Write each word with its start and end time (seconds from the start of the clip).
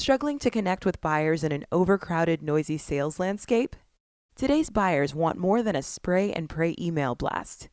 Struggling 0.00 0.38
to 0.38 0.48
connect 0.48 0.86
with 0.86 1.02
buyers 1.02 1.44
in 1.44 1.52
an 1.52 1.66
overcrowded, 1.70 2.42
noisy 2.42 2.78
sales 2.78 3.20
landscape? 3.20 3.76
Today's 4.34 4.70
buyers 4.70 5.14
want 5.14 5.36
more 5.36 5.62
than 5.62 5.76
a 5.76 5.82
spray 5.82 6.32
and 6.32 6.48
pray 6.48 6.74
email 6.80 7.14
blast. 7.14 7.68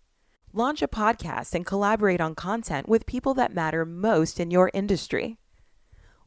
Launch 0.51 0.81
a 0.81 0.89
podcast 0.89 1.55
and 1.55 1.65
collaborate 1.65 2.19
on 2.19 2.35
content 2.35 2.89
with 2.89 3.05
people 3.05 3.33
that 3.35 3.55
matter 3.55 3.85
most 3.85 4.41
in 4.41 4.51
your 4.51 4.69
industry. 4.73 5.37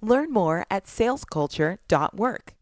Learn 0.00 0.32
more 0.32 0.64
at 0.70 0.86
salesculture.work. 0.86 2.54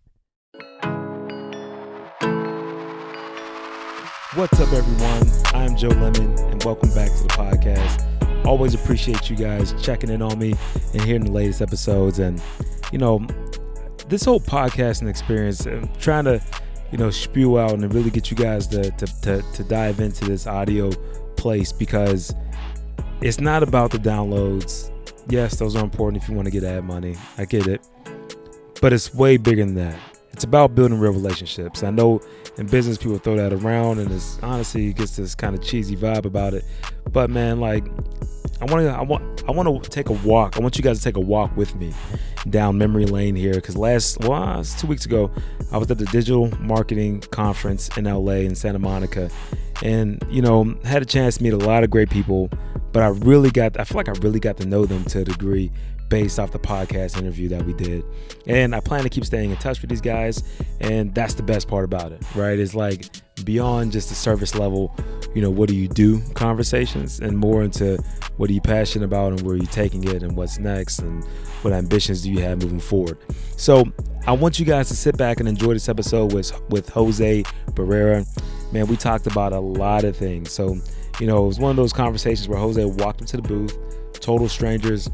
What's 4.34 4.59
up, 4.59 4.73
everyone? 4.73 5.30
I'm 5.55 5.77
Joe 5.77 5.91
Lemon, 5.91 6.36
and 6.41 6.64
welcome 6.64 6.93
back 6.93 7.12
to 7.12 7.23
the 7.23 7.29
podcast. 7.29 8.05
Always 8.45 8.75
appreciate 8.75 9.30
you 9.30 9.36
guys 9.36 9.80
checking 9.80 10.11
in 10.11 10.23
on 10.23 10.41
me 10.41 10.55
and 10.93 11.02
hearing 11.02 11.27
the 11.27 11.30
latest 11.30 11.62
episodes. 11.62 12.18
And, 12.18 12.43
you 12.93 12.98
know, 12.98 13.27
this 14.09 14.25
whole 14.25 14.41
podcasting 14.41 15.09
experience, 15.09 15.66
I'm 15.66 15.88
trying 15.98 16.24
to, 16.24 16.41
you 16.91 16.98
know, 16.98 17.11
spew 17.11 17.59
out 17.59 17.73
and 17.73 17.92
really 17.92 18.11
get 18.11 18.30
you 18.30 18.37
guys 18.37 18.66
to, 18.69 18.91
to, 18.91 19.06
to, 19.23 19.42
to 19.42 19.64
dive 19.64 20.01
into 20.01 20.24
this 20.24 20.47
audio 20.47 20.91
place 21.37 21.73
because 21.73 22.34
it's 23.20 23.41
not 23.41 23.62
about 23.62 23.91
the 23.91 23.98
downloads. 23.98 24.91
Yes, 25.28 25.59
those 25.59 25.77
are 25.77 25.84
important 25.84 26.23
if 26.23 26.28
you 26.28 26.34
want 26.34 26.47
to 26.47 26.51
get 26.51 26.64
ad 26.64 26.84
money. 26.84 27.16
I 27.37 27.45
get 27.45 27.66
it. 27.66 27.87
But 28.80 28.92
it's 28.92 29.12
way 29.12 29.36
bigger 29.36 29.64
than 29.64 29.75
that. 29.75 29.98
It's 30.33 30.45
about 30.45 30.75
building 30.75 30.98
real 30.98 31.12
relationships. 31.12 31.83
I 31.83 31.91
know 31.91 32.20
in 32.59 32.66
business 32.66 32.97
people 32.97 33.19
throw 33.19 33.36
that 33.36 33.52
around 33.52 33.98
and 33.98 34.11
it's 34.11 34.39
honestly 34.42 34.89
it 34.89 34.97
gets 34.97 35.16
this 35.16 35.34
kind 35.34 35.55
of 35.55 35.62
cheesy 35.62 35.97
vibe 35.97 36.25
about 36.25 36.55
it. 36.55 36.64
But 37.11 37.28
man, 37.28 37.61
like 37.61 37.84
I 38.61 38.64
want 38.64 38.86
to 38.86 38.91
I 38.91 39.02
want 39.02 39.45
I 39.48 39.50
want 39.50 39.84
to 39.84 39.91
take 39.91 40.09
a 40.09 40.12
walk. 40.12 40.56
I 40.56 40.61
want 40.61 40.77
you 40.77 40.83
guys 40.83 40.98
to 40.98 41.05
take 41.05 41.16
a 41.16 41.20
walk 41.20 41.56
with 41.56 41.75
me 41.75 41.92
down 42.51 42.79
memory 42.79 43.07
lane 43.07 43.37
here 43.37 43.55
because 43.55 43.77
last 43.77 44.20
well, 44.20 44.65
two 44.65 44.87
weeks 44.87 45.06
ago 45.06 45.30
I 45.73 45.79
was 45.79 45.91
at 45.91 45.98
the 45.98 46.06
digital 46.06 46.51
marketing 46.61 47.20
conference 47.31 47.89
in 47.97 48.05
LA 48.05 48.33
in 48.33 48.55
Santa 48.55 48.78
Monica, 48.78 49.31
and 49.83 50.22
you 50.31 50.42
know 50.42 50.77
had 50.84 51.03
a 51.03 51.06
chance 51.06 51.39
to 51.39 51.42
meet 51.42 51.53
a 51.53 51.59
lot 51.59 51.84
of 51.84 51.91
great 51.91 52.11
people. 52.11 52.50
But 52.92 53.03
I 53.03 53.09
really 53.09 53.50
got 53.50 53.78
I 53.78 53.84
feel 53.84 53.97
like 53.97 54.09
I 54.09 54.19
really 54.20 54.41
got 54.41 54.56
to 54.59 54.67
know 54.67 54.87
them 54.87 55.05
to 55.06 55.20
a 55.20 55.25
degree 55.25 55.70
based 56.09 56.39
off 56.39 56.53
the 56.53 56.59
podcast 56.59 57.19
interview 57.19 57.48
that 57.48 57.64
we 57.64 57.75
did. 57.75 58.05
And 58.47 58.75
I 58.75 58.81
plan 58.81 59.03
to 59.03 59.11
keep 59.11 59.25
staying 59.25 59.50
in 59.50 59.56
touch 59.59 59.81
with 59.81 59.91
these 59.91 60.00
guys. 60.00 60.42
And 60.81 61.15
that's 61.15 61.34
the 61.34 61.42
best 61.42 61.69
part 61.69 61.84
about 61.84 62.12
it, 62.12 62.22
right? 62.34 62.59
It's 62.59 62.75
like 62.75 63.05
beyond 63.44 63.92
just 63.92 64.08
the 64.08 64.14
service 64.14 64.55
level, 64.55 64.94
you 65.34 65.42
know, 65.42 65.50
what 65.50 65.69
do 65.69 65.75
you 65.75 65.89
do 65.89 66.20
conversations 66.34 67.20
and 67.20 67.36
more 67.36 67.62
into 67.62 68.03
what 68.36 68.50
are 68.50 68.53
you 68.53 68.61
passionate 68.61 69.05
about 69.05 69.33
and 69.33 69.42
where 69.42 69.55
are 69.55 69.58
you 69.58 69.67
taking 69.67 70.05
it 70.05 70.22
and 70.22 70.36
what's 70.36 70.58
next 70.58 71.00
and 71.00 71.25
what 71.62 71.72
ambitions 71.72 72.22
do 72.22 72.31
you 72.31 72.41
have 72.41 72.62
moving 72.62 72.81
forward. 72.81 73.19
So 73.56 73.84
I 74.27 74.33
want 74.33 74.59
you 74.59 74.64
guys 74.64 74.89
to 74.89 74.97
sit 74.97 75.16
back 75.16 75.41
and 75.41 75.48
enjoy 75.48 75.75
this 75.75 75.89
episode 75.89 76.33
with 76.33 76.53
with 76.70 76.89
Jose 76.91 77.42
Barrera. 77.72 78.27
Man, 78.72 78.86
we 78.86 78.97
talked 78.97 79.27
about 79.27 79.53
a 79.53 79.61
lot 79.61 80.05
of 80.05 80.16
things. 80.16 80.53
So, 80.53 80.77
you 81.19 81.27
know, 81.27 81.44
it 81.44 81.47
was 81.47 81.59
one 81.59 81.70
of 81.70 81.77
those 81.77 81.92
conversations 81.92 82.48
where 82.48 82.59
Jose 82.59 82.84
walked 82.84 83.20
into 83.20 83.36
the 83.36 83.42
booth, 83.42 83.77
total 84.20 84.48
strangers, 84.48 85.09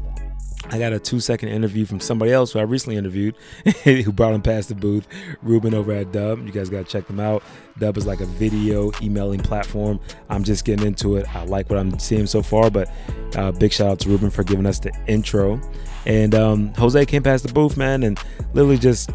I 0.69 0.79
got 0.79 0.93
a 0.93 0.99
two 0.99 1.19
second 1.19 1.49
interview 1.49 1.85
from 1.85 1.99
somebody 1.99 2.31
else 2.31 2.51
who 2.51 2.59
I 2.59 2.63
recently 2.63 2.97
interviewed 2.97 3.35
who 3.83 4.11
brought 4.11 4.33
him 4.33 4.41
past 4.41 4.69
the 4.69 4.75
booth, 4.75 5.07
Ruben 5.41 5.73
over 5.73 5.91
at 5.91 6.11
Dubb. 6.11 6.45
You 6.45 6.51
guys 6.51 6.69
got 6.69 6.85
to 6.85 6.91
check 6.91 7.07
them 7.07 7.19
out. 7.19 7.43
Dubb 7.79 7.97
is 7.97 8.05
like 8.05 8.21
a 8.21 8.25
video 8.25 8.91
emailing 9.01 9.41
platform. 9.41 9.99
I'm 10.29 10.43
just 10.43 10.65
getting 10.65 10.85
into 10.85 11.17
it. 11.17 11.33
I 11.35 11.43
like 11.45 11.69
what 11.69 11.79
I'm 11.79 11.97
seeing 11.99 12.25
so 12.25 12.41
far, 12.41 12.69
but 12.69 12.89
uh, 13.35 13.51
big 13.51 13.73
shout 13.73 13.87
out 13.87 13.99
to 13.99 14.09
Ruben 14.09 14.29
for 14.29 14.43
giving 14.43 14.65
us 14.65 14.79
the 14.79 14.91
intro. 15.07 15.59
And 16.05 16.35
um, 16.35 16.73
Jose 16.75 17.05
came 17.05 17.23
past 17.23 17.45
the 17.47 17.53
booth, 17.53 17.77
man, 17.77 18.03
and 18.03 18.19
literally 18.53 18.77
just 18.77 19.09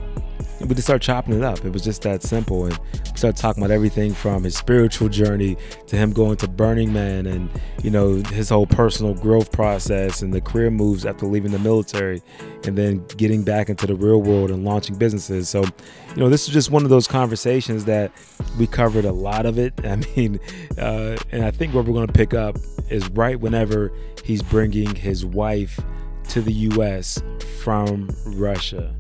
we 0.61 0.75
just 0.75 0.87
started 0.87 1.03
chopping 1.03 1.35
it 1.35 1.43
up. 1.43 1.65
It 1.65 1.73
was 1.73 1.83
just 1.83 2.03
that 2.03 2.23
simple. 2.23 2.67
And 2.67 2.79
we 2.79 3.17
started 3.17 3.37
talking 3.37 3.63
about 3.63 3.73
everything 3.73 4.13
from 4.13 4.45
his 4.45 4.57
spiritual 4.57 5.09
journey 5.09 5.57
to 5.87 5.97
him 5.97 6.13
going 6.13 6.37
to 6.39 6.49
Burning 6.49 6.93
Man 6.93 7.27
and, 7.27 7.49
you 7.83 7.91
know, 7.91 8.17
his 8.17 8.51
whole 8.51 8.67
personal 8.67 9.15
growth 9.15 9.53
process 9.53 10.23
and 10.23 10.35
the 10.35 10.41
career 10.41 10.71
moves 10.71 11.07
after 11.07 11.27
leaving 11.27 11.53
the 11.53 11.59
military 11.59 12.23
and 12.67 12.77
then 12.77 13.05
getting 13.17 13.43
back 13.43 13.71
into 13.71 13.87
the 13.87 13.95
real 13.95 14.21
world 14.21 14.51
and 14.51 14.65
launching 14.65 14.97
businesses. 14.97 15.49
So, 15.49 15.63
you 15.63 16.17
know, 16.17 16.29
this 16.29 16.47
is 16.47 16.53
just 16.53 16.71
one 16.71 16.85
of 16.85 16.91
those 16.91 17.09
conversations 17.09 17.87
that 17.87 18.13
we 18.59 18.67
covered 18.67 19.07
a 19.07 19.13
lot 19.13 19.47
of 19.47 19.59
it. 19.59 19.73
I 19.85 19.97
mean, 19.97 20.39
uh, 20.79 21.17
and 21.33 21.45
I 21.45 21.51
think 21.51 21.75
what 21.75 21.87
we're 21.87 21.95
going 21.95 22.07
to 22.07 22.13
pick 22.13 22.35
up 22.35 22.59
is 22.91 23.09
right 23.11 23.41
whenever 23.41 23.93
he's 24.25 24.43
bringing 24.43 24.95
his 24.95 25.25
wife 25.25 25.81
to 26.29 26.43
the 26.43 26.53
U.S. 26.53 27.23
from 27.63 28.09
Russia. 28.27 28.95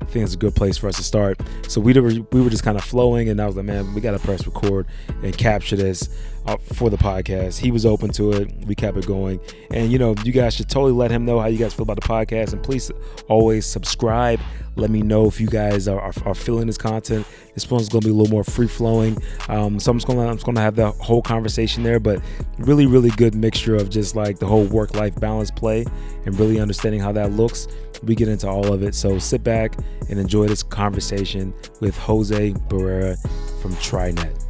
I 0.00 0.04
think 0.06 0.24
it's 0.24 0.34
a 0.34 0.38
good 0.38 0.54
place 0.54 0.76
for 0.76 0.88
us 0.88 0.96
to 0.96 1.02
start. 1.02 1.40
So 1.68 1.80
we 1.80 1.98
were 1.98 2.12
we 2.32 2.40
were 2.40 2.50
just 2.50 2.62
kind 2.62 2.76
of 2.76 2.84
flowing, 2.84 3.28
and 3.28 3.40
I 3.40 3.46
was 3.46 3.56
like, 3.56 3.64
man, 3.64 3.94
we 3.94 4.00
got 4.00 4.12
to 4.12 4.18
press 4.18 4.46
record 4.46 4.86
and 5.22 5.36
capture 5.36 5.76
this 5.76 6.08
uh, 6.46 6.56
for 6.56 6.90
the 6.90 6.96
podcast. 6.96 7.58
He 7.58 7.70
was 7.70 7.86
open 7.86 8.10
to 8.10 8.32
it. 8.32 8.52
We 8.66 8.74
kept 8.74 8.96
it 8.96 9.06
going, 9.06 9.40
and 9.70 9.90
you 9.90 9.98
know, 9.98 10.14
you 10.24 10.32
guys 10.32 10.54
should 10.54 10.68
totally 10.68 10.92
let 10.92 11.10
him 11.10 11.24
know 11.24 11.40
how 11.40 11.46
you 11.46 11.58
guys 11.58 11.74
feel 11.74 11.84
about 11.84 12.00
the 12.00 12.06
podcast, 12.06 12.52
and 12.52 12.62
please 12.62 12.90
always 13.28 13.66
subscribe. 13.66 14.40
Let 14.76 14.90
me 14.90 15.02
know 15.02 15.26
if 15.26 15.40
you 15.40 15.46
guys 15.46 15.86
are, 15.86 16.00
are, 16.00 16.12
are 16.24 16.34
feeling 16.34 16.66
this 16.66 16.78
content. 16.78 17.24
This 17.54 17.70
one's 17.70 17.88
going 17.88 18.02
to 18.02 18.08
be 18.08 18.10
a 18.10 18.14
little 18.14 18.32
more 18.32 18.42
free 18.42 18.66
flowing. 18.66 19.16
Um, 19.48 19.78
so 19.78 19.92
I'm 19.92 19.98
just 19.98 20.08
to 20.08 20.18
I'm 20.18 20.36
just 20.36 20.46
to 20.46 20.60
have 20.60 20.74
the 20.74 20.90
whole 20.90 21.22
conversation 21.22 21.84
there, 21.84 22.00
but 22.00 22.20
really 22.58 22.86
really 22.86 23.10
good 23.10 23.34
mixture 23.34 23.76
of 23.76 23.88
just 23.88 24.16
like 24.16 24.38
the 24.38 24.46
whole 24.46 24.64
work 24.64 24.94
life 24.94 25.14
balance 25.20 25.50
play 25.50 25.84
and 26.26 26.38
really 26.38 26.60
understanding 26.60 27.00
how 27.00 27.12
that 27.12 27.32
looks. 27.32 27.68
We 28.02 28.14
get 28.14 28.28
into 28.28 28.48
all 28.48 28.72
of 28.72 28.82
it. 28.82 28.94
So 28.94 29.18
sit 29.18 29.42
back 29.44 29.76
and 30.10 30.18
enjoy 30.18 30.46
this 30.48 30.62
conversation 30.62 31.54
with 31.80 31.96
Jose 31.96 32.50
Barrera 32.68 33.16
from 33.62 33.72
TriNet. 33.76 34.40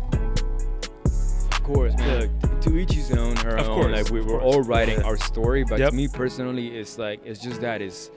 Of 1.53 1.62
course, 1.62 1.94
look, 1.99 2.60
to 2.62 2.77
each 2.78 2.93
his 2.93 3.10
own, 3.12 3.37
her 3.37 3.56
Of 3.56 3.69
own. 3.69 3.75
course, 3.82 3.93
like 3.93 4.10
we 4.10 4.21
were 4.21 4.38
course. 4.38 4.43
all 4.56 4.62
writing 4.62 4.99
Yeah. 4.99 5.05
our 5.06 5.16
story, 5.16 5.65
but 5.65 5.78
Yep. 5.78 5.91
to 5.91 5.97
me 5.97 6.09
personally, 6.09 6.77
it's 6.77 6.99
like 6.99 7.21
it's 7.25 7.41
just 7.41 7.60
that 7.62 7.81
is, 7.81 8.10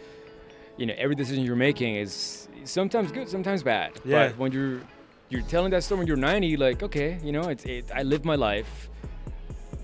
you 0.78 0.86
know, 0.86 0.94
every 0.98 1.16
decision 1.16 1.44
you're 1.46 1.56
making 1.56 1.96
is 1.96 2.48
sometimes 2.66 3.12
good, 3.12 3.30
sometimes 3.30 3.64
bad. 3.64 3.92
Yeah. 4.04 4.28
But 4.30 4.38
when 4.38 4.52
you're 4.52 4.82
you're 5.30 5.42
telling 5.44 5.72
that 5.72 5.84
story 5.84 6.00
when 6.00 6.08
you're 6.08 6.18
90, 6.18 6.58
like 6.58 6.84
okay, 6.84 7.20
you 7.24 7.32
know, 7.32 7.44
it's 7.44 7.64
it, 7.66 7.86
I 7.94 8.04
lived 8.04 8.26
my 8.26 8.36
life. 8.36 8.90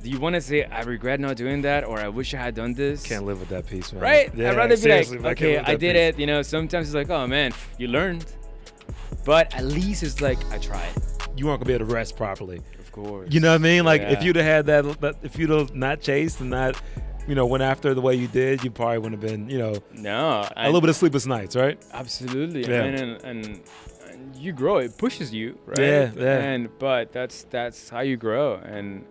Do 0.03 0.09
you 0.09 0.19
want 0.19 0.35
to 0.35 0.41
say 0.41 0.65
I 0.65 0.81
regret 0.81 1.19
not 1.21 1.37
doing 1.37 1.61
that, 1.61 1.85
or 1.85 1.97
I 1.99 2.09
wish 2.09 2.33
I 2.33 2.37
had 2.37 2.55
done 2.55 2.73
this? 2.73 3.03
Can't 3.03 3.25
live 3.25 3.39
with 3.39 3.49
that 3.49 3.65
piece, 3.65 3.93
man. 3.93 4.01
Right? 4.03 4.35
Yeah, 4.35 4.51
I'd 4.51 4.57
rather 4.57 4.75
be 4.75 4.89
like, 4.89 5.25
okay, 5.37 5.57
with 5.59 5.67
I 5.69 5.75
did 5.75 5.93
piece. 5.95 6.15
it. 6.15 6.19
You 6.19 6.27
know, 6.27 6.41
sometimes 6.41 6.87
it's 6.89 6.95
like, 6.95 7.09
oh 7.09 7.25
man, 7.25 7.53
you 7.77 7.87
learned. 7.87 8.25
But 9.25 9.55
at 9.55 9.63
least 9.63 10.03
it's 10.03 10.19
like 10.19 10.39
I 10.51 10.57
tried. 10.57 10.91
You 11.37 11.47
aren't 11.49 11.61
gonna 11.61 11.67
be 11.69 11.73
able 11.73 11.87
to 11.87 11.93
rest 11.93 12.17
properly. 12.17 12.59
Of 12.79 12.91
course. 12.91 13.29
You 13.31 13.39
know 13.39 13.49
what 13.51 13.55
I 13.55 13.59
mean? 13.59 13.85
Like 13.85 14.01
if 14.01 14.21
you'd 14.23 14.35
have 14.35 14.45
had 14.45 14.65
that, 14.67 15.01
that 15.01 15.15
if 15.23 15.39
you'd 15.39 15.49
have 15.49 15.73
not 15.73 16.01
chased 16.01 16.41
and 16.41 16.49
not, 16.49 16.79
you 17.25 17.33
know, 17.35 17.45
went 17.45 17.63
after 17.63 17.93
the 17.93 18.01
way 18.01 18.13
you 18.15 18.27
did, 18.27 18.61
you 18.63 18.71
probably 18.71 18.97
wouldn't 18.97 19.21
have 19.21 19.31
been, 19.31 19.49
you 19.49 19.57
know, 19.57 19.75
No. 19.93 20.45
a 20.57 20.65
little 20.65 20.81
bit 20.81 20.89
of 20.89 20.97
sleepless 20.97 21.25
nights, 21.25 21.55
right? 21.55 21.81
Absolutely, 21.93 22.61
Yeah. 22.63 22.67
man, 22.81 22.93
and, 22.95 23.23
and 23.23 23.61
and 24.11 24.35
you 24.35 24.51
grow. 24.51 24.77
It 24.79 24.97
pushes 24.97 25.33
you, 25.33 25.57
right? 25.65 25.79
Yeah, 25.79 26.11
yeah. 26.15 26.39
And 26.39 26.69
but 26.77 27.13
that's 27.13 27.45
that's 27.49 27.89
how 27.89 28.01
you 28.01 28.17
grow. 28.17 28.55
And 28.55 29.05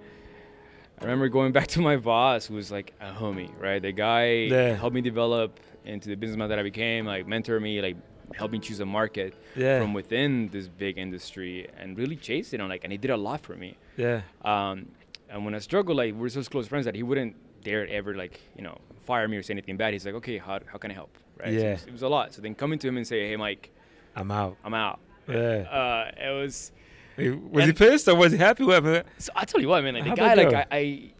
I 1.03 1.05
remember 1.07 1.29
going 1.29 1.51
back 1.53 1.67
to 1.69 1.81
my 1.81 1.97
boss, 1.97 2.47
who 2.47 2.55
was 2.55 2.71
like 2.71 2.93
a 3.01 3.11
homie, 3.13 3.51
right? 3.61 3.83
The 3.83 3.91
guy 3.93 4.25
Yeah. 4.51 4.75
helped 4.77 4.95
me 4.95 5.01
develop 5.01 5.59
into 5.85 6.09
the 6.09 6.15
businessman 6.15 6.49
that 6.51 6.59
I 6.61 6.63
became, 6.63 7.07
like 7.07 7.27
mentor 7.27 7.59
me, 7.59 7.81
like 7.83 7.97
help 8.37 8.53
me 8.53 8.61
choose 8.61 8.79
a 8.81 8.87
market 8.87 9.35
Yeah. 9.57 9.81
from 9.81 9.95
within 9.95 10.49
this 10.49 10.69
big 10.69 10.99
industry, 10.99 11.67
and 11.77 11.99
really 11.99 12.15
chase 12.17 12.53
it 12.55 12.61
on 12.61 12.69
like, 12.69 12.85
and 12.85 12.93
he 12.93 12.99
did 12.99 13.11
a 13.11 13.17
lot 13.17 13.41
for 13.41 13.57
me. 13.57 13.77
Yeah. 13.97 14.23
Um, 14.45 14.87
and 15.29 15.45
when 15.45 15.55
I 15.57 15.59
struggled, 15.59 15.97
like 15.97 16.15
we're 16.15 16.29
such 16.29 16.49
close 16.51 16.69
friends 16.69 16.85
that 16.85 16.95
he 16.95 17.03
wouldn't 17.03 17.35
dare 17.65 17.87
ever 17.89 18.15
like 18.15 18.41
you 18.57 18.63
know 18.63 18.79
fire 19.05 19.27
me 19.27 19.37
or 19.37 19.43
say 19.43 19.55
anything 19.55 19.77
bad. 19.77 19.93
He's 19.93 20.07
like, 20.07 20.15
okay, 20.15 20.39
how, 20.39 20.61
how 20.67 20.79
can 20.79 20.93
I 20.93 20.95
help? 20.95 21.19
Right? 21.37 21.49
So 21.59 21.61
Yeah. 21.65 21.71
it, 21.71 21.73
was, 21.73 21.87
it 21.87 21.93
was 21.93 22.03
a 22.03 22.09
lot. 22.09 22.33
So 22.33 22.41
then 22.43 22.55
coming 22.55 22.79
to 22.79 22.87
him 22.89 22.97
and 22.97 23.05
say, 23.07 23.27
hey, 23.29 23.37
Mike, 23.37 23.71
I'm 24.15 24.31
out. 24.31 24.57
I'm 24.65 24.75
out. 24.75 25.01
Yeah. 25.29 25.35
Uh, 25.69 26.11
it 26.29 26.31
was. 26.41 26.71
Was 27.17 27.67
he 27.67 27.73
pissed 27.73 28.09
or 28.09 28.15
was 28.15 28.33
he 28.33 28.39
happy 28.39 28.65
with 28.65 28.87
it? 28.87 29.07
So 29.19 29.33
I 29.37 29.45
tell 29.45 29.61
you 29.61 29.69
what, 29.69 29.83
man. 29.85 29.95
Like 29.95 30.05
the 30.05 30.11
How'd 30.11 30.19
guy, 30.19 30.35
like? 30.45 30.55
I, 30.55 30.67
I, 30.71 31.13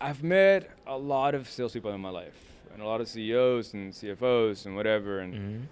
I've 0.00 0.22
met 0.22 0.70
a 0.86 0.96
lot 0.96 1.34
of 1.34 1.48
salespeople 1.48 1.92
in 1.92 2.00
my 2.00 2.10
life, 2.10 2.34
and 2.72 2.82
a 2.82 2.86
lot 2.86 3.00
of 3.00 3.08
CEOs 3.08 3.74
and 3.74 3.92
CFOs 3.92 4.66
and 4.66 4.74
whatever. 4.76 5.20
And 5.20 5.34
Mm-hmm. 5.34 5.62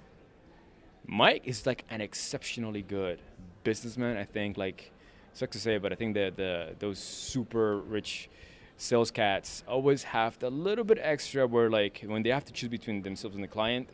Mike 1.08 1.42
is 1.44 1.66
like 1.66 1.84
an 1.90 2.00
exceptionally 2.00 2.82
good 2.82 3.20
businessman. 3.62 4.16
I 4.16 4.24
think 4.24 4.56
like 4.58 4.90
sucks 5.34 5.52
to 5.56 5.60
say, 5.60 5.78
but 5.78 5.92
I 5.92 5.94
think 5.94 6.14
that 6.14 6.36
the 6.36 6.74
those 6.78 6.98
super 6.98 7.78
rich 7.78 8.28
sales 8.76 9.10
cats 9.10 9.62
always 9.68 10.02
have 10.02 10.38
the 10.38 10.50
little 10.50 10.84
bit 10.84 10.98
extra 11.00 11.46
where 11.46 11.70
like 11.70 12.02
when 12.06 12.22
they 12.22 12.30
have 12.30 12.44
to 12.46 12.52
choose 12.52 12.68
between 12.70 13.02
themselves 13.02 13.36
and 13.36 13.44
the 13.44 13.48
client, 13.48 13.88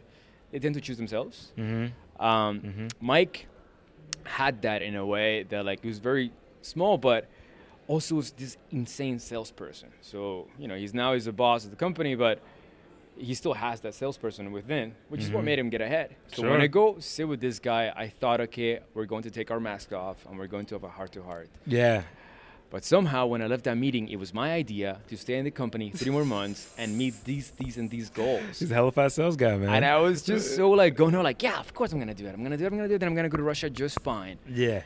they 0.51 0.59
tend 0.59 0.75
to 0.75 0.81
choose 0.81 0.97
themselves. 0.97 1.53
Mm-hmm. 1.59 2.25
Um, 2.25 2.61
Mhm. 2.61 2.93
Mike 3.01 3.47
had 4.25 4.63
that 4.63 4.83
in 4.83 4.97
a 4.97 5.05
way 5.07 5.43
that 5.45 5.65
like 5.65 5.83
he 5.83 5.89
was 5.89 5.99
very 5.99 6.33
small, 6.63 6.99
but 6.99 7.29
also 7.89 8.15
was 8.15 8.31
this 8.33 8.57
insane 8.71 9.19
salesperson. 9.19 9.89
So 10.01 10.49
you 10.59 10.69
know 10.69 10.77
he's 10.77 10.95
now 10.95 11.15
he's 11.15 11.25
the 11.27 11.33
boss 11.33 11.65
of 11.65 11.71
the 11.71 11.77
company, 11.77 12.15
but 12.15 12.39
he 13.19 13.35
still 13.35 13.53
has 13.55 13.81
that 13.81 13.95
salesperson 13.95 14.53
within, 14.53 14.95
which 15.11 15.21
is 15.21 15.31
what 15.31 15.43
Mhm. 15.43 15.47
made 15.47 15.59
him 15.59 15.69
get 15.69 15.83
ahead. 15.83 16.17
So 16.29 16.43
Sure. 16.43 16.51
when 16.51 16.63
I 16.63 16.67
go 16.67 16.99
sit 16.99 17.29
with 17.29 17.41
this 17.41 17.59
guy, 17.59 17.93
I 17.95 18.09
thought, 18.09 18.41
okay, 18.41 18.81
we're 18.95 19.05
going 19.05 19.23
to 19.25 19.31
take 19.31 19.51
our 19.51 19.61
mask 19.61 19.93
off 19.93 20.25
and 20.27 20.39
we're 20.39 20.47
going 20.47 20.65
to 20.67 20.75
have 20.77 20.85
a 20.85 20.89
heart 20.89 21.13
to 21.13 21.23
heart. 21.23 21.51
Yeah. 21.67 22.03
But 22.73 22.85
somehow, 22.85 23.27
when 23.27 23.43
I 23.43 23.49
left 23.49 23.65
that 23.65 23.77
meeting, 23.77 24.09
it 24.09 24.17
was 24.17 24.33
my 24.33 24.53
idea 24.53 24.99
to 25.09 25.17
stay 25.19 25.37
in 25.37 25.45
the 25.45 25.51
company 25.51 25.91
three 25.91 26.11
more 26.11 26.25
months 26.25 26.73
and 26.79 26.97
meet 26.97 27.23
these, 27.27 27.51
these, 27.51 27.77
and 27.77 27.91
these 27.91 28.09
goals. 28.09 28.61
He's 28.61 28.71
a 28.71 28.75
hell 28.75 28.89
of 28.89 28.95
a 28.95 29.03
fast 29.03 29.17
sales 29.17 29.37
guy, 29.37 29.59
man. 29.59 29.69
And 29.69 29.85
I 29.85 29.99
was 29.99 30.23
just 30.23 30.57
so 30.57 30.71
like 30.71 30.97
going 30.97 31.13
like, 31.13 31.43
yeah, 31.43 31.61
of 31.61 31.75
course 31.75 31.93
I'm 31.93 31.99
gonna 31.99 32.15
do 32.15 32.25
it. 32.25 32.33
I'm 32.33 32.43
gonna 32.43 32.57
do 32.57 32.65
it. 32.65 32.69
I'm 32.69 32.77
gonna 32.79 32.89
do 32.89 32.95
it. 32.95 32.99
Then 32.99 33.11
I'm 33.11 33.15
gonna 33.15 33.29
go 33.29 33.37
to 33.37 33.43
Russia 33.43 33.69
just 33.69 34.01
fine. 34.01 34.39
yeah. 34.49 34.83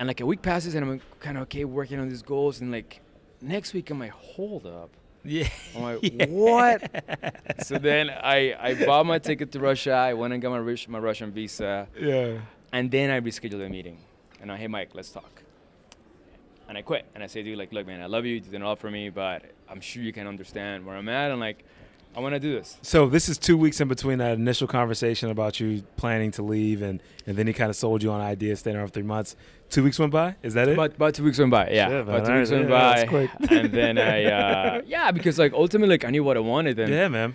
And 0.00 0.08
like 0.08 0.20
a 0.20 0.26
week 0.26 0.42
passes, 0.42 0.74
and 0.74 0.84
I'm 0.84 1.00
kind 1.20 1.36
of 1.36 1.42
okay 1.42 1.64
working 1.64 2.00
on 2.00 2.08
these 2.08 2.22
goals. 2.22 2.60
And 2.62 2.72
like 2.72 3.00
next 3.40 3.74
week, 3.74 3.90
I'm 3.90 4.00
like, 4.00 4.10
hold 4.10 4.66
up. 4.66 4.90
Yeah. 5.22 5.46
I'm 5.76 5.82
like, 5.82 6.00
what? 6.30 7.62
so 7.62 7.78
then 7.78 8.10
I, 8.10 8.56
I 8.58 8.74
bought 8.86 9.06
my 9.06 9.20
ticket 9.20 9.52
to 9.52 9.60
Russia. 9.60 9.92
I 9.92 10.14
went 10.14 10.32
and 10.32 10.42
got 10.42 10.50
my, 10.50 10.76
my 10.88 10.98
Russian 10.98 11.30
visa. 11.30 11.86
Yeah. 11.96 12.38
And 12.72 12.90
then 12.90 13.10
I 13.10 13.20
rescheduled 13.20 13.58
the 13.58 13.68
meeting. 13.68 13.98
And 14.40 14.50
I, 14.50 14.56
hey, 14.56 14.66
Mike, 14.68 14.90
let's 14.94 15.10
talk. 15.10 15.39
And 16.70 16.78
I 16.78 16.82
quit. 16.82 17.04
And 17.16 17.24
I 17.24 17.26
say, 17.26 17.42
dude, 17.42 17.58
like, 17.58 17.72
look, 17.72 17.84
man, 17.84 18.00
I 18.00 18.06
love 18.06 18.24
you. 18.24 18.34
You 18.34 18.40
did 18.40 18.62
a 18.62 18.64
lot 18.64 18.78
for 18.78 18.88
me, 18.88 19.10
but 19.10 19.42
I'm 19.68 19.80
sure 19.80 20.04
you 20.04 20.12
can 20.12 20.28
understand 20.28 20.86
where 20.86 20.94
I'm 20.94 21.08
at. 21.08 21.32
And 21.32 21.40
like, 21.40 21.64
I 22.14 22.20
want 22.20 22.36
to 22.36 22.38
do 22.38 22.52
this. 22.52 22.78
So 22.82 23.08
this 23.08 23.28
is 23.28 23.38
two 23.38 23.56
weeks 23.56 23.80
in 23.80 23.88
between 23.88 24.18
that 24.18 24.34
initial 24.34 24.68
conversation 24.68 25.30
about 25.30 25.58
you 25.58 25.82
planning 25.96 26.30
to 26.32 26.42
leave, 26.42 26.82
and 26.82 27.02
and 27.26 27.36
then 27.36 27.48
he 27.48 27.52
kind 27.52 27.70
of 27.70 27.76
sold 27.76 28.04
you 28.04 28.12
on 28.12 28.20
ideas, 28.20 28.60
staying 28.60 28.76
around 28.76 28.86
for 28.86 28.94
three 28.94 29.02
months. 29.02 29.34
Two 29.68 29.82
weeks 29.82 29.98
went 29.98 30.12
by. 30.12 30.36
Is 30.44 30.54
that 30.54 30.68
it? 30.68 30.76
But 30.76 30.94
about 30.94 31.14
two 31.14 31.24
weeks 31.24 31.40
went 31.40 31.50
by, 31.50 31.70
yeah. 31.70 31.88
About 31.88 32.24
two 32.24 32.34
weeks 32.34 32.52
alright, 32.52 33.10
went 33.10 33.30
yeah, 33.40 33.48
by, 33.48 33.56
and 33.56 33.72
then 33.72 33.98
I, 33.98 34.24
uh, 34.24 34.82
yeah, 34.86 35.10
because 35.10 35.40
like 35.40 35.52
ultimately, 35.52 35.94
like 35.94 36.04
I 36.04 36.10
knew 36.10 36.22
what 36.22 36.36
I 36.36 36.40
wanted, 36.40 36.78
and 36.78 36.92
yeah, 36.92 37.08
man. 37.08 37.34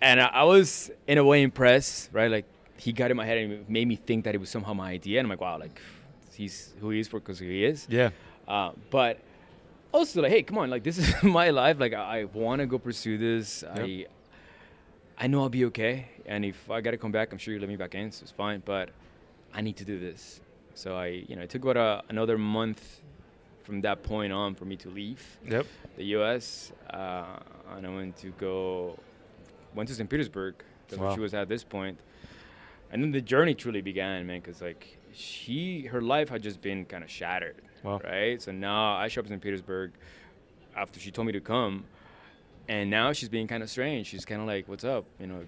and 0.00 0.22
I, 0.22 0.26
I 0.26 0.44
was 0.44 0.90
in 1.06 1.18
a 1.18 1.24
way 1.24 1.42
impressed, 1.42 2.08
right? 2.12 2.30
Like 2.30 2.46
he 2.78 2.92
got 2.92 3.10
in 3.10 3.16
my 3.18 3.26
head 3.26 3.36
and 3.36 3.68
made 3.68 3.86
me 3.86 3.96
think 3.96 4.24
that 4.24 4.34
it 4.34 4.38
was 4.38 4.48
somehow 4.48 4.72
my 4.72 4.90
idea, 4.90 5.18
and 5.18 5.26
I'm 5.26 5.30
like, 5.30 5.42
wow, 5.42 5.58
like 5.58 5.78
he's 6.34 6.74
who 6.80 6.90
he 6.90 7.00
is 7.00 7.08
for 7.08 7.20
because 7.20 7.38
who 7.38 7.46
he 7.46 7.64
is. 7.64 7.86
Yeah. 7.90 8.10
Uh, 8.46 8.72
but 8.90 9.20
also 9.92 10.22
like, 10.22 10.30
hey, 10.32 10.42
come 10.42 10.58
on, 10.58 10.70
like 10.70 10.82
this 10.84 10.98
is 10.98 11.14
my 11.22 11.50
life. 11.50 11.78
Like 11.80 11.92
I, 11.94 12.20
I 12.20 12.24
want 12.24 12.60
to 12.60 12.66
go 12.66 12.78
pursue 12.78 13.16
this. 13.18 13.64
I, 13.64 14.06
I 15.16 15.26
know 15.28 15.42
I'll 15.42 15.48
be 15.48 15.64
okay, 15.66 16.08
and 16.26 16.44
if 16.44 16.70
I 16.70 16.80
gotta 16.80 16.96
come 16.98 17.12
back, 17.12 17.32
I'm 17.32 17.38
sure 17.38 17.54
you 17.54 17.60
let 17.60 17.68
me 17.68 17.76
back 17.76 17.94
in, 17.94 18.10
so 18.10 18.22
it's 18.22 18.32
fine. 18.32 18.62
But 18.64 18.90
I 19.52 19.60
need 19.60 19.76
to 19.76 19.84
do 19.84 19.98
this. 20.00 20.40
So 20.74 20.96
I, 20.96 21.06
you 21.28 21.36
know, 21.36 21.42
it 21.42 21.50
took 21.50 21.62
about 21.64 21.76
a, 21.76 22.02
another 22.10 22.36
month 22.36 23.00
from 23.62 23.80
that 23.82 24.02
point 24.02 24.32
on 24.32 24.54
for 24.56 24.64
me 24.64 24.76
to 24.76 24.90
leave 24.90 25.22
Yep. 25.48 25.66
the 25.96 26.04
U.S. 26.16 26.72
Uh, 26.90 27.24
and 27.76 27.86
I 27.86 27.90
went 27.90 28.16
to 28.18 28.30
go, 28.32 28.98
went 29.74 29.88
to 29.88 29.94
St. 29.94 30.10
Petersburg. 30.10 30.56
That's 30.88 31.00
where 31.00 31.14
she 31.14 31.20
was 31.20 31.32
at 31.32 31.48
this 31.48 31.62
point. 31.64 31.98
And 32.90 33.02
then 33.02 33.12
the 33.12 33.20
journey 33.20 33.54
truly 33.54 33.80
began, 33.80 34.26
man, 34.26 34.40
because 34.40 34.60
like 34.60 34.98
she, 35.14 35.82
her 35.86 36.00
life 36.00 36.28
had 36.28 36.42
just 36.42 36.60
been 36.60 36.84
kind 36.84 37.02
of 37.04 37.10
shattered, 37.10 37.56
Wow. 37.82 38.00
right? 38.04 38.40
So 38.40 38.52
now 38.52 38.94
I 38.94 39.08
show 39.08 39.20
up 39.20 39.26
in 39.26 39.30
St. 39.32 39.42
Petersburg 39.42 39.92
after 40.76 40.98
she 41.00 41.10
told 41.10 41.26
me 41.26 41.32
to 41.32 41.40
come, 41.40 41.84
and 42.68 42.90
now 42.90 43.12
she's 43.12 43.28
being 43.28 43.46
kind 43.46 43.62
of 43.62 43.70
strange. 43.70 44.06
She's 44.08 44.24
kind 44.24 44.40
of 44.40 44.46
like, 44.46 44.66
"What's 44.68 44.84
up? 44.84 45.04
You 45.20 45.26
know, 45.26 45.44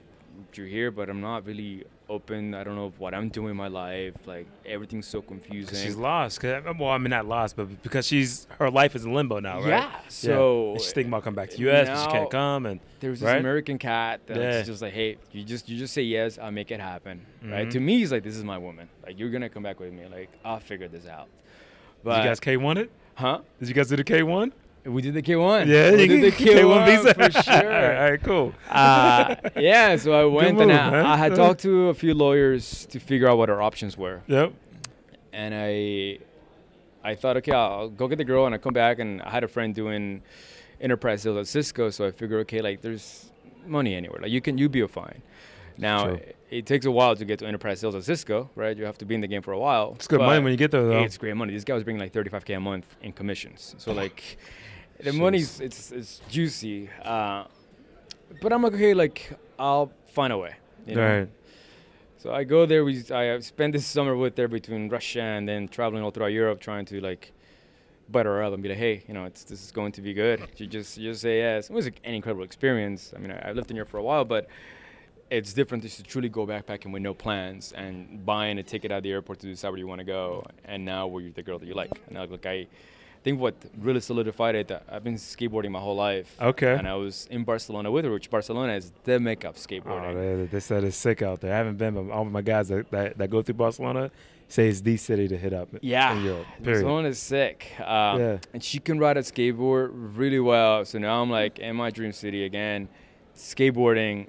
you're 0.54 0.66
here, 0.66 0.90
but 0.90 1.08
I'm 1.08 1.20
not 1.20 1.46
really 1.46 1.84
open. 2.08 2.54
I 2.54 2.62
don't 2.64 2.76
know 2.76 2.92
what 2.98 3.14
I'm 3.14 3.28
doing 3.28 3.50
in 3.50 3.56
my 3.56 3.68
life. 3.68 4.14
Like 4.26 4.46
everything's 4.64 5.06
so 5.06 5.20
confusing." 5.22 5.74
She's 5.78 5.96
lost. 5.96 6.40
'cause- 6.40 6.62
well, 6.78 6.90
I 6.90 6.98
mean, 6.98 7.10
not 7.10 7.26
lost, 7.26 7.56
but 7.56 7.82
because 7.82 8.06
she's 8.06 8.46
her 8.58 8.70
life 8.70 8.94
is 8.94 9.04
in 9.04 9.12
limbo 9.12 9.40
now, 9.40 9.58
right? 9.60 9.68
Yeah. 9.68 9.90
So 10.08 10.72
And 10.72 10.80
she's 10.80 10.92
thinking 10.92 11.10
about 11.12 11.24
coming 11.24 11.36
back 11.36 11.50
to 11.50 11.58
U.S., 11.58 11.88
but 11.88 12.04
she 12.04 12.10
can't 12.10 12.30
come, 12.30 12.66
and 12.66 12.80
There's 13.00 13.20
this 13.20 13.26
Right? 13.26 13.38
American 13.40 13.78
cat 13.78 14.20
that's 14.26 14.38
Yeah. 14.38 14.62
just 14.62 14.80
like, 14.82 14.92
hey, 14.94 15.16
you 15.32 15.44
just 15.44 15.68
you 15.68 15.76
just 15.78 15.92
say 15.94 16.02
yes, 16.02 16.38
I'll 16.38 16.50
make 16.50 16.70
it 16.70 16.80
happen, 16.80 17.26
right? 17.44 17.66
Mhm. 17.68 17.70
To 17.72 17.80
me, 17.80 18.02
it's 18.02 18.12
like 18.12 18.22
this 18.22 18.36
is 18.36 18.44
my 18.44 18.58
woman. 18.58 18.88
Like 19.04 19.18
you're 19.18 19.30
gonna 19.30 19.48
come 19.50 19.62
back 19.62 19.80
with 19.80 19.92
me. 19.92 20.04
Like 20.10 20.30
I'll 20.44 20.60
figure 20.60 20.88
this 20.88 21.06
out. 21.06 21.26
did 21.26 22.04
But 22.04 22.22
you 22.22 22.28
guys 22.28 22.40
K1 22.40 22.76
it? 22.78 22.90
huh? 23.16 23.40
Did 23.58 23.68
you 23.68 23.74
guys 23.74 23.88
do 23.88 23.96
the 23.96 24.04
K1? 24.04 24.52
We 24.86 25.02
did 25.02 25.14
the 25.14 25.22
K1. 25.22 25.66
Yeah, 25.66 25.90
we 25.92 26.06
did 26.06 26.22
the 26.22 26.30
K1, 26.44 26.86
visa 26.86 27.14
for 27.14 27.30
sure. 27.42 27.54
all, 27.54 27.64
right, 27.64 27.96
all 27.96 28.10
right, 28.10 28.22
cool. 28.22 28.54
uh, 28.70 29.34
yeah, 29.56 29.96
so 29.96 30.12
I 30.12 30.24
went 30.24 30.48
and 30.48 30.58
move, 30.58 30.70
I, 30.70 30.90
man. 30.90 31.06
I 31.06 31.16
had 31.16 31.34
talked 31.34 31.60
to 31.62 31.88
a 31.88 31.94
few 31.94 32.14
lawyers 32.14 32.86
to 32.86 33.00
figure 33.00 33.28
out 33.28 33.36
what 33.38 33.50
our 33.50 33.60
options 33.60 33.96
were, 33.96 34.22
Yep. 34.28 34.52
and 35.32 35.54
I 35.54 36.18
I 37.02 37.14
thought, 37.14 37.36
okay, 37.38 37.52
I'll 37.52 37.88
go 37.88 38.08
get 38.08 38.18
the 38.18 38.24
girl, 38.24 38.46
and 38.46 38.54
I 38.54 38.58
come 38.58 38.74
back, 38.74 38.98
and 38.98 39.22
I 39.22 39.30
had 39.30 39.44
a 39.44 39.48
friend 39.48 39.74
doing 39.74 40.22
enterprise 40.80 41.22
sales 41.22 41.36
at 41.38 41.46
Cisco, 41.46 41.90
so 41.90 42.06
I 42.06 42.10
figured, 42.10 42.40
okay, 42.42 42.60
like 42.60 42.80
there's 42.80 43.30
money 43.66 43.94
anywhere, 43.94 44.20
like 44.22 44.30
you 44.30 44.40
can 44.40 44.56
you 44.58 44.68
be 44.68 44.80
a 44.80 44.88
fine. 44.88 45.22
Now 45.78 46.08
it, 46.14 46.36
it 46.50 46.66
takes 46.66 46.86
a 46.86 46.90
while 46.90 47.14
to 47.16 47.24
get 47.24 47.38
to 47.40 47.46
enterprise 47.46 47.80
sales 47.80 47.94
at 47.94 48.04
Cisco, 48.04 48.48
right? 48.54 48.74
You 48.76 48.84
have 48.86 48.96
to 48.98 49.04
be 49.04 49.14
in 49.14 49.20
the 49.20 49.26
game 49.26 49.42
for 49.42 49.52
a 49.52 49.58
while. 49.58 49.92
It's 49.96 50.06
good 50.08 50.20
money 50.20 50.42
when 50.42 50.50
you 50.52 50.56
get 50.56 50.70
there, 50.70 50.84
though. 50.86 51.00
It's 51.02 51.18
great 51.18 51.36
money. 51.36 51.52
This 51.52 51.64
guy 51.64 51.74
was 51.74 51.84
bringing 51.84 52.00
like 52.00 52.12
35k 52.12 52.56
a 52.56 52.60
month 52.60 52.86
in 53.02 53.12
commissions, 53.12 53.74
so 53.78 53.92
like 53.92 54.38
the 55.02 55.12
money's 55.12 55.60
it's 55.60 55.92
it's 55.92 56.20
juicy. 56.28 56.88
Uh, 57.02 57.44
but 58.40 58.52
I'm 58.52 58.62
like, 58.62 58.74
okay, 58.74 58.94
like 58.94 59.30
I'll 59.58 59.92
find 60.08 60.32
a 60.32 60.38
way. 60.38 60.54
You 60.86 60.94
know? 60.94 61.18
Right. 61.18 61.28
So 62.18 62.32
I 62.32 62.44
go 62.44 62.66
there. 62.66 62.84
We 62.84 63.04
I 63.10 63.38
spend 63.40 63.74
this 63.74 63.86
summer 63.86 64.16
with 64.16 64.36
her 64.38 64.48
between 64.48 64.88
Russia 64.88 65.22
and 65.22 65.48
then 65.48 65.68
traveling 65.68 66.02
all 66.02 66.10
throughout 66.10 66.32
Europe, 66.32 66.60
trying 66.60 66.84
to 66.86 67.00
like 67.00 67.32
butter 68.08 68.30
her 68.30 68.44
up 68.44 68.54
and 68.54 68.62
be 68.62 68.68
like, 68.68 68.78
hey, 68.78 69.02
you 69.08 69.14
know, 69.14 69.24
it's 69.24 69.44
this 69.44 69.64
is 69.64 69.70
going 69.70 69.92
to 69.92 70.02
be 70.02 70.12
good. 70.12 70.40
You 70.56 70.66
just 70.66 70.98
you 70.98 71.10
just 71.10 71.22
say 71.22 71.38
yes. 71.38 71.70
It 71.70 71.72
was 71.72 71.86
like, 71.86 72.00
an 72.04 72.14
incredible 72.14 72.44
experience. 72.44 73.12
I 73.14 73.18
mean, 73.18 73.32
I, 73.32 73.50
I 73.50 73.52
lived 73.52 73.70
in 73.70 73.76
Europe 73.76 73.90
for 73.90 73.98
a 73.98 74.02
while, 74.02 74.24
but 74.24 74.48
it's 75.30 75.52
different 75.52 75.82
just 75.82 75.96
to 75.96 76.02
truly 76.02 76.28
go 76.28 76.46
backpacking 76.46 76.92
with 76.92 77.02
no 77.02 77.12
plans 77.12 77.72
and 77.72 78.24
buying 78.24 78.58
a 78.58 78.62
ticket 78.62 78.92
at 78.92 79.02
the 79.02 79.10
airport 79.10 79.40
to 79.40 79.46
decide 79.46 79.70
where 79.70 79.78
you 79.78 79.86
want 79.86 79.98
to 79.98 80.04
go. 80.04 80.44
And 80.64 80.84
now 80.84 81.06
we're 81.06 81.30
the 81.30 81.42
girl 81.42 81.58
that 81.58 81.66
you 81.66 81.74
like. 81.74 81.90
And 82.06 82.14
now, 82.14 82.24
look, 82.24 82.46
I 82.46 82.66
think 83.26 83.40
what 83.40 83.54
really 83.88 83.98
solidified 84.10 84.54
it. 84.60 84.68
That 84.68 84.82
I've 84.88 85.02
been 85.02 85.16
skateboarding 85.16 85.72
my 85.78 85.80
whole 85.86 85.96
life. 85.96 86.28
Okay. 86.52 86.74
And 86.78 86.86
I 86.86 86.94
was 86.94 87.26
in 87.36 87.42
Barcelona 87.52 87.88
with 87.90 88.04
her, 88.06 88.12
which 88.12 88.30
Barcelona 88.30 88.72
is 88.80 88.92
the 89.08 89.18
mecca 89.18 89.48
of 89.48 89.56
Oh, 89.56 89.64
skateboarding. 89.64 90.14
they, 90.14 90.46
they 90.46 90.60
said 90.60 90.84
it's 90.84 90.96
sick 90.96 91.22
out 91.28 91.40
there. 91.40 91.52
I 91.52 91.56
haven't 91.62 91.76
been, 91.76 91.92
but 91.98 92.04
all 92.14 92.24
my 92.24 92.42
guys 92.42 92.68
that, 92.68 92.88
that, 92.92 93.18
that 93.18 93.28
go 93.34 93.42
through 93.42 93.56
Barcelona 93.66 94.04
say 94.48 94.68
it's 94.68 94.80
the 94.80 94.96
city 94.96 95.26
to 95.26 95.36
hit 95.36 95.52
up 95.52 95.68
Yeah, 95.80 96.14
in 96.16 96.24
Europe. 96.24 96.46
Barcelona 96.60 97.08
is 97.08 97.18
sick. 97.18 97.58
Um, 97.80 98.20
Yeah. 98.20 98.38
And 98.54 98.62
she 98.62 98.78
can 98.78 98.96
ride 99.04 99.16
a 99.16 99.22
skateboard 99.22 99.88
really 99.92 100.38
well. 100.52 100.84
So 100.84 100.98
now 101.00 101.20
I'm 101.20 101.30
like 101.40 101.58
in 101.58 101.74
my 101.74 101.90
dream 101.90 102.12
city 102.12 102.44
again, 102.44 102.88
skateboarding 103.34 104.28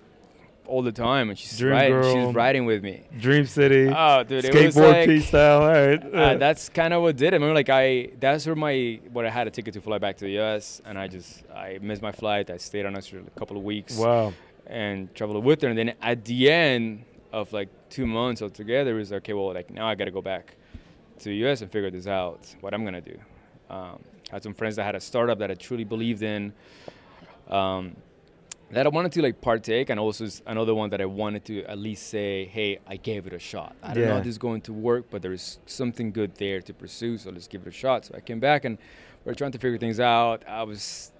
all 0.68 0.82
the 0.82 0.92
time. 0.92 1.30
And 1.30 1.38
she's 1.38 1.58
Dream 1.58 1.72
riding, 1.72 1.92
girl. 1.92 2.26
she's 2.28 2.36
riding 2.36 2.66
with 2.66 2.84
me. 2.84 3.04
Dream 3.20 3.46
City, 3.46 3.92
Oh, 3.94 4.24
dude, 4.24 4.46
it 4.46 4.66
was 4.66 4.78
like. 4.78 5.34
All 5.34 5.60
right. 5.62 6.14
uh, 6.14 6.36
that's 6.38 6.70
kind 6.70 6.94
of 6.94 7.02
what 7.02 7.16
did 7.18 7.28
it. 7.28 7.34
I 7.34 7.36
remember, 7.38 7.56
like 7.56 7.70
I, 7.70 8.12
that's 8.20 8.46
where 8.46 8.56
my, 8.56 9.00
what 9.12 9.26
I 9.26 9.30
had 9.30 9.48
a 9.48 9.52
ticket 9.52 9.74
to 9.76 9.82
fly 9.82 9.98
back 9.98 10.18
to 10.18 10.26
the 10.26 10.32
U.S. 10.32 10.82
and 10.86 10.98
I 10.98 11.08
just, 11.08 11.44
I 11.50 11.80
missed 11.82 12.02
my 12.02 12.12
flight. 12.12 12.50
I 12.50 12.58
stayed 12.58 12.86
on 12.86 12.96
us 12.96 13.08
for 13.08 13.20
a 13.20 13.40
couple 13.40 13.58
of 13.58 13.64
weeks 13.64 13.98
wow. 13.98 14.34
and 14.66 15.14
traveled 15.16 15.44
with 15.44 15.62
her. 15.62 15.70
And 15.70 15.78
then 15.78 15.94
at 16.02 16.26
the 16.26 16.52
end 16.52 17.04
of 17.34 17.52
like 17.54 17.70
two 17.90 18.06
months 18.06 18.42
altogether, 18.42 18.96
it 18.96 19.00
was 19.00 19.14
okay. 19.14 19.34
Well, 19.34 19.54
like 19.54 19.70
now 19.72 19.88
I 19.88 19.96
got 19.96 20.06
to 20.06 20.12
go 20.12 20.22
back 20.22 20.56
to 21.20 21.26
the 21.30 21.36
U.S. 21.38 21.62
and 21.62 21.72
figure 21.72 21.90
this 21.90 22.08
out. 22.08 22.54
What 22.62 22.74
I'm 22.74 22.84
gonna 22.86 23.02
do. 23.02 23.18
Um, 23.70 24.00
I 24.32 24.36
had 24.36 24.44
some 24.44 24.54
friends 24.54 24.76
that 24.76 24.84
had 24.84 24.96
a 24.96 25.00
startup 25.00 25.40
that 25.40 25.50
I 25.52 25.56
truly 25.56 25.84
believed 25.84 26.22
in. 26.22 26.54
Um, 27.50 27.96
that 28.72 28.86
I 28.86 28.90
wanted 28.90 29.12
to 29.14 29.22
like 29.22 29.40
partake, 29.42 29.90
and 29.90 30.00
also 30.00 30.28
another 30.46 30.76
one 30.76 30.90
that 30.90 31.00
I 31.02 31.06
wanted 31.06 31.46
to 31.46 31.64
at 31.66 31.78
least 31.78 32.08
say, 32.10 32.46
"Hey, 32.46 32.80
I 32.88 32.98
gave 32.98 33.26
it 33.28 33.34
a 33.34 33.40
shot. 33.40 33.76
I 33.82 33.94
don't 33.94 34.06
know 34.06 34.18
if 34.18 34.24
this 34.24 34.32
is 34.32 34.38
going 34.38 34.62
to 34.62 34.74
work, 34.74 35.06
but 35.10 35.22
there 35.22 35.32
is 35.34 35.60
something 35.66 36.12
good 36.12 36.36
there 36.36 36.62
to 36.62 36.74
pursue. 36.74 37.18
So 37.18 37.30
let's 37.32 37.48
give 37.48 37.62
it 37.62 37.68
a 37.70 37.72
shot." 37.72 38.06
So 38.06 38.16
I 38.16 38.20
came 38.20 38.40
back, 38.40 38.66
and 38.66 38.78
we 39.24 39.32
are 39.32 39.36
trying 39.36 39.52
to 39.54 39.58
figure 39.60 39.78
things 39.78 40.00
out. 40.00 40.44
I 40.48 40.64
was, 40.64 41.12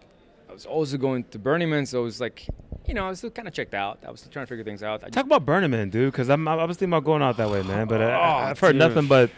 I 0.50 0.54
was 0.54 0.66
also 0.66 0.98
going 0.98 1.24
to 1.32 1.40
Burning 1.40 1.70
Man, 1.70 1.86
so 1.86 2.02
it 2.02 2.04
was 2.04 2.20
like, 2.20 2.46
you 2.86 2.94
know, 2.94 3.06
I 3.06 3.10
was 3.10 3.20
still 3.20 3.30
kind 3.32 3.48
of 3.48 3.54
checked 3.54 3.74
out. 3.74 4.00
I 4.06 4.12
was 4.12 4.20
still 4.20 4.32
trying 4.32 4.46
to 4.46 4.50
figure 4.50 4.64
things 4.66 4.84
out. 4.84 5.04
I 5.06 5.10
Talk 5.10 5.26
about 5.26 5.46
Burning 5.46 5.72
Man, 5.72 5.90
dude, 5.90 6.12
because 6.12 6.30
I'm 6.30 6.46
I 6.50 6.64
was 6.66 6.76
thinking 6.78 6.92
about 6.94 7.06
going 7.06 7.22
out 7.22 7.38
that 7.38 7.50
way, 7.50 7.64
man. 7.64 7.88
But 7.88 8.02
I, 8.02 8.14
Oh, 8.14 8.20
I, 8.20 8.50
I've 8.50 8.60
heard 8.60 8.74
dude. 8.74 8.80
nothing 8.80 9.08
but 9.08 9.30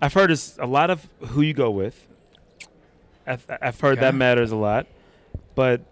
I've 0.00 0.14
heard 0.14 0.30
it's 0.30 0.56
a 0.58 0.66
lot 0.66 0.88
of 0.90 1.06
who 1.20 1.42
you 1.42 1.52
go 1.52 1.70
with. 1.70 2.06
I've, 3.26 3.44
I've 3.60 3.78
heard 3.78 4.00
that 4.00 4.14
matters 4.14 4.52
a 4.52 4.56
lot, 4.56 4.86
but 5.54 5.82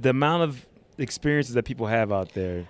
the 0.00 0.10
amount 0.10 0.42
of 0.44 0.66
experiences 0.98 1.54
that 1.54 1.64
people 1.64 1.86
have 1.86 2.10
out 2.12 2.32
there 2.34 2.66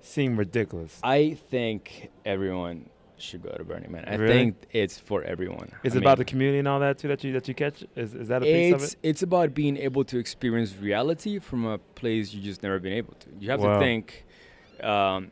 seem 0.00 0.36
ridiculous. 0.36 0.98
I 1.02 1.34
think 1.50 2.10
everyone 2.24 2.88
should 3.18 3.42
go 3.42 3.50
to 3.50 3.62
Burning 3.64 3.92
Man. 3.92 4.04
I 4.06 4.16
Really? 4.16 4.32
think 4.34 4.56
it's 4.72 4.98
for 4.98 5.22
everyone. 5.22 5.70
Is 5.84 5.94
I 5.94 5.98
it 5.98 6.00
about 6.00 6.18
the 6.18 6.24
community 6.24 6.58
and 6.58 6.66
all 6.68 6.80
that 6.80 6.98
too 6.98 7.08
that 7.08 7.22
you 7.22 7.32
that 7.34 7.46
you 7.46 7.54
catch? 7.54 7.84
Is 7.94 8.14
is 8.14 8.28
that 8.28 8.42
a 8.42 8.46
piece 8.46 8.72
of 8.72 8.82
it? 8.82 8.96
it's 9.02 9.22
about 9.22 9.54
being 9.54 9.76
able 9.76 10.04
to 10.04 10.18
experience 10.18 10.76
reality 10.76 11.38
from 11.38 11.64
a 11.64 11.78
place 11.78 12.34
you 12.34 12.42
just 12.42 12.62
never 12.62 12.78
been 12.80 12.92
able 12.94 13.14
to. 13.20 13.28
You 13.38 13.50
have 13.50 13.60
Wow. 13.60 13.74
to 13.74 13.78
think. 13.78 14.24
Um, 14.82 15.30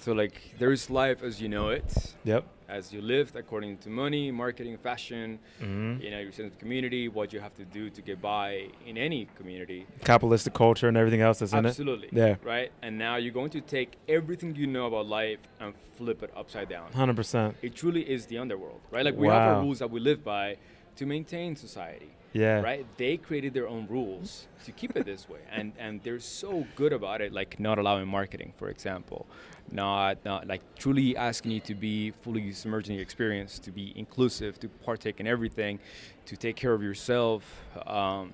So 0.00 0.12
like 0.12 0.54
there's 0.58 0.90
life 0.90 1.22
as 1.22 1.40
you 1.40 1.48
know 1.48 1.70
it, 1.70 2.14
Yep. 2.24 2.44
As 2.68 2.92
you 2.92 3.00
lived 3.00 3.36
according 3.36 3.78
to 3.78 3.88
money, 3.88 4.30
marketing, 4.30 4.76
fashion, 4.78 5.38
hmm 5.60 5.96
you 6.00 6.10
know, 6.10 6.18
your 6.18 6.32
sense 6.32 6.52
of 6.52 6.58
community, 6.58 7.08
what 7.08 7.32
you 7.32 7.40
have 7.40 7.54
to 7.54 7.64
do 7.64 7.88
to 7.90 8.02
get 8.02 8.20
by 8.20 8.68
in 8.86 8.98
any 8.98 9.28
community. 9.36 9.86
Capitalistic 10.04 10.52
culture 10.52 10.88
and 10.88 10.96
everything 10.96 11.20
else 11.20 11.38
that's 11.38 11.52
in 11.52 11.64
it. 11.64 11.68
Absolutely. 11.68 12.08
Yeah. 12.12 12.36
Right? 12.44 12.70
And 12.82 12.98
now 12.98 13.16
you're 13.16 13.32
going 13.32 13.50
to 13.50 13.60
take 13.60 13.96
everything 14.08 14.54
you 14.54 14.66
know 14.66 14.86
about 14.86 15.06
life 15.06 15.38
and 15.60 15.72
flip 15.96 16.22
it 16.22 16.30
upside 16.36 16.68
down. 16.68 16.92
Hundred 16.92 17.16
percent. 17.16 17.56
It 17.62 17.74
truly 17.74 18.02
is 18.08 18.26
the 18.26 18.38
underworld, 18.38 18.80
right? 18.90 19.04
Like 19.04 19.16
we 19.16 19.28
have 19.28 19.42
our 19.42 19.60
rules 19.62 19.78
that 19.78 19.90
we 19.90 20.00
live 20.00 20.22
by 20.22 20.56
to 20.96 21.06
maintain 21.06 21.56
society. 21.56 22.10
Yeah. 22.36 22.60
Right? 22.60 22.86
They 22.98 23.16
created 23.16 23.54
their 23.54 23.66
own 23.66 23.86
rules 23.88 24.46
to 24.66 24.72
keep 24.72 24.94
it 24.96 25.06
this 25.06 25.28
way. 25.28 25.40
And 25.50 25.72
and 25.78 26.02
they're 26.02 26.20
so 26.20 26.66
good 26.74 26.92
about 26.92 27.20
it, 27.20 27.32
like 27.32 27.58
not 27.58 27.78
allowing 27.78 28.08
marketing, 28.08 28.52
for 28.56 28.68
example. 28.68 29.26
Not 29.72 30.24
not 30.24 30.46
like 30.46 30.62
truly 30.76 31.16
asking 31.16 31.52
you 31.52 31.60
to 31.60 31.74
be 31.74 32.10
fully 32.10 32.52
submerged 32.52 32.90
in 32.90 32.96
the 32.96 33.02
experience, 33.02 33.58
to 33.60 33.70
be 33.70 33.92
inclusive, 33.96 34.60
to 34.60 34.68
partake 34.68 35.18
in 35.18 35.26
everything, 35.26 35.78
to 36.26 36.36
take 36.36 36.56
care 36.56 36.74
of 36.74 36.82
yourself. 36.82 37.42
Um, 37.86 38.32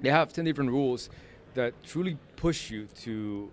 they 0.00 0.10
have 0.10 0.30
10 0.32 0.44
different 0.44 0.70
rules 0.70 1.08
that 1.54 1.72
truly 1.82 2.18
push 2.36 2.70
you 2.70 2.86
to 3.04 3.50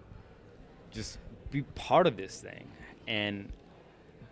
just 0.92 1.20
be 1.52 1.62
part 1.74 2.06
of 2.06 2.18
this 2.18 2.42
thing 2.42 2.68
and 3.08 3.50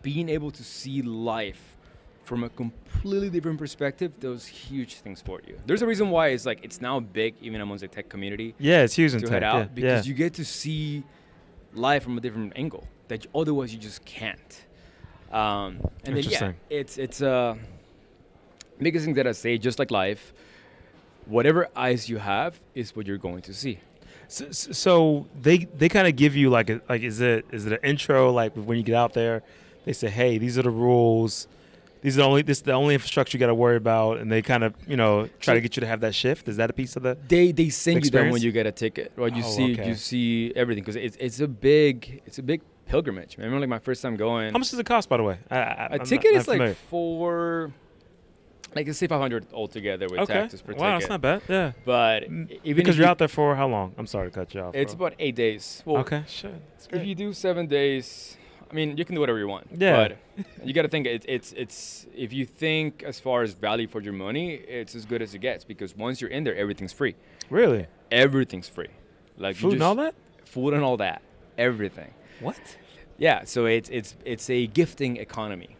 being 0.01 0.27
able 0.27 0.51
to 0.51 0.63
see 0.63 1.01
life 1.01 1.77
from 2.23 2.43
a 2.43 2.49
completely 2.49 3.29
different 3.29 3.57
perspective 3.57 4.11
does 4.19 4.45
huge 4.45 4.95
things 4.95 5.21
for 5.21 5.41
you 5.47 5.57
there's 5.65 5.81
a 5.81 5.87
reason 5.87 6.09
why 6.09 6.27
it's 6.27 6.45
like 6.45 6.59
it's 6.63 6.79
now 6.81 6.99
big 6.99 7.33
even 7.41 7.61
amongst 7.61 7.81
the 7.81 7.87
tech 7.87 8.07
community 8.09 8.53
Yeah, 8.59 8.83
it's 8.83 8.93
huge 8.93 9.13
in 9.13 9.19
to 9.21 9.25
tech. 9.25 9.33
head 9.33 9.43
out 9.43 9.57
yeah. 9.59 9.65
because 9.73 10.05
yeah. 10.05 10.09
you 10.09 10.15
get 10.15 10.33
to 10.35 10.45
see 10.45 11.03
life 11.73 12.03
from 12.03 12.17
a 12.17 12.21
different 12.21 12.53
angle 12.55 12.87
that 13.07 13.23
you- 13.25 13.31
otherwise 13.33 13.73
you 13.73 13.79
just 13.79 14.03
can't 14.05 14.65
um, 15.31 15.79
and 16.05 16.15
then 16.17 16.23
yeah 16.23 16.51
it's 16.69 16.97
it's 16.97 17.21
uh 17.21 17.55
biggest 18.79 19.05
thing 19.05 19.13
that 19.13 19.27
i 19.27 19.31
say 19.31 19.57
just 19.57 19.79
like 19.79 19.91
life 19.91 20.33
whatever 21.25 21.67
eyes 21.75 22.09
you 22.09 22.17
have 22.17 22.59
is 22.75 22.95
what 22.95 23.05
you're 23.07 23.17
going 23.17 23.41
to 23.41 23.53
see 23.53 23.79
So, 24.27 24.49
so 24.51 25.27
they 25.41 25.57
they 25.79 25.89
kind 25.89 26.07
of 26.07 26.15
give 26.15 26.35
you 26.35 26.49
like 26.49 26.69
a, 26.69 26.81
like 26.89 27.01
is 27.01 27.19
it 27.21 27.45
is 27.51 27.65
it 27.67 27.73
an 27.73 27.79
intro 27.83 28.31
like 28.31 28.53
when 28.55 28.77
you 28.77 28.83
get 28.83 28.95
out 28.95 29.13
there 29.13 29.43
they 29.85 29.93
say 29.93 30.09
hey 30.09 30.37
these 30.37 30.57
are 30.57 30.63
the 30.63 30.69
rules 30.87 31.47
these 32.01 32.17
are 32.17 32.21
the 32.21 32.27
only 32.27 32.41
this 32.41 32.57
is 32.57 32.63
the 32.63 32.73
only 32.73 32.93
infrastructure 32.95 33.35
you 33.37 33.39
got 33.39 33.47
to 33.47 33.55
worry 33.55 33.75
about 33.77 34.17
and 34.17 34.31
they 34.31 34.41
kind 34.41 34.63
of 34.63 34.73
you 34.87 34.97
know 34.97 35.27
try 35.39 35.53
to 35.53 35.61
get 35.61 35.75
you 35.75 35.81
to 35.81 35.87
have 35.87 36.01
that 36.01 36.15
shift. 36.15 36.47
Is 36.47 36.57
that 36.57 36.69
a 36.69 36.73
piece 36.73 36.95
of 36.95 37.03
the 37.03 37.17
they 37.27 37.51
they 37.51 37.69
send 37.69 37.95
you 37.95 38.01
that 38.01 38.07
Experience? 38.07 38.33
when 38.33 38.41
you 38.41 38.51
get 38.51 38.65
a 38.67 38.71
ticket 38.71 39.11
right? 39.15 39.35
You 39.35 39.43
Oh, 39.45 39.49
see 39.49 39.73
okay. 39.73 39.87
you 39.87 39.95
see 39.95 40.51
everything 40.55 40.83
because 40.83 40.95
it's, 40.95 41.17
it's 41.19 41.39
a 41.39 41.47
big 41.47 42.21
it's 42.25 42.39
a 42.39 42.43
big 42.43 42.61
pilgrimage 42.87 43.37
I 43.37 43.43
remember 43.43 43.61
like 43.61 43.69
my 43.69 43.79
first 43.79 44.01
time 44.01 44.15
going 44.17 44.51
how 44.51 44.57
much 44.59 44.69
does 44.71 44.79
it 44.79 44.85
cost 44.85 45.07
by 45.09 45.17
the 45.17 45.23
way? 45.23 45.37
I, 45.49 45.55
I, 45.57 45.59
a 45.61 45.89
I'm 45.93 45.99
ticket 46.05 46.33
not 46.33 46.41
is 46.41 46.47
like 46.47 46.75
four 46.89 47.71
like 48.75 48.87
let's 48.87 48.99
say 48.99 49.07
500 49.07 49.53
altogether 49.53 50.07
with 50.09 50.21
okay. 50.21 50.33
taxes 50.33 50.61
per 50.61 50.71
ticket. 50.73 50.81
wow 50.81 50.97
that's 50.97 51.09
not 51.09 51.21
bad. 51.21 51.41
Yeah. 51.47 51.71
But 51.85 52.23
even 52.23 52.57
because 52.63 52.95
if 52.95 52.97
you're 52.97 53.05
you- 53.05 53.11
out 53.11 53.17
there 53.17 53.27
for 53.27 53.55
how 53.55 53.67
long? 53.67 53.93
I'm 53.97 54.07
sorry 54.07 54.29
to 54.29 54.33
cut 54.33 54.53
you 54.53 54.61
off 54.61 54.75
it's 54.75 54.95
bro. 54.95 55.07
about 55.07 55.17
eight 55.19 55.35
days. 55.35 55.83
Well 55.85 55.97
okay 55.97 56.23
sure 56.27 56.51
if 56.91 57.05
you 57.05 57.15
do 57.15 57.31
seven 57.33 57.67
days 57.67 58.37
I 58.71 58.73
mean 58.73 58.97
you 58.97 59.03
can 59.05 59.15
do 59.15 59.21
whatever 59.21 59.37
you 59.39 59.47
want 59.47 59.67
Yeah. 59.77 59.97
but 60.07 60.17
you 60.65 60.73
got 60.73 60.83
to 60.83 60.87
think 60.87 61.05
it, 61.07 61.25
it's 61.27 61.51
it's 61.53 62.07
if 62.15 62.31
you 62.31 62.45
think 62.45 63.03
as 63.03 63.19
far 63.19 63.41
as 63.43 63.53
value 63.53 63.87
for 63.87 64.01
your 64.01 64.13
money 64.13 64.53
it's 64.53 64.95
as 64.95 65.03
good 65.05 65.21
as 65.21 65.33
it 65.35 65.39
gets 65.39 65.63
because 65.65 65.95
once 65.95 66.21
you're 66.21 66.29
in 66.37 66.43
there 66.45 66.55
everything's 66.55 66.93
free 66.93 67.15
really 67.49 67.85
everything's 68.11 68.69
free 68.69 68.89
like 69.37 69.55
you 69.55 69.61
food 69.61 69.73
and 69.73 69.83
all 69.83 69.95
that 69.95 70.13
food 70.45 70.73
and 70.73 70.83
all 70.83 70.97
that 70.97 71.21
everything 71.57 72.11
what 72.39 72.59
Yeah, 73.17 73.43
so 73.53 73.59
it's 73.65 73.89
it's 73.89 74.15
it's 74.25 74.49
a 74.49 74.65
gifting 74.79 75.17
economy, 75.17 75.71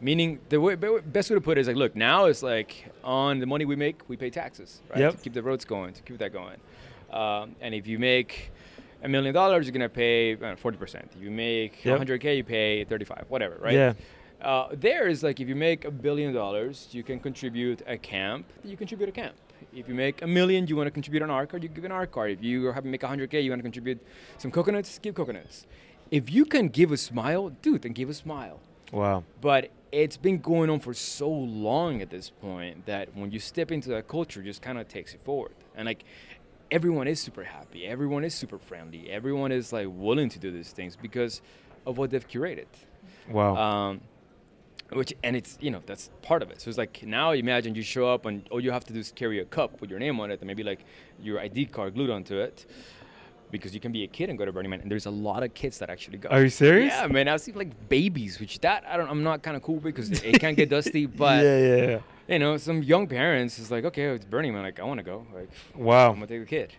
meaning 0.00 0.38
the 0.50 0.58
way, 0.60 0.74
best 1.16 1.30
way 1.30 1.34
to 1.34 1.40
put 1.40 1.58
it 1.58 1.62
is 1.62 1.66
like, 1.66 1.76
look, 1.84 1.96
now 1.96 2.26
it's 2.26 2.42
like 2.42 2.70
on 3.02 3.40
the 3.40 3.46
money 3.46 3.64
we 3.64 3.76
make, 3.76 3.96
we 4.08 4.16
pay 4.16 4.30
taxes, 4.30 4.80
right? 4.90 5.00
Yep. 5.00 5.12
To 5.16 5.18
keep 5.24 5.34
the 5.34 5.42
roads 5.42 5.64
going, 5.64 5.92
to 5.94 6.02
keep 6.02 6.18
that 6.18 6.32
going. 6.32 6.58
Um, 7.10 7.56
and 7.60 7.74
if 7.74 7.88
you 7.88 7.98
make 7.98 8.52
a 9.02 9.08
million 9.08 9.34
dollars, 9.34 9.66
you're 9.66 9.72
gonna 9.72 9.88
pay 9.88 10.36
uh, 10.36 10.56
forty 10.56 10.76
percent. 10.78 11.10
You 11.20 11.30
make 11.30 11.84
Yep. 11.84 12.00
100k, 12.00 12.36
you 12.38 12.44
pay 12.44 12.84
35, 12.84 13.24
whatever, 13.28 13.56
right? 13.60 13.74
yeah 13.74 13.92
Uh, 14.42 14.68
there 14.86 15.06
is 15.12 15.22
like 15.22 15.38
if 15.42 15.48
you 15.48 15.54
make 15.54 15.84
a 15.84 15.90
billion 15.90 16.32
dollars, 16.32 16.88
you 16.92 17.02
can 17.02 17.18
contribute 17.20 17.82
a 17.86 17.96
camp. 17.98 18.44
You 18.64 18.76
contribute 18.76 19.08
a 19.08 19.12
camp. 19.22 19.36
If 19.80 19.84
you 19.88 19.94
make 19.94 20.22
a 20.22 20.26
million, 20.26 20.66
you 20.66 20.76
want 20.76 20.86
to 20.86 20.94
contribute 20.98 21.22
an 21.22 21.30
art 21.30 21.48
card, 21.50 21.62
you 21.62 21.68
give 21.68 21.84
an 21.84 21.92
art 21.92 22.10
card. 22.16 22.30
If 22.30 22.42
you 22.42 22.72
have 22.72 22.84
make 22.84 23.02
100k, 23.02 23.34
you 23.44 23.50
want 23.52 23.60
to 23.60 23.68
contribute 23.70 23.98
some 24.38 24.50
coconuts, 24.50 24.98
give 24.98 25.14
coconuts. 25.14 25.66
If 26.10 26.24
you 26.36 26.44
can 26.54 26.68
give 26.68 26.90
a 26.90 26.96
smile, 26.96 27.50
dude, 27.64 27.82
then 27.82 27.92
give 27.92 28.08
a 28.08 28.14
smile. 28.14 28.58
wow 28.92 29.22
But 29.48 29.62
it's 29.92 30.16
been 30.16 30.38
going 30.52 30.68
on 30.70 30.80
for 30.80 30.94
so 30.94 31.28
long 31.28 32.00
at 32.04 32.10
this 32.16 32.30
point 32.30 32.86
that 32.86 33.04
when 33.14 33.30
you 33.34 33.40
step 33.52 33.70
into 33.76 33.88
that 33.94 34.04
culture, 34.08 34.40
it 34.40 34.44
just 34.52 34.62
kind 34.62 34.78
of 34.80 34.84
takes 34.88 35.12
you 35.14 35.20
forward. 35.24 35.52
And 35.76 35.84
like 35.86 36.02
everyone 36.70 37.08
is 37.08 37.20
super 37.20 37.44
happy, 37.44 37.86
everyone 37.86 38.24
is 38.24 38.34
super 38.34 38.58
friendly, 38.58 39.10
everyone 39.10 39.52
is 39.52 39.72
like 39.72 39.88
willing 39.90 40.28
to 40.30 40.38
do 40.38 40.50
these 40.50 40.72
things 40.72 40.96
because 40.96 41.40
of 41.86 41.98
what 41.98 42.10
they've 42.10 42.26
curated. 42.26 42.66
wow 43.28 43.56
Um, 43.56 44.00
which 44.92 45.14
and 45.22 45.36
it's 45.36 45.56
you 45.60 45.70
know 45.70 45.82
that's 45.86 46.10
part 46.22 46.42
of 46.42 46.50
it. 46.50 46.60
So 46.60 46.68
it's 46.68 46.78
like 46.78 47.02
now 47.04 47.30
imagine 47.30 47.74
you 47.74 47.82
show 47.82 48.08
up 48.08 48.26
and 48.26 48.46
all 48.50 48.60
you 48.60 48.72
have 48.72 48.84
to 48.86 48.92
do 48.92 48.98
is 48.98 49.12
carry 49.12 49.38
a 49.38 49.44
cup 49.44 49.80
with 49.80 49.88
your 49.90 50.00
name 50.00 50.18
on 50.20 50.30
it 50.30 50.40
and 50.40 50.46
maybe 50.48 50.62
like 50.62 50.84
your 51.22 51.38
ID 51.38 51.66
card 51.66 51.94
glued 51.94 52.10
onto 52.10 52.38
it. 52.38 52.66
Because 53.50 53.74
you 53.74 53.80
can 53.80 53.92
be 53.92 54.04
a 54.04 54.06
kid 54.06 54.30
and 54.30 54.38
go 54.38 54.44
to 54.44 54.52
Burning 54.52 54.70
Man, 54.70 54.80
and 54.80 54.90
there's 54.90 55.06
a 55.06 55.10
lot 55.10 55.42
of 55.42 55.54
kids 55.54 55.78
that 55.78 55.90
actually 55.90 56.18
go. 56.18 56.28
Are 56.28 56.42
you 56.42 56.48
serious? 56.50 56.92
Yeah, 56.94 57.06
man. 57.08 57.28
I've 57.28 57.40
seen 57.40 57.56
like 57.56 57.88
babies, 57.88 58.38
which 58.38 58.60
that 58.60 58.84
I 58.86 58.96
don't. 58.96 59.08
I'm 59.08 59.22
not 59.22 59.42
kind 59.42 59.56
of 59.56 59.62
cool 59.62 59.80
because 59.80 60.10
it, 60.22 60.38
can 60.40 60.54
get 60.54 60.70
dusty. 60.70 61.06
But 61.06 61.44
yeah 61.44 61.58
yeah 61.58 61.76
yeah 61.76 61.98
you 62.30 62.38
know, 62.38 62.56
some 62.56 62.82
young 62.82 63.08
parents 63.08 63.58
is 63.58 63.72
like, 63.72 63.84
okay, 63.84 64.04
it's 64.04 64.24
Burning 64.24 64.54
Man. 64.54 64.62
Like 64.62 64.78
I 64.78 64.84
want 64.84 64.98
to 64.98 65.04
go. 65.04 65.26
Like 65.34 65.50
wow 65.74 66.10
I'm 66.10 66.14
gonna 66.14 66.26
take 66.28 66.40
the 66.40 66.46
kid. 66.46 66.72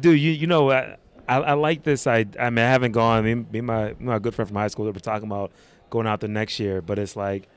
dude 0.00 0.18
you 0.18 0.30
you 0.32 0.46
know 0.46 0.70
I, 0.70 0.96
I, 1.28 1.36
I 1.36 1.52
like 1.52 1.82
this 1.82 2.06
I 2.06 2.26
I 2.40 2.50
mean 2.50 2.64
I 2.64 2.70
haven't 2.70 2.92
gone 2.92 3.24
me, 3.24 3.34
me 3.34 3.60
my 3.60 3.94
my 3.98 4.18
good 4.18 4.34
friend 4.34 4.48
from 4.48 4.56
high 4.56 4.68
school 4.68 4.86
that 4.86 4.94
were 4.94 5.00
talking 5.00 5.28
about 5.28 5.52
going 5.90 6.06
out 6.06 6.20
the 6.20 6.28
next 6.28 6.58
year 6.58 6.80
but 6.80 6.98
it's 6.98 7.16
like 7.16 7.48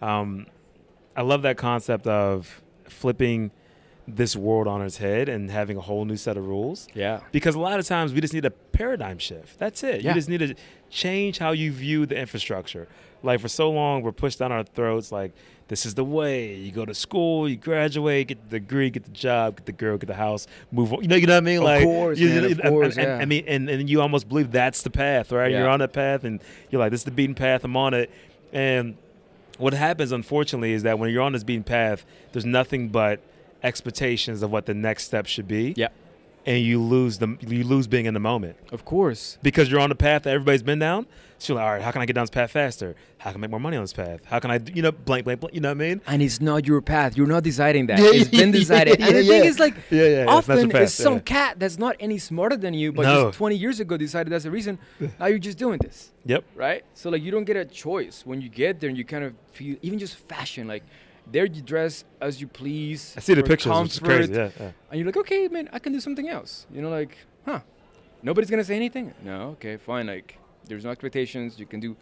um 0.00 0.46
I 1.16 1.22
love 1.22 1.42
that 1.42 1.56
concept 1.56 2.06
of 2.06 2.62
flipping 2.84 3.50
this 4.08 4.34
world 4.34 4.66
on 4.66 4.82
its 4.82 4.96
head 4.98 5.28
and 5.28 5.50
having 5.50 5.76
a 5.76 5.80
whole 5.80 6.04
new 6.04 6.16
set 6.16 6.36
of 6.36 6.46
rules. 6.46 6.88
Yeah. 6.94 7.20
because 7.30 7.54
a 7.54 7.60
lot 7.60 7.78
of 7.78 7.86
times 7.86 8.12
we 8.12 8.20
just 8.20 8.34
need 8.34 8.44
a 8.44 8.50
paradigm 8.50 9.18
shift. 9.18 9.58
That's 9.58 9.82
it. 9.84 10.02
Yeah. 10.02 10.10
you 10.10 10.14
just 10.14 10.28
need 10.28 10.38
to 10.38 10.54
change 10.90 11.38
how 11.38 11.52
you 11.52 11.70
view 11.72 12.04
the 12.06 12.16
infrastructure. 12.16 12.88
Like 13.22 13.38
for 13.40 13.48
so 13.48 13.70
long 13.70 14.02
we're 14.02 14.10
pushed 14.12 14.40
down 14.40 14.50
our 14.50 14.64
throats 14.64 15.12
like 15.12 15.32
this 15.68 15.86
is 15.86 15.94
the 15.94 16.04
way. 16.04 16.54
You 16.56 16.72
go 16.72 16.84
to 16.84 16.92
school 16.94 17.48
you 17.48 17.56
graduate 17.56 18.26
get 18.28 18.50
the 18.50 18.58
degree 18.58 18.90
get 18.90 19.04
the 19.04 19.10
job 19.12 19.56
get 19.58 19.66
the 19.66 19.72
girl 19.72 19.96
get 19.96 20.08
the 20.08 20.14
house 20.14 20.48
move 20.72 20.92
on. 20.92 21.02
You 21.02 21.08
know 21.08 21.14
you 21.16 21.26
know 21.28 21.34
what 21.34 21.38
i 21.38 21.46
mean? 21.46 21.58
Of 21.58 21.62
like 21.64 21.84
course, 21.84 22.18
you- 22.18 22.28
man, 22.28 22.42
you- 22.42 22.56
of 22.56 22.70
course, 22.70 22.96
and- 22.96 23.06
yeah. 23.06 23.18
i 23.18 23.24
mean 23.24 23.44
and, 23.46 23.70
and 23.70 23.88
you 23.88 24.00
almost 24.02 24.28
believe 24.28 24.50
that's 24.50 24.82
the 24.82 24.90
path 24.90 25.30
right? 25.30 25.52
Yeah. 25.52 25.60
you're 25.60 25.68
on 25.68 25.78
that 25.78 25.92
path 25.92 26.24
and 26.24 26.42
you're 26.70 26.80
like 26.80 26.90
this 26.90 27.02
is 27.02 27.04
the 27.04 27.10
beaten 27.12 27.36
path 27.36 27.62
i'm 27.62 27.76
on 27.76 27.94
it. 27.94 28.10
And 28.52 28.96
what 29.58 29.72
happens 29.74 30.10
unfortunately 30.10 30.72
is 30.72 30.82
that 30.82 30.98
when 30.98 31.08
you're 31.10 31.22
on 31.22 31.32
this 31.32 31.44
beaten 31.44 31.62
path 31.62 32.04
there's 32.32 32.44
nothing 32.44 32.88
but 32.88 33.20
expectations 33.62 34.42
of 34.42 34.50
what 34.50 34.66
the 34.66 34.74
next 34.74 35.04
step 35.04 35.26
should 35.26 35.48
be 35.48 35.74
Yeah. 35.76 35.88
and 36.46 36.62
you 36.64 36.80
lose 36.80 37.18
the 37.18 37.36
you 37.40 37.64
lose 37.64 37.86
being 37.86 38.06
in 38.06 38.14
the 38.14 38.20
moment 38.20 38.56
Of 38.72 38.84
course. 38.84 39.38
because 39.42 39.70
you're 39.70 39.80
on 39.80 39.88
the 39.88 39.94
path 39.94 40.22
that 40.24 40.30
everybody's 40.34 40.62
been 40.62 40.78
down. 40.78 41.06
So 41.38 41.54
you're 41.54 41.60
like, 41.60 41.66
all 41.66 41.72
right, 41.74 41.82
how 41.82 41.90
can 41.90 42.00
I 42.02 42.06
get 42.06 42.12
down 42.12 42.22
this 42.22 42.30
path 42.30 42.52
faster? 42.52 42.94
How 43.18 43.32
can 43.32 43.40
I 43.40 43.42
make 43.42 43.50
more 43.50 43.58
money 43.58 43.76
on 43.76 43.82
this 43.82 43.92
path? 43.92 44.20
How 44.26 44.38
can 44.38 44.52
I, 44.52 44.60
you 44.72 44.80
know, 44.80 44.92
blank, 44.92 45.24
blank, 45.24 45.40
blank. 45.40 45.52
You 45.56 45.60
know 45.60 45.70
what 45.70 45.82
I 45.82 45.88
mean? 45.88 46.00
And 46.06 46.22
it's 46.22 46.40
not 46.40 46.68
your 46.68 46.80
path. 46.80 47.16
You're 47.16 47.26
not 47.26 47.42
deciding 47.42 47.86
that. 47.86 47.98
Yeah, 48.04 48.10
it's 48.14 48.28
been 48.30 48.52
decided. 48.52 49.00
yeah, 49.00 49.06
and 49.08 49.16
the 49.16 49.24
thing 49.24 49.44
is, 49.44 49.58
like, 49.58 49.74
Yeah, 49.90 50.02
yeah, 50.02 50.08
yeah, 50.08 50.22
it's 50.22 50.30
often 50.30 50.70
your 50.70 50.82
it's 50.82 50.94
some 50.94 51.14
yeah. 51.14 51.18
cat 51.20 51.58
that's 51.58 51.78
not 51.80 51.96
any 51.98 52.18
smarter 52.18 52.56
than 52.56 52.74
you, 52.74 52.92
but 52.92 53.02
No. 53.02 53.24
just 53.26 53.38
20 53.38 53.56
years 53.56 53.80
ago 53.80 53.96
decided 53.96 54.32
that's 54.32 54.44
the 54.44 54.52
reason. 54.52 54.78
now 55.18 55.26
you're 55.26 55.40
just 55.50 55.58
doing 55.58 55.78
this, 55.82 56.12
Yep. 56.26 56.44
right? 56.54 56.84
So 56.94 57.10
like, 57.10 57.22
you 57.22 57.32
don't 57.32 57.44
get 57.44 57.56
a 57.56 57.64
choice 57.64 58.22
when 58.24 58.40
you 58.40 58.48
get 58.48 58.78
there, 58.78 58.88
and 58.88 58.96
you 58.96 59.04
kind 59.04 59.24
of 59.24 59.34
feel 59.52 59.74
even 59.82 59.98
just 59.98 60.14
fashion 60.16 60.68
like. 60.68 60.84
There 61.30 61.46
you 61.46 61.62
dress 61.62 62.04
as 62.20 62.40
you 62.40 62.46
please. 62.46 63.14
I 63.16 63.20
see 63.20 63.34
the 63.34 63.42
pictures, 63.42 63.92
is 63.92 63.98
crazy. 63.98 64.32
Yeah, 64.32 64.50
yeah. 64.58 64.72
And 64.90 64.98
you're 64.98 65.06
like, 65.06 65.16
okay, 65.16 65.48
man, 65.48 65.68
I 65.72 65.78
can 65.78 65.92
do 65.92 66.00
something 66.00 66.28
else. 66.28 66.66
You 66.72 66.82
know, 66.82 66.90
like, 66.90 67.16
huh? 67.46 67.60
Nobody's 68.22 68.50
gonna 68.50 68.64
say 68.64 68.76
anything. 68.76 69.14
No, 69.24 69.50
okay, 69.50 69.76
fine. 69.76 70.06
Like, 70.06 70.38
there's 70.66 70.84
no 70.84 70.90
expectations. 70.90 71.58
You 71.58 71.66
can 71.66 71.80
do 71.80 71.96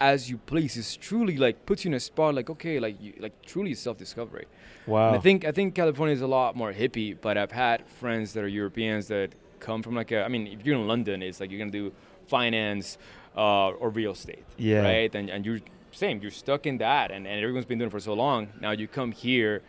as 0.00 0.28
you 0.30 0.38
please. 0.38 0.76
It's 0.76 0.96
truly 0.96 1.36
like 1.36 1.66
puts 1.66 1.84
you 1.84 1.90
in 1.90 1.94
a 1.94 2.00
spot. 2.00 2.34
Like, 2.34 2.50
okay, 2.50 2.78
like 2.78 3.00
you 3.00 3.14
like 3.18 3.40
truly 3.42 3.74
self-discovery. 3.74 4.46
Wow. 4.86 5.08
And 5.08 5.16
I 5.16 5.20
think 5.20 5.44
I 5.44 5.52
think 5.52 5.74
California 5.74 6.14
is 6.14 6.22
a 6.22 6.26
lot 6.26 6.56
more 6.56 6.72
hippie. 6.72 7.16
But 7.20 7.36
I've 7.36 7.52
had 7.52 7.86
friends 7.86 8.32
that 8.34 8.44
are 8.44 8.48
Europeans 8.48 9.08
that 9.08 9.30
come 9.58 9.82
from 9.82 9.94
like 9.94 10.12
a. 10.12 10.24
I 10.24 10.28
mean, 10.28 10.46
if 10.46 10.64
you're 10.64 10.76
in 10.76 10.86
London, 10.86 11.22
it's 11.22 11.40
like 11.40 11.50
you're 11.50 11.58
gonna 11.58 11.70
do 11.70 11.92
finance 12.28 12.98
uh, 13.36 13.68
or 13.68 13.90
real 13.90 14.12
estate. 14.12 14.44
Yeah. 14.58 14.82
Right. 14.82 15.14
And 15.14 15.30
and 15.30 15.44
you're 15.46 15.60
same. 15.96 16.20
You're 16.20 16.30
stuck 16.30 16.66
in 16.66 16.78
that, 16.78 17.10
and, 17.10 17.26
and 17.26 17.40
everyone's 17.40 17.66
been 17.66 17.78
doing 17.78 17.88
it 17.88 17.90
for 17.90 18.00
so 18.00 18.14
long. 18.14 18.48
Now 18.60 18.72
you 18.72 18.88
come 18.88 19.12
here. 19.12 19.62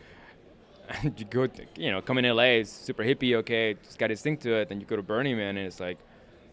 And 0.89 1.13
you 1.19 1.25
go, 1.25 1.47
to, 1.47 1.65
you 1.77 1.91
know, 1.91 2.01
come 2.01 2.17
in 2.17 2.35
LA, 2.35 2.61
it's 2.61 2.71
super 2.71 3.03
hippie, 3.03 3.35
okay, 3.35 3.71
it's 3.71 3.97
got 3.97 4.09
its 4.09 4.21
thing 4.21 4.37
to 4.37 4.53
it. 4.53 4.69
Then 4.69 4.79
you 4.79 4.85
go 4.85 4.95
to 4.95 5.03
Burning 5.03 5.35
Man, 5.35 5.57
and 5.57 5.67
it's 5.67 5.81
like, 5.81 5.97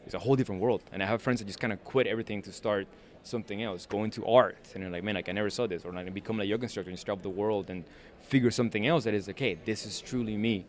it's 0.06 0.14
a 0.14 0.18
whole 0.18 0.34
different 0.34 0.60
world. 0.60 0.82
And 0.92 1.02
I 1.02 1.06
have 1.06 1.22
friends 1.22 1.40
that 1.40 1.46
just 1.46 1.60
kind 1.60 1.72
of 1.72 1.82
quit 1.84 2.06
everything 2.06 2.42
to 2.42 2.52
start 2.52 2.88
something 3.22 3.62
else, 3.62 3.86
go 3.86 4.04
into 4.04 4.26
art, 4.26 4.58
and 4.74 4.82
they're 4.82 4.90
like, 4.90 5.04
man, 5.04 5.14
like 5.14 5.28
I 5.28 5.32
never 5.32 5.50
saw 5.50 5.66
this, 5.66 5.84
or 5.84 5.92
like 5.92 6.12
become 6.12 6.40
a 6.40 6.44
yoga 6.44 6.64
instructor 6.64 6.90
and 6.90 6.96
just 6.96 7.06
travel 7.06 7.22
the 7.22 7.28
world 7.28 7.70
and 7.70 7.84
figure 8.20 8.50
something 8.50 8.86
else 8.86 9.04
that 9.04 9.14
is 9.14 9.28
okay. 9.28 9.56
This 9.64 9.86
is 9.86 10.00
truly 10.00 10.36
me. 10.36 10.64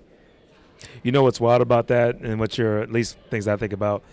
You 1.03 1.11
know 1.11 1.23
what's 1.23 1.39
wild 1.39 1.61
about 1.61 1.87
that, 1.87 2.17
and 2.17 2.39
what 2.39 2.57
you're 2.57 2.79
at 2.79 2.91
least 2.91 3.17
things 3.29 3.47
I 3.47 3.57
think 3.57 3.73
about 3.73 4.03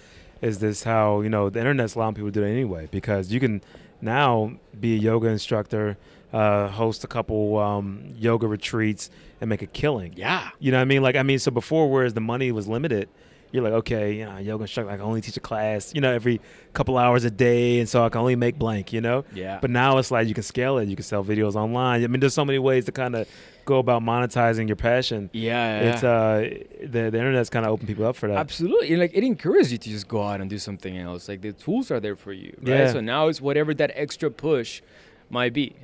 is 0.41 0.59
this 0.59 0.83
how 0.83 1.21
you 1.21 1.31
know 1.31 1.49
the 1.49 1.61
internet's 1.61 1.95
allowing 1.95 2.15
people 2.15 2.29
to 2.29 2.41
do 2.41 2.45
it 2.45 2.51
anyway 2.51 2.89
because 2.91 3.33
you 3.33 3.39
can 3.39 3.63
now 4.03 4.53
be 4.79 4.95
a 4.95 4.99
yoga 4.99 5.29
instructor, 5.29 5.97
uh, 6.33 6.69
host 6.69 7.05
a 7.05 7.07
couple 7.07 7.59
um, 7.59 8.13
yoga 8.17 8.47
retreats, 8.47 9.11
and 9.41 9.49
make 9.49 9.63
a 9.63 9.67
killing. 9.67 10.13
Yeah. 10.17 10.51
You 10.59 10.73
know 10.73 10.79
what 10.79 10.83
I 10.83 10.87
mean? 10.87 11.03
Like 11.03 11.17
I 11.17 11.23
mean, 11.23 11.39
so 11.39 11.51
before, 11.51 11.91
whereas 11.91 12.15
the 12.15 12.21
money 12.21 12.53
was 12.53 12.69
limited, 12.69 13.09
you're 13.53 13.63
like, 13.63 13.75
okay, 13.75 14.15
you 14.15 14.25
know, 14.25 14.39
yoga 14.39 14.65
instructor, 14.65 14.91
I 14.91 14.97
can 14.97 15.05
only 15.05 15.21
teach 15.21 15.37
a 15.37 15.41
class, 15.41 15.93
you 15.95 16.01
know, 16.01 16.13
every 16.13 16.41
couple 16.73 16.97
hours 16.99 17.25
a 17.25 17.31
day, 17.31 17.79
and 17.79 17.89
so 17.89 18.05
I 18.05 18.09
can 18.09 18.21
only 18.21 18.35
make 18.35 18.59
blank, 18.59 18.93
you 18.93 19.01
know. 19.01 19.25
Yeah. 19.35 19.59
But 19.61 19.71
now 19.71 19.99
it's 19.99 20.11
like 20.11 20.27
you 20.27 20.35
can 20.35 20.43
scale 20.43 20.79
it. 20.79 20.89
You 20.89 20.97
can 20.97 21.05
sell 21.05 21.23
videos 21.23 21.55
online. 21.55 22.03
I 22.03 22.07
mean, 22.07 22.21
there's 22.21 22.35
so 22.35 22.45
many 22.45 22.59
ways 22.59 22.87
to 22.87 22.93
kind 22.93 23.15
of 23.15 23.29
go 23.65 23.79
about 23.79 24.03
monetizing 24.03 24.67
your 24.67 24.77
passion. 24.77 25.31
Yeah, 25.33 25.93
It's 25.93 26.03
uh, 26.03 26.49
the 26.81 27.11
the 27.11 27.19
internet's 27.19 27.51
kind 27.51 27.65
of 27.67 27.73
opened 27.73 27.89
people 27.89 28.07
up 28.07 28.17
for 28.17 28.29
that. 28.29 28.39
Absolutely. 28.39 28.97
Like 28.97 29.13
it 29.15 29.23
encourages 29.23 29.71
you 29.71 29.79
to 29.79 29.89
just 29.89 30.09
go 30.09 30.23
out 30.23 30.41
and 30.41 30.49
do 30.51 30.59
something 30.59 30.97
else. 30.97 31.29
Like 31.29 31.43
the 31.43 31.53
tools 31.53 31.91
are 31.91 32.01
there 32.01 32.17
for 32.17 32.33
you. 32.33 32.57
Right. 32.61 32.79
Yeah. 32.79 32.93
So 32.93 33.01
now 33.01 33.29
it's 33.29 33.41
whatever 33.41 33.75
that 33.75 33.93
extra 33.95 34.31
push 34.31 34.83
might 35.31 35.53
be. 35.53 35.77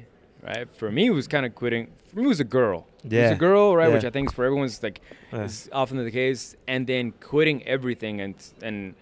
Right. 0.43 0.69
For 0.75 0.91
me 0.91 1.07
it 1.07 1.11
was 1.11 1.29
kind 1.29 1.45
of 1.47 1.55
quitting 1.55 1.89
for 2.19 2.23
me 2.23 2.27
it 2.27 2.29
was 2.29 2.41
a 2.41 2.45
girl. 2.45 2.87
It 3.05 3.13
was 3.23 3.31
a 3.33 3.37
girl, 3.37 3.77
right, 3.77 3.89
Yeah. 3.89 3.95
which 3.95 4.05
I 4.05 4.11
think 4.11 4.29
is 4.29 4.35
for 4.35 4.45
everyone's 4.45 4.83
like 4.83 5.01
Yeah. 5.33 5.45
is 5.45 5.69
often 5.73 5.97
the 6.05 6.11
case. 6.11 6.57
And 6.67 6.87
then 6.87 7.13
quitting 7.21 7.63
everything 7.67 8.21
and 8.21 8.35
and 8.63 8.95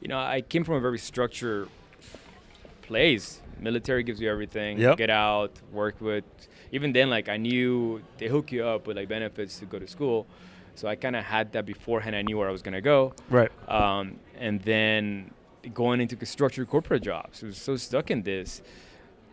you 0.00 0.08
know, 0.08 0.18
I 0.18 0.40
came 0.42 0.64
from 0.64 0.76
a 0.76 0.80
very 0.80 0.98
structured 0.98 1.68
place. 2.82 3.40
Military 3.60 4.02
gives 4.02 4.20
you 4.20 4.28
everything. 4.30 4.78
Yep. 4.78 4.96
Get 4.98 5.10
out, 5.10 5.52
work 5.72 6.00
with 6.00 6.24
even 6.72 6.92
then 6.92 7.10
like 7.10 7.28
I 7.28 7.36
knew 7.36 8.02
they 8.18 8.28
hook 8.28 8.52
you 8.52 8.64
up 8.64 8.86
with 8.86 8.96
like 8.96 9.08
benefits 9.08 9.58
to 9.60 9.66
go 9.66 9.78
to 9.78 9.86
school. 9.86 10.26
So 10.74 10.88
I 10.88 10.94
kind 10.96 11.16
of 11.16 11.24
had 11.24 11.52
that 11.52 11.66
beforehand. 11.66 12.16
I 12.16 12.22
knew 12.22 12.38
where 12.38 12.48
I 12.48 12.52
was 12.52 12.62
gonna 12.62 12.80
go 12.80 13.12
right. 13.28 13.50
um, 13.68 14.18
and 14.38 14.60
then 14.62 15.30
going 15.74 16.00
into 16.00 16.14
structured 16.26 16.68
corporate 16.68 17.02
jobs. 17.02 17.42
I 17.42 17.46
was 17.46 17.58
so 17.58 17.76
stuck 17.76 18.10
in 18.10 18.22
this 18.22 18.62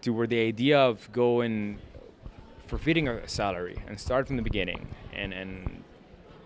to 0.01 0.11
where 0.13 0.27
the 0.27 0.39
idea 0.39 0.79
of 0.79 1.11
going 1.11 1.79
for 2.69 2.77
feeding 2.77 3.07
a 3.07 3.27
salary 3.27 3.77
and 3.87 3.99
start 3.99 4.27
from 4.27 4.37
the 4.37 4.41
beginning 4.43 4.87
and, 5.13 5.33
and 5.33 5.83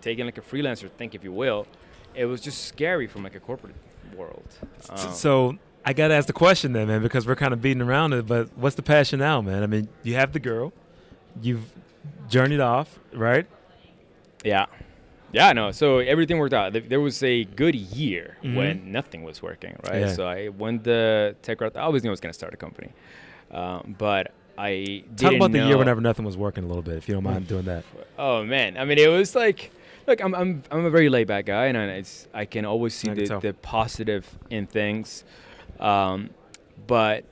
taking 0.01 0.25
like 0.25 0.37
a 0.37 0.41
freelancer 0.41 0.89
think 0.89 1.13
if 1.13 1.23
you 1.23 1.31
will, 1.31 1.67
it 2.15 2.25
was 2.25 2.41
just 2.41 2.65
scary 2.65 3.07
from 3.07 3.23
like 3.23 3.35
a 3.35 3.39
corporate 3.39 3.75
world. 4.15 4.47
Um, 4.89 4.97
So 5.13 5.57
I 5.85 5.93
got 5.93 6.07
to 6.09 6.13
ask 6.13 6.27
the 6.27 6.33
question 6.33 6.73
then, 6.73 6.87
man, 6.87 7.01
because 7.01 7.27
we're 7.27 7.35
kind 7.35 7.53
of 7.53 7.61
beating 7.61 7.81
around 7.81 8.13
it. 8.13 8.25
But 8.25 8.49
what's 8.57 8.75
the 8.75 8.83
passion 8.83 9.19
now, 9.19 9.41
man? 9.41 9.63
I 9.63 9.67
mean, 9.67 9.87
you 10.03 10.15
have 10.15 10.31
the 10.31 10.39
girl, 10.39 10.71
you've 11.41 11.65
journeyed 12.29 12.61
off, 12.61 12.99
right? 13.13 13.45
Yeah. 14.45 14.65
Yeah, 15.31 15.51
no. 15.53 15.71
So 15.71 15.97
everything 15.99 16.37
worked 16.37 16.53
out. 16.53 16.73
There 16.89 17.01
was 17.01 17.23
a 17.23 17.43
good 17.43 17.73
year 17.75 18.37
Mhm. 18.43 18.55
when 18.55 18.91
nothing 18.91 19.23
was 19.23 19.41
working, 19.41 19.75
right? 19.89 20.01
Yeah. 20.01 20.13
So 20.13 20.27
I 20.27 20.49
went 20.49 20.83
the 20.83 21.35
tech 21.41 21.59
route. 21.59 21.75
I 21.75 21.81
always 21.81 22.03
knew 22.03 22.09
I 22.11 22.15
was 22.17 22.19
going 22.21 22.31
to 22.31 22.37
start 22.37 22.53
a 22.53 22.57
company, 22.57 22.91
um, 23.51 23.95
but 23.97 24.31
I 24.57 25.03
Talk 25.17 25.33
about 25.33 25.51
the 25.51 25.65
year 25.65 25.77
whenever 25.77 25.99
nothing 26.01 26.25
was 26.25 26.37
working 26.37 26.63
a 26.63 26.67
little 26.67 26.83
bit, 26.83 26.95
if 26.95 27.07
you 27.07 27.15
don't 27.15 27.23
mind 27.23 27.47
doing 27.47 27.65
that. 27.65 27.83
Oh 28.17 28.43
man, 28.43 28.77
I 28.77 28.85
mean, 28.85 28.97
it 28.99 29.07
was 29.07 29.35
like, 29.35 29.71
look, 30.07 30.21
I'm 30.23 30.35
I'm 30.35 30.63
I'm 30.69 30.85
a 30.85 30.89
very 30.91 31.09
laid 31.09 31.27
back 31.27 31.45
guy, 31.45 31.65
and 31.65 31.77
I, 31.77 31.85
it's 31.85 32.27
I 32.33 32.45
can 32.45 32.63
always 32.65 32.93
see 32.93 33.07
can 33.07 33.15
the, 33.17 33.27
tell. 33.27 33.39
the 33.39 33.53
positive 33.53 34.29
in 34.51 34.67
things, 34.67 35.23
um, 35.79 36.29
but 36.85 37.25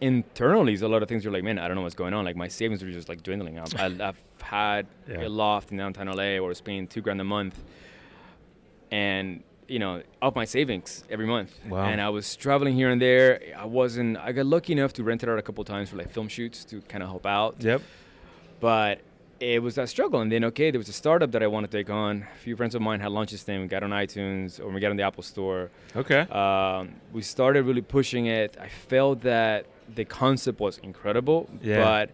internally, 0.00 0.72
there's 0.72 0.82
a 0.82 0.88
lot 0.88 1.02
of 1.02 1.08
things 1.08 1.24
you're 1.24 1.32
like, 1.32 1.44
man, 1.44 1.58
I 1.58 1.66
don't 1.66 1.76
know 1.76 1.82
what's 1.82 1.94
going 1.94 2.14
on. 2.14 2.24
Like 2.24 2.36
my 2.36 2.48
savings 2.48 2.82
are 2.82 2.90
just 2.92 3.08
like 3.08 3.22
dwindling. 3.22 3.58
I've, 3.58 4.00
I've 4.00 4.22
had 4.40 4.86
Yeah. 5.08 5.26
a 5.26 5.28
loft 5.28 5.70
in 5.72 5.78
downtown 5.78 6.06
LA 6.08 6.14
where 6.14 6.44
I 6.44 6.48
was 6.48 6.60
paying 6.60 6.86
two 6.86 7.00
grand 7.00 7.20
a 7.20 7.24
month, 7.24 7.60
and 8.90 9.42
you 9.68 9.78
know, 9.78 10.02
off 10.20 10.34
my 10.34 10.44
savings 10.44 11.04
every 11.10 11.26
month. 11.26 11.50
Wow. 11.68 11.84
And 11.84 12.00
I 12.00 12.08
was 12.10 12.36
traveling 12.36 12.74
here 12.74 12.90
and 12.90 13.00
there. 13.00 13.40
I 13.56 13.64
wasn't. 13.64 14.16
I 14.18 14.32
got 14.32 14.46
lucky 14.46 14.72
enough 14.72 14.92
to 14.94 15.04
rent 15.04 15.22
it 15.22 15.28
out 15.28 15.38
a 15.38 15.42
couple 15.42 15.64
times 15.64 15.90
for 15.90 15.96
like 15.96 16.10
film 16.10 16.28
shoots 16.28 16.64
to 16.66 16.80
kind 16.82 17.02
of 17.02 17.08
help 17.08 17.26
out 17.26 17.56
Yep. 17.60 17.80
but 18.60 19.00
it 19.40 19.60
was 19.62 19.74
that 19.74 19.88
struggle. 19.88 20.20
And 20.20 20.30
then, 20.30 20.44
okay, 20.44 20.70
there 20.70 20.78
was 20.78 20.88
a 20.88 20.92
startup 20.92 21.32
that 21.32 21.42
I 21.42 21.46
wanted 21.48 21.70
to 21.72 21.76
take 21.76 21.90
on. 21.90 22.26
A 22.34 22.38
few 22.38 22.56
friends 22.56 22.74
of 22.74 22.80
mine 22.82 23.00
had 23.00 23.10
launched 23.10 23.32
this 23.32 23.42
thing. 23.42 23.60
We 23.60 23.66
got 23.66 23.82
on 23.82 23.90
iTunes 23.90 24.60
or 24.60 24.68
we 24.68 24.80
got 24.80 24.90
on 24.90 24.96
the 24.96 25.02
Apple 25.02 25.22
Store. 25.24 25.70
Okay. 25.94 26.20
Um, 26.20 26.94
we 27.12 27.20
started 27.20 27.64
really 27.64 27.82
pushing 27.82 28.26
it. 28.26 28.56
I 28.60 28.68
felt 28.68 29.22
that 29.22 29.66
the 29.94 30.04
concept 30.04 30.60
was 30.60 30.78
incredible, 30.78 31.50
Yeah. 31.60 31.82
but 31.84 32.10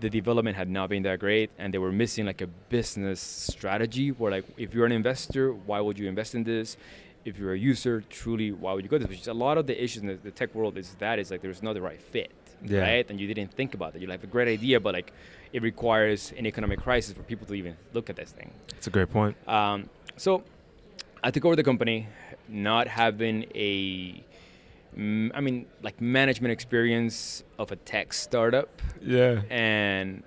the 0.00 0.10
development 0.10 0.56
had 0.56 0.68
not 0.68 0.90
been 0.90 1.02
that 1.04 1.18
great, 1.20 1.50
and 1.58 1.72
they 1.72 1.78
were 1.78 1.92
missing 1.92 2.26
like 2.26 2.40
a 2.40 2.46
business 2.46 3.20
strategy. 3.20 4.10
Where 4.10 4.30
like, 4.30 4.44
if 4.56 4.74
you're 4.74 4.86
an 4.86 4.92
investor, 4.92 5.52
why 5.52 5.80
would 5.80 5.98
you 5.98 6.08
invest 6.08 6.34
in 6.34 6.44
this? 6.44 6.76
If 7.24 7.38
you're 7.38 7.54
a 7.54 7.58
user, 7.58 8.04
truly, 8.08 8.52
why 8.52 8.72
would 8.72 8.84
you 8.84 8.90
go 8.90 8.98
to 8.98 9.04
this? 9.04 9.10
Which 9.10 9.20
is 9.22 9.28
a 9.28 9.34
lot 9.34 9.58
of 9.58 9.66
the 9.66 9.82
issues 9.82 10.02
in 10.02 10.08
the, 10.08 10.14
the 10.14 10.30
tech 10.30 10.54
world 10.54 10.78
is 10.78 10.94
that 11.00 11.18
is 11.18 11.30
like 11.30 11.42
there's 11.42 11.62
not 11.62 11.72
the 11.74 11.82
right 11.82 12.00
fit, 12.00 12.30
Yeah. 12.64 12.80
right? 12.80 13.10
And 13.10 13.18
you 13.20 13.26
didn't 13.26 13.52
think 13.52 13.74
about 13.74 13.94
that. 13.94 14.02
You 14.02 14.08
have 14.10 14.22
a 14.22 14.28
great 14.28 14.46
idea, 14.48 14.78
but 14.78 14.94
like 14.94 15.12
it 15.52 15.60
requires 15.62 16.32
an 16.38 16.46
economic 16.46 16.78
crisis 16.80 17.14
for 17.16 17.22
people 17.24 17.46
to 17.48 17.54
even 17.54 17.76
look 17.94 18.10
at 18.10 18.16
this 18.16 18.30
thing. 18.30 18.52
That's 18.70 18.86
a 18.86 18.90
great 18.90 19.10
point. 19.10 19.36
Um, 19.48 19.88
so 20.16 20.44
I 21.24 21.30
took 21.32 21.44
over 21.44 21.56
the 21.56 21.64
company, 21.64 22.06
not 22.48 22.86
having 22.86 23.46
a, 23.56 24.22
I 24.96 25.40
mean, 25.40 25.66
like 25.82 26.00
management 26.00 26.52
experience 26.52 27.44
of 27.58 27.70
a 27.72 27.76
tech 27.76 28.12
startup, 28.14 28.80
Yeah. 29.02 29.42
and 29.50 30.22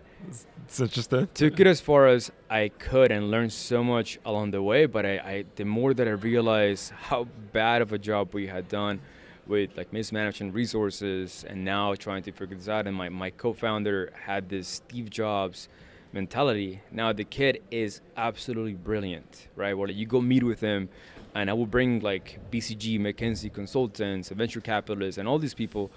It's 0.65 0.79
interesting. 0.79 1.27
took 1.34 1.60
it 1.60 1.65
as 1.67 1.82
far 1.82 2.08
as 2.08 2.32
I 2.49 2.69
could 2.69 3.12
and 3.12 3.32
learned 3.32 3.51
so 3.51 3.84
much 3.84 4.19
along 4.25 4.51
the 4.51 4.62
way. 4.62 4.86
But 4.86 5.05
I, 5.05 5.13
I 5.17 5.45
the 5.55 5.65
more 5.65 5.93
that 5.95 6.08
I 6.08 6.12
realized 6.12 6.91
how 6.91 7.27
bad 7.51 7.82
of 7.82 7.93
a 7.93 7.97
job 7.97 8.34
we 8.34 8.45
had 8.47 8.67
done 8.67 9.01
with 9.47 9.75
like 9.75 9.91
mismanaging 9.91 10.51
resources 10.51 11.43
and 11.49 11.65
now 11.65 11.95
trying 11.95 12.21
to 12.23 12.32
figure 12.32 12.55
this 12.55 12.69
out. 12.69 12.86
And 12.86 12.95
my, 12.95 13.10
my 13.10 13.32
co-founder 13.32 14.12
had 14.27 14.47
this 14.49 14.67
Steve 14.67 15.10
Jobs 15.10 15.67
mentality. 16.13 16.82
Now 16.91 17.13
the 17.13 17.23
kid 17.23 17.62
is 17.71 18.01
absolutely 18.17 18.73
brilliant, 18.75 19.47
right? 19.55 19.73
Where 19.75 19.89
you 19.89 20.05
go 20.05 20.21
meet 20.21 20.43
with 20.43 20.60
him 20.60 20.89
and 21.35 21.49
I 21.49 21.53
will 21.53 21.65
bring 21.67 21.99
like 21.99 22.39
BCG, 22.51 22.99
McKinsey 22.99 23.51
consultants, 23.53 24.29
venture 24.29 24.61
capitalists, 24.61 25.17
and 25.17 25.27
all 25.27 25.39
these 25.39 25.53
people, 25.53 25.91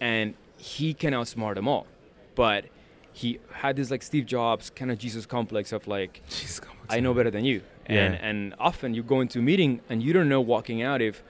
and 0.00 0.34
he 0.56 0.94
can 0.94 1.12
outsmart 1.12 1.54
them 1.56 1.68
all. 1.68 1.86
But 2.34 2.66
he 3.12 3.38
had 3.52 3.76
this 3.76 3.90
like 3.90 4.02
Steve 4.02 4.26
Jobs 4.26 4.70
kind 4.70 4.90
of 4.90 4.98
Jesus 4.98 5.26
complex 5.26 5.72
of 5.72 5.86
like, 5.88 6.22
come 6.60 6.76
I 6.88 7.00
know 7.00 7.12
better 7.14 7.30
than 7.30 7.44
you. 7.44 7.62
And 7.86 8.14
Yeah. 8.14 8.20
and 8.28 8.54
often 8.58 8.94
you 8.94 9.02
go 9.02 9.20
into 9.20 9.40
a 9.40 9.42
meeting 9.42 9.80
and 9.88 10.02
you 10.02 10.12
don't 10.12 10.28
know 10.28 10.40
walking 10.40 10.80
out 10.82 11.02
if 11.02 11.22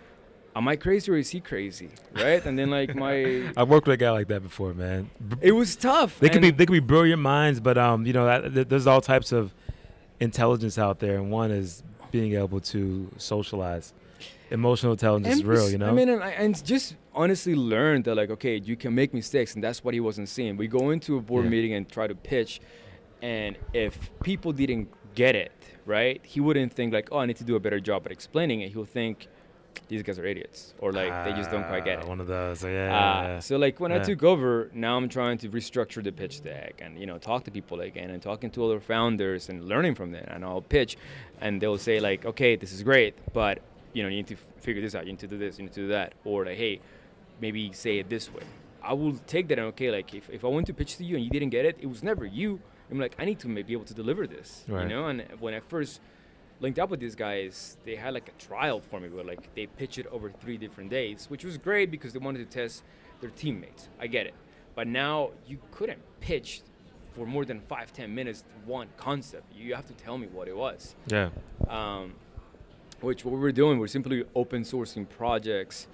am 0.54 0.68
I 0.68 0.76
crazy 0.76 1.10
or 1.10 1.16
is 1.16 1.30
he 1.30 1.40
crazy, 1.40 1.90
right? 2.12 2.44
and 2.44 2.58
then 2.58 2.70
like 2.70 2.94
my 2.94 3.50
I've 3.56 3.68
worked 3.68 3.86
with 3.86 3.94
a 3.94 3.96
guy 3.96 4.10
like 4.10 4.28
that 4.28 4.42
before, 4.42 4.74
man. 4.74 5.10
It 5.40 5.52
was 5.52 5.74
tough. 5.76 6.18
They 6.20 6.28
could 6.28 6.42
be 6.42 6.50
they 6.50 6.66
could 6.66 6.72
be 6.72 6.80
brilliant 6.80 7.22
minds, 7.22 7.60
but 7.60 7.78
um, 7.78 8.04
you 8.04 8.12
know, 8.12 8.26
that, 8.26 8.68
there's 8.68 8.86
all 8.86 9.00
types 9.00 9.32
of 9.32 9.54
intelligence 10.18 10.76
out 10.78 10.98
there, 10.98 11.16
and 11.16 11.30
one 11.30 11.50
is 11.50 11.82
being 12.10 12.34
able 12.34 12.60
to 12.60 13.10
socialize. 13.16 13.92
Emotional 14.50 14.92
intelligence 14.92 15.36
is 15.36 15.44
real, 15.44 15.70
you 15.70 15.78
know. 15.78 15.88
I 15.88 15.92
mean, 15.92 16.08
and, 16.08 16.22
and 16.22 16.64
just 16.64 16.96
honestly 17.14 17.54
learned 17.54 18.04
that 18.04 18.16
like, 18.16 18.30
okay, 18.30 18.56
you 18.58 18.76
can 18.76 18.94
make 18.94 19.14
mistakes, 19.14 19.54
and 19.54 19.62
that's 19.62 19.84
what 19.84 19.94
he 19.94 20.00
wasn't 20.00 20.28
seeing. 20.28 20.56
We 20.56 20.66
go 20.66 20.90
into 20.90 21.16
a 21.16 21.20
board 21.20 21.44
Yeah. 21.44 21.50
meeting 21.50 21.72
and 21.74 21.88
try 21.88 22.06
to 22.08 22.14
pitch, 22.14 22.60
and 23.22 23.56
if 23.72 24.10
people 24.22 24.52
didn't 24.52 24.88
get 25.14 25.36
it, 25.36 25.52
right, 25.86 26.20
he 26.24 26.40
wouldn't 26.40 26.72
think 26.72 26.92
like, 26.92 27.08
oh, 27.12 27.18
I 27.18 27.26
need 27.26 27.36
to 27.36 27.44
do 27.44 27.54
a 27.56 27.60
better 27.60 27.78
job 27.80 28.02
at 28.06 28.12
explaining 28.12 28.60
it. 28.62 28.72
He'll 28.72 28.84
think 28.84 29.28
these 29.88 30.02
guys 30.02 30.18
are 30.18 30.24
idiots, 30.26 30.74
or 30.78 30.92
like 30.92 31.12
they 31.24 31.32
just 31.32 31.50
don't 31.50 31.66
quite 31.66 31.84
get 31.84 31.98
Ah, 31.98 32.02
it. 32.02 32.08
One 32.08 32.20
of 32.20 32.26
those, 32.26 32.62
yeah. 32.64 33.36
Uh, 33.36 33.40
so 33.40 33.56
like 33.56 33.80
when 33.80 33.92
I 33.92 33.98
took 33.98 34.22
over, 34.22 34.70
now 34.72 34.96
I'm 34.96 35.08
trying 35.08 35.38
to 35.38 35.48
restructure 35.48 36.02
the 36.02 36.12
pitch 36.12 36.42
deck 36.42 36.80
and 36.84 36.98
you 36.98 37.06
know 37.06 37.18
talk 37.18 37.44
to 37.44 37.50
people 37.50 37.80
again 37.80 38.10
and 38.10 38.22
talking 38.22 38.50
to 38.52 38.64
other 38.64 38.80
founders 38.80 39.48
and 39.48 39.64
learning 39.66 39.94
from 39.96 40.12
them. 40.12 40.24
And 40.28 40.44
I'll 40.44 40.60
pitch, 40.62 40.96
and 41.40 41.60
they'll 41.60 41.78
say 41.78 41.98
like, 42.00 42.24
okay, 42.24 42.56
this 42.56 42.72
is 42.72 42.82
great, 42.82 43.14
but 43.32 43.58
you 43.92 44.02
know 44.02 44.08
you 44.08 44.16
need 44.16 44.28
to 44.28 44.34
f- 44.34 44.44
figure 44.60 44.82
this 44.82 44.94
out. 44.94 45.06
You 45.06 45.12
need 45.12 45.20
to 45.20 45.26
do 45.28 45.38
this. 45.38 45.58
You 45.58 45.64
need 45.64 45.72
to 45.74 45.80
do 45.82 45.88
that. 45.88 46.12
Or 46.24 46.44
like, 46.44 46.56
hey, 46.56 46.80
maybe 47.40 47.72
say 47.72 47.98
it 47.98 48.08
this 48.08 48.32
way. 48.32 48.42
I 48.82 48.92
will 48.94 49.14
take 49.26 49.48
that 49.48 49.58
and 49.58 49.68
okay, 49.68 49.90
like 49.90 50.14
if, 50.14 50.30
if 50.30 50.44
I 50.44 50.48
went 50.48 50.66
to 50.68 50.74
pitch 50.74 50.96
to 50.96 51.04
you 51.04 51.16
and 51.16 51.24
you 51.24 51.30
didn't 51.30 51.50
get 51.50 51.64
it, 51.64 51.76
it 51.80 51.86
was 51.86 52.02
never 52.02 52.24
you. 52.24 52.60
I'm 52.90 52.98
like, 52.98 53.14
I 53.18 53.24
need 53.24 53.38
to 53.40 53.46
be 53.48 53.72
able 53.72 53.84
to 53.84 53.94
deliver 53.94 54.26
this, 54.26 54.64
Right. 54.66 54.82
you 54.82 54.88
know. 54.88 55.06
And 55.06 55.22
when 55.38 55.52
I 55.54 55.60
first 55.60 56.00
linked 56.60 56.78
up 56.78 56.90
with 56.90 57.00
these 57.00 57.14
guys, 57.14 57.76
they 57.84 57.96
had 57.96 58.14
like 58.14 58.28
a 58.28 58.32
trial 58.42 58.80
for 58.80 59.00
me 59.00 59.08
where 59.08 59.24
like 59.24 59.54
they 59.54 59.66
pitch 59.66 59.98
it 59.98 60.06
over 60.08 60.30
three 60.30 60.56
different 60.58 60.90
days, 60.90 61.26
which 61.28 61.44
was 61.44 61.56
great 61.58 61.90
because 61.90 62.12
they 62.12 62.18
wanted 62.18 62.38
to 62.50 62.58
test 62.58 62.82
their 63.20 63.30
teammates. 63.30 63.88
I 63.98 64.06
get 64.06 64.26
it. 64.26 64.34
But 64.74 64.86
now 64.86 65.30
you 65.46 65.58
couldn't 65.72 66.00
pitch 66.20 66.62
for 67.12 67.26
more 67.26 67.44
than 67.44 67.60
five, 67.62 67.92
ten 67.92 68.14
minutes 68.14 68.44
one 68.64 68.88
concept. 68.96 69.44
You 69.54 69.74
have 69.74 69.86
to 69.86 69.94
tell 69.94 70.16
me 70.18 70.26
what 70.28 70.48
it 70.48 70.56
was. 70.56 70.94
yeah. 71.08 71.30
Um, 71.68 72.14
which 73.00 73.24
what 73.24 73.32
we're 73.40 73.50
doing, 73.52 73.78
we're 73.78 73.86
simply 73.86 74.24
open 74.34 74.62
sourcing 74.62 75.08
projects 75.08 75.86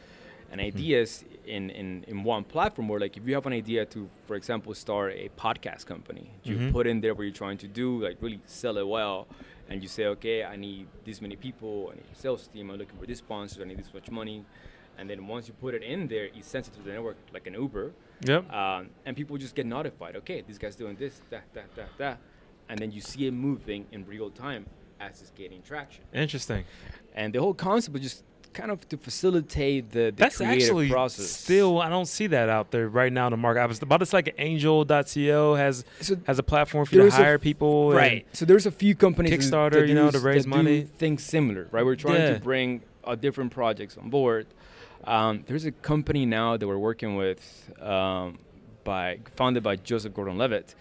and 0.50 0.60
Hmm. 0.60 0.66
ideas 0.66 1.24
in, 1.46 1.70
in, 1.70 2.04
in 2.08 2.24
one 2.24 2.42
platform 2.42 2.88
where 2.88 2.98
like 2.98 3.16
if 3.16 3.26
you 3.28 3.34
have 3.34 3.46
an 3.46 3.52
idea 3.52 3.84
to, 3.86 4.08
for 4.26 4.34
example, 4.34 4.74
start 4.74 5.12
a 5.12 5.28
podcast 5.38 5.86
company, 5.86 6.30
you 6.42 6.56
Mhm. 6.56 6.72
put 6.72 6.86
in 6.88 7.00
there 7.00 7.14
what 7.14 7.22
you're 7.22 7.32
trying 7.32 7.58
to 7.58 7.68
do, 7.68 8.02
like 8.02 8.16
really 8.20 8.40
sell 8.46 8.76
it 8.76 8.86
well, 8.86 9.28
and 9.68 9.82
you 9.82 9.88
say, 9.88 10.06
okay, 10.06 10.44
I 10.44 10.56
need 10.56 10.86
this 11.04 11.20
many 11.20 11.36
people, 11.36 11.90
I 11.92 11.96
need 11.96 12.04
a 12.12 12.18
sales 12.18 12.46
team, 12.46 12.70
I'm 12.70 12.78
looking 12.78 12.98
for 12.98 13.06
this 13.06 13.18
sponsor, 13.18 13.62
I 13.62 13.64
need 13.64 13.78
this 13.78 13.92
much 13.92 14.10
money. 14.10 14.44
And 14.98 15.10
then 15.10 15.26
once 15.26 15.46
you 15.48 15.54
put 15.54 15.74
it 15.74 15.82
in 15.82 16.08
there, 16.08 16.24
it 16.24 16.44
sends 16.44 16.68
it 16.68 16.74
to 16.74 16.82
the 16.82 16.90
network 16.92 17.16
like 17.32 17.46
an 17.46 17.54
Uber. 17.54 17.92
Yep. 18.22 18.50
Um, 18.50 18.88
and 19.04 19.14
people 19.14 19.36
just 19.36 19.54
get 19.54 19.66
notified. 19.66 20.16
Okay, 20.16 20.42
this 20.46 20.56
guy's 20.56 20.76
doing 20.76 20.96
this, 20.96 21.20
that, 21.30 21.44
that, 21.52 21.74
that, 21.74 21.90
that, 21.98 22.18
and 22.68 22.78
then 22.78 22.90
you 22.90 23.00
see 23.00 23.26
it 23.26 23.32
moving 23.32 23.86
in 23.92 24.06
real 24.06 24.30
time 24.30 24.66
as 25.00 25.20
it's 25.20 25.30
gaining 25.30 25.62
traction. 25.62 26.02
Interesting. 26.14 26.64
And 27.14 27.34
the 27.34 27.40
whole 27.40 27.54
concept 27.54 27.92
was 27.92 28.02
just 28.02 28.24
kind 28.56 28.70
of 28.70 28.88
to 28.88 28.96
facilitate 28.96 29.90
the, 29.90 30.04
the 30.06 30.12
That's 30.16 30.40
actually 30.40 30.88
process. 30.88 31.28
still 31.30 31.80
I 31.80 31.88
don't 31.88 32.06
see 32.06 32.26
that 32.28 32.48
out 32.48 32.70
there 32.70 32.88
right 32.88 33.12
now 33.12 33.26
in 33.28 33.32
the 33.32 33.36
market. 33.36 33.60
I 33.60 33.66
was 33.66 33.80
about 33.82 33.98
to 33.98 34.06
say 34.06 34.18
like 34.18 34.34
Angel.co 34.38 35.54
has 35.54 35.84
So 36.00 36.16
has 36.26 36.38
a 36.38 36.42
platform 36.42 36.86
for 36.86 36.94
you 36.94 37.02
to 37.02 37.10
hire 37.10 37.34
f- 37.34 37.40
people. 37.42 37.90
and- 37.90 37.98
right. 37.98 38.26
So 38.32 38.44
there's 38.44 38.66
a 38.66 38.70
few 38.70 38.94
companies 38.94 39.32
Kickstarter, 39.32 39.72
that 39.80 39.88
you 39.88 39.94
know, 39.94 40.10
to 40.10 40.18
raise 40.18 40.46
money. 40.46 40.82
Things 40.82 41.22
similar, 41.22 41.68
right? 41.70 41.84
We're 41.84 41.96
trying 41.96 42.20
Yeah. 42.22 42.34
to 42.34 42.40
bring 42.40 42.82
uh, 43.04 43.14
different 43.14 43.52
projects 43.52 43.96
on 43.98 44.10
board. 44.10 44.46
Um, 45.04 45.44
there's 45.46 45.64
a 45.64 45.70
company 45.72 46.26
now 46.26 46.56
that 46.56 46.66
we're 46.66 46.78
working 46.90 47.14
with, 47.16 47.70
um, 47.80 48.38
by 48.82 49.18
founded 49.36 49.62
by 49.62 49.76
Joseph 49.76 50.14
Gordon-Levitt, 50.14 50.74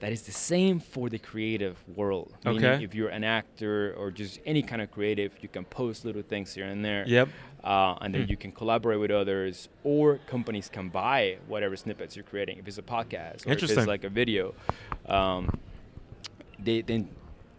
that 0.00 0.12
is 0.12 0.22
the 0.22 0.32
same 0.32 0.80
for 0.80 1.08
the 1.08 1.18
creative 1.18 1.76
world. 1.94 2.32
Meaning 2.44 2.64
Okay. 2.64 2.84
if 2.84 2.94
you're 2.94 3.10
an 3.10 3.22
actor 3.24 3.94
or 3.98 4.10
just 4.10 4.40
any 4.46 4.62
kind 4.62 4.80
of 4.82 4.90
creative, 4.90 5.30
you 5.42 5.48
can 5.48 5.64
post 5.64 6.04
little 6.04 6.22
things 6.22 6.54
here 6.54 6.64
and 6.66 6.84
there. 6.84 7.04
Yep. 7.06 7.28
uh, 7.62 7.94
and 8.00 8.14
then 8.14 8.22
Hmm. 8.24 8.30
you 8.30 8.36
can 8.38 8.52
collaborate 8.52 8.98
with 8.98 9.10
others, 9.10 9.68
or 9.84 10.18
companies 10.26 10.70
can 10.70 10.88
buy 10.88 11.36
whatever 11.46 11.76
snippets 11.76 12.16
you're 12.16 12.24
creating. 12.32 12.56
If 12.58 12.66
it's 12.66 12.78
a 12.78 12.82
podcast, 12.82 13.46
or 13.46 13.52
if 13.52 13.62
it's 13.62 13.86
like 13.86 14.02
a 14.04 14.08
video, 14.08 14.54
um, 15.06 15.42
they 16.58 16.80
then 16.82 17.08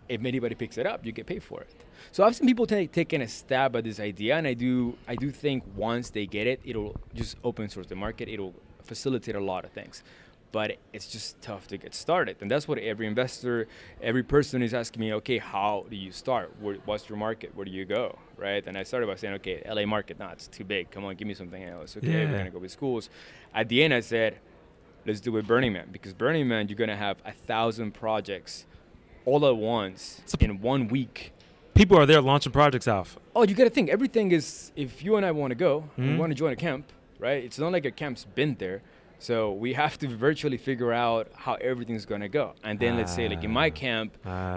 if 0.09 0.25
anybody 0.25 0.55
picks 0.55 0.77
it 0.77 0.85
up, 0.85 1.05
you 1.05 1.11
get 1.11 1.25
paid 1.25 1.43
for 1.43 1.61
it. 1.61 1.69
So 2.11 2.23
I've 2.23 2.35
seen 2.35 2.47
people 2.47 2.65
take 2.65 2.91
taking 2.91 3.21
a 3.21 3.27
stab 3.27 3.75
at 3.75 3.83
this 3.83 3.99
idea, 3.99 4.35
and 4.37 4.47
I 4.47 4.53
do 4.55 4.97
I 5.07 5.15
do 5.15 5.29
think 5.31 5.63
once 5.75 6.09
they 6.09 6.25
get 6.25 6.47
it, 6.47 6.59
it'll 6.65 6.95
just 7.13 7.37
open 7.43 7.69
source 7.69 7.87
the 7.87 7.95
market. 7.95 8.27
It'll 8.27 8.53
facilitate 8.83 9.35
a 9.35 9.39
lot 9.39 9.65
of 9.65 9.71
things. 9.71 10.03
But 10.51 10.77
it's 10.91 11.07
just 11.07 11.41
tough 11.41 11.67
to 11.69 11.77
get 11.77 11.93
started, 11.95 12.35
and 12.41 12.51
that's 12.51 12.67
what 12.67 12.77
every 12.77 13.07
investor, 13.07 13.69
every 14.01 14.23
person 14.23 14.61
is 14.61 14.73
asking 14.73 14.99
me. 14.99 15.13
Okay, 15.13 15.37
how 15.37 15.85
do 15.89 15.95
you 15.95 16.11
start? 16.11 16.51
Where, 16.59 16.75
what's 16.83 17.07
your 17.07 17.17
market? 17.17 17.55
Where 17.55 17.63
do 17.63 17.71
you 17.71 17.85
go? 17.85 18.17
Right? 18.37 18.61
And 18.67 18.77
I 18.77 18.83
started 18.83 19.07
by 19.07 19.15
saying, 19.15 19.35
okay, 19.35 19.63
LA 19.65 19.85
market, 19.85 20.19
nah, 20.19 20.31
it's 20.31 20.47
too 20.49 20.65
big. 20.65 20.91
Come 20.91 21.05
on, 21.05 21.15
give 21.15 21.25
me 21.27 21.33
something 21.35 21.63
else. 21.63 21.95
Okay, 21.95 22.07
Yeah. 22.23 22.29
we're 22.29 22.37
gonna 22.39 22.49
go 22.49 22.59
with 22.59 22.71
schools. 22.71 23.09
At 23.55 23.69
the 23.69 23.81
end, 23.81 23.93
I 23.93 24.01
said, 24.01 24.39
let's 25.05 25.21
do 25.21 25.37
it 25.37 25.47
Burning 25.47 25.71
Man 25.71 25.87
because 25.89 26.13
Burning 26.13 26.47
Man, 26.49 26.67
you're 26.67 26.75
gonna 26.75 26.97
have 26.97 27.17
a 27.23 27.31
thousand 27.31 27.93
projects 27.93 28.65
all 29.23 29.45
at 29.47 29.55
once 29.55 30.21
So- 30.25 30.37
in 30.41 30.59
one 30.59 30.89
week. 30.89 31.31
People 31.75 31.97
are 31.97 32.05
there 32.05 32.19
launching 32.19 32.51
projects 32.51 32.89
off. 32.89 33.17
Oh, 33.33 33.43
you 33.43 33.55
got 33.55 33.63
to 33.63 33.69
think 33.69 33.89
everything 33.89 34.31
is. 34.33 34.73
If 34.75 35.01
you 35.03 35.15
and 35.15 35.25
I 35.25 35.31
want 35.31 35.51
to 35.51 35.55
go, 35.55 35.89
we 35.97 36.03
Mhm. 36.07 36.17
want 36.17 36.31
to 36.31 36.35
join 36.35 36.51
a 36.51 36.55
camp, 36.57 36.91
right? 37.19 37.41
It's 37.41 37.57
not 37.57 37.71
like 37.71 37.85
a 37.85 37.91
camp's 37.91 38.25
been 38.25 38.55
there, 38.59 38.81
so 39.27 39.51
we 39.53 39.73
have 39.73 39.97
to 39.99 40.07
virtually 40.07 40.57
figure 40.57 40.91
out 40.91 41.27
how 41.35 41.53
everything's 41.71 42.05
gonna 42.05 42.27
go. 42.29 42.45
And 42.63 42.79
then 42.79 42.97
let's 42.97 43.13
say, 43.13 43.29
like 43.29 43.43
in 43.43 43.51
my 43.51 43.67
Ah. 43.67 43.81
camp, 43.83 44.09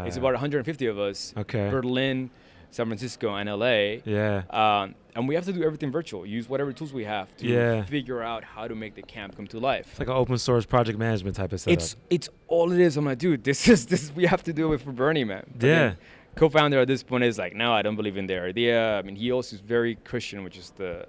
it's 0.07 0.17
Ah. 0.17 0.21
about 0.23 0.33
150 0.35 0.87
of 0.87 0.99
us. 0.99 1.35
Okay. 1.37 1.69
Berlin, 1.71 2.31
San 2.71 2.87
Francisco, 2.87 3.29
and 3.37 3.49
LA. 3.49 4.01
Yeah. 4.05 4.43
Um, 4.51 4.95
and 5.15 5.29
we 5.29 5.35
have 5.37 5.45
to 5.45 5.53
do 5.53 5.63
everything 5.63 5.93
virtual. 5.93 6.27
Use 6.27 6.49
whatever 6.49 6.73
tools 6.73 6.93
we 6.93 7.05
have 7.05 7.29
to 7.37 7.47
Yeah. 7.47 7.83
figure 7.85 8.21
out 8.23 8.43
how 8.43 8.67
to 8.67 8.75
make 8.75 8.95
the 8.97 9.03
camp 9.03 9.37
come 9.37 9.47
to 9.55 9.59
life. 9.61 9.87
It's 9.93 10.01
like 10.01 10.09
an 10.09 10.15
open 10.23 10.39
source 10.39 10.67
project 10.67 10.99
management 10.99 11.37
type 11.37 11.53
of 11.53 11.61
setup. 11.61 11.75
It's 11.79 11.97
it's 12.11 12.29
all 12.49 12.73
it 12.73 12.81
is. 12.81 12.97
I'm 12.97 13.05
like, 13.05 13.19
dude, 13.19 13.45
this 13.45 13.69
is 13.75 13.87
this. 13.87 14.11
We 14.17 14.25
have 14.27 14.43
to 14.45 14.53
do 14.53 14.73
it 14.73 14.81
for 14.81 14.93
Burning 14.93 15.27
Man. 15.29 15.45
But 15.53 15.61
then 15.61 15.91
Yeah. 15.91 15.95
Co-founder 16.37 16.81
at 16.81 16.89
this 16.89 17.05
point 17.05 17.23
is 17.23 17.39
like, 17.39 17.55
no, 17.55 17.73
I 17.73 17.83
don't 17.83 17.95
believe 17.95 18.17
in 18.17 18.27
their 18.27 18.45
idea. 18.47 18.99
I 18.99 19.03
mean, 19.03 19.15
he 19.15 19.31
also 19.31 19.55
is 19.55 19.61
very 19.63 19.95
Christian, 20.11 20.43
which 20.43 20.59
is 20.59 20.71
the 20.83 21.07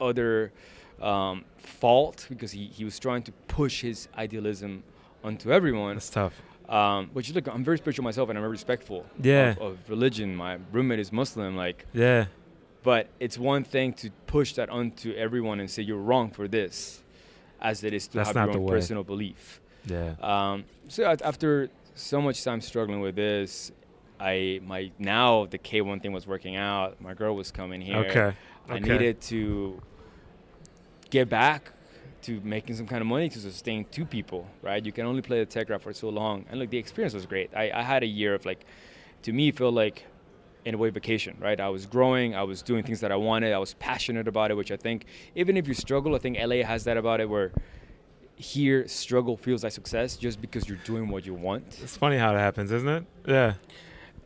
other 0.00 0.50
um, 1.00 1.44
fault 1.56 2.26
because 2.28 2.52
he, 2.52 2.66
he 2.66 2.84
was 2.84 2.98
trying 2.98 3.22
to 3.24 3.32
push 3.48 3.82
his 3.82 4.08
idealism 4.16 4.82
onto 5.22 5.52
everyone. 5.52 5.94
That's 5.96 6.10
tough. 6.10 6.40
Um, 6.68 7.10
which 7.12 7.32
look, 7.34 7.46
I'm 7.46 7.62
very 7.64 7.78
spiritual 7.78 8.04
myself, 8.04 8.28
and 8.30 8.38
I'm 8.38 8.42
very 8.42 8.52
respectful 8.52 9.04
Yeah. 9.20 9.50
of, 9.50 9.58
of 9.60 9.90
religion. 9.90 10.34
My 10.34 10.58
roommate 10.72 10.98
is 10.98 11.12
Muslim, 11.12 11.56
like, 11.56 11.84
Yeah. 11.92 12.26
but 12.82 13.08
it's 13.20 13.36
one 13.38 13.64
thing 13.64 13.92
to 13.94 14.10
push 14.26 14.54
that 14.54 14.70
onto 14.70 15.12
everyone 15.12 15.60
and 15.60 15.70
say 15.70 15.82
you're 15.82 15.98
wrong 15.98 16.30
for 16.30 16.48
this, 16.48 17.02
as 17.60 17.84
it 17.84 17.92
is 17.92 18.06
to 18.08 18.18
That's 18.18 18.32
have 18.32 18.48
your 18.48 18.58
own 18.60 18.66
personal 18.68 19.04
belief. 19.04 19.60
Yeah. 19.86 20.14
Um, 20.22 20.64
so 20.88 21.04
after 21.04 21.68
so 21.94 22.20
much 22.22 22.42
time 22.42 22.60
struggling 22.62 23.00
with 23.00 23.14
this, 23.16 23.70
I 24.18 24.60
my 24.64 24.90
now 24.98 25.44
the 25.46 25.58
K1 25.58 26.00
thing 26.00 26.12
was 26.12 26.26
working 26.26 26.56
out. 26.56 26.98
My 27.00 27.12
girl 27.14 27.36
was 27.36 27.50
coming 27.50 27.80
here. 27.82 27.96
Okay. 27.98 28.32
I 28.70 28.74
Okay. 28.76 28.80
needed 28.92 29.20
to 29.22 29.82
get 31.10 31.28
back 31.28 31.70
to 32.22 32.40
making 32.42 32.74
some 32.76 32.86
kind 32.86 33.02
of 33.02 33.06
money 33.06 33.28
to 33.28 33.38
sustain 33.38 33.84
two 33.90 34.04
people, 34.04 34.46
right? 34.62 34.84
You 34.84 34.92
can 34.92 35.04
only 35.04 35.20
play 35.20 35.40
the 35.40 35.46
tech 35.46 35.68
rap 35.68 35.82
for 35.82 35.92
so 35.92 36.08
long. 36.08 36.46
And 36.50 36.58
look, 36.58 36.70
the 36.70 36.78
experience 36.78 37.12
was 37.14 37.26
great. 37.26 37.50
I, 37.54 37.70
I 37.70 37.82
had 37.82 38.02
a 38.02 38.06
year 38.06 38.34
of 38.34 38.46
like, 38.46 38.64
to 39.22 39.32
me, 39.32 39.48
it 39.48 39.56
felt 39.56 39.74
like 39.74 40.04
in 40.64 40.74
a 40.74 40.78
way 40.78 40.88
vacation, 40.88 41.36
right? 41.38 41.60
I 41.60 41.68
was 41.68 41.84
growing, 41.84 42.34
I 42.34 42.42
was 42.42 42.62
doing 42.62 42.82
things 42.82 43.00
that 43.00 43.12
I 43.12 43.16
wanted, 43.16 43.52
I 43.52 43.58
was 43.58 43.74
passionate 43.74 44.26
about 44.26 44.50
it, 44.50 44.54
which 44.54 44.72
I 44.72 44.76
think 44.76 45.04
even 45.34 45.58
if 45.58 45.68
you 45.68 45.74
struggle, 45.74 46.14
I 46.14 46.18
think 46.18 46.38
LA 46.38 46.64
has 46.64 46.84
that 46.84 46.96
about 46.96 47.20
it 47.20 47.28
where 47.28 47.52
here 48.36 48.88
struggle 48.88 49.36
feels 49.36 49.62
like 49.62 49.72
success 49.72 50.16
just 50.16 50.40
because 50.40 50.66
you're 50.66 50.78
doing 50.78 51.08
what 51.08 51.26
you 51.26 51.34
want. 51.34 51.78
It's 51.82 51.96
funny 51.96 52.16
how 52.16 52.32
that 52.32 52.38
happens, 52.38 52.72
isn't 52.72 52.88
it? 52.88 53.04
Yeah. 53.26 53.54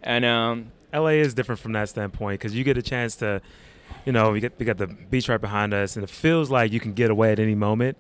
And 0.02 0.24
um, 0.24 0.72
LA 0.94 1.18
is 1.18 1.34
different 1.34 1.60
from 1.60 1.72
that 1.72 1.88
standpoint 1.88 2.38
because 2.38 2.54
you 2.54 2.62
get 2.62 2.78
a 2.78 2.82
chance 2.82 3.16
to, 3.16 3.42
you 4.04 4.12
know, 4.12 4.30
we 4.30 4.40
get 4.40 4.52
we 4.58 4.64
got 4.66 4.78
the 4.78 4.86
beach 4.86 5.28
right 5.28 5.40
behind 5.40 5.74
us, 5.74 5.96
and 5.96 6.04
it 6.04 6.10
feels 6.10 6.50
like 6.50 6.72
you 6.72 6.80
can 6.80 6.92
get 6.92 7.10
away 7.10 7.32
at 7.32 7.38
any 7.38 7.54
moment. 7.54 7.96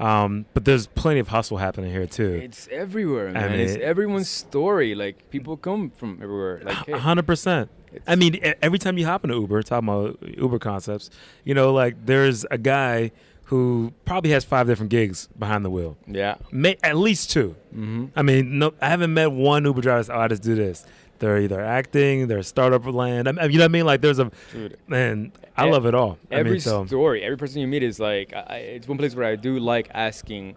Um, 0.00 0.46
but 0.54 0.64
there's 0.64 0.86
plenty 0.88 1.20
of 1.20 1.28
hustle 1.28 1.58
happening 1.58 1.92
here 1.92 2.06
too. 2.06 2.32
it's 2.42 2.66
everywhere, 2.72 3.28
I 3.28 3.32
man. 3.32 3.60
it's 3.60 3.74
mean- 3.74 3.82
everyone's 3.82 4.28
story. 4.28 4.94
Like 4.94 5.30
people 5.30 5.56
come 5.56 5.90
from 5.90 6.18
everywhere. 6.22 6.60
Like, 6.64 6.86
hey, 6.86 6.92
hundred 6.92 7.26
percent. 7.26 7.70
I 8.06 8.16
mean, 8.16 8.40
every 8.62 8.78
time 8.78 8.96
you 8.96 9.04
hop 9.06 9.22
into 9.22 9.36
Uber, 9.36 9.62
talking 9.62 9.86
about 9.88 10.18
Uber 10.22 10.58
concepts, 10.58 11.10
you 11.44 11.54
know, 11.54 11.72
like 11.74 12.06
there's 12.06 12.44
a 12.50 12.56
guy 12.56 13.12
who 13.52 13.92
probably 14.06 14.30
has 14.30 14.44
five 14.46 14.66
different 14.66 14.88
gigs 14.88 15.28
behind 15.38 15.62
the 15.62 15.68
wheel, 15.68 15.98
yeah. 16.06 16.36
May, 16.50 16.78
at 16.82 16.96
least 16.96 17.30
two. 17.30 17.54
Mm-hmm. 17.74 18.06
I 18.16 18.22
mean, 18.22 18.58
no, 18.58 18.72
I 18.80 18.88
haven't 18.88 19.12
met 19.12 19.30
one 19.30 19.64
Uber 19.66 19.82
driver. 19.82 19.98
That's, 19.98 20.08
oh, 20.08 20.18
I 20.18 20.28
just 20.28 20.42
do 20.42 20.54
this. 20.54 20.86
They're 21.18 21.38
either 21.38 21.60
acting, 21.60 22.28
they're 22.28 22.42
startup 22.42 22.86
land. 22.86 23.28
I 23.28 23.32
mean, 23.32 23.50
you 23.50 23.58
know 23.58 23.64
what 23.64 23.66
I 23.66 23.68
mean? 23.68 23.84
Like, 23.84 24.00
there's 24.00 24.18
a 24.18 24.32
Dude, 24.52 24.78
man. 24.88 25.32
I 25.54 25.66
love 25.68 25.84
it 25.84 25.94
all. 25.94 26.16
I 26.30 26.36
every 26.36 26.52
mean, 26.52 26.60
so 26.60 26.86
story, 26.86 27.22
every 27.22 27.36
person 27.36 27.60
you 27.60 27.66
meet 27.68 27.82
is 27.82 28.00
like, 28.00 28.32
I, 28.32 28.40
I- 28.40 28.56
it's 28.76 28.88
one 28.88 28.96
place 28.96 29.14
where 29.14 29.26
I 29.26 29.36
do 29.36 29.58
like 29.58 29.90
asking, 29.92 30.56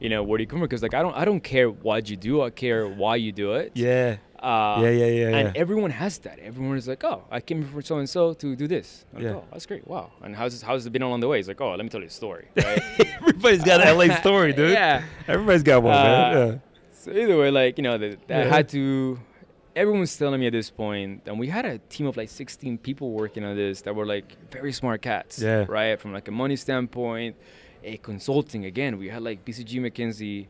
you 0.00 0.08
know, 0.08 0.24
where 0.24 0.36
do 0.36 0.42
you 0.42 0.48
come 0.48 0.58
from? 0.58 0.64
Because 0.66 0.82
like, 0.82 0.92
I 0.94 1.02
don't, 1.02 1.16
I 1.16 1.24
don't 1.24 1.40
care 1.40 1.70
what 1.70 2.10
you 2.10 2.16
do. 2.16 2.42
I 2.42 2.50
care 2.50 2.88
why 2.88 3.14
you 3.14 3.30
do 3.30 3.52
it. 3.54 3.70
yeah, 3.76 4.16
Uh, 4.44 4.80
yeah, 4.82 4.90
yeah, 4.90 5.06
yeah, 5.06 5.36
And 5.38 5.46
yeah. 5.54 5.60
everyone 5.64 5.90
has 5.90 6.18
that. 6.18 6.38
Everyone 6.38 6.76
is 6.76 6.86
like, 6.86 7.02
oh, 7.04 7.22
I 7.30 7.40
came 7.40 7.62
here 7.62 7.70
for 7.72 7.82
so 7.82 7.98
and 7.98 8.08
so 8.08 8.34
to 8.34 8.54
do 8.54 8.66
this. 8.68 9.04
I'm 9.14 9.22
like, 9.22 9.32
Yeah. 9.32 9.38
oh, 9.38 9.44
that's 9.52 9.66
great. 9.66 9.86
Wow. 9.86 10.10
And 10.22 10.36
how's 10.36 10.60
how's 10.62 10.84
it 10.86 10.90
been 10.90 11.02
along 11.02 11.20
the 11.20 11.28
way? 11.28 11.38
It's 11.38 11.48
like, 11.48 11.60
oh, 11.60 11.70
let 11.70 11.82
me 11.82 11.88
tell 11.88 12.00
you 12.00 12.08
a 12.08 12.10
story. 12.10 12.46
Right? 12.56 12.82
Everybody's 13.20 13.64
got 13.64 13.80
an 13.80 13.96
LA 13.96 14.14
story, 14.16 14.52
dude. 14.58 14.70
yeah. 14.72 15.02
Everybody's 15.26 15.62
got 15.62 15.82
one, 15.82 15.92
man. 15.94 16.36
Uh, 16.36 16.36
Yeah. 16.52 16.58
So 16.92 17.10
either 17.12 17.36
way, 17.38 17.50
like 17.50 17.78
you 17.78 17.84
know, 17.84 17.96
that 17.98 18.18
I 18.28 18.32
Yeah. 18.44 18.44
had 18.56 18.68
to. 18.70 19.18
Everyone's 19.76 20.16
telling 20.16 20.38
me 20.40 20.46
at 20.46 20.52
this 20.52 20.70
point, 20.70 21.22
and 21.26 21.36
we 21.38 21.48
had 21.48 21.64
a 21.66 21.78
team 21.94 22.06
of 22.06 22.16
like 22.16 22.28
16 22.28 22.78
people 22.78 23.10
working 23.10 23.42
on 23.44 23.56
this 23.56 23.80
that 23.82 23.92
were 23.96 24.06
like 24.06 24.36
very 24.50 24.72
smart 24.72 25.02
cats. 25.02 25.40
Yeah. 25.42 25.64
Right, 25.68 25.98
from 26.00 26.12
like 26.12 26.28
a 26.28 26.30
money 26.30 26.54
standpoint, 26.56 27.34
a 27.82 27.96
consulting. 27.96 28.66
Again, 28.66 28.98
we 28.98 29.08
had 29.08 29.22
like 29.22 29.44
BCG, 29.44 29.80
McKinsey, 29.80 30.46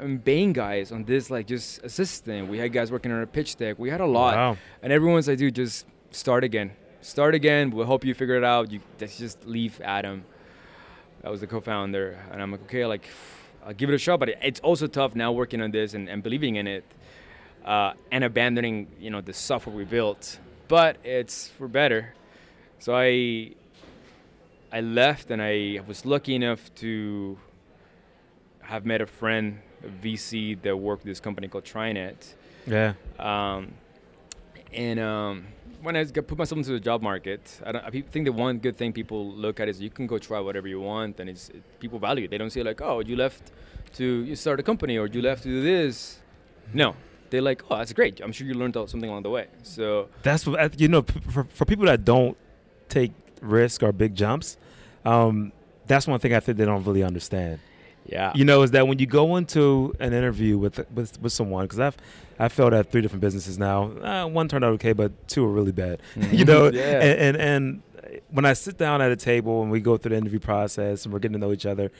and 0.00 0.22
Bain 0.24 0.52
guys 0.52 0.90
on 0.92 1.04
this 1.04 1.30
like 1.30 1.46
just 1.46 1.82
assistant. 1.84 2.48
We 2.48 2.58
had 2.58 2.72
guys 2.72 2.90
working 2.90 3.12
on 3.12 3.22
a 3.22 3.26
pitch 3.26 3.56
deck. 3.56 3.78
We 3.78 3.90
had 3.90 4.00
a 4.00 4.06
lot, 4.06 4.34
Wow. 4.34 4.56
and 4.82 4.92
everyone's 4.92 5.28
like, 5.28 5.38
dude, 5.38 5.54
just 5.54 5.86
start 6.10 6.42
again. 6.44 6.72
Start 7.02 7.34
again. 7.34 7.70
We'll 7.70 7.86
help 7.86 8.04
you 8.04 8.14
figure 8.14 8.36
it 8.36 8.44
out. 8.44 8.70
You 8.72 8.80
let's 9.00 9.16
just 9.18 9.46
leave 9.46 9.80
Adam. 9.82 10.24
That 11.22 11.30
was 11.30 11.40
the 11.40 11.46
co-founder, 11.46 12.18
and 12.32 12.42
I'm 12.42 12.50
like, 12.50 12.62
okay, 12.62 12.84
like 12.86 13.06
I'll 13.64 13.74
give 13.74 13.90
it 13.90 13.94
a 13.94 13.98
shot. 13.98 14.20
But 14.20 14.30
it's 14.42 14.60
also 14.60 14.86
tough 14.86 15.14
now 15.14 15.32
working 15.32 15.60
on 15.62 15.70
this 15.70 15.94
and, 15.94 16.08
and 16.08 16.22
believing 16.22 16.56
in 16.56 16.66
it, 16.66 16.84
uh, 17.64 17.92
and 18.10 18.24
abandoning 18.24 18.86
you 18.98 19.10
know 19.10 19.20
the 19.20 19.32
software 19.32 19.74
we 19.76 19.84
built. 19.84 20.38
But 20.68 20.96
it's 21.04 21.48
for 21.48 21.68
better. 21.68 22.14
So 22.78 22.94
I 22.96 23.52
I 24.72 24.80
left, 24.80 25.30
and 25.30 25.40
I 25.42 25.80
was 25.86 26.04
lucky 26.06 26.34
enough 26.34 26.74
to 26.76 27.36
have 28.62 28.84
met 28.86 29.00
a 29.00 29.06
friend, 29.06 29.58
VC 30.02 30.60
that 30.62 30.76
worked 30.76 31.04
with 31.04 31.10
this 31.10 31.20
company 31.20 31.48
called 31.48 31.64
TriNet. 31.64 32.34
Yeah. 32.66 32.94
Um, 33.18 33.72
and 34.72 35.00
um, 35.00 35.46
when 35.82 35.96
I 35.96 36.04
put 36.04 36.38
myself 36.38 36.58
into 36.58 36.72
the 36.72 36.80
job 36.80 37.02
market, 37.02 37.60
I, 37.64 37.72
don't, 37.72 37.84
I 37.84 37.90
think 37.90 38.24
the 38.24 38.32
one 38.32 38.58
good 38.58 38.76
thing 38.76 38.92
people 38.92 39.32
look 39.32 39.60
at 39.60 39.68
is 39.68 39.80
you 39.80 39.90
can 39.90 40.06
go 40.06 40.18
try 40.18 40.38
whatever 40.40 40.68
you 40.68 40.80
want, 40.80 41.20
and 41.20 41.30
it's 41.30 41.48
it, 41.50 41.62
people 41.80 41.98
value 41.98 42.24
it. 42.24 42.30
They 42.30 42.38
don't 42.38 42.50
say 42.50 42.62
like, 42.62 42.80
oh, 42.80 43.00
you 43.00 43.16
left 43.16 43.52
to 43.94 44.04
you 44.04 44.36
start 44.36 44.60
a 44.60 44.62
company 44.62 44.98
or 44.98 45.06
you 45.06 45.22
left 45.22 45.42
to 45.44 45.48
do 45.48 45.62
this. 45.62 46.20
No, 46.72 46.94
they're 47.30 47.42
like, 47.42 47.62
oh, 47.70 47.78
that's 47.78 47.92
great. 47.92 48.20
I'm 48.20 48.32
sure 48.32 48.46
you 48.46 48.54
learned 48.54 48.74
something 48.74 49.08
along 49.08 49.22
the 49.22 49.30
way. 49.30 49.46
So 49.62 50.08
That's 50.22 50.46
what 50.46 50.78
you 50.78 50.88
know. 50.88 51.02
For, 51.02 51.44
for 51.44 51.64
people 51.64 51.86
that 51.86 52.04
don't 52.04 52.36
take 52.88 53.12
risk 53.40 53.82
or 53.82 53.92
big 53.92 54.14
jumps, 54.14 54.56
um, 55.04 55.52
that's 55.86 56.06
one 56.06 56.20
thing 56.20 56.34
I 56.34 56.40
think 56.40 56.58
they 56.58 56.64
don't 56.64 56.84
really 56.84 57.02
understand. 57.02 57.60
Yeah, 58.06 58.32
You 58.34 58.44
know, 58.44 58.62
is 58.62 58.70
that 58.72 58.88
when 58.88 58.98
you 58.98 59.06
go 59.06 59.36
into 59.36 59.94
an 60.00 60.12
interview 60.12 60.58
with 60.58 60.78
with, 60.92 61.20
with 61.20 61.32
someone, 61.32 61.64
because 61.66 61.78
I've 61.80 61.96
I 62.38 62.48
failed 62.48 62.72
at 62.72 62.90
three 62.90 63.02
different 63.02 63.20
businesses 63.20 63.58
now. 63.58 63.90
Uh, 64.02 64.26
one 64.26 64.48
turned 64.48 64.64
out 64.64 64.72
okay, 64.74 64.92
but 64.94 65.12
two 65.28 65.42
were 65.42 65.52
really 65.52 65.72
bad. 65.72 66.00
you 66.32 66.44
know, 66.44 66.70
Yeah. 66.72 67.00
and, 67.02 67.36
and 67.36 67.36
and 67.36 67.82
when 68.30 68.44
I 68.44 68.54
sit 68.54 68.78
down 68.78 69.00
at 69.02 69.10
a 69.12 69.16
table 69.16 69.62
and 69.62 69.70
we 69.70 69.80
go 69.80 69.96
through 69.96 70.10
the 70.10 70.16
interview 70.16 70.40
process 70.40 71.04
and 71.04 71.12
we're 71.12 71.20
getting 71.20 71.34
to 71.34 71.38
know 71.38 71.52
each 71.52 71.66
other, 71.66 71.92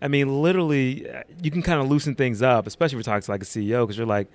I 0.00 0.08
mean, 0.08 0.40
literally, 0.42 1.10
uh, 1.10 1.22
you 1.42 1.50
can 1.50 1.62
kind 1.62 1.80
of 1.80 1.88
loosen 1.88 2.14
things 2.14 2.40
up, 2.42 2.66
especially 2.66 2.98
if 2.98 3.06
you're 3.06 3.12
talking 3.14 3.22
to 3.22 3.30
like 3.30 3.42
a 3.42 3.46
CEO, 3.46 3.82
because 3.84 3.98
you're 3.98 4.06
like, 4.06 4.28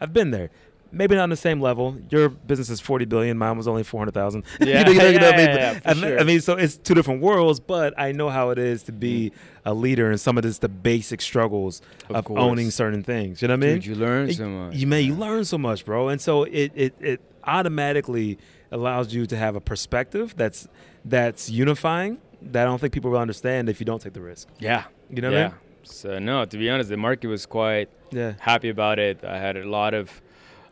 I've 0.00 0.12
been 0.12 0.30
there. 0.30 0.50
Maybe 0.92 1.14
not 1.14 1.22
on 1.24 1.30
the 1.30 1.36
same 1.36 1.60
level. 1.60 1.96
Your 2.10 2.28
business 2.28 2.68
is 2.70 2.80
forty 2.80 3.04
billion. 3.04 3.38
Mine 3.38 3.56
was 3.56 3.68
only 3.68 3.82
four 3.84 4.00
hundred 4.00 4.14
thousand. 4.14 4.44
Yeah, 4.60 4.88
you 4.88 4.94
know, 4.94 5.08
you 5.08 5.18
know 5.20 5.26
what 5.30 5.34
I 5.34 5.40
yeah, 5.42 5.46
mean? 5.46 5.56
yeah, 5.56 5.72
for 5.80 5.88
I 5.88 5.94
mean- 5.94 6.02
sure. 6.02 6.20
I 6.20 6.24
mean, 6.24 6.40
so 6.40 6.54
it's 6.54 6.76
two 6.76 6.94
different 6.94 7.22
worlds, 7.22 7.60
but 7.60 7.94
I 7.98 8.12
know 8.12 8.28
how 8.28 8.50
it 8.50 8.58
is 8.58 8.82
to 8.84 8.92
be 8.92 9.30
mm. 9.30 9.34
a 9.64 9.72
leader 9.74 10.10
and 10.10 10.20
some 10.20 10.36
of 10.36 10.42
this 10.42 10.58
the 10.58 10.68
basic 10.68 11.20
struggles 11.20 11.80
Of 12.08 12.16
of, 12.26 12.30
owning 12.36 12.70
certain 12.70 13.02
things. 13.04 13.40
You 13.40 13.48
know 13.48 13.54
what 13.54 13.64
I 13.64 13.66
mean? 13.66 13.74
Dude, 13.76 13.86
you 13.86 13.94
learn 13.94 14.28
It- 14.30 14.36
so 14.36 14.48
much. 14.48 14.74
You 14.74 14.86
may 14.86 15.00
you 15.02 15.14
learn 15.14 15.44
so 15.44 15.58
much, 15.58 15.84
bro, 15.84 16.08
and 16.08 16.20
so 16.20 16.42
it 16.44 16.72
it 16.74 16.94
it 17.00 17.20
automatically 17.44 18.38
allows 18.72 19.12
you 19.14 19.26
to 19.26 19.36
have 19.36 19.54
a 19.56 19.60
perspective 19.60 20.34
that's 20.36 20.66
that's 21.04 21.48
unifying. 21.50 22.18
That 22.42 22.62
I 22.62 22.64
don't 22.70 22.80
think 22.80 22.92
people 22.94 23.10
will 23.10 23.18
understand 23.18 23.68
if 23.68 23.80
you 23.80 23.84
don't 23.86 24.00
take 24.00 24.14
the 24.14 24.20
risk. 24.22 24.48
yeah, 24.58 24.84
You 25.10 25.20
know 25.22 25.28
what 25.30 25.36
yeah. 25.36 25.44
I 25.46 25.48
mean? 25.48 25.56
So 25.82 26.18
no, 26.18 26.44
to 26.46 26.56
be 26.58 26.70
honest, 26.70 26.88
the 26.88 26.96
market 26.96 27.28
was 27.28 27.44
quite 27.46 27.88
Yeah. 28.10 28.32
happy 28.40 28.70
about 28.70 28.98
it. 28.98 29.22
I 29.24 29.36
had 29.38 29.56
a 29.56 29.68
lot 29.68 29.92
of 29.94 30.22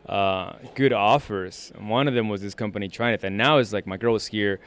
uh, 0.07 0.53
good 0.75 0.93
offers. 0.93 1.71
And 1.75 1.89
one 1.89 2.07
of 2.07 2.13
them 2.13 2.29
was 2.29 2.41
this 2.41 2.53
company 2.55 2.89
TriNet, 2.89 3.23
and 3.23 3.37
now 3.37 3.57
it's 3.57 3.73
like 3.73 3.85
my 3.87 3.97
girl 3.97 4.15
is 4.15 4.27
here. 4.27 4.59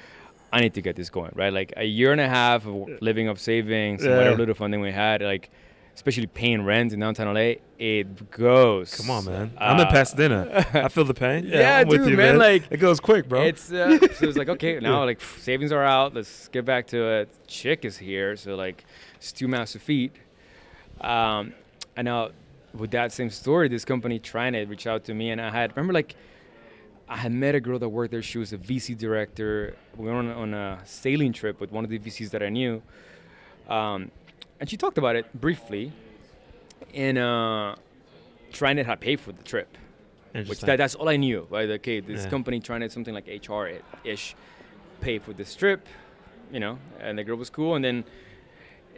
I 0.52 0.60
need 0.60 0.74
to 0.74 0.82
get 0.82 0.96
this 0.96 1.08
going, 1.08 1.32
right? 1.34 1.52
Like 1.52 1.72
a 1.76 1.84
year 1.84 2.12
and 2.12 2.20
a 2.20 2.28
half 2.28 2.66
of 2.66 2.88
living 3.00 3.28
off 3.28 3.38
savings, 3.38 4.02
and 4.02 4.10
Yeah. 4.12 4.18
whatever 4.18 4.36
little 4.36 4.54
funding 4.54 4.80
we 4.80 4.92
had, 4.92 5.22
like 5.22 5.50
especially 5.94 6.26
paying 6.26 6.64
rent 6.64 6.92
in 6.94 7.00
downtown 7.00 7.34
LA, 7.34 7.56
it 7.78 8.30
goes. 8.30 8.94
Come 8.94 9.10
on, 9.10 9.24
man. 9.26 9.52
I'm 9.58 9.78
in 9.78 9.86
Uh, 9.86 9.90
Pasadena. 9.90 10.66
I 10.74 10.88
feel 10.88 11.04
the 11.04 11.12
pain. 11.12 11.44
Yeah, 11.46 11.78
I'm 11.80 11.88
with 11.88 12.00
dude, 12.00 12.10
you, 12.12 12.16
man, 12.16 12.38
like, 12.38 12.62
it 12.70 12.78
goes 12.78 12.98
quick, 12.98 13.28
bro. 13.28 13.42
It's 13.42 13.70
uh, 13.70 13.98
so 14.14 14.26
it's 14.26 14.38
like 14.38 14.48
okay 14.50 14.78
now 14.80 15.04
like 15.04 15.18
pff, 15.20 15.38
savings 15.40 15.70
are 15.72 15.84
out. 15.84 16.14
Let's 16.14 16.48
get 16.48 16.64
back 16.64 16.86
to 16.88 16.98
it. 17.20 17.28
Chick 17.46 17.84
is 17.84 17.98
here, 17.98 18.36
so 18.36 18.54
like 18.54 18.84
it's 19.16 19.32
two 19.32 19.48
massive 19.48 19.82
feet. 19.82 20.12
Um, 21.00 21.52
and 21.96 22.04
now 22.06 22.30
with 22.74 22.90
that 22.92 23.12
same 23.12 23.30
story, 23.30 23.68
this 23.68 23.84
company 23.84 24.18
trying 24.18 24.52
to 24.54 24.64
reach 24.64 24.86
out 24.86 25.04
to 25.04 25.14
me, 25.14 25.30
and 25.30 25.40
I 25.40 25.50
had 25.50 25.76
remember 25.76 25.92
like 25.92 26.14
I 27.08 27.16
had 27.16 27.32
met 27.32 27.54
a 27.54 27.60
girl 27.60 27.78
that 27.78 27.88
worked 27.88 28.12
there. 28.12 28.22
She 28.22 28.38
was 28.38 28.52
a 28.52 28.58
VC 28.58 28.96
director. 28.96 29.76
We 29.96 30.06
went 30.06 30.28
on, 30.28 30.30
on 30.30 30.54
a 30.54 30.80
sailing 30.84 31.32
trip 31.32 31.60
with 31.60 31.70
one 31.70 31.84
of 31.84 31.90
the 31.90 31.98
VCs 31.98 32.30
that 32.30 32.42
I 32.42 32.48
knew, 32.48 32.82
um, 33.68 34.10
and 34.60 34.68
she 34.70 34.76
talked 34.76 34.98
about 34.98 35.16
it 35.16 35.32
briefly. 35.38 35.92
And 36.94 37.16
uh, 37.16 37.76
TriNet 38.52 39.00
paid 39.00 39.20
for 39.20 39.32
the 39.32 39.42
trip 39.42 39.78
which 40.32 40.60
that, 40.60 40.76
that's 40.76 40.94
all 40.94 41.08
I 41.08 41.16
knew. 41.16 41.46
Right? 41.50 41.68
Okay, 41.70 42.00
this 42.00 42.24
Yeah. 42.24 42.30
company 42.30 42.60
TriNet 42.60 42.90
something 42.90 43.14
like 43.14 43.26
HR 43.26 43.68
ish, 44.04 44.34
pay 45.00 45.18
for 45.18 45.32
this 45.32 45.54
trip, 45.54 45.86
you 46.52 46.60
know, 46.60 46.78
and 47.00 47.18
the 47.18 47.24
girl 47.24 47.36
was 47.36 47.50
cool. 47.50 47.74
And 47.74 47.84
then 47.84 48.04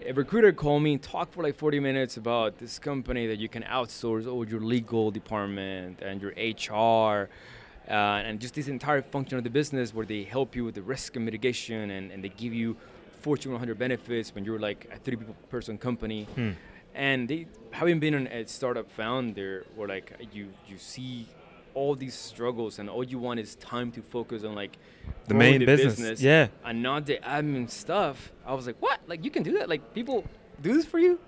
a 0.03 0.13
recruiter 0.13 0.53
called 0.53 0.83
me, 0.83 0.99
talked 0.99 1.35
for 1.35 1.43
like 1.43 1.55
40 1.57 1.81
minutes 1.81 2.17
about 2.17 2.59
this 2.59 2.79
company 2.79 3.27
that 3.27 3.39
you 3.39 3.49
can 3.49 3.63
outsource 3.63 4.27
all 4.31 4.47
your 4.47 4.61
legal 4.61 5.11
department 5.11 6.01
and 6.03 6.21
your 6.21 6.33
HR. 6.33 7.29
Uh, 7.89 7.93
and 7.93 8.41
just 8.41 8.55
this 8.55 8.69
entire 8.69 9.03
function 9.03 9.37
of 9.37 9.45
the 9.45 9.51
business 9.51 9.95
where 9.95 10.07
they 10.07 10.23
help 10.23 10.57
you 10.57 10.65
with 10.65 10.75
the 10.75 10.83
risk 10.83 11.17
and 11.17 11.25
mitigation 11.25 11.91
and, 11.91 12.11
and 12.11 12.25
they 12.25 12.31
give 12.31 12.55
you 12.55 12.77
Fortune 13.21 13.53
100 13.53 13.79
benefits 13.79 14.35
when 14.35 14.45
you're 14.45 14.59
like 14.59 14.89
a 14.93 14.99
30 14.99 15.17
people 15.19 15.35
person 15.51 15.77
company 15.79 16.25
Hmm. 16.35 16.51
and 16.95 17.29
they 17.29 17.47
having 17.71 17.99
been 18.01 18.27
a 18.27 18.47
startup 18.47 18.91
founder 18.91 19.65
where 19.77 19.89
like 19.89 20.13
you 20.33 20.49
you 20.69 20.77
see 20.79 21.27
all 21.75 21.95
these 21.95 22.15
struggles 22.15 22.79
and 22.79 22.89
all 22.89 23.05
you 23.05 23.19
want 23.19 23.41
is 23.41 23.57
time 23.57 23.91
to 23.93 24.01
focus 24.03 24.45
on 24.45 24.55
like 24.55 24.77
The 25.29 25.35
main 25.35 25.61
the 25.61 25.67
business. 25.67 26.21
Yeah. 26.21 26.49
and 26.65 26.83
not 26.83 27.07
the 27.07 27.19
admin 27.19 27.69
stuff 27.69 28.31
i 28.47 28.55
was 28.55 28.67
like 28.67 28.77
what 28.81 29.01
like 29.07 29.25
you 29.25 29.31
can 29.31 29.43
do 29.43 29.53
that 29.59 29.69
like 29.69 29.93
people 29.95 30.25
do 30.63 30.73
this 30.75 30.87
for 30.87 30.99
you 30.99 31.19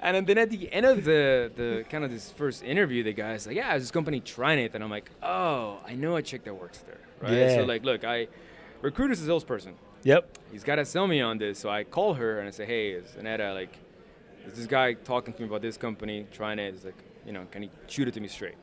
and 0.00 0.26
then 0.26 0.38
at 0.38 0.50
the 0.50 0.72
end 0.72 0.86
of 0.86 1.04
the 1.04 1.50
the 1.56 1.84
kind 1.90 2.04
of 2.04 2.10
this 2.10 2.30
first 2.32 2.62
interview 2.64 3.02
the 3.02 3.12
guy's 3.12 3.46
like 3.46 3.56
yeah 3.56 3.76
this 3.78 3.90
company 3.90 4.20
TriNet 4.20 4.74
and 4.74 4.82
i'm 4.84 4.90
like 4.90 5.10
oh 5.22 5.78
i 5.86 5.94
know 5.94 6.16
a 6.16 6.22
chick 6.22 6.44
that 6.44 6.54
works 6.54 6.78
there 6.78 7.00
right 7.20 7.32
Yeah. 7.32 7.56
so 7.56 7.64
like 7.64 7.84
look 7.84 8.04
i 8.04 8.28
recruiter's 8.82 9.20
a 9.22 9.26
salesperson 9.26 9.74
Yep. 10.04 10.38
he's 10.52 10.62
got 10.64 10.76
to 10.76 10.84
sell 10.84 11.08
me 11.08 11.20
on 11.20 11.38
this. 11.38 11.58
So 11.58 11.68
I 11.68 11.82
call 11.82 12.14
her 12.14 12.38
and 12.38 12.46
I 12.46 12.52
say, 12.52 12.64
hey, 12.64 12.90
is 12.92 13.16
Aneta 13.18 13.52
like, 13.52 13.76
is 14.46 14.54
this 14.54 14.66
guy 14.66 14.92
talking 14.94 15.34
to 15.34 15.42
me 15.42 15.48
about 15.48 15.60
this 15.60 15.76
company, 15.76 16.24
TriNet? 16.32 16.70
He's 16.72 16.84
like, 16.84 16.94
you 17.26 17.32
know, 17.32 17.44
can 17.50 17.62
he 17.64 17.70
shoot 17.88 18.06
it 18.06 18.14
to 18.14 18.20
me 18.20 18.28
straight? 18.28 18.54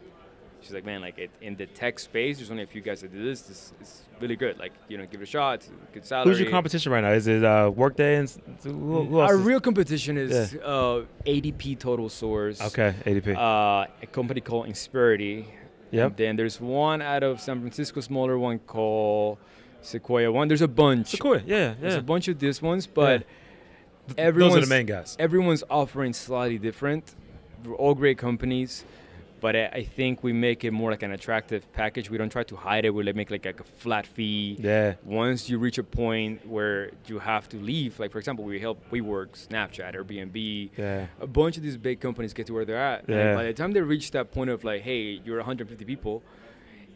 She's 0.66 0.74
like, 0.74 0.84
man, 0.86 1.00
like 1.02 1.20
it, 1.20 1.30
in 1.42 1.56
the 1.56 1.68
tech 1.68 2.00
space, 2.00 2.38
there's 2.38 2.50
only 2.50 2.64
a 2.64 2.68
few 2.68 2.82
guys 2.82 3.02
that 3.02 3.14
do 3.14 3.24
this. 3.24 3.42
This 3.44 3.72
is 3.80 4.02
really 4.20 4.36
good. 4.36 4.58
Like, 4.58 4.74
you 4.90 4.98
know, 4.98 5.06
give 5.06 5.22
it 5.22 5.26
a 5.26 5.28
shot. 5.28 5.56
It's 5.60 5.68
a 5.68 5.94
good 5.94 6.06
salary. 6.06 6.30
Who's 6.30 6.40
your 6.40 6.50
competition 6.50 6.92
right 6.92 7.02
now? 7.02 7.12
Is 7.12 7.28
it 7.28 7.44
uh, 7.46 7.72
Workday 7.76 8.16
and 8.18 8.28
who, 8.64 9.04
who? 9.06 9.20
Our 9.20 9.36
is- 9.36 9.42
real 9.42 9.60
competition 9.60 10.18
is 10.18 10.56
uh, 10.56 11.04
ADP 11.28 11.78
Total 11.78 12.10
Source. 12.10 12.60
okay, 12.62 12.96
ADP. 13.06 13.36
Uh, 13.38 13.88
a 14.02 14.08
company 14.12 14.42
called 14.42 14.68
Insperity. 14.68 15.46
Yep. 15.92 16.08
And 16.08 16.18
then 16.18 16.36
there's 16.36 16.60
one 16.60 17.02
out 17.04 17.22
of 17.22 17.40
San 17.40 17.60
Francisco, 17.62 18.02
smaller 18.02 18.38
one 18.40 18.58
called 18.60 19.38
Sequoia 19.82 20.32
One. 20.32 20.48
There's 20.48 20.64
a 20.64 20.68
bunch. 20.68 21.08
Sequoia. 21.10 21.44
Yeah, 21.46 21.76
There's 21.80 21.96
a 21.96 22.02
bunch 22.02 22.28
of 22.28 22.40
these 22.40 22.60
ones, 22.62 22.88
but 22.88 23.24
Those 24.08 24.16
everyone's 24.18 24.56
are 24.58 24.62
the 24.62 24.68
main 24.68 24.88
guys. 24.88 25.16
everyone's 25.20 25.64
offering 25.70 26.14
slightly 26.14 26.58
different. 26.58 27.14
We're 27.64 27.76
all 27.76 27.94
great 27.96 28.18
companies, 28.18 28.84
but 29.46 29.56
I, 29.56 29.66
I 29.82 29.84
think 29.84 30.24
we 30.24 30.34
make 30.34 30.64
it 30.64 30.72
more 30.72 30.90
like 30.90 31.04
an 31.04 31.12
attractive 31.12 31.72
package. 31.72 32.10
We 32.10 32.18
don't 32.18 32.32
try 32.32 32.42
to 32.46 32.56
hide 32.56 32.84
it. 32.84 32.90
We 32.90 33.04
like 33.04 33.16
make 33.16 33.30
like, 33.30 33.46
like 33.46 33.60
a 33.60 33.64
flat 33.64 34.08
fee. 34.08 34.58
Yeah. 34.60 34.96
Once 35.04 35.48
you 35.52 35.60
reach 35.60 35.78
a 35.78 35.84
point 35.84 36.48
where 36.48 36.90
you 37.06 37.20
have 37.20 37.48
to 37.50 37.58
leave, 37.58 38.00
like 38.00 38.12
for 38.12 38.18
example, 38.18 38.44
we 38.44 38.60
help 38.60 38.78
WeWork, 38.90 39.48
Snapchat, 39.48 39.94
Airbnb. 39.94 40.72
Yeah. 40.76 41.06
A 41.22 41.28
bunch 41.28 41.58
of 41.58 41.62
these 41.62 41.78
big 41.78 42.00
companies 42.00 42.34
get 42.34 42.48
to 42.48 42.54
where 42.56 42.66
they're 42.66 42.86
at. 42.94 43.08
Yeah. 43.08 43.18
And 43.18 43.38
by 43.38 43.44
the 43.44 43.54
time 43.54 43.72
they 43.72 43.82
reach 43.82 44.10
that 44.18 44.32
point 44.32 44.50
of 44.50 44.64
like, 44.64 44.82
hey, 44.82 45.22
you're 45.24 45.38
150 45.38 45.86
people, 45.86 46.24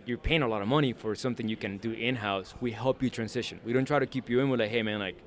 you're 0.07 0.17
paying 0.17 0.41
a 0.41 0.47
lot 0.47 0.63
of 0.63 0.67
money 0.67 0.91
for 0.91 1.13
something 1.13 1.47
you 1.47 1.55
can 1.55 1.77
do 1.77 1.91
in-house. 1.91 2.55
We 2.59 2.71
help 2.71 3.03
you 3.03 3.11
transition. 3.11 3.59
We 3.63 3.73
don't 3.73 3.85
try 3.85 3.99
to 3.99 4.07
keep 4.07 4.27
you 4.27 4.39
in. 4.39 4.49
We're 4.49 4.57
like, 4.57 4.71
hey 4.71 4.81
man, 4.81 4.97
like, 4.97 5.17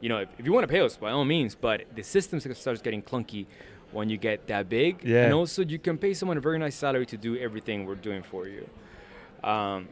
you 0.00 0.08
know, 0.08 0.18
if, 0.18 0.28
if 0.38 0.46
you 0.46 0.52
want 0.52 0.68
to 0.68 0.72
pay 0.72 0.82
us, 0.82 0.96
by 0.96 1.10
all 1.10 1.24
means. 1.24 1.56
But 1.56 1.86
the 1.96 2.04
system 2.04 2.38
starts 2.38 2.80
getting 2.80 3.02
clunky 3.02 3.46
when 3.92 4.08
you 4.08 4.16
get 4.16 4.46
that 4.48 4.68
big. 4.68 5.02
Yeah. 5.04 5.24
And 5.24 5.34
also, 5.34 5.62
you 5.62 5.78
can 5.78 5.98
pay 5.98 6.14
someone 6.14 6.36
a 6.36 6.40
very 6.40 6.58
nice 6.58 6.74
salary 6.74 7.06
to 7.06 7.16
do 7.16 7.36
everything 7.36 7.86
we're 7.86 7.94
doing 7.94 8.22
for 8.22 8.46
you. 8.46 8.68
Um, 9.42 9.88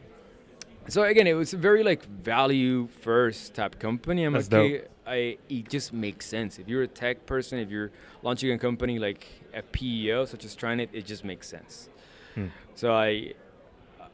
so 0.87 1.03
again, 1.03 1.27
it 1.27 1.33
was 1.33 1.53
a 1.53 1.57
very 1.57 1.83
like 1.83 2.05
value 2.05 2.87
first 3.01 3.53
type 3.53 3.79
company. 3.79 4.23
I'm 4.23 4.33
That's 4.33 4.51
like, 4.51 4.59
okay, 4.59 4.87
I 5.05 5.37
it 5.47 5.69
just 5.69 5.93
makes 5.93 6.25
sense. 6.25 6.59
If 6.59 6.67
you're 6.67 6.83
a 6.83 6.87
tech 6.87 7.25
person, 7.25 7.59
if 7.59 7.69
you're 7.69 7.91
launching 8.23 8.51
a 8.51 8.57
company 8.57 8.99
like 8.99 9.27
a 9.53 9.61
PEO 9.61 10.25
such 10.25 10.45
as 10.45 10.55
TriNet, 10.55 10.89
it 10.93 11.05
just 11.05 11.23
makes 11.23 11.47
sense. 11.47 11.89
Hmm. 12.35 12.47
So 12.75 12.93
I 12.93 13.33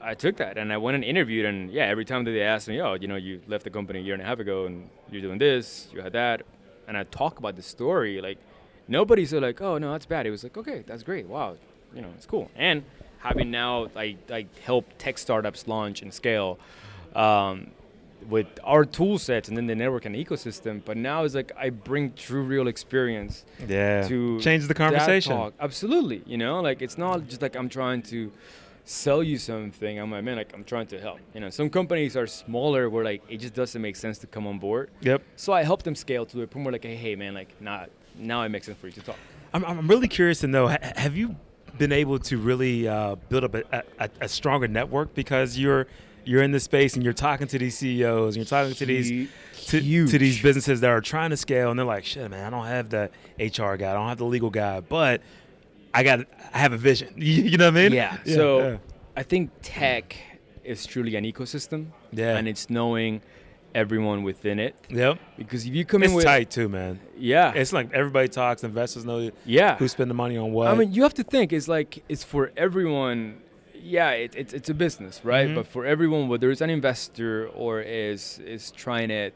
I 0.02 0.14
took 0.16 0.38
that 0.38 0.58
and 0.58 0.72
I 0.74 0.78
went 0.78 0.96
and 0.96 1.04
interviewed 1.04 1.46
and 1.46 1.72
yeah, 1.72 1.86
every 1.86 2.06
time 2.06 2.26
that 2.26 2.32
they 2.32 2.42
asked 2.42 2.68
me, 2.68 2.82
oh, 2.82 2.96
you 2.96 3.08
know, 3.08 3.16
you 3.16 3.42
left 3.48 3.64
the 3.64 3.70
company 3.70 4.00
a 4.00 4.02
year 4.02 4.14
and 4.14 4.22
a 4.22 4.26
half 4.26 4.40
ago 4.40 4.66
and 4.66 4.90
you're 5.10 5.22
doing 5.22 5.38
this, 5.38 5.88
you 5.94 6.02
had 6.02 6.14
that, 6.14 6.42
and 6.88 6.98
I 6.98 7.04
talk 7.04 7.40
about 7.40 7.56
the 7.56 7.62
story, 7.62 8.20
like 8.22 8.38
nobody 8.88 9.26
said 9.26 9.42
like, 9.42 9.62
oh 9.62 9.78
no, 9.78 9.92
that's 9.92 10.06
bad. 10.06 10.26
It 10.26 10.32
was 10.32 10.44
like, 10.44 10.58
okay, 10.58 10.84
that's 10.86 11.04
great, 11.04 11.28
wow, 11.28 11.58
you 11.94 12.02
know, 12.02 12.10
it's 12.16 12.26
cool. 12.26 12.50
And 12.56 12.84
having 13.20 13.52
now 13.52 13.88
like 13.96 14.18
like 14.30 14.48
help 14.60 14.86
tech 14.98 15.18
startups 15.18 15.68
launch 15.68 16.02
and 16.02 16.14
scale. 16.14 16.60
Um, 17.16 17.72
with 18.30 18.48
our 18.64 18.86
tool 18.86 19.20
sets 19.20 19.50
and 19.50 19.56
then 19.58 19.68
the 19.68 19.76
network 19.76 20.06
and 20.06 20.16
ecosystem, 20.16 20.82
but 20.84 20.98
now 20.98 21.24
it's 21.26 21.36
like 21.36 21.52
I 21.56 21.70
bring 21.70 22.12
true 22.14 22.42
real 22.42 22.68
experience 22.68 23.46
Yeah. 23.68 24.08
to 24.08 24.40
change 24.40 24.68
the 24.68 24.74
conversation. 24.74 25.52
Absolutely, 25.60 26.24
you 26.26 26.38
know, 26.38 26.60
like 26.60 26.82
it's 26.82 26.98
not 26.98 27.28
just 27.28 27.44
like 27.44 27.56
I'm 27.56 27.70
trying 27.70 28.02
to 28.04 28.32
sell 28.84 29.22
you 29.22 29.38
something. 29.38 30.00
I'm 30.00 30.10
like, 30.12 30.24
man, 30.24 30.38
like 30.38 30.52
I'm 30.56 30.64
trying 30.64 30.88
to 30.88 31.00
help. 31.00 31.20
You 31.36 31.42
know, 31.42 31.52
some 31.52 31.70
companies 31.70 32.18
are 32.18 32.26
smaller 32.26 32.90
where 32.90 33.04
like 33.04 33.22
it 33.30 33.38
just 33.38 33.54
doesn't 33.54 33.80
make 33.82 33.96
sense 33.96 34.18
to 34.20 34.28
come 34.28 34.48
on 34.48 34.58
board. 34.58 34.90
Yep. 35.02 35.22
So 35.36 35.54
I 35.54 35.62
help 35.64 35.84
them 35.84 35.94
scale 35.94 36.26
to 36.28 36.42
a 36.42 36.48
point 36.48 36.66
where 36.66 36.72
like, 36.72 36.84
hey, 36.84 36.96
hey, 36.96 37.16
man, 37.16 37.36
like 37.36 37.54
not 37.62 37.90
now 38.18 38.42
it 38.44 38.50
makes 38.50 38.66
sense 38.66 38.78
for 38.78 38.88
you 38.88 38.94
to 38.94 39.02
talk. 39.02 39.18
I'm, 39.54 39.64
I'm 39.66 39.88
really 39.88 40.08
curious 40.08 40.40
to 40.40 40.48
know 40.48 40.68
have 40.68 41.16
you 41.16 41.36
been 41.78 41.92
able 41.92 42.20
to 42.20 42.38
really 42.38 42.88
uh, 42.88 43.16
build 43.30 43.44
up 43.44 43.56
a, 43.56 43.84
a, 44.00 44.10
a 44.22 44.28
stronger 44.30 44.68
network 44.68 45.14
because 45.14 45.58
you're 45.58 45.88
you're 46.26 46.42
in 46.42 46.52
this 46.52 46.64
space 46.64 46.96
and 46.96 47.04
you're 47.04 47.14
talking 47.14 47.48
to 47.48 47.60
these 47.60 47.78
CEOs 47.78 48.36
and 48.36 48.38
you're 48.38 48.46
talking 48.46 48.74
to 48.74 48.86
these 48.86 49.30
to, 49.68 49.80
to, 49.80 50.18
these 50.18 50.42
businesses 50.42 50.82
that 50.82 50.90
are 50.90 51.02
trying 51.02 51.30
to 51.30 51.38
scale 51.38 51.70
and 51.70 51.80
they're 51.80 51.86
like, 51.86 52.04
shit, 52.04 52.30
man, 52.30 52.46
I 52.46 52.50
don't 52.50 52.66
have 52.66 52.90
the 52.90 53.10
HR 53.40 53.76
guy, 53.78 53.92
I 53.92 53.94
don't 53.94 54.08
have 54.08 54.18
the 54.18 54.26
legal 54.26 54.50
guy, 54.50 54.80
but 54.80 55.22
I 55.94 56.04
got 56.04 56.22
I 56.54 56.60
have 56.60 56.74
a 56.74 56.78
vision. 56.78 57.14
you 57.18 57.58
know 57.58 57.66
what 57.66 57.78
I 57.78 57.84
mean? 57.84 57.94
Yeah. 57.94 58.18
yeah 58.26 58.36
so 58.36 58.60
yeah. 58.60 58.78
I 59.16 59.24
think 59.24 59.52
tech 59.62 60.16
is 60.64 60.86
truly 60.86 61.16
an 61.16 61.24
ecosystem. 61.24 61.88
Yeah. 62.12 62.38
And 62.38 62.48
it's 62.48 62.70
knowing 62.70 63.22
everyone 63.76 64.24
within 64.24 64.58
it. 64.58 64.76
Yep. 64.90 65.20
Because 65.38 65.68
if 65.68 65.76
you 65.76 65.86
come 65.86 66.02
it's 66.02 66.12
in 66.12 66.16
with 66.16 66.26
tight 66.26 66.50
too, 66.50 66.70
man. 66.70 67.00
Yeah. 67.18 67.52
It's 67.54 67.74
like 67.74 67.94
everybody 67.94 68.30
talks, 68.30 68.64
investors 68.64 69.06
know 69.06 69.30
yeah. 69.46 69.76
who 69.76 69.88
spend 69.88 70.10
the 70.10 70.16
money 70.16 70.38
on 70.38 70.52
what. 70.52 70.70
I 70.70 70.74
mean, 70.74 70.94
you 70.94 71.04
have 71.04 71.14
to 71.16 71.24
think 71.24 71.54
it's 71.54 71.68
like 71.68 72.04
it's 72.10 72.24
for 72.24 72.52
everyone. 72.58 73.42
Yeah, 73.74 74.12
it, 74.12 74.36
it 74.36 74.54
it's 74.54 74.70
a 74.70 74.74
business, 74.74 75.24
right? 75.24 75.46
Mm-hmm. 75.46 75.56
But 75.56 75.68
for 75.68 75.86
everyone, 75.86 76.28
whether 76.28 76.50
it's 76.50 76.62
an 76.62 76.72
investor 76.72 77.48
or 77.50 77.82
is 77.82 78.40
is 78.40 78.72
TriNet, 78.76 79.34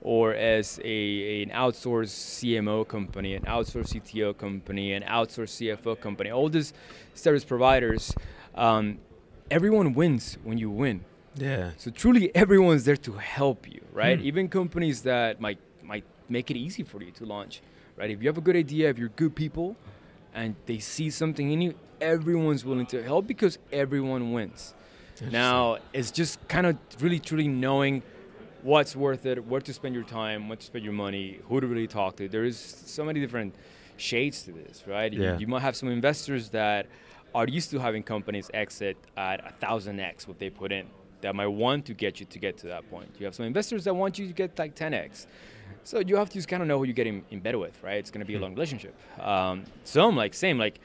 or 0.00 0.34
as 0.34 0.80
a, 0.82 1.42
an 1.42 1.50
outsourced 1.50 2.38
CMO 2.38 2.88
company, 2.88 3.34
an 3.34 3.42
outsourced 3.44 3.94
CTO 3.94 4.36
company, 4.36 4.94
an 4.94 5.04
outsourced 5.04 5.78
CFO 5.78 6.00
company, 6.00 6.30
all 6.30 6.48
these 6.48 6.72
service 7.14 7.44
providers, 7.44 8.12
um, 8.56 8.98
everyone 9.50 9.94
wins 9.94 10.38
when 10.42 10.58
you 10.58 10.70
win. 10.70 11.04
Yeah. 11.36 11.70
So 11.76 11.90
truly, 11.90 12.34
everyone's 12.34 12.84
there 12.84 12.96
to 12.96 13.12
help 13.12 13.70
you, 13.70 13.80
right? 13.92 14.18
Hmm. 14.18 14.26
Even 14.26 14.48
companies 14.48 15.02
that 15.02 15.40
might 15.40 15.58
might 15.82 16.04
make 16.28 16.50
it 16.50 16.56
easy 16.56 16.82
for 16.82 17.02
you 17.02 17.10
to 17.12 17.26
launch, 17.26 17.60
right? 17.96 18.10
If 18.10 18.22
you 18.22 18.28
have 18.28 18.38
a 18.38 18.40
good 18.40 18.56
idea, 18.56 18.88
if 18.88 18.98
you're 18.98 19.10
good 19.10 19.34
people, 19.34 19.76
and 20.34 20.54
they 20.66 20.78
see 20.78 21.10
something 21.10 21.50
in 21.50 21.60
you, 21.60 21.74
everyone's 22.00 22.64
willing 22.64 22.86
to 22.86 23.02
help 23.02 23.26
because 23.26 23.58
everyone 23.72 24.32
wins. 24.32 24.74
Now 25.30 25.78
it's 25.92 26.10
just 26.10 26.46
kind 26.48 26.66
of 26.66 26.76
really 27.00 27.20
truly 27.20 27.46
knowing 27.46 28.02
what's 28.62 28.96
worth 28.96 29.26
it, 29.26 29.44
where 29.46 29.60
to 29.60 29.72
spend 29.72 29.94
your 29.94 30.04
time, 30.04 30.48
what 30.48 30.60
to 30.60 30.66
spend 30.66 30.84
your 30.84 30.94
money, 30.94 31.38
who 31.48 31.60
to 31.60 31.66
really 31.66 31.86
talk 31.86 32.16
to. 32.16 32.28
There 32.28 32.44
is 32.44 32.58
so 32.58 33.04
many 33.04 33.20
different 33.20 33.54
shades 33.96 34.42
to 34.42 34.52
this, 34.52 34.84
right? 34.86 35.12
Yeah. 35.12 35.34
You, 35.34 35.40
you 35.40 35.46
might 35.46 35.60
have 35.60 35.76
some 35.76 35.88
investors 35.88 36.48
that 36.50 36.86
are 37.34 37.46
used 37.46 37.70
to 37.70 37.78
having 37.78 38.02
companies 38.02 38.50
exit 38.54 38.96
at 39.16 39.46
a 39.46 39.52
thousand 39.60 40.00
x 40.00 40.26
what 40.26 40.38
they 40.38 40.50
put 40.50 40.72
in 40.72 40.86
that 41.24 41.34
might 41.34 41.46
want 41.46 41.86
to 41.86 41.94
get 41.94 42.20
you 42.20 42.26
to 42.26 42.38
get 42.38 42.58
to 42.58 42.66
that 42.66 42.88
point. 42.90 43.08
You 43.18 43.24
have 43.24 43.34
some 43.34 43.46
investors 43.46 43.84
that 43.84 43.94
want 43.94 44.18
you 44.18 44.26
to 44.26 44.32
get 44.34 44.58
like 44.58 44.74
10x. 44.74 45.26
So 45.82 46.00
you 46.00 46.16
have 46.16 46.28
to 46.28 46.34
just 46.34 46.48
kind 46.48 46.60
of 46.60 46.68
know 46.68 46.76
who 46.76 46.84
you're 46.84 46.92
getting 46.92 47.24
in 47.30 47.40
bed 47.40 47.56
with, 47.56 47.82
right? 47.82 47.96
It's 47.96 48.10
going 48.10 48.20
to 48.20 48.26
be 48.26 48.34
a 48.34 48.36
hmm. 48.36 48.42
long 48.42 48.52
relationship. 48.52 48.94
Um, 49.18 49.64
some 49.84 50.16
like 50.16 50.34
same 50.34 50.58
like 50.58 50.80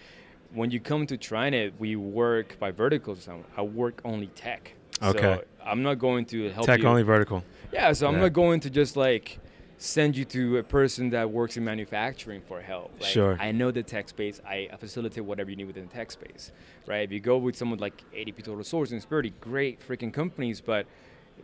when 0.54 0.72
you 0.72 0.80
come 0.80 1.06
to 1.08 1.18
TriNet, 1.18 1.74
we 1.78 1.98
work 1.98 2.58
by 2.58 2.72
verticals. 2.72 3.28
I 3.58 3.62
work 3.62 4.02
only 4.06 4.28
tech. 4.28 4.74
Okay. 5.04 5.20
So 5.20 5.44
I'm 5.64 5.84
not 5.84 6.00
going 6.00 6.24
to 6.28 6.50
help 6.52 6.66
tech 6.66 6.80
you. 6.80 6.88
only 6.88 7.04
vertical. 7.04 7.44
Yeah. 7.74 7.92
So 7.92 8.08
I'm 8.08 8.20
not 8.20 8.32
going 8.32 8.62
to 8.62 8.70
just 8.70 8.96
like 8.96 9.40
send 9.80 10.18
you 10.18 10.26
to 10.26 10.58
a 10.58 10.64
person 10.64 11.10
that 11.12 11.32
works 11.32 11.56
in 11.56 11.64
manufacturing 11.64 12.42
for 12.42 12.62
help. 12.62 12.92
Like, 13.00 13.10
sure. 13.10 13.38
I 13.40 13.54
know 13.54 13.72
the 13.72 13.82
tech 13.82 14.10
space. 14.10 14.42
I 14.46 14.70
facilitate 14.78 15.24
whatever 15.24 15.50
you 15.50 15.56
need 15.56 15.68
within 15.68 15.88
the 15.88 15.94
tech 15.94 16.12
space, 16.12 16.52
right? 16.86 17.00
If 17.00 17.12
you 17.14 17.22
go 17.22 17.38
with 17.38 17.56
someone 17.56 17.80
like 17.80 18.04
ADP 18.14 18.44
Total 18.44 18.64
Source 18.64 18.92
and 18.92 19.02
Insperity, 19.02 19.34
great 19.40 19.80
freaking 19.88 20.14
companies, 20.14 20.60
but 20.60 20.86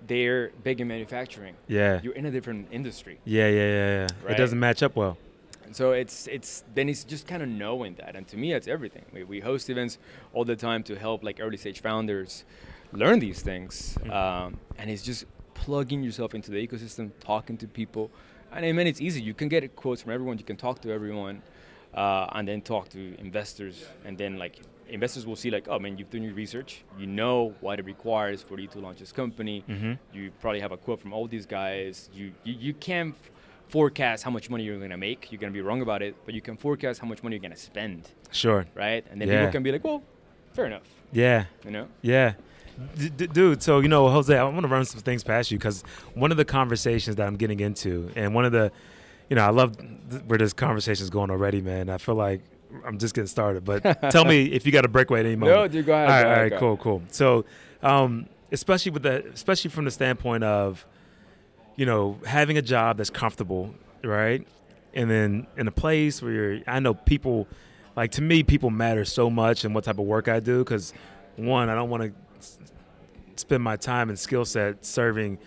they're 0.06 0.52
big 0.64 0.82
in 0.82 0.88
manufacturing. 0.90 1.56
Yeah. 1.70 2.02
You're 2.04 2.14
in 2.14 2.26
a 2.26 2.32
different 2.32 2.68
industry. 2.72 3.20
Yeah, 3.24 3.48
yeah, 3.48 3.56
yeah, 3.56 3.68
yeah. 3.68 4.08
Right? 4.22 4.34
It 4.34 4.38
doesn't 4.38 4.60
match 4.60 4.84
up 4.84 4.98
well. 4.98 5.18
So 5.72 5.94
it's 5.94 6.28
it's 6.28 6.64
then 6.76 6.90
it's 6.90 7.04
just 7.04 7.26
kind 7.28 7.42
of 7.42 7.50
knowing 7.50 7.96
that, 7.96 8.16
and 8.16 8.28
to 8.28 8.38
me, 8.38 8.54
that's 8.54 8.68
everything. 8.68 9.04
We, 9.12 9.24
we 9.24 9.40
host 9.40 9.68
events 9.70 9.98
all 10.32 10.46
the 10.46 10.56
time 10.56 10.84
to 10.84 10.96
help 10.96 11.24
like 11.24 11.40
early 11.42 11.58
stage 11.58 11.82
founders 11.82 12.46
learn 12.92 13.18
these 13.18 13.42
things, 13.42 13.98
mm-hmm. 14.00 14.12
um, 14.12 14.60
and 14.78 14.92
it's 14.92 15.02
just 15.02 15.26
plugging 15.56 16.04
yourself 16.04 16.36
into 16.36 16.52
the 16.52 16.66
ecosystem, 16.66 17.10
talking 17.20 17.58
to 17.58 17.68
people. 17.68 18.12
And 18.56 18.66
I 18.66 18.72
mean, 18.72 18.88
it's 18.88 19.02
easy. 19.02 19.22
You 19.22 19.34
can 19.34 19.50
get 19.50 19.76
quotes 19.76 20.02
from 20.02 20.14
everyone. 20.14 20.38
You 20.38 20.46
can 20.46 20.56
talk 20.56 20.82
to 20.82 20.92
everyone, 20.92 21.42
uh, 21.94 22.28
and 22.32 22.48
then 22.48 22.62
talk 22.62 22.90
to 22.90 23.20
investors. 23.20 23.86
And 24.06 24.18
then 24.18 24.38
like 24.38 24.62
investors 24.88 25.26
will 25.26 25.36
see 25.36 25.50
like, 25.50 25.68
oh 25.68 25.78
man, 25.78 25.98
you've 25.98 26.10
done 26.10 26.24
your 26.24 26.34
research. 26.34 26.84
You 26.98 27.08
know 27.08 27.54
what 27.60 27.80
it 27.80 27.86
requires 27.86 28.42
for 28.42 28.60
you 28.60 28.68
to 28.70 28.80
launch 28.80 29.00
this 29.00 29.12
company. 29.12 29.64
Mm-hmm. 29.68 29.94
You 30.14 30.32
probably 30.40 30.62
have 30.62 30.72
a 30.72 30.78
quote 30.78 31.02
from 31.02 31.14
all 31.14 31.28
these 31.28 31.46
guys. 31.46 32.10
You 32.14 32.32
you, 32.44 32.54
you 32.54 32.74
can 32.74 33.10
f- 33.10 33.32
forecast 33.68 34.24
how 34.24 34.32
much 34.32 34.50
money 34.50 34.64
you're 34.64 34.78
going 34.78 34.92
to 34.92 34.98
make. 34.98 35.32
You're 35.32 35.42
going 35.42 35.52
to 35.52 35.58
be 35.58 35.62
wrong 35.62 35.82
about 35.82 36.02
it, 36.02 36.16
but 36.26 36.34
you 36.34 36.42
can 36.42 36.56
forecast 36.56 37.02
how 37.02 37.08
much 37.08 37.24
money 37.24 37.36
you're 37.36 37.42
going 37.42 37.52
to 37.52 37.58
spend. 37.58 38.10
Sure. 38.32 38.66
Right. 38.74 39.06
And 39.12 39.20
then 39.20 39.28
yeah. 39.28 39.40
people 39.40 39.52
can 39.52 39.64
be 39.64 39.72
like, 39.72 39.84
well, 39.84 40.02
fair 40.54 40.66
enough. 40.66 40.84
Yeah. 41.12 41.46
You 41.66 41.72
know. 41.72 41.88
Yeah. 42.02 42.34
D- 42.98 43.10
dude, 43.28 43.64
so 43.64 43.80
you 43.80 43.88
know, 43.88 44.10
Jose, 44.10 44.36
I 44.36 44.44
want 44.44 44.62
to 44.62 44.68
run 44.68 44.86
some 44.86 45.02
things 45.02 45.24
past 45.24 45.52
you 45.52 45.58
because 45.58 45.84
one 46.14 46.32
of 46.32 46.38
the 46.38 46.46
conversations 46.46 47.16
that 47.16 47.28
I'm 47.28 47.36
getting 47.38 47.60
into, 47.60 48.12
and 48.16 48.34
one 48.36 48.46
of 48.46 48.52
the, 48.52 48.72
you 49.30 49.36
know, 49.36 49.44
I 49.46 49.50
love 49.50 49.78
th- 49.78 50.24
where 50.28 50.38
this 50.38 50.54
conversation 50.54 51.04
is 51.04 51.10
going 51.10 51.30
already, 51.30 51.62
man. 51.62 51.90
I 51.90 51.98
feel 51.98 52.16
like 52.16 52.42
I'm 52.86 52.98
just 52.98 53.14
getting 53.16 53.28
started, 53.28 53.64
but 53.64 53.82
tell 54.12 54.26
me 54.26 54.46
if 54.46 54.66
you 54.66 54.72
got 54.72 54.84
a 54.86 54.90
breakaway 54.90 55.22
at 55.22 55.26
any 55.26 55.36
moment. 55.36 55.58
No, 55.58 55.68
dude, 55.68 55.86
go 55.86 55.94
ahead. 55.94 56.10
All 56.10 56.14
right, 56.14 56.24
go 56.24 56.30
all 56.30 56.42
right, 56.42 56.60
cool, 56.60 56.78
cool. 56.78 57.02
So, 57.12 57.46
um, 57.82 58.28
especially 58.52 58.92
with 58.92 59.04
the, 59.04 59.26
especially 59.34 59.72
from 59.72 59.86
the 59.86 59.92
standpoint 59.92 60.44
of, 60.44 60.86
you 61.78 61.86
know, 61.86 62.20
having 62.26 62.58
a 62.58 62.62
job 62.62 62.98
that's 62.98 63.10
comfortable, 63.10 63.74
right, 64.04 64.46
and 64.94 65.10
then 65.10 65.48
in 65.58 65.68
a 65.68 65.72
place 65.72 66.22
where 66.22 66.32
you're, 66.32 66.60
I 66.68 66.80
know 66.80 66.94
people, 66.94 67.48
like 67.96 68.12
to 68.12 68.22
me, 68.22 68.44
people 68.44 68.70
matter 68.70 69.06
so 69.06 69.30
much 69.30 69.64
and 69.64 69.74
what 69.74 69.86
type 69.86 70.00
of 70.00 70.06
work 70.06 70.28
I 70.28 70.40
do 70.40 70.60
because 70.60 70.94
one, 71.38 71.70
I 71.70 71.76
don't 71.76 71.90
want 71.90 72.04
to 72.04 72.14
spend 73.36 73.64
my 73.64 73.76
time 73.76 74.10
and 74.10 74.18
skill 74.18 74.46
set 74.46 74.86
serving 74.86 75.38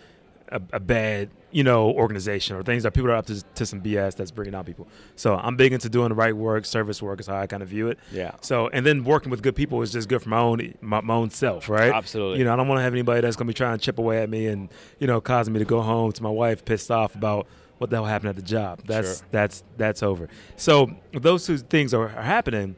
a, 0.50 0.61
a, 0.72 0.80
bad, 0.80 1.30
you 1.50 1.62
know, 1.62 1.90
organization 1.90 2.56
or 2.56 2.62
things 2.62 2.82
that 2.82 2.94
people 2.94 3.11
are 3.11 3.16
up 3.16 3.26
to, 3.26 3.42
to 3.54 3.66
some 3.66 3.80
BS 3.80 4.16
that's 4.16 4.30
bringing 4.30 4.54
out 4.54 4.66
people. 4.66 4.88
So 5.16 5.37
I'm 5.37 5.56
big 5.56 5.72
into 5.72 5.88
doing 5.88 6.08
the 6.08 6.14
right 6.14 6.34
work, 6.34 6.64
service 6.64 7.02
work 7.02 7.20
is 7.20 7.26
how 7.26 7.37
I 7.37 7.46
kind 7.46 7.62
of 7.62 7.68
view 7.68 7.88
it. 7.88 7.98
Yeah. 8.12 8.32
So 8.40 8.68
and 8.68 8.84
then 8.84 9.04
working 9.04 9.30
with 9.30 9.42
good 9.42 9.56
people 9.56 9.82
is 9.82 9.92
just 9.92 10.08
good 10.08 10.22
for 10.22 10.28
my 10.28 10.38
own 10.38 10.74
my, 10.80 11.00
my 11.00 11.14
own 11.14 11.30
self, 11.30 11.68
right? 11.68 11.92
Absolutely. 11.92 12.38
You 12.38 12.44
know, 12.44 12.52
I 12.52 12.56
don't 12.56 12.68
want 12.68 12.78
to 12.78 12.82
have 12.82 12.92
anybody 12.92 13.20
that's 13.20 13.37
gonna 13.37 13.48
be 13.48 13.54
trying 13.54 13.76
to 13.76 13.84
chip 13.84 13.98
away 13.98 14.22
at 14.22 14.30
me 14.30 14.46
and 14.46 14.68
you 14.98 15.06
know 15.06 15.20
causing 15.20 15.52
me 15.52 15.58
to 15.58 15.66
go 15.66 15.82
home 15.82 16.12
to 16.12 16.22
my 16.22 16.30
wife 16.30 16.64
pissed 16.64 16.90
off 16.90 17.14
about 17.14 17.46
what 17.78 17.90
the 17.90 17.96
hell 17.96 18.06
happened 18.06 18.30
at 18.30 18.37
the 18.37 18.42
job. 18.42 18.80
That's 18.87 19.18
sure. 19.18 19.26
that's 19.30 19.64
that's 19.76 20.02
over. 20.02 20.28
So 20.56 20.90
those 21.12 21.46
two 21.46 21.58
things 21.58 21.92
are, 21.94 22.08
are 22.08 22.22
happening. 22.22 22.76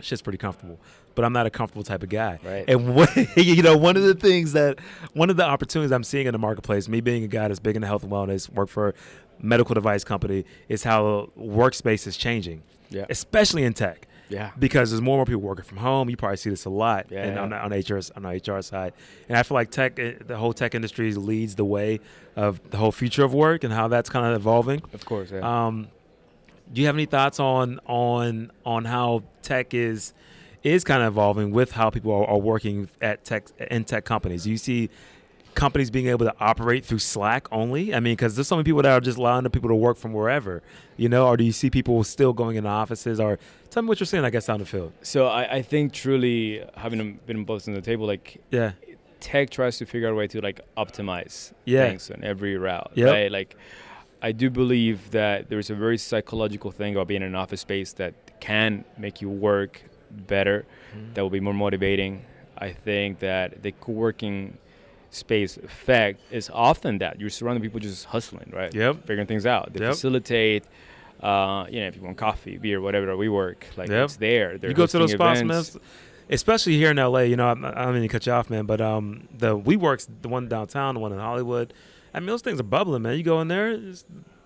Shit's 0.00 0.20
pretty 0.20 0.38
comfortable 0.38 0.78
but 1.16 1.24
I'm 1.24 1.32
not 1.32 1.46
a 1.46 1.50
comfortable 1.50 1.82
type 1.82 2.04
of 2.04 2.08
guy. 2.08 2.38
Right. 2.44 2.64
And 2.68 2.94
what, 2.94 3.16
you 3.36 3.62
know, 3.62 3.76
one 3.76 3.96
of 3.96 4.04
the 4.04 4.14
things 4.14 4.52
that 4.52 4.78
one 5.14 5.30
of 5.30 5.36
the 5.36 5.44
opportunities 5.44 5.90
I'm 5.90 6.04
seeing 6.04 6.26
in 6.26 6.32
the 6.32 6.38
marketplace, 6.38 6.88
me 6.88 7.00
being 7.00 7.24
a 7.24 7.28
guy 7.28 7.48
that's 7.48 7.58
big 7.58 7.74
into 7.74 7.88
health 7.88 8.04
and 8.04 8.12
wellness, 8.12 8.48
work 8.48 8.68
for 8.68 8.90
a 8.90 8.94
medical 9.40 9.74
device 9.74 10.04
company, 10.04 10.44
is 10.68 10.84
how 10.84 11.02
the 11.36 11.42
workspace 11.42 12.06
is 12.06 12.16
changing. 12.16 12.62
Yeah. 12.90 13.06
Especially 13.10 13.64
in 13.64 13.72
tech. 13.72 14.06
Yeah. 14.28 14.50
Because 14.58 14.90
there's 14.90 15.00
more 15.00 15.14
and 15.14 15.18
more 15.18 15.26
people 15.26 15.40
working 15.40 15.64
from 15.64 15.78
home. 15.78 16.10
You 16.10 16.16
probably 16.16 16.36
see 16.36 16.50
this 16.50 16.64
a 16.64 16.70
lot 16.70 17.06
yeah, 17.10 17.22
and 17.24 17.36
yeah. 17.36 17.42
on, 17.42 17.52
on 17.52 17.70
HR 17.72 18.00
on 18.16 18.22
the 18.22 18.52
HR 18.52 18.60
side. 18.60 18.92
And 19.28 19.38
I 19.38 19.42
feel 19.42 19.54
like 19.54 19.70
tech, 19.70 19.98
eh, 19.98 20.14
the 20.24 20.36
whole 20.36 20.52
tech 20.52 20.74
industry 20.74 21.12
leads 21.14 21.54
the 21.54 21.64
way 21.64 22.00
of 22.34 22.70
the 22.70 22.76
whole 22.76 22.92
future 22.92 23.24
of 23.24 23.32
work 23.32 23.64
and 23.64 23.72
how 23.72 23.88
that's 23.88 24.10
kind 24.10 24.26
of 24.26 24.34
evolving. 24.34 24.82
Of 24.92 25.04
course. 25.04 25.30
Yeah. 25.30 25.66
Um, 25.66 25.88
do 26.72 26.80
you 26.80 26.86
have 26.86 26.96
any 26.96 27.06
thoughts 27.06 27.38
on 27.38 27.80
on 27.86 28.50
on 28.64 28.84
how 28.84 29.22
tech 29.42 29.74
is 29.74 30.12
is 30.66 30.82
kind 30.82 31.02
of 31.02 31.12
evolving 31.12 31.52
with 31.52 31.70
how 31.70 31.90
people 31.90 32.12
are, 32.12 32.26
are 32.26 32.38
working 32.38 32.88
at 33.00 33.24
tech 33.24 33.46
in 33.70 33.84
tech 33.84 34.04
companies. 34.04 34.46
You 34.46 34.56
see 34.56 34.90
companies 35.54 35.90
being 35.90 36.08
able 36.08 36.26
to 36.26 36.34
operate 36.40 36.84
through 36.84 36.98
Slack 36.98 37.46
only? 37.52 37.94
I 37.94 38.00
mean, 38.00 38.14
because 38.14 38.34
there's 38.34 38.48
so 38.48 38.56
many 38.56 38.64
people 38.64 38.82
that 38.82 38.90
are 38.90 39.00
just 39.00 39.16
allowing 39.16 39.44
the 39.44 39.50
people 39.50 39.68
to 39.68 39.76
work 39.76 39.96
from 39.96 40.12
wherever, 40.12 40.62
you 40.96 41.08
know. 41.08 41.28
Or 41.28 41.36
do 41.36 41.44
you 41.44 41.52
see 41.52 41.70
people 41.70 42.02
still 42.02 42.32
going 42.32 42.56
into 42.56 42.68
offices? 42.68 43.20
Or 43.20 43.38
tell 43.70 43.84
me 43.84 43.88
what 43.88 44.00
you're 44.00 44.08
seeing, 44.08 44.24
I 44.24 44.30
guess, 44.30 44.48
on 44.48 44.58
the 44.58 44.66
field. 44.66 44.92
So 45.02 45.28
I, 45.28 45.56
I 45.56 45.62
think 45.62 45.92
truly 45.92 46.64
having 46.76 47.20
been 47.26 47.44
both 47.44 47.68
on 47.68 47.74
the 47.74 47.80
table, 47.80 48.06
like 48.06 48.42
yeah, 48.50 48.72
tech 49.20 49.50
tries 49.50 49.78
to 49.78 49.86
figure 49.86 50.08
out 50.08 50.12
a 50.12 50.16
way 50.16 50.26
to 50.26 50.40
like 50.40 50.60
optimize 50.76 51.52
yeah. 51.64 51.88
things 51.88 52.10
on 52.10 52.24
every 52.24 52.56
route, 52.56 52.90
yep. 52.94 53.12
right? 53.12 53.30
Like 53.30 53.56
I 54.20 54.32
do 54.32 54.50
believe 54.50 55.12
that 55.12 55.48
there's 55.48 55.70
a 55.70 55.76
very 55.76 55.96
psychological 55.96 56.72
thing 56.72 56.94
about 56.96 57.06
being 57.06 57.22
in 57.22 57.28
an 57.28 57.34
office 57.36 57.60
space 57.60 57.92
that 57.94 58.40
can 58.40 58.84
make 58.98 59.20
you 59.20 59.30
work 59.30 59.80
better, 60.16 60.64
mm-hmm. 60.94 61.14
that 61.14 61.22
will 61.22 61.30
be 61.30 61.40
more 61.40 61.54
motivating. 61.54 62.24
I 62.58 62.72
think 62.72 63.18
that 63.20 63.62
the 63.62 63.72
co-working 63.72 64.58
space 65.10 65.56
effect 65.56 66.20
is 66.30 66.50
often 66.52 66.98
that 66.98 67.20
you're 67.20 67.30
surrounding 67.30 67.62
people 67.62 67.80
just 67.80 68.06
hustling, 68.06 68.52
right? 68.54 68.74
Yep. 68.74 69.06
Figuring 69.06 69.26
things 69.26 69.46
out. 69.46 69.72
They 69.72 69.80
yep. 69.80 69.94
facilitate. 69.94 70.64
Uh, 71.20 71.66
you 71.70 71.80
know, 71.80 71.86
if 71.86 71.96
you 71.96 72.02
want 72.02 72.16
coffee, 72.18 72.58
beer, 72.58 72.80
whatever, 72.80 73.16
we 73.16 73.28
work. 73.28 73.66
Like 73.76 73.88
yep. 73.88 74.04
it's 74.04 74.16
there. 74.16 74.58
They're 74.58 74.70
you 74.70 74.76
go 74.76 74.86
to 74.86 74.98
those 74.98 75.12
spots, 75.12 75.42
man. 75.42 75.64
Especially 76.28 76.76
here 76.76 76.90
in 76.90 76.96
LA, 76.96 77.20
you 77.20 77.36
know, 77.36 77.46
I, 77.46 77.52
I 77.52 77.84
don't 77.84 77.94
mean 77.94 78.02
to 78.02 78.08
cut 78.08 78.26
you 78.26 78.32
off, 78.32 78.50
man, 78.50 78.66
but 78.66 78.80
um, 78.80 79.28
the 79.38 79.56
WeWorks, 79.56 80.08
the 80.22 80.28
one 80.28 80.48
downtown, 80.48 80.94
the 80.94 81.00
one 81.00 81.12
in 81.12 81.20
Hollywood, 81.20 81.72
I 82.12 82.18
mean, 82.18 82.26
those 82.26 82.42
things 82.42 82.58
are 82.58 82.64
bubbling, 82.64 83.02
man. 83.02 83.16
You 83.16 83.22
go 83.22 83.40
in 83.40 83.46
there, 83.46 83.78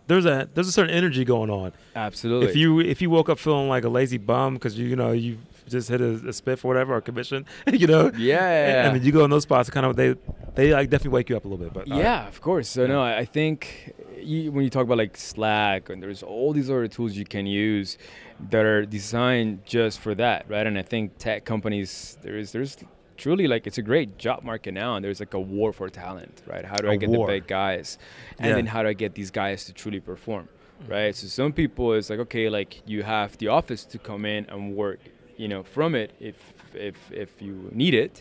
there's 0.08 0.26
a 0.26 0.48
there's 0.54 0.68
a 0.68 0.72
certain 0.72 0.94
energy 0.94 1.24
going 1.24 1.50
on. 1.50 1.72
Absolutely. 1.94 2.48
If 2.48 2.56
you 2.56 2.80
if 2.80 3.00
you 3.00 3.10
woke 3.10 3.28
up 3.28 3.38
feeling 3.38 3.68
like 3.68 3.84
a 3.84 3.88
lazy 3.88 4.18
bum 4.18 4.54
because 4.54 4.76
you 4.76 4.88
you 4.88 4.96
know 4.96 5.12
you 5.12 5.38
just 5.68 5.88
hit 5.88 6.00
a, 6.00 6.10
a 6.10 6.32
spiff 6.32 6.64
or 6.64 6.68
whatever 6.68 6.94
or 6.94 7.00
commission, 7.00 7.46
you 7.72 7.86
know. 7.86 8.10
yeah. 8.16 8.88
I 8.88 8.92
mean, 8.92 9.02
you 9.04 9.12
go 9.12 9.24
in 9.24 9.30
those 9.30 9.42
spots, 9.44 9.70
kind 9.70 9.86
of 9.86 9.96
they 9.96 10.14
they 10.54 10.72
like 10.72 10.90
definitely 10.90 11.14
wake 11.16 11.28
you 11.30 11.36
up 11.36 11.44
a 11.44 11.48
little 11.48 11.64
bit. 11.64 11.72
But 11.72 11.90
uh, 11.90 11.96
yeah, 11.96 12.26
of 12.28 12.40
course. 12.40 12.68
So 12.68 12.82
Yeah. 12.82 12.88
no, 12.88 13.02
I 13.02 13.18
I 13.18 13.24
think 13.24 13.94
you, 14.22 14.52
when 14.52 14.64
you 14.64 14.70
talk 14.70 14.84
about 14.84 14.98
like 14.98 15.16
Slack 15.16 15.88
and 15.90 16.02
there's 16.02 16.22
all 16.22 16.52
these 16.52 16.68
other 16.70 16.88
tools 16.88 17.16
you 17.16 17.24
can 17.24 17.46
use 17.46 17.98
that 18.50 18.64
are 18.64 18.84
designed 18.86 19.64
just 19.66 20.00
for 20.00 20.14
that, 20.14 20.46
right? 20.48 20.66
And 20.66 20.76
I 20.78 20.82
think 20.82 21.18
tech 21.18 21.44
companies 21.44 22.18
there 22.22 22.36
is 22.36 22.52
there's 22.52 22.76
truly 23.16 23.46
like 23.46 23.66
it's 23.66 23.76
a 23.78 23.82
great 23.82 24.16
job 24.18 24.42
market 24.42 24.72
now, 24.72 24.96
and 24.96 25.04
there's 25.04 25.20
like 25.20 25.34
a 25.34 25.40
war 25.40 25.72
for 25.72 25.88
talent, 25.90 26.42
right? 26.46 26.64
How 26.64 26.76
do 26.80 26.88
A 26.88 26.92
I 26.92 26.96
get 26.96 27.10
war. 27.10 27.26
the 27.26 27.34
big 27.34 27.46
guys, 27.46 27.98
and 28.38 28.48
Yeah. 28.48 28.54
then 28.56 28.66
how 28.66 28.82
do 28.82 28.88
I 28.88 28.94
get 28.94 29.14
these 29.14 29.30
guys 29.30 29.64
to 29.66 29.72
truly 29.74 30.00
perform, 30.00 30.48
right? 30.88 31.14
So 31.14 31.26
some 31.28 31.52
people 31.52 31.92
it's 31.94 32.08
like 32.10 32.18
okay, 32.20 32.48
like 32.48 32.82
you 32.86 33.02
have 33.02 33.36
the 33.38 33.48
office 33.48 33.84
to 33.92 33.98
come 33.98 34.24
in 34.24 34.46
and 34.48 34.74
work, 34.74 35.00
you 35.42 35.48
know, 35.52 35.62
from 35.76 35.90
it 36.02 36.10
if 36.30 36.36
if 36.88 36.96
if 37.24 37.30
you 37.46 37.54
need 37.82 37.94
it, 38.04 38.14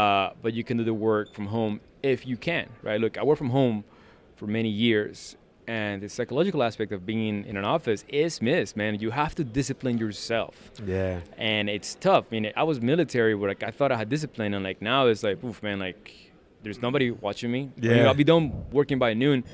uh, 0.00 0.26
but 0.42 0.50
you 0.56 0.62
can 0.68 0.76
do 0.80 0.84
the 0.92 0.98
work 1.10 1.26
from 1.36 1.46
home 1.56 1.74
if 2.02 2.20
you 2.30 2.36
can, 2.48 2.66
right? 2.88 3.00
Look, 3.04 3.14
I 3.20 3.22
work 3.28 3.38
from 3.44 3.50
home 3.60 3.76
for 4.38 4.46
many 4.58 4.68
years, 4.86 5.36
and 5.66 5.94
the 6.04 6.08
psychological 6.16 6.60
aspect 6.68 6.90
of 6.92 7.00
being 7.14 7.44
in 7.50 7.56
an 7.56 7.64
office 7.76 8.04
is 8.08 8.32
missed, 8.50 8.76
man. 8.76 8.90
You 9.04 9.10
have 9.22 9.34
to 9.40 9.44
discipline 9.60 9.96
yourself, 10.04 10.54
yeah, 10.86 11.20
and 11.54 11.64
it's 11.76 11.90
tough. 12.08 12.24
I 12.28 12.30
mean, 12.34 12.52
I 12.62 12.64
was 12.70 12.76
military, 12.92 13.34
where 13.38 13.48
like 13.52 13.62
I 13.70 13.72
thought 13.76 13.90
I 13.90 13.96
had 14.02 14.08
discipline, 14.08 14.54
and 14.56 14.62
like 14.68 14.80
now 14.92 15.00
it's 15.10 15.22
like, 15.28 15.42
oof, 15.44 15.58
man, 15.66 15.78
like 15.88 16.04
there's 16.62 16.80
nobody 16.86 17.10
watching 17.26 17.50
me. 17.56 17.60
I 17.76 17.80
mean, 17.80 17.96
Yeah. 17.98 18.06
I'll 18.08 18.14
be 18.24 18.30
done 18.34 18.44
working 18.78 18.98
by 18.98 19.10
noon, 19.24 19.44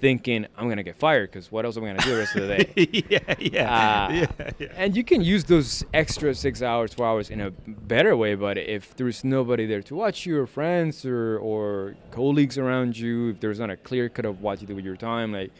thinking 0.00 0.46
I'm 0.56 0.68
gonna 0.68 0.82
get 0.82 0.96
fired 0.96 1.30
because 1.30 1.52
what 1.52 1.64
else 1.64 1.76
am 1.76 1.84
I 1.84 1.88
gonna 1.88 2.00
do 2.02 2.10
the 2.12 2.18
rest 2.18 2.36
of 2.36 2.48
the 2.48 2.56
day? 2.64 3.04
yeah, 3.10 3.34
yeah, 3.38 3.66
Ah. 3.68 4.10
yeah, 4.12 4.26
yeah. 4.58 4.66
And 4.76 4.96
you 4.96 5.04
can 5.04 5.20
use 5.22 5.44
those 5.44 5.84
extra 5.94 6.34
six 6.34 6.62
hours, 6.62 6.94
four 6.94 7.06
hours 7.06 7.30
in 7.30 7.40
a 7.40 7.50
better 7.66 8.16
way. 8.16 8.34
But 8.34 8.58
if 8.58 8.96
there's 8.96 9.24
nobody 9.24 9.66
there 9.66 9.82
to 9.82 9.94
watch 9.94 10.26
you, 10.26 10.38
or 10.40 10.46
friends, 10.46 11.04
or 11.04 11.38
or 11.38 11.94
colleagues 12.10 12.56
around 12.58 12.96
you, 12.96 13.30
if 13.30 13.40
there's 13.40 13.58
not 13.60 13.70
a 13.70 13.76
clear 13.76 14.08
cut 14.08 14.24
of 14.24 14.40
what 14.40 14.60
you 14.60 14.66
do 14.66 14.74
with 14.74 14.84
your 14.84 14.96
time, 14.96 15.32
like 15.32 15.50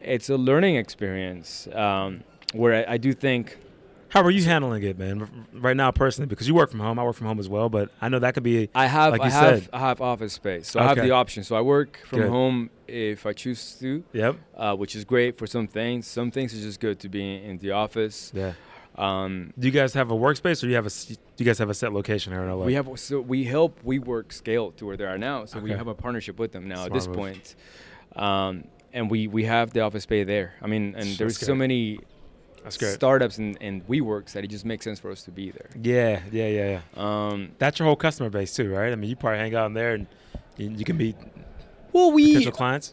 it's 0.00 0.28
a 0.30 0.36
learning 0.36 0.76
experience. 0.76 1.68
Um, 1.72 2.22
where 2.52 2.86
I, 2.88 2.94
I 2.94 2.96
do 2.96 3.12
think, 3.12 3.58
How 4.08 4.22
are 4.22 4.30
you 4.30 4.42
handling 4.44 4.82
it, 4.82 4.98
man? 4.98 5.46
Right 5.52 5.76
now, 5.76 5.90
personally, 5.90 6.26
because 6.28 6.46
you 6.48 6.54
work 6.54 6.70
from 6.70 6.80
home, 6.80 6.98
I 6.98 7.04
work 7.04 7.16
from 7.16 7.26
home 7.26 7.38
as 7.38 7.48
well. 7.48 7.68
But 7.68 7.90
I 8.00 8.08
know 8.08 8.18
that 8.18 8.34
could 8.34 8.42
be 8.42 8.70
I 8.74 8.86
have 8.86 9.12
Like 9.12 9.20
I 9.22 9.30
have 9.30 9.60
said. 9.62 9.68
I 9.72 9.78
have 9.80 10.00
office 10.00 10.32
space, 10.32 10.68
so 10.70 10.80
I 10.80 10.84
have 10.84 10.96
the 10.96 11.10
option. 11.10 11.44
So 11.44 11.56
I 11.56 11.60
work 11.60 12.00
from 12.06 12.20
Good. 12.20 12.30
home 12.30 12.70
if 12.86 13.26
I 13.26 13.32
choose 13.32 13.74
to, 13.80 14.04
yep, 14.12 14.36
uh, 14.56 14.74
which 14.76 14.94
is 14.94 15.04
great 15.04 15.36
for 15.38 15.46
some 15.46 15.66
things. 15.66 16.06
Some 16.06 16.30
things 16.30 16.54
is 16.54 16.62
just 16.62 16.80
good 16.80 17.00
to 17.00 17.08
be 17.08 17.36
in 17.36 17.58
the 17.58 17.72
office. 17.72 18.32
yeah. 18.34 18.52
Um, 18.98 19.52
Do 19.58 19.66
you 19.68 19.72
guys 19.72 19.92
have 19.92 20.10
a 20.10 20.14
workspace, 20.14 20.64
or 20.64 20.68
you 20.68 20.74
have 20.76 20.86
a 20.86 20.90
do 20.90 21.14
you 21.36 21.44
guys 21.44 21.58
have 21.58 21.68
a 21.68 21.74
set 21.74 21.92
location 21.92 22.32
here 22.32 22.42
in 22.42 22.48
LA? 22.48 22.64
We 22.64 22.74
have 22.74 22.88
so 22.98 23.20
we 23.20 23.44
help 23.44 23.82
WeWork 23.84 24.32
scale 24.32 24.70
to 24.72 24.86
where 24.86 24.96
they 24.96 25.04
are 25.04 25.18
now. 25.18 25.44
So 25.44 25.58
we 25.58 25.70
have 25.72 25.86
a 25.86 25.94
partnership 25.94 26.38
with 26.38 26.52
them 26.52 26.66
now 26.66 26.76
Smart 26.76 26.86
at 26.86 26.94
this 26.94 27.06
move. 27.06 27.16
point, 27.16 27.56
um, 28.14 28.64
and 28.94 29.10
we 29.10 29.26
we 29.26 29.44
have 29.44 29.72
the 29.74 29.80
office 29.80 30.04
space 30.04 30.26
there. 30.26 30.54
I 30.62 30.66
mean, 30.66 30.94
and 30.94 31.04
That's 31.08 31.16
there's 31.18 31.38
so 31.38 31.54
many 31.54 31.98
That's 32.66 32.76
good. 32.78 32.94
startups 32.94 33.38
and 33.38 33.56
and 33.60 33.86
WeWorks 33.86 34.32
that 34.32 34.42
it 34.42 34.48
just 34.48 34.64
makes 34.64 34.84
sense 34.84 34.98
for 34.98 35.10
us 35.12 35.22
to 35.22 35.30
be 35.30 35.52
there. 35.52 35.70
Yeah, 35.80 36.20
yeah, 36.32 36.48
yeah, 36.48 36.80
yeah. 36.96 37.28
Um, 37.28 37.52
That's 37.58 37.78
your 37.78 37.86
whole 37.86 37.94
customer 37.96 38.28
base 38.28 38.54
too, 38.56 38.72
right? 38.74 38.92
I 38.92 38.96
mean, 38.96 39.08
you 39.08 39.14
probably 39.14 39.38
hang 39.38 39.54
out 39.54 39.66
in 39.66 39.72
there 39.74 39.94
and 39.94 40.06
you, 40.56 40.70
you 40.70 40.84
can 40.84 40.96
meet 40.96 41.14
well, 41.92 42.10
we 42.10 42.26
potential 42.26 42.50
clients. 42.52 42.92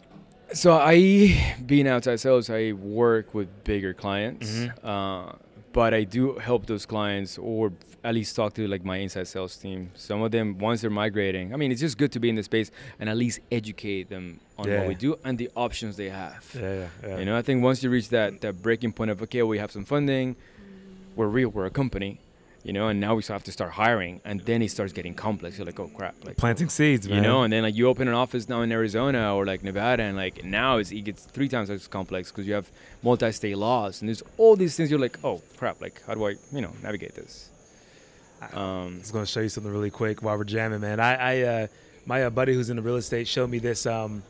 so 0.52 0.74
I 0.74 1.56
being 1.66 1.88
outside 1.88 2.20
sales, 2.20 2.48
I 2.50 2.70
work 2.72 3.34
with 3.34 3.48
bigger 3.64 3.92
clients, 3.94 4.48
Mhm. 4.48 4.72
uh, 4.84 5.32
but 5.74 5.92
I 5.92 6.04
do 6.04 6.34
help 6.38 6.64
those 6.66 6.86
clients 6.86 7.36
or 7.36 7.72
at 8.04 8.14
least 8.14 8.36
talk 8.36 8.54
to 8.54 8.66
like 8.68 8.84
my 8.84 8.98
inside 8.98 9.26
sales 9.28 9.56
team. 9.56 9.90
Some 9.94 10.22
of 10.22 10.30
them 10.30 10.56
once 10.58 10.80
they're 10.80 10.90
migrating, 11.04 11.52
I 11.52 11.56
mean, 11.56 11.70
it's 11.72 11.80
just 11.80 11.98
good 11.98 12.12
to 12.12 12.20
be 12.20 12.28
in 12.28 12.36
the 12.36 12.42
space 12.42 12.70
and 13.00 13.08
at 13.10 13.16
least 13.16 13.40
educate 13.50 14.08
them 14.08 14.40
on 14.56 14.68
Yeah. 14.68 14.78
what 14.78 14.88
we 14.88 14.94
do 14.94 15.18
and 15.24 15.36
the 15.36 15.50
options 15.56 15.96
they 15.96 16.08
have. 16.10 16.42
Yeah, 16.54 16.86
yeah. 17.02 17.18
You 17.18 17.24
know, 17.26 17.36
I 17.36 17.42
think 17.42 17.62
once 17.62 17.82
you 17.82 17.90
reach 17.90 18.08
that 18.10 18.40
that 18.42 18.62
breaking 18.62 18.92
point 18.92 19.10
of 19.10 19.20
okay, 19.22 19.42
we 19.42 19.58
have 19.58 19.72
some 19.72 19.84
funding, 19.84 20.36
we're 21.16 21.26
real, 21.38 21.48
we're 21.48 21.66
a 21.66 21.70
company, 21.82 22.20
you 22.64 22.72
know, 22.72 22.88
and 22.88 22.98
now 22.98 23.14
we 23.14 23.22
still 23.22 23.34
have 23.34 23.44
to 23.44 23.52
start 23.52 23.72
hiring, 23.72 24.20
and 24.24 24.40
then 24.40 24.62
it 24.62 24.70
starts 24.70 24.92
getting 24.92 25.14
complex. 25.14 25.58
You're 25.58 25.66
like, 25.66 25.78
oh 25.78 25.88
crap, 25.88 26.14
like 26.24 26.36
planting 26.36 26.68
seeds, 26.70 27.06
man. 27.08 27.16
you 27.16 27.22
know, 27.22 27.42
and 27.44 27.52
then 27.52 27.62
like 27.62 27.74
you 27.74 27.88
open 27.88 28.08
an 28.08 28.14
office 28.14 28.48
now 28.48 28.62
in 28.62 28.72
Arizona 28.72 29.34
or 29.34 29.44
like 29.44 29.62
Nevada, 29.62 30.02
and 30.02 30.16
like 30.16 30.44
now 30.44 30.78
it's, 30.78 30.90
it 30.90 31.02
gets 31.02 31.24
three 31.24 31.48
times 31.48 31.70
as 31.70 31.86
complex 31.86 32.30
because 32.32 32.46
you 32.46 32.54
have 32.54 32.68
multi-state 33.02 33.56
laws, 33.56 34.00
and 34.00 34.08
there's 34.08 34.22
all 34.38 34.56
these 34.56 34.76
things. 34.76 34.90
You're 34.90 34.98
like, 34.98 35.18
oh 35.22 35.42
crap, 35.58 35.80
like 35.80 36.02
how 36.06 36.14
do 36.14 36.26
I, 36.26 36.34
you 36.52 36.62
know, 36.62 36.72
navigate 36.82 37.14
this? 37.14 37.50
Um, 38.52 38.96
I 38.96 38.98
was 38.98 39.10
gonna 39.10 39.26
show 39.26 39.40
you 39.40 39.48
something 39.48 39.72
really 39.72 39.90
quick 39.90 40.22
while 40.22 40.36
we're 40.36 40.44
jamming, 40.44 40.80
man. 40.80 41.00
I, 41.00 41.14
I 41.14 41.42
uh, 41.42 41.66
my 42.06 42.24
uh, 42.24 42.30
buddy 42.30 42.54
who's 42.54 42.70
in 42.70 42.76
the 42.76 42.82
real 42.82 42.96
estate 42.96 43.28
showed 43.28 43.50
me 43.50 43.58
this 43.58 43.86
um, 43.86 44.22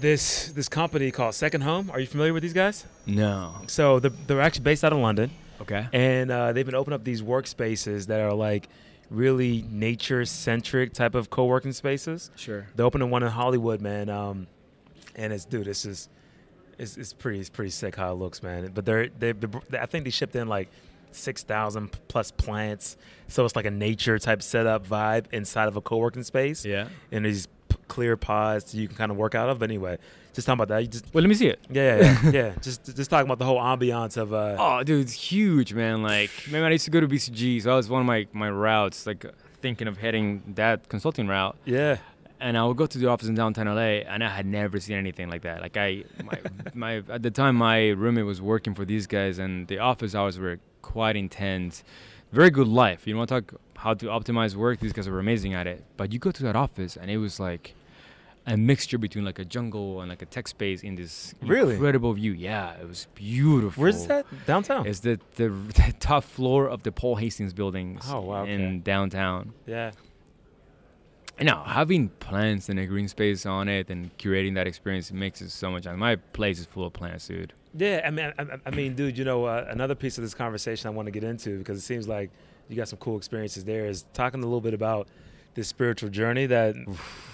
this 0.00 0.52
this 0.52 0.68
company 0.68 1.10
called 1.10 1.34
Second 1.34 1.62
Home. 1.62 1.90
Are 1.90 2.00
you 2.00 2.06
familiar 2.06 2.32
with 2.32 2.42
these 2.42 2.52
guys? 2.52 2.84
no, 3.06 3.54
So 3.66 4.00
they're, 4.00 4.10
they're 4.26 4.40
actually 4.40 4.64
based 4.64 4.82
out 4.84 4.92
of 4.92 4.98
London, 4.98 5.30
okay, 5.60 5.86
and 5.92 6.30
uh, 6.30 6.52
they've 6.52 6.66
been 6.66 6.74
opening 6.74 6.94
up 6.94 7.04
these 7.04 7.22
workspaces 7.22 8.06
that 8.06 8.20
are 8.20 8.32
like 8.34 8.68
really 9.10 9.64
nature 9.70 10.24
centric 10.24 10.92
type 10.92 11.14
of 11.14 11.30
co-working 11.30 11.72
spaces. 11.72 12.30
sure, 12.36 12.66
They're 12.74 12.86
opening 12.86 13.10
one 13.10 13.22
in 13.22 13.30
Hollywood, 13.30 13.80
man. 13.80 14.08
Um, 14.08 14.46
and 15.14 15.32
it's 15.32 15.44
dude, 15.44 15.66
this 15.66 15.84
is 15.84 16.08
it's, 16.78 16.96
it's 16.96 17.12
pretty 17.12 17.38
it's 17.40 17.50
pretty 17.50 17.70
sick 17.70 17.94
how 17.96 18.12
it 18.12 18.16
looks, 18.16 18.42
man. 18.42 18.70
But 18.74 18.84
they're 18.84 19.08
they 19.08 19.32
they 19.32 19.78
I 19.78 19.86
think 19.86 20.04
they 20.04 20.10
shipped 20.10 20.34
in 20.36 20.48
like 20.48 20.68
six 21.12 21.42
thousand 21.44 21.96
plus 22.08 22.30
plants, 22.32 22.96
so 23.28 23.44
it's 23.44 23.54
like 23.54 23.66
a 23.66 23.70
nature 23.70 24.18
type 24.18 24.42
setup 24.42 24.86
vibe 24.86 25.26
inside 25.32 25.68
of 25.68 25.76
a 25.76 25.80
co-working 25.80 26.24
space. 26.24 26.64
yeah. 26.64 26.88
And 27.12 27.24
these 27.24 27.46
p- 27.68 27.76
clear 27.86 28.16
pods 28.16 28.74
you 28.74 28.88
can 28.88 28.96
kind 28.96 29.10
of 29.12 29.16
work 29.16 29.34
out 29.36 29.48
of. 29.48 29.60
But 29.60 29.70
anyway, 29.70 29.98
just 30.34 30.46
talking 30.46 30.60
about 30.62 30.68
that. 30.68 30.80
You 30.82 30.88
just 30.88 31.06
Well, 31.14 31.22
let 31.22 31.28
me 31.28 31.34
see 31.34 31.48
it. 31.48 31.60
yeah 31.70 31.96
yeah 31.96 32.02
yeah, 32.24 32.30
yeah. 32.40 32.52
Just 32.60 32.94
just 32.96 33.08
talking 33.10 33.26
about 33.26 33.38
the 33.38 33.44
whole 33.46 33.58
ambiance 33.60 34.16
of 34.16 34.32
uh 34.34 34.56
Oh, 34.58 34.82
dude, 34.82 35.00
it's 35.02 35.12
huge, 35.14 35.72
man. 35.72 36.02
Like, 36.02 36.30
maybe 36.50 36.64
I 36.64 36.70
used 36.70 36.84
to 36.86 36.90
go 36.90 37.00
to 37.00 37.08
BCG, 37.08 37.62
so 37.62 37.70
that 37.70 37.76
was 37.76 37.88
one 37.88 38.00
of 38.00 38.06
my 38.06 38.26
my 38.32 38.50
routes. 38.50 39.06
Like, 39.06 39.24
thinking 39.62 39.88
of 39.88 39.96
heading 39.98 40.42
that 40.56 40.88
consulting 40.88 41.26
route. 41.26 41.56
yeah 41.64 41.96
and 42.40 42.58
I 42.58 42.64
would 42.66 42.76
go 42.76 42.84
to 42.84 42.98
the 42.98 43.08
office 43.08 43.28
in 43.28 43.34
downtown 43.36 43.66
LA, 43.66 44.02
and 44.12 44.22
I 44.22 44.28
had 44.28 44.44
never 44.44 44.78
seen 44.78 44.96
anything 44.96 45.30
like 45.30 45.42
that. 45.42 45.62
Like 45.62 45.76
I, 45.78 46.04
my, 46.22 46.38
my 46.74 47.02
at 47.08 47.22
the 47.22 47.30
time, 47.30 47.56
my 47.56 47.88
roommate 47.90 48.26
was 48.26 48.42
working 48.42 48.74
for 48.74 48.84
these 48.84 49.06
guys, 49.06 49.38
and 49.38 49.66
the 49.68 49.78
office 49.78 50.14
hours 50.14 50.38
were 50.38 50.58
quite 50.82 51.16
intense. 51.16 51.84
Very 52.32 52.50
good 52.50 52.68
life. 52.68 53.06
You 53.06 53.16
want 53.16 53.28
to 53.30 53.34
talk 53.40 53.54
how 53.76 53.94
to 53.94 54.06
optimize 54.06 54.56
work? 54.56 54.80
These 54.80 54.92
guys 54.92 55.08
were 55.08 55.20
amazing 55.20 55.54
at 55.54 55.66
it. 55.66 55.84
But 55.96 56.12
you 56.12 56.18
go 56.18 56.32
to 56.32 56.42
that 56.42 56.56
office, 56.56 56.96
and 56.98 57.10
it 57.10 57.16
was 57.18 57.40
like 57.40 57.74
a 58.46 58.56
mixture 58.56 58.98
between 58.98 59.24
like 59.24 59.38
a 59.38 59.44
jungle 59.44 60.00
and 60.00 60.10
like 60.10 60.20
a 60.22 60.26
tech 60.26 60.46
space 60.48 60.82
in 60.82 60.94
this 60.96 61.34
Really? 61.42 61.74
incredible 61.74 62.12
view. 62.12 62.32
Yeah, 62.32 62.74
it 62.74 62.86
was 62.86 63.06
beautiful. 63.14 63.80
where's 63.82 64.06
that 64.06 64.26
downtown? 64.46 64.86
It's 64.86 65.00
the, 65.00 65.18
the 65.36 65.48
the 65.80 65.94
top 65.98 66.24
floor 66.24 66.68
of 66.68 66.82
the 66.82 66.92
Paul 66.92 67.16
Hastings 67.16 67.52
buildings 67.54 68.04
Oh, 68.08 68.20
wow, 68.20 68.44
in 68.44 68.82
downtown. 68.82 69.52
yeah 69.66 69.92
now 71.40 71.64
having 71.64 72.08
plants 72.20 72.68
and 72.68 72.78
a 72.78 72.86
green 72.86 73.08
space 73.08 73.44
on 73.44 73.68
it 73.68 73.90
and 73.90 74.16
curating 74.18 74.54
that 74.54 74.66
experience 74.68 75.10
makes 75.10 75.40
it 75.42 75.50
so 75.50 75.68
much. 75.70 75.84
My 75.86 76.14
place 76.16 76.60
is 76.60 76.66
full 76.66 76.86
of 76.86 76.92
plants, 76.92 77.26
dude. 77.26 77.52
Yeah, 77.76 78.02
I 78.06 78.10
mean, 78.10 78.32
I, 78.38 78.46
I 78.66 78.70
mean, 78.70 78.94
dude, 78.94 79.18
you 79.18 79.24
know, 79.24 79.44
uh, 79.46 79.66
another 79.68 79.96
piece 79.96 80.16
of 80.16 80.22
this 80.22 80.32
conversation 80.34 80.86
I 80.86 80.90
want 80.90 81.06
to 81.06 81.10
get 81.10 81.24
into 81.24 81.58
because 81.58 81.76
it 81.76 81.80
seems 81.80 82.06
like 82.06 82.30
you 82.68 82.76
got 82.76 82.88
some 82.88 83.00
cool 83.00 83.16
experiences 83.16 83.64
there 83.64 83.86
is 83.86 84.04
talking 84.14 84.40
a 84.40 84.46
little 84.46 84.60
bit 84.60 84.74
about 84.74 85.08
this 85.54 85.68
spiritual 85.68 86.10
journey 86.10 86.46
that 86.46 86.74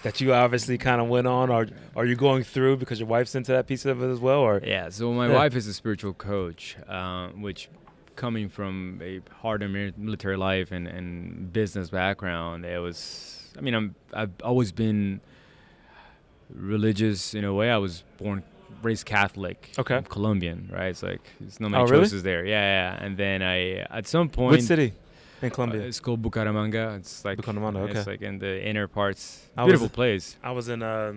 that 0.02 0.20
you 0.20 0.32
obviously 0.32 0.78
kind 0.78 1.00
of 1.00 1.08
went 1.08 1.26
on, 1.26 1.50
or 1.50 1.66
are 1.96 2.06
you 2.06 2.16
going 2.16 2.42
through 2.44 2.76
because 2.76 2.98
your 3.00 3.08
wife's 3.08 3.34
into 3.34 3.52
that 3.52 3.66
piece 3.66 3.84
of 3.84 4.02
it 4.02 4.08
as 4.08 4.20
well, 4.20 4.40
or 4.40 4.60
Yeah. 4.64 4.88
So 4.90 5.12
my 5.12 5.28
Yeah. 5.28 5.34
wife 5.34 5.54
is 5.56 5.66
a 5.66 5.72
spiritual 5.74 6.12
coach, 6.14 6.76
uh, 6.88 7.28
which 7.28 7.68
coming 8.16 8.48
from 8.50 9.00
a 9.02 9.20
hard 9.42 9.60
mil- 9.70 9.92
military 9.96 10.36
life 10.36 10.70
and, 10.72 10.86
and 10.86 11.52
business 11.52 11.88
background, 11.90 12.64
it 12.66 12.78
was. 12.80 13.52
I 13.58 13.62
mean, 13.62 13.74
I'm 13.74 13.94
I've 14.12 14.32
always 14.44 14.70
been 14.72 15.20
religious 16.54 17.34
in 17.34 17.44
a 17.44 17.52
way. 17.54 17.70
I 17.70 17.76
was 17.78 18.04
born 18.18 18.42
raised 18.82 19.06
Catholic. 19.06 19.72
Okay. 19.78 19.96
I'm 19.96 20.04
Colombian, 20.04 20.68
right? 20.72 20.88
It's 20.88 21.02
like 21.02 21.20
there's 21.40 21.60
not 21.60 21.70
many 21.70 21.82
Oh, 21.82 21.86
really? 21.86 22.04
choices 22.04 22.22
there. 22.22 22.44
Yeah, 22.44 22.94
yeah. 22.96 23.04
And 23.04 23.16
then 23.16 23.42
I 23.42 23.86
at 23.90 24.06
some 24.06 24.28
point 24.28 24.52
which 24.52 24.62
city 24.62 24.92
in 25.42 25.50
Uh, 25.50 25.54
Colombia? 25.54 25.80
it's 25.82 26.00
called 26.00 26.22
Bucaramanga. 26.22 26.96
It's 26.98 27.24
like 27.24 27.38
Bucaramanga, 27.38 27.88
It's 27.94 28.06
like 28.06 28.22
in 28.22 28.38
the 28.38 28.66
inner 28.68 28.86
parts. 28.88 29.48
I 29.56 29.64
was- 29.64 29.70
Beautiful 29.72 29.88
place. 29.88 30.36
I 30.42 30.50
was 30.52 30.68
in 30.68 30.82
uh, 30.82 31.14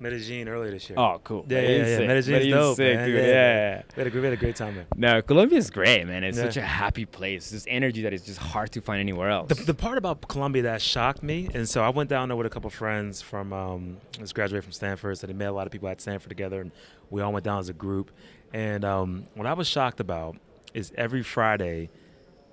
Medellin 0.00 0.48
earlier 0.48 0.72
this 0.72 0.90
year. 0.90 0.98
Oh, 0.98 1.20
cool. 1.22 1.46
Yeah, 1.48 1.60
yeah, 1.60 1.68
yeah. 1.68 1.84
Sick. 1.84 1.98
Medellin's 2.08 2.28
Medellin's 2.28 2.54
dope, 2.54 2.76
sick, 2.76 2.96
man. 2.96 3.06
dude. 3.08 3.16
Yeah, 3.18 3.22
Yeah. 3.22 3.28
yeah. 3.76 3.82
we, 3.96 4.00
had 4.00 4.06
a, 4.06 4.10
great- 4.10 4.20
we 4.20 4.26
had 4.26 4.32
a 4.32 4.36
great 4.36 4.56
time 4.56 4.74
there. 4.74 4.86
No, 4.96 5.22
Colombia 5.22 5.58
is 5.58 5.70
great, 5.70 6.04
man. 6.08 6.24
It's 6.24 6.36
Yeah. 6.38 6.44
such 6.44 6.56
a 6.56 6.62
happy 6.62 7.04
place. 7.06 7.50
This 7.50 7.64
energy 7.68 8.02
that 8.02 8.12
is 8.12 8.22
just 8.24 8.38
hard 8.40 8.72
to 8.72 8.80
find 8.80 8.98
anywhere 9.00 9.30
else. 9.30 9.48
The, 9.48 9.62
the 9.64 9.74
part 9.74 9.98
about 9.98 10.26
Colombia 10.26 10.62
that 10.62 10.82
shocked 10.82 11.22
me, 11.22 11.48
and 11.54 11.68
so 11.68 11.82
I 11.84 11.90
went 11.90 12.10
down 12.10 12.28
there 12.28 12.36
with 12.36 12.46
a 12.48 12.50
couple 12.50 12.68
friends 12.70 13.22
from, 13.22 13.52
um, 13.52 13.98
just 14.18 14.34
graduated 14.34 14.64
from 14.64 14.72
Stanford, 14.72 15.18
so 15.18 15.26
they 15.28 15.32
met 15.34 15.48
a 15.48 15.52
lot 15.52 15.66
of 15.66 15.72
people 15.72 15.88
at 15.88 16.00
Stanford 16.00 16.30
together, 16.30 16.60
and 16.60 16.72
we 17.10 17.22
all 17.22 17.32
went 17.32 17.44
down 17.44 17.60
as 17.60 17.68
a 17.68 17.72
group. 17.72 18.10
And 18.52 18.84
um, 18.84 19.28
what 19.34 19.46
I 19.46 19.52
was 19.52 19.68
shocked 19.68 20.00
about 20.00 20.36
is 20.74 20.92
every 20.98 21.22
Friday, 21.22 21.90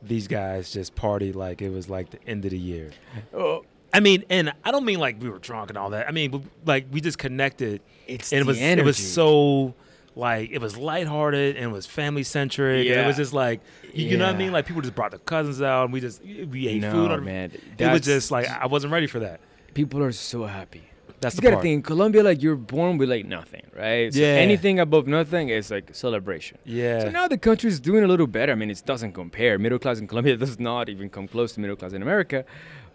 these 0.02 0.28
guys 0.28 0.72
just 0.72 0.95
party 0.95 1.32
like 1.32 1.62
it 1.62 1.70
was 1.70 1.89
like 1.89 2.10
the 2.10 2.24
end 2.28 2.45
of 2.45 2.52
the 2.52 2.58
year. 2.58 2.91
oh, 3.34 3.64
I 3.93 4.00
mean, 4.00 4.24
and 4.30 4.54
I 4.64 4.72
don't 4.72 4.86
mean 4.86 5.00
like 5.00 5.22
we 5.22 5.30
were 5.30 5.39
drunk 5.39 5.70
and 5.70 5.78
all 5.78 5.91
that. 5.91 6.08
I 6.08 6.12
mean, 6.12 6.50
like 6.66 6.86
we 6.91 7.02
just 7.02 7.18
connected, 7.18 7.82
it's 8.08 8.32
and 8.32 8.41
it 8.41 8.43
the 8.43 8.50
was 8.50 8.60
energy. 8.60 8.82
it 8.82 8.86
was 8.86 8.97
so 8.97 9.74
like 10.16 10.52
it 10.52 10.60
was 10.60 10.78
lighthearted 10.78 11.56
and 11.56 11.66
it 11.66 11.74
was 11.74 11.86
family 11.86 12.24
centric. 12.24 12.88
And 12.88 13.00
it 13.00 13.08
was 13.08 13.16
just 13.16 13.34
like 13.34 13.62
you, 13.93 14.08
you 14.10 14.18
know 14.18 14.26
what 14.26 14.36
I 14.36 14.38
mean. 14.38 14.52
Like 14.52 14.66
people 14.66 14.82
just 14.82 14.95
brought 14.95 15.12
their 15.12 15.20
cousins 15.20 15.62
out 15.62 15.86
and 15.86 15.93
we 15.93 16.02
just 16.02 16.22
we 16.24 16.68
ate 16.68 16.82
no, 16.82 16.91
food. 16.91 17.12
On, 17.12 17.24
man. 17.24 17.52
it 17.78 17.91
was 17.91 18.02
just 18.02 18.32
like 18.32 18.47
I 18.47 18.68
wasn't 18.68 18.93
ready 18.93 19.08
for 19.08 19.20
that. 19.20 19.39
people 19.74 20.04
are 20.04 20.12
so 20.12 20.45
happy. 20.45 20.89
That's 21.22 21.36
you 21.36 21.41
the 21.41 21.41
gotta 21.43 21.55
part. 21.57 21.63
think 21.63 21.74
in 21.76 21.82
Colombia, 21.82 22.24
like 22.24 22.41
you're 22.41 22.55
born 22.55 22.97
with 22.97 23.09
like 23.09 23.26
nothing, 23.26 23.63
right? 23.76 24.13
So 24.13 24.20
Yeah. 24.20 24.28
anything 24.47 24.80
above 24.80 25.07
nothing 25.07 25.49
is 25.49 25.70
like 25.72 25.93
celebration. 25.93 26.57
Yeah. 26.65 27.01
So 27.01 27.09
now 27.09 27.28
the 27.28 27.38
country's 27.38 27.80
doing 27.80 28.03
a 28.03 28.07
little 28.07 28.28
better. 28.28 28.51
I 28.51 28.55
mean, 28.55 28.72
it 28.72 28.82
doesn't 28.86 29.13
compare. 29.13 29.57
Middle 29.59 29.80
class 29.80 29.99
in 29.99 30.07
Colombia 30.07 30.38
does 30.45 30.59
not 30.59 30.89
even 30.89 31.09
come 31.09 31.28
close 31.28 31.53
to 31.53 31.59
middle 31.59 31.76
class 31.76 31.93
in 31.93 32.01
America, 32.01 32.45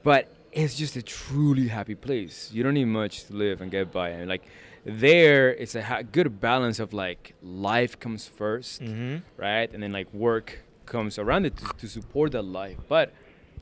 but 0.02 0.28
it's 0.52 0.74
just 0.76 0.96
a 0.96 1.02
truly 1.02 1.68
happy 1.68 1.94
place. 1.94 2.50
You 2.52 2.62
don't 2.62 2.74
need 2.74 2.86
much 2.86 3.24
to 3.26 3.34
live 3.34 3.60
and 3.60 3.70
get 3.70 3.92
by. 3.92 4.10
And 4.10 4.28
like 4.28 4.44
there, 4.84 5.50
it's 5.54 5.74
a 5.74 5.82
ha- 5.82 6.02
good 6.02 6.40
balance 6.40 6.78
of 6.78 6.92
like 6.92 7.34
life 7.42 7.98
comes 7.98 8.30
1st 8.38 8.80
mm-hmm. 8.80 9.16
right? 9.36 9.72
And 9.72 9.82
then 9.82 9.92
like 9.92 10.12
work 10.14 10.60
comes 10.86 11.18
around 11.18 11.46
it 11.46 11.56
to, 11.56 11.66
to 11.78 11.88
support 11.88 12.32
that 12.32 12.42
life. 12.42 12.76
But 12.88 13.12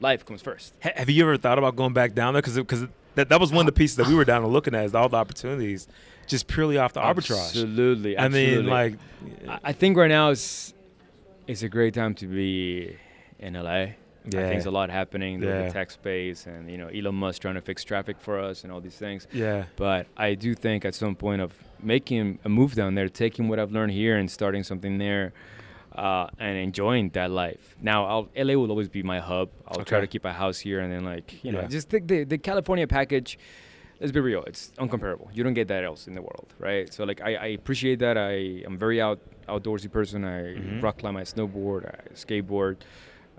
life 0.00 0.26
comes 0.26 0.42
first. 0.42 0.74
Have 0.80 1.08
you 1.08 1.22
ever 1.22 1.36
thought 1.36 1.58
about 1.58 1.76
going 1.76 1.92
back 1.92 2.14
down 2.14 2.34
there? 2.34 2.42
Because 2.42 2.56
because 2.56 2.86
that, 3.14 3.28
that 3.28 3.40
was 3.40 3.52
one 3.52 3.60
of 3.68 3.74
the 3.74 3.78
pieces 3.78 3.96
that 3.96 4.06
we 4.06 4.14
were 4.14 4.24
down 4.24 4.42
and 4.44 4.52
looking 4.52 4.74
at 4.74 4.84
is 4.84 4.94
all 4.94 5.08
the 5.08 5.16
opportunities, 5.16 5.88
just 6.26 6.46
purely 6.46 6.78
off 6.78 6.92
the 6.92 7.00
arbitrage. 7.00 7.38
Absolutely. 7.48 8.18
I 8.18 8.28
mean, 8.28 8.66
like, 8.66 8.94
I- 9.64 9.72
think 9.72 9.96
right 9.96 10.08
now 10.08 10.30
it's 10.30 10.72
it's 11.46 11.62
a 11.62 11.68
great 11.68 11.92
time 11.94 12.14
to 12.14 12.26
be 12.26 12.96
in 13.38 13.54
LA. 13.54 13.70
I 14.24 14.30
think 14.30 14.32
there's 14.52 14.66
a 14.66 14.70
lot 14.70 14.88
happening 14.90 15.40
with 15.40 15.48
Yeah. 15.48 15.66
the 15.66 15.72
tech 15.72 15.90
space 15.90 16.46
and 16.46 16.70
you 16.70 16.78
know 16.78 16.86
Elon 16.86 17.16
Musk 17.16 17.42
trying 17.42 17.56
to 17.56 17.60
fix 17.60 17.82
traffic 17.82 18.16
for 18.20 18.38
us 18.38 18.62
and 18.62 18.72
all 18.72 18.80
these 18.80 18.94
things. 18.96 19.26
yeah, 19.32 19.64
But 19.76 20.06
I 20.16 20.34
do 20.34 20.54
think 20.54 20.84
at 20.84 20.94
some 20.94 21.16
point 21.16 21.42
of 21.42 21.52
making 21.82 22.38
a 22.44 22.48
move 22.48 22.74
down 22.76 22.94
there, 22.94 23.08
taking 23.08 23.48
what 23.48 23.58
I've 23.58 23.72
learned 23.72 23.90
here 23.92 24.16
and 24.16 24.30
starting 24.30 24.62
something 24.62 24.98
there, 24.98 25.32
uh, 25.94 26.28
and 26.38 26.56
enjoying 26.58 27.10
that 27.10 27.30
life. 27.30 27.76
Now, 27.80 28.06
I'll, 28.06 28.28
LA 28.36 28.54
will 28.54 28.70
always 28.70 28.88
be 28.88 29.02
my 29.02 29.20
hub. 29.20 29.50
I'll 29.68 29.84
try 29.84 30.00
to 30.00 30.06
keep 30.06 30.24
a 30.24 30.32
house 30.32 30.58
here 30.58 30.80
and 30.80 30.92
then 30.92 31.04
like 31.04 31.42
you 31.44 31.52
know 31.52 31.60
Yeah. 31.60 31.66
just 31.68 31.90
the, 31.90 32.00
the 32.00 32.24
the 32.24 32.38
California 32.38 32.86
package. 32.86 33.38
Let's 34.00 34.10
be 34.12 34.18
real, 34.20 34.42
it's 34.44 34.72
uncomparable. 34.78 35.28
You 35.32 35.44
don't 35.44 35.54
get 35.54 35.68
that 35.68 35.84
else 35.84 36.08
in 36.08 36.14
the 36.14 36.22
world, 36.22 36.52
right? 36.58 36.92
So 36.92 37.04
like 37.04 37.20
I, 37.20 37.34
I 37.36 37.46
appreciate 37.60 38.00
that. 38.00 38.16
I 38.18 38.32
am 38.66 38.76
very 38.76 39.00
out 39.00 39.20
outdoorsy 39.48 39.90
person. 39.90 40.24
I 40.24 40.54
Mhm. 40.54 40.82
rock 40.82 40.98
climb, 40.98 41.16
I 41.16 41.22
snowboard, 41.22 41.82
I 41.86 42.12
skateboard. 42.14 42.76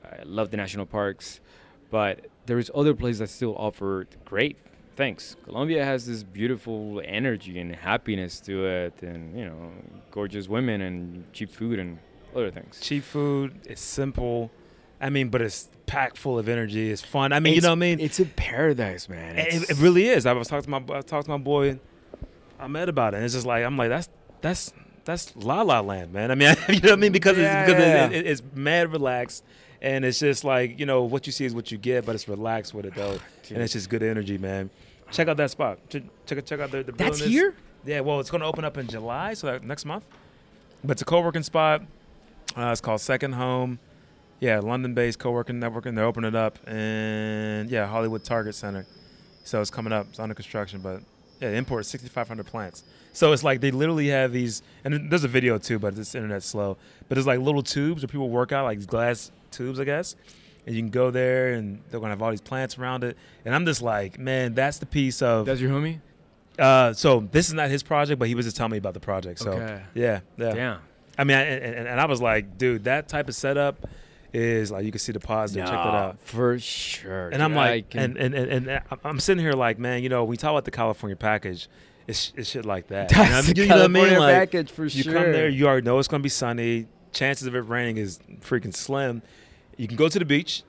I 0.03 0.23
love 0.23 0.51
the 0.51 0.57
national 0.57 0.85
parks, 0.85 1.41
but 1.89 2.27
there 2.45 2.59
is 2.59 2.69
other 2.75 2.93
places 2.93 3.19
that 3.19 3.29
still 3.29 3.55
offer 3.57 4.05
great 4.25 4.57
things. 4.95 5.35
Colombia 5.43 5.83
has 5.83 6.05
this 6.05 6.23
beautiful 6.23 7.01
energy 7.03 7.57
and 7.59 7.75
happiness 7.75 8.39
to 8.41 8.65
it, 8.65 9.01
and 9.01 9.37
you 9.37 9.45
know, 9.45 9.71
gorgeous 10.11 10.47
women 10.47 10.81
and 10.81 11.25
cheap 11.33 11.49
food 11.49 11.79
and 11.79 11.97
other 12.35 12.51
things. 12.51 12.79
cheap 12.79 13.03
food. 13.03 13.59
It's 13.65 13.81
simple. 13.81 14.51
I 14.99 15.09
mean, 15.09 15.29
but 15.29 15.41
it's 15.41 15.69
packed 15.85 16.17
full 16.17 16.39
of 16.39 16.47
energy. 16.47 16.89
It's 16.89 17.01
fun. 17.01 17.33
I 17.33 17.39
mean, 17.39 17.55
you 17.55 17.61
know 17.61 17.69
what 17.69 17.73
I 17.73 17.79
mean. 17.79 17.99
It's 17.99 18.19
a 18.19 18.25
paradise, 18.25 19.09
man. 19.09 19.37
It, 19.37 19.69
it 19.69 19.77
really 19.79 20.07
is. 20.07 20.25
I 20.25 20.33
was 20.33 20.47
talking 20.47 20.63
to 20.63 20.69
my 20.69 20.97
I 20.97 21.01
talked 21.01 21.25
to 21.25 21.31
my 21.31 21.37
boy. 21.37 21.79
I 22.59 22.67
met 22.67 22.87
about 22.89 23.13
it. 23.13 23.17
And 23.17 23.25
it's 23.25 23.33
just 23.33 23.45
like 23.45 23.63
I'm 23.65 23.77
like 23.77 23.89
that's 23.89 24.09
that's 24.41 24.73
that's 25.05 25.35
La 25.35 25.61
La 25.61 25.81
Land, 25.81 26.13
man. 26.13 26.31
I 26.31 26.35
mean, 26.35 26.55
you 26.69 26.75
know 26.75 26.89
what 26.89 26.91
I 26.93 26.95
mean 26.95 27.11
because 27.11 27.37
Yeah, 27.37 27.63
it's 27.63 27.71
because 27.71 27.85
yeah, 27.85 28.05
it, 28.05 28.13
it, 28.13 28.27
it's 28.27 28.41
mad 28.53 28.91
relaxed, 28.91 29.43
and 29.81 30.05
it's 30.05 30.19
just 30.19 30.43
like 30.43 30.79
you 30.79 30.85
know 30.85 31.03
what 31.03 31.25
you 31.25 31.33
see 31.33 31.45
is 31.45 31.53
what 31.53 31.71
you 31.71 31.77
get, 31.77 32.05
but 32.05 32.15
it's 32.15 32.27
relaxed 32.27 32.73
with 32.73 32.85
it 32.85 32.95
though, 32.95 33.17
Dude. 33.43 33.51
and 33.51 33.61
it's 33.61 33.73
just 33.73 33.89
good 33.89 34.03
energy, 34.03 34.37
man. 34.37 34.69
Check 35.11 35.27
out 35.27 35.37
that 35.37 35.51
spot. 35.51 35.79
Check 35.89 36.03
check, 36.25 36.45
check 36.45 36.59
out 36.59 36.71
the, 36.71 36.83
the 36.83 36.91
That's 36.93 37.19
building 37.19 37.29
here. 37.29 37.53
Yeah, 37.85 37.99
well, 37.99 38.21
it's 38.21 38.31
going 38.31 38.41
to 38.41 38.47
open 38.47 38.63
up 38.63 38.77
in 38.77 38.87
July, 38.87 39.33
so 39.33 39.47
that 39.47 39.63
next 39.63 39.83
month. 39.83 40.05
But 40.83 40.91
it's 40.91 41.01
a 41.01 41.05
co-working 41.05 41.43
spot. 41.43 41.83
Uh, 42.55 42.69
it's 42.71 42.81
called 42.81 43.01
Second 43.01 43.33
Home. 43.33 43.79
Yeah, 44.39 44.59
London-based 44.59 45.19
co-working 45.19 45.59
networking. 45.59 45.95
They're 45.95 46.03
opening 46.05 46.29
it 46.29 46.35
up, 46.35 46.59
and 46.67 47.69
yeah, 47.69 47.87
Hollywood 47.87 48.23
Target 48.23 48.55
Center. 48.55 48.85
So 49.43 49.61
it's 49.61 49.69
coming 49.71 49.93
up. 49.93 50.07
It's 50.09 50.19
under 50.19 50.35
construction, 50.35 50.81
but 50.81 51.01
yeah, 51.39 51.51
they 51.51 51.57
import 51.57 51.85
6,500 51.85 52.45
plants. 52.45 52.83
So 53.13 53.31
it's 53.31 53.43
like 53.43 53.61
they 53.61 53.71
literally 53.71 54.07
have 54.09 54.33
these, 54.33 54.61
and 54.83 55.09
there's 55.09 55.23
a 55.23 55.27
video 55.29 55.57
too, 55.57 55.79
but 55.79 55.95
this 55.95 56.13
internet's 56.15 56.45
slow. 56.45 56.77
But 57.07 57.15
there's 57.15 57.27
like 57.27 57.39
little 57.39 57.63
tubes 57.63 58.01
where 58.01 58.07
people 58.07 58.29
work 58.29 58.51
out, 58.51 58.65
like 58.65 58.85
glass 58.85 59.31
tubes, 59.51 59.79
I 59.79 59.85
guess. 59.85 60.15
And 60.65 60.75
you 60.75 60.81
can 60.81 60.89
go 60.91 61.09
there, 61.11 61.53
and 61.53 61.81
they're 61.89 61.99
gonna 61.99 62.11
have 62.11 62.21
all 62.21 62.31
these 62.31 62.41
plants 62.41 62.77
around 62.77 63.03
it. 63.03 63.17
And 63.45 63.53
I'm 63.55 63.65
just 63.65 63.81
like, 63.81 64.17
man, 64.19 64.53
that's 64.55 64.77
the 64.77 64.85
piece 64.85 65.21
of. 65.21 65.45
That's 65.45 65.61
your 65.61 65.71
homie. 65.71 65.99
Uh, 66.59 66.93
so 66.93 67.21
this 67.31 67.47
is 67.47 67.53
not 67.53 67.69
his 67.69 67.81
project, 67.83 68.19
but 68.19 68.27
he 68.27 68.35
was 68.35 68.45
just 68.45 68.57
telling 68.57 68.71
me 68.71 68.77
about 68.77 68.93
the 68.93 68.99
project. 68.99 69.39
So 69.39 69.51
Okay. 69.53 69.81
yeah, 69.93 70.19
yeah. 70.37 70.53
Damn. 70.53 70.79
I 71.17 71.23
mean, 71.23 71.37
I, 71.37 71.41
and, 71.41 71.87
and 71.87 71.99
I 71.99 72.05
was 72.05 72.21
like, 72.21 72.57
dude, 72.57 72.85
that 72.85 73.07
type 73.07 73.29
of 73.29 73.35
setup 73.35 73.87
is 74.33 74.71
like 74.71 74.83
you 74.85 74.91
can 74.91 74.99
see 74.99 75.11
the 75.11 75.19
positive. 75.19 75.65
Check 75.65 75.75
that 75.75 75.93
out. 75.93 76.19
for 76.19 76.57
sure. 76.59 77.29
And 77.29 77.41
I'm 77.43 77.53
like, 77.53 77.91
can- 77.91 78.17
and, 78.17 78.33
and, 78.33 78.49
and 78.51 78.67
and 78.67 78.81
I'm 79.03 79.19
sitting 79.19 79.43
here 79.43 79.53
like, 79.53 79.77
man, 79.77 80.01
you 80.01 80.09
know, 80.09 80.23
we 80.23 80.37
talk 80.37 80.51
about 80.51 80.65
the 80.65 80.71
California 80.71 81.15
package. 81.15 81.67
It's, 82.07 82.33
it's 82.35 82.49
shit 82.49 82.65
like 82.65 82.87
that. 82.87 83.11
You 83.11 83.17
know 83.17 83.23
I 83.23 83.29
That's 83.29 83.47
mean? 83.47 83.55
the 83.55 83.61
You 83.63 83.67
know 83.69 83.75
what 83.75 83.83
I 83.83 83.87
mean? 83.87 84.03
California 84.05 84.19
Like, 84.19 84.51
package 84.51 84.71
for 84.71 84.89
sure. 84.89 84.97
you 84.97 85.03
sure. 85.03 85.13
come 85.13 85.31
there, 85.31 85.47
you 85.49 85.67
already 85.67 85.85
know 85.85 85.99
it's 85.99 86.07
gonna 86.07 86.23
be 86.23 86.29
sunny. 86.29 86.87
Chances 87.13 87.47
of 87.47 87.55
it 87.55 87.59
raining 87.59 87.97
is 87.97 88.19
freaking 88.41 88.73
slim. 88.75 89.21
You 89.77 89.87
can 89.87 89.95
go 89.97 90.09
to 90.09 90.17
the 90.19 90.25
beach, 90.25 90.63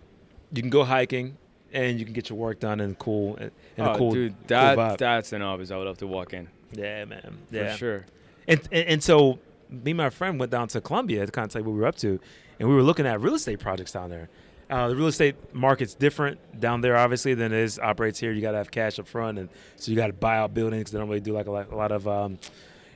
you 0.52 0.60
can 0.62 0.70
go 0.70 0.84
hiking, 0.84 1.36
and 1.72 1.98
you 1.98 2.04
can 2.04 2.12
get 2.14 2.28
your 2.28 2.38
work 2.38 2.60
done 2.60 2.80
in 2.80 2.94
cool 2.96 3.36
in 3.36 3.50
oh, 3.78 3.92
a 3.92 3.96
cool, 3.98 4.12
dude, 4.12 4.32
cool 4.32 4.38
that 4.48 4.78
vibe. 4.78 4.98
that's 4.98 5.32
an 5.32 5.42
obvious. 5.42 5.70
I 5.70 5.76
would 5.78 5.86
love 5.86 5.98
to 5.98 6.06
walk 6.06 6.34
in 6.34 6.48
Yeah, 6.72 7.04
man. 7.06 7.38
for 7.50 7.56
Yeah, 7.56 7.74
sure. 7.76 8.04
And, 8.46 8.60
and 8.70 8.88
and 8.88 9.02
so 9.02 9.38
me 9.82 9.90
and 9.92 9.98
my 9.98 10.10
friend 10.10 10.38
went 10.38 10.52
down 10.52 10.68
to 10.68 10.80
Colombia 10.80 11.26
to 11.26 11.32
kind 11.32 11.46
of 11.46 11.52
tell 11.52 11.62
you 11.62 11.66
what 11.66 11.74
we 11.74 11.80
were 11.80 11.86
up 11.86 11.96
to, 11.96 12.20
and 12.58 12.68
we 12.68 12.74
were 12.74 12.82
looking 12.82 13.06
at 13.06 13.20
real 13.20 13.34
estate 13.34 13.60
projects 13.60 13.92
down 13.92 14.10
there. 14.10 14.28
Uh, 14.70 14.88
the 14.88 14.96
real 14.96 15.08
estate 15.08 15.36
market's 15.52 15.94
different 15.94 16.38
down 16.58 16.80
there, 16.80 16.96
obviously, 16.96 17.34
than 17.34 17.52
it 17.52 17.58
is 17.58 17.78
operates 17.78 18.18
here. 18.18 18.32
You 18.32 18.40
got 18.40 18.52
to 18.52 18.58
have 18.58 18.70
cash 18.70 18.98
up 18.98 19.06
front, 19.06 19.38
and 19.38 19.48
so 19.76 19.90
you 19.90 19.96
got 19.96 20.06
to 20.06 20.12
buy 20.14 20.38
out 20.38 20.54
buildings. 20.54 20.90
They 20.90 20.98
don't 20.98 21.08
really 21.08 21.20
do 21.20 21.32
like 21.32 21.46
a 21.46 21.50
lot, 21.50 21.70
a 21.70 21.76
lot 21.76 21.92
of, 21.92 22.08
um, 22.08 22.38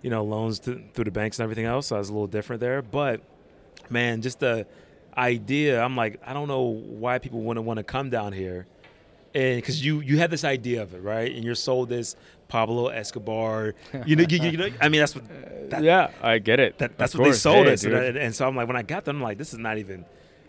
you 0.03 0.09
know, 0.09 0.25
loans 0.25 0.61
to, 0.61 0.81
through 0.95 1.05
the 1.05 1.11
banks 1.11 1.39
and 1.39 1.45
everything 1.45 1.67
else. 1.67 1.89
So 1.89 1.99
it's 1.99 2.09
a 2.09 2.13
little 2.13 2.27
different 2.27 2.61
there. 2.61 2.81
But 2.81 3.21
man, 3.91 4.23
just 4.23 4.41
the 4.41 4.67
idea, 5.17 5.83
I'm 5.83 5.97
like, 5.97 6.21
I 6.25 6.33
don't 6.33 6.49
know 6.49 6.63
why 6.63 7.19
people 7.19 7.43
wouldn't 7.43 7.67
want 7.67 7.79
to 7.79 7.85
come 7.85 8.09
down 8.09 8.33
here, 8.33 8.67
and 9.39 9.57
because 9.63 9.85
you 9.85 10.01
you 10.01 10.19
had 10.19 10.31
this 10.31 10.45
idea 10.45 10.83
of 10.83 10.95
it, 10.95 11.03
right? 11.03 11.31
And 11.35 11.45
you're 11.45 11.55
sold 11.55 11.89
this 11.89 12.17
Pablo 12.49 12.89
Escobar. 12.89 13.75
You 14.07 14.17
know, 14.17 14.25
you, 14.29 14.39
you 14.51 14.57
know, 14.57 14.69
I 14.81 14.89
mean, 14.89 15.01
that's 15.01 15.15
what 15.15 15.25
that- 15.71 15.83
yeah, 15.83 16.11
I 16.23 16.39
get 16.39 16.61
it. 16.61 16.79
that, 16.79 16.97
that's 16.99 17.15
Of 17.15 17.21
what 17.21 17.27
they 17.27 17.33
sold 17.33 17.67
Hey, 17.67 17.73
us. 17.75 17.85
And, 17.85 17.93
dude. 17.95 18.17
I- 18.17 18.21
and 18.21 18.35
so 18.35 18.47
I'm 18.49 18.57
like, 18.57 18.67
when 18.67 18.77
I 18.77 18.83
got 18.83 19.05
there, 19.05 19.15
I'm 19.15 19.21
like, 19.23 19.39
this 19.39 19.53
is 19.53 19.59
not 19.59 19.79
even. 19.79 20.01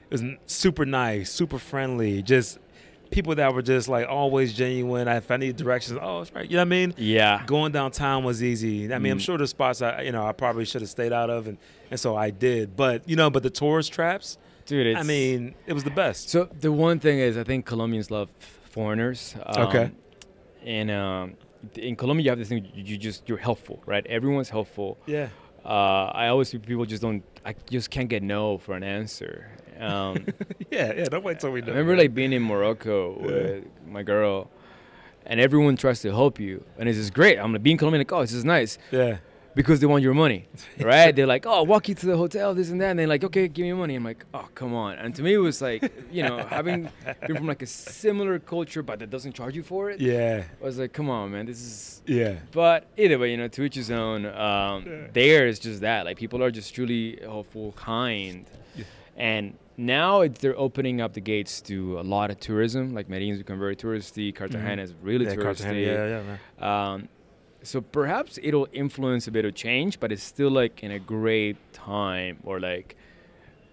It 0.09 0.11
was 0.11 0.23
super 0.47 0.85
nice, 0.85 1.29
super 1.31 1.59
friendly, 1.59 2.23
just 2.23 2.57
people 3.11 3.35
that 3.35 3.53
were 3.53 3.61
just 3.61 3.87
like 3.89 4.07
always 4.07 4.53
genuine. 4.53 5.07
If 5.07 5.29
I 5.29 5.37
need 5.37 5.55
directions, 5.55 5.99
oh, 6.01 6.21
it's 6.21 6.33
right. 6.33 6.45
You 6.49 6.57
know 6.57 6.61
what 6.61 6.67
I 6.67 6.69
mean? 6.69 6.93
yeah, 6.97 7.43
Going 7.45 7.71
downtown 7.71 8.23
was 8.23 8.41
easy. 8.43 8.91
I 8.93 8.97
mean, 8.99 9.11
I'm 9.13 9.17
Mm. 9.19 9.21
sure 9.21 9.37
the 9.37 9.47
spots 9.47 9.81
I, 9.81 10.01
you 10.03 10.11
know, 10.11 10.25
I 10.25 10.31
probably 10.31 10.65
should 10.65 10.81
have 10.81 10.89
stayed 10.89 11.13
out 11.13 11.29
of, 11.29 11.47
and, 11.47 11.57
and 11.91 11.99
so 11.99 12.15
I 12.15 12.29
did. 12.31 12.75
But 12.75 13.07
you 13.09 13.15
know, 13.15 13.29
but 13.29 13.43
the 13.43 13.49
tourist 13.51 13.91
traps, 13.93 14.37
dude. 14.65 14.87
It's, 14.87 14.99
I 14.99 15.03
mean, 15.03 15.53
it 15.67 15.73
was 15.73 15.83
the 15.83 15.91
best. 15.91 16.29
so 16.29 16.45
the 16.59 16.71
one 16.71 16.99
thing 16.99 17.19
is, 17.19 17.37
I 17.37 17.43
think 17.43 17.65
Colombians 17.67 18.09
love 18.09 18.29
foreigners. 18.69 19.35
Um, 19.45 19.67
Okay. 19.67 19.91
And 20.65 20.91
um, 20.91 21.33
in 21.75 21.95
Colombia, 21.95 22.23
you 22.25 22.29
have 22.31 22.39
this 22.39 22.49
thing. 22.49 22.67
You 22.73 22.97
just 22.97 23.27
you're 23.29 23.37
helpful, 23.37 23.81
right? 23.85 24.05
Everyone's 24.07 24.49
helpful. 24.49 24.97
Yeah. 25.05 25.29
Uh, 25.65 26.05
I 26.13 26.27
always 26.27 26.49
see 26.49 26.57
people 26.57 26.85
just 26.85 27.01
don't. 27.01 27.23
I 27.45 27.53
just 27.69 27.89
can't 27.89 28.09
get 28.09 28.23
no 28.23 28.57
for 28.57 28.75
an 28.75 28.83
answer. 28.83 29.49
Um, 29.79 30.25
yeah, 30.71 30.93
yeah. 30.93 31.05
Nobody 31.11 31.39
told 31.39 31.53
me 31.55 31.61
I 31.61 31.65
no. 31.65 31.71
remember 31.71 31.95
like 31.95 32.13
being 32.13 32.33
in 32.33 32.41
Morocco 32.43 33.17
Yeah. 33.19 33.25
with 33.25 33.65
my 33.87 34.03
girl, 34.03 34.49
and 35.25 35.39
everyone 35.39 35.77
tries 35.77 36.01
to 36.01 36.09
help 36.11 36.39
you, 36.39 36.63
and 36.77 36.89
it's 36.89 36.97
just 36.97 37.13
great. 37.13 37.37
I'm 37.39 37.53
like 37.53 37.63
being 37.63 37.77
Colombian, 37.77 38.01
like, 38.01 38.11
oh, 38.11 38.21
this 38.21 38.33
is 38.33 38.43
nice. 38.45 38.77
yeah, 38.91 39.17
because 39.55 39.79
they 39.79 39.87
want 39.87 40.03
your 40.03 40.13
money, 40.13 40.47
right? 40.79 41.15
They're 41.15 41.27
like, 41.27 41.45
oh, 41.45 41.51
I'll 41.53 41.65
walk 41.65 41.89
you 41.89 41.95
to 41.95 42.05
the 42.05 42.15
hotel, 42.17 42.53
this 42.53 42.69
and 42.69 42.79
that, 42.81 42.91
and 42.91 42.99
they're 42.99 43.07
like, 43.07 43.23
okay, 43.23 43.47
give 43.47 43.63
me 43.63 43.67
your 43.69 43.77
money. 43.77 43.95
I'm 43.95 44.03
like, 44.03 44.25
oh, 44.33 44.47
come 44.55 44.73
on. 44.73 44.97
And 44.97 45.13
to 45.15 45.23
me, 45.23 45.33
it 45.33 45.37
was 45.37 45.61
like, 45.61 45.91
you 46.11 46.23
know, 46.23 46.37
having 46.45 46.89
been 47.25 47.35
from 47.37 47.47
like 47.47 47.61
a 47.61 47.65
similar 47.67 48.39
culture, 48.39 48.83
but 48.83 48.99
that 48.99 49.09
doesn't 49.09 49.33
charge 49.33 49.55
you 49.55 49.63
for 49.63 49.89
it. 49.89 49.99
Yeah. 49.99 50.43
I 50.61 50.63
was 50.63 50.77
like, 50.79 50.93
come 50.93 51.09
on, 51.09 51.31
man, 51.31 51.45
this 51.45 51.59
is. 51.61 52.01
Yeah. 52.05 52.35
But 52.51 52.87
either 52.97 53.17
way, 53.19 53.31
you 53.31 53.37
know, 53.37 53.47
to 53.49 53.63
each 53.63 53.75
his 53.75 53.91
own. 53.91 54.25
Um, 54.25 54.85
Yeah. 54.85 55.07
There 55.13 55.47
is 55.47 55.59
just 55.59 55.81
that, 55.81 56.05
like 56.05 56.17
people 56.17 56.43
are 56.43 56.51
just 56.51 56.73
truly 56.73 57.19
helpful, 57.21 57.73
kind, 57.73 58.45
Yeah. 58.75 58.83
and 59.17 59.53
now 59.77 60.21
it's, 60.21 60.39
they're 60.41 60.57
opening 60.59 60.99
up 61.01 61.13
the 61.13 61.21
gates 61.21 61.61
to 61.61 61.99
a 61.99 62.03
lot 62.03 62.29
of 62.31 62.39
tourism. 62.39 62.93
Like 62.93 63.07
Medellin's 63.09 63.37
become 63.37 63.59
very 63.59 63.75
touristy. 63.77 64.35
Cartagena 64.35 64.81
is 64.81 64.93
really 65.01 65.25
Mm-hmm. 65.25 65.39
yeah, 65.39 65.45
touristy. 65.45 65.63
Cartagena, 65.63 65.79
yeah, 65.79 66.07
yeah, 66.07 66.23
man. 66.59 66.93
Um, 66.93 67.09
so 67.63 67.81
perhaps 67.81 68.39
it'll 68.41 68.67
influence 68.71 69.27
a 69.27 69.31
bit 69.31 69.45
of 69.45 69.53
change, 69.55 69.99
but 69.99 70.11
it's 70.11 70.23
still 70.23 70.49
like 70.51 70.83
in 70.83 70.91
a 70.91 70.99
great 70.99 71.57
time 71.73 72.39
or 72.43 72.59
like, 72.59 72.95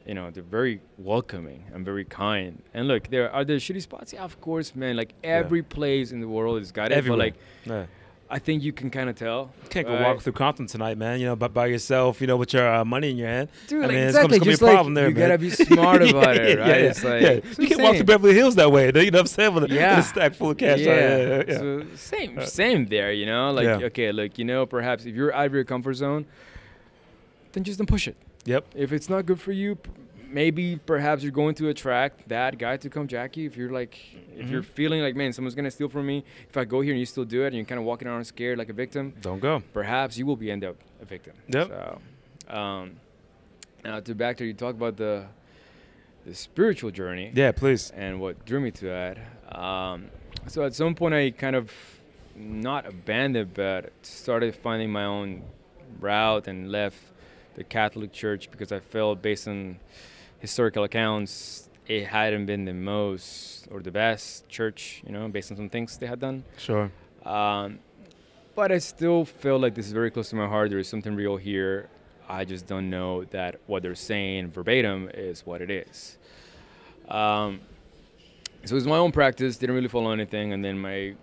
you 0.07 0.14
know, 0.14 0.30
they're 0.30 0.43
very 0.43 0.80
welcoming 0.99 1.64
and 1.72 1.84
very 1.84 2.05
kind. 2.05 2.62
And 2.74 2.89
look, 2.89 3.09
there 3.09 3.30
are 3.32 3.45
there 3.45 3.57
shitty 3.57 3.82
spots. 3.82 4.12
Yeah, 4.12 4.22
of 4.24 4.41
course, 4.41 4.74
man. 4.74 4.97
Like 4.97 5.14
every 5.24 5.62
place 5.62 6.12
in 6.12 6.20
the 6.20 6.28
world 6.28 6.59
has 6.59 6.72
got 6.72 6.93
it. 6.93 6.95
Everywhere. 6.97 7.32
But 7.64 7.70
like, 7.72 7.80
Yeah. 7.80 7.87
I 8.29 8.41
think 8.41 8.64
you 8.64 8.72
can 8.72 8.91
kind 8.91 9.09
of 9.09 9.14
tell. 9.14 9.53
You 9.62 9.68
Can't 9.68 9.87
go 9.87 9.95
right? 9.95 10.03
walk 10.14 10.20
through 10.20 10.33
Compton 10.33 10.66
tonight, 10.66 10.99
man. 10.99 11.20
You 11.20 11.27
know, 11.27 11.37
by, 11.37 11.47
by 11.47 11.66
yourself. 11.66 12.20
You 12.20 12.27
know, 12.27 12.37
with 12.37 12.53
your 12.53 12.68
uh, 12.68 12.85
money 12.85 13.11
in 13.11 13.16
your 13.16 13.29
hand. 13.29 13.49
Dude, 13.68 13.79
I 13.85 13.87
like, 13.87 13.95
mean, 13.95 13.99
it's 14.05 14.16
exactly. 14.16 14.39
gonna, 14.41 14.51
it's 14.51 14.59
gonna 14.59 14.59
be 14.59 14.64
a 14.64 14.66
like, 14.66 14.74
problem 14.74 14.95
there, 14.95 15.09
you 15.09 15.14
man. 15.14 15.29
gotta 15.29 15.39
be 15.39 15.51
smart 15.51 16.03
Yeah, 16.05 16.11
about 16.11 16.37
it, 16.39 16.59
right? 16.59 16.68
yeah, 16.68 16.74
It's 16.74 17.05
like 17.05 17.22
yeah. 17.22 17.29
it's 17.29 17.59
you 17.59 17.68
can't 17.68 17.83
walk 17.83 17.95
through. 17.97 18.05
Beverly 18.05 18.35
Hills 18.35 18.57
that 18.57 18.72
way. 18.72 18.87
You 18.87 18.93
know 18.93 19.01
what 19.03 19.20
I'm 19.20 19.27
saying? 19.29 19.55
With 19.55 19.70
a, 19.70 19.74
Yeah. 19.74 19.99
a 20.01 20.03
stack 20.03 20.35
full 20.35 20.51
of 20.51 20.57
cash. 20.59 20.81
Yeah. 20.81 20.95
Yeah, 20.97 21.18
yeah, 21.18 21.43
yeah. 21.47 21.59
So 21.59 21.83
same, 21.95 22.41
same 22.47 22.87
there. 22.87 23.12
You 23.12 23.27
know, 23.27 23.53
like 23.53 23.64
Yeah. 23.64 23.87
okay, 23.87 24.11
look, 24.11 24.37
you 24.39 24.45
know, 24.45 24.66
perhaps 24.66 25.05
if 25.07 25.14
you're 25.14 25.33
out 25.33 25.47
of 25.47 25.55
your 25.55 25.64
comfort 25.64 25.95
zone, 25.95 26.27
then 27.53 27.62
just 27.64 27.79
don't 27.79 27.87
push 27.87 28.09
it. 28.09 28.16
Yep. 28.45 28.66
If 28.74 28.93
it's 28.93 29.09
not 29.09 29.24
good 29.27 29.41
for 29.41 29.53
you, 29.53 29.77
p- 29.77 29.91
maybe 30.41 30.76
perhaps 30.84 31.22
you're 31.22 31.32
going 31.43 31.55
to 31.55 31.68
attract 31.70 32.28
that 32.28 32.59
guy 32.59 32.76
to 32.76 32.89
come 32.91 33.07
jack 33.09 33.37
you. 33.39 33.47
If 33.47 33.57
you're 33.57 33.72
like, 33.80 33.95
if 34.37 34.51
you're 34.51 34.62
Mhm. 34.62 34.76
feeling 34.80 35.01
like, 35.07 35.16
man, 35.16 35.32
someone's 35.32 35.55
gonna 35.55 35.70
steal 35.70 35.89
from 35.89 36.05
me. 36.12 36.18
If 36.51 36.57
I 36.59 36.64
go 36.66 36.78
here 36.82 36.93
and 36.93 37.01
you 37.01 37.07
still 37.07 37.24
do 37.24 37.41
it, 37.45 37.49
and 37.49 37.57
you're 37.57 37.64
kind 37.72 37.78
of 37.80 37.87
walking 37.87 38.07
around 38.07 38.24
scared 38.26 38.59
like 38.59 38.68
a 38.68 38.74
victim, 38.84 39.14
Don't 39.22 39.41
go. 39.41 39.62
perhaps 39.72 40.18
you 40.18 40.26
will 40.26 40.37
be 40.37 40.51
end 40.51 40.62
up 40.70 40.76
a 41.01 41.07
victim. 41.07 41.32
Yep. 41.49 41.66
So, 41.68 41.80
um, 42.59 42.84
now 43.82 44.01
to 44.01 44.14
back 44.14 44.37
to 44.39 44.45
you 44.45 44.53
talk 44.55 44.74
about 44.74 44.97
the 44.99 45.24
the 46.26 46.34
spiritual 46.34 46.91
journey 46.91 47.30
Yeah, 47.34 47.53
please. 47.53 47.93
and 47.93 48.20
what 48.20 48.34
drew 48.45 48.61
me 48.61 48.70
to 48.72 48.84
that. 48.97 49.16
Um, 49.57 49.99
so 50.49 50.64
at 50.68 50.74
some 50.74 50.95
point, 50.97 51.14
I 51.14 51.30
kind 51.30 51.55
of 51.57 51.70
not 52.34 52.84
abandoned, 52.84 53.55
but 53.55 53.93
started 54.03 54.55
finding 54.57 54.91
my 54.91 55.05
own 55.05 55.43
route 56.01 56.49
and 56.49 56.70
left 56.72 56.99
the 57.55 57.62
Catholic 57.64 58.11
Church 58.12 58.51
because 58.51 58.70
I 58.72 58.80
felt, 58.80 59.22
based 59.22 59.47
on 59.47 59.78
historical 60.39 60.84
accounts, 60.84 61.68
it 61.87 62.07
hadn't 62.07 62.47
been 62.47 62.64
the 62.64 62.72
most 62.72 63.68
or 63.70 63.80
the 63.80 63.91
best 63.91 64.49
church, 64.49 65.03
you 65.07 65.12
know, 65.12 65.28
based 65.28 65.51
on 65.51 65.57
some 65.57 65.68
things 65.68 65.97
they 65.97 66.07
had 66.07 66.20
done. 66.20 66.45
Sure. 66.59 66.91
Um, 67.24 67.78
but 68.55 68.72
I 68.72 68.78
still 68.78 69.24
feel 69.24 69.59
like 69.59 69.74
this 69.74 69.87
is 69.87 69.93
very 69.93 70.11
close 70.11 70.30
to 70.30 70.37
my 70.37 70.47
heart. 70.47 70.70
There 70.70 70.78
is 70.78 70.89
something 70.89 71.14
real 71.14 71.37
here. 71.37 71.89
I 72.28 72.45
just 72.45 72.66
don't 72.66 72.91
know 72.91 73.24
that 73.24 73.61
what 73.66 73.82
they're 73.82 73.95
saying 73.95 74.51
verbatim 74.51 75.11
is 75.14 75.47
what 75.47 75.61
it 75.61 75.70
is. 75.70 76.18
Um, 77.09 77.61
so 78.64 78.72
it 78.72 78.76
was 78.76 78.87
my 78.87 78.97
own 78.97 79.12
practice. 79.12 79.57
Didn't 79.57 79.76
really 79.76 79.89
follow 79.89 80.11
anything, 80.11 80.53
and 80.53 80.64
then 80.64 80.78
my 80.78 81.14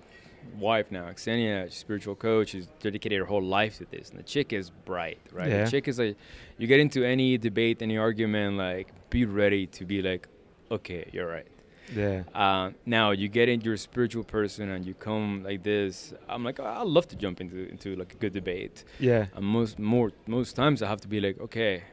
wife 0.57 0.91
now, 0.91 1.09
Xenia, 1.17 1.65
she's 1.65 1.75
a 1.75 1.79
spiritual 1.79 2.15
coach, 2.15 2.49
she's 2.49 2.67
dedicated 2.79 3.19
her 3.19 3.25
whole 3.25 3.43
life 3.43 3.77
to 3.77 3.85
this. 3.85 4.09
And 4.09 4.19
the 4.19 4.23
chick 4.23 4.53
is 4.53 4.69
bright, 4.69 5.19
right? 5.31 5.49
Yeah. 5.49 5.63
The 5.65 5.71
chick 5.71 5.87
is 5.87 5.99
like, 5.99 6.17
you 6.57 6.67
get 6.67 6.79
into 6.79 7.03
any 7.03 7.37
debate, 7.37 7.81
any 7.81 7.97
argument, 7.97 8.57
like 8.57 8.87
be 9.09 9.25
ready 9.25 9.67
to 9.67 9.85
be 9.85 10.01
like, 10.01 10.27
okay, 10.71 11.09
you're 11.11 11.27
right. 11.27 11.47
Yeah. 11.93 12.23
Uh, 12.33 12.71
now 12.85 13.11
you 13.11 13.27
get 13.27 13.49
into 13.49 13.65
your 13.65 13.77
spiritual 13.77 14.23
person 14.23 14.69
and 14.69 14.85
you 14.85 14.93
come 14.93 15.43
like 15.43 15.63
this. 15.63 16.13
I'm 16.29 16.43
like, 16.43 16.59
I 16.59 16.81
love 16.83 17.07
to 17.09 17.15
jump 17.15 17.41
into 17.41 17.69
into 17.69 17.95
like 17.95 18.13
a 18.13 18.17
good 18.17 18.33
debate. 18.33 18.83
Yeah. 18.99 19.27
And 19.35 19.45
most 19.45 19.79
more 19.79 20.11
most 20.27 20.55
times 20.55 20.81
I 20.81 20.87
have 20.87 21.01
to 21.01 21.07
be 21.07 21.19
like, 21.19 21.39
okay, 21.39 21.83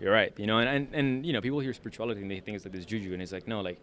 you're 0.00 0.12
right, 0.12 0.32
you 0.36 0.46
know. 0.46 0.58
And 0.58 0.68
and, 0.68 0.94
and 0.94 1.26
you 1.26 1.32
know, 1.32 1.40
people 1.40 1.60
hear 1.60 1.74
spirituality 1.74 2.22
and 2.22 2.30
they 2.30 2.40
think 2.40 2.56
it's 2.56 2.64
like 2.64 2.72
this 2.72 2.86
juju, 2.86 3.12
and 3.12 3.20
it's 3.20 3.32
like 3.32 3.48
no, 3.48 3.60
like 3.60 3.80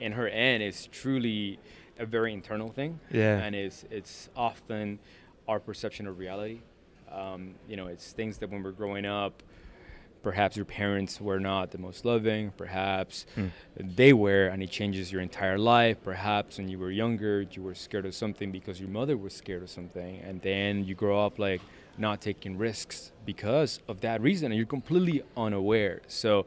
in 0.00 0.12
her 0.12 0.28
end, 0.28 0.62
it's 0.62 0.88
truly 0.90 1.58
a 1.98 2.06
very 2.06 2.32
internal 2.32 2.70
thing, 2.70 2.98
Yeah. 3.10 3.38
and 3.38 3.54
it's 3.54 3.84
it's 3.90 4.28
often 4.36 4.98
our 5.48 5.60
perception 5.60 6.06
of 6.06 6.18
reality. 6.18 6.60
Um, 7.10 7.54
you 7.68 7.76
know, 7.76 7.86
it's 7.86 8.12
things 8.12 8.38
that 8.38 8.50
when 8.50 8.62
we're 8.62 8.72
growing 8.72 9.04
up, 9.06 9.42
perhaps 10.22 10.56
your 10.56 10.64
parents 10.64 11.20
were 11.20 11.38
not 11.38 11.70
the 11.70 11.78
most 11.78 12.04
loving, 12.04 12.50
perhaps 12.56 13.26
Hmm. 13.34 13.48
they 13.76 14.12
were, 14.12 14.46
and 14.46 14.62
it 14.62 14.70
changes 14.70 15.12
your 15.12 15.20
entire 15.20 15.58
life. 15.58 15.98
Perhaps 16.02 16.58
when 16.58 16.68
you 16.68 16.78
were 16.78 16.90
younger, 16.90 17.42
you 17.42 17.62
were 17.62 17.74
scared 17.74 18.06
of 18.06 18.14
something 18.14 18.50
because 18.50 18.80
your 18.80 18.88
mother 18.88 19.16
was 19.16 19.34
scared 19.34 19.62
of 19.62 19.70
something, 19.70 20.18
and 20.20 20.40
then 20.40 20.84
you 20.84 20.94
grow 20.94 21.24
up 21.24 21.38
like 21.38 21.60
not 21.98 22.20
taking 22.20 22.56
risks 22.58 23.12
because 23.26 23.80
of 23.86 24.00
that 24.00 24.20
reason, 24.22 24.46
and 24.50 24.56
you're 24.56 24.66
completely 24.66 25.22
unaware. 25.36 26.00
So, 26.08 26.46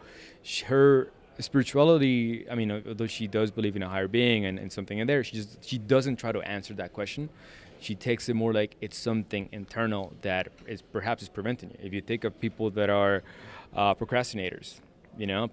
her 0.66 1.12
spirituality, 1.40 2.50
I 2.50 2.56
mean, 2.56 2.72
although 2.72 3.08
she 3.08 3.28
does 3.28 3.52
believe 3.52 3.76
in 3.76 3.84
a 3.84 3.90
higher 3.90 4.08
being 4.08 4.46
and, 4.46 4.58
and 4.60 4.72
something 4.72 4.98
in 4.98 5.08
there, 5.08 5.24
she 5.24 5.38
just 5.38 5.64
she 5.64 5.78
doesn't 5.78 6.18
try 6.18 6.32
to 6.32 6.42
answer 6.42 6.74
that 6.76 6.94
question. 6.94 7.30
She 7.80 7.96
takes 7.96 8.28
it 8.28 8.34
more 8.34 8.54
like 8.54 8.76
it's 8.82 8.98
something 8.98 9.50
internal 9.52 10.14
that 10.22 10.48
is 10.66 10.82
perhaps 10.82 11.24
is 11.24 11.30
preventing 11.30 11.70
you. 11.70 11.78
If 11.82 11.94
you 11.94 12.02
think 12.02 12.24
of 12.24 12.40
people 12.40 12.72
that 12.72 12.90
are 12.90 13.22
uh, 13.76 13.94
procrastinators, 13.94 14.80
you 15.18 15.28
know, 15.28 15.50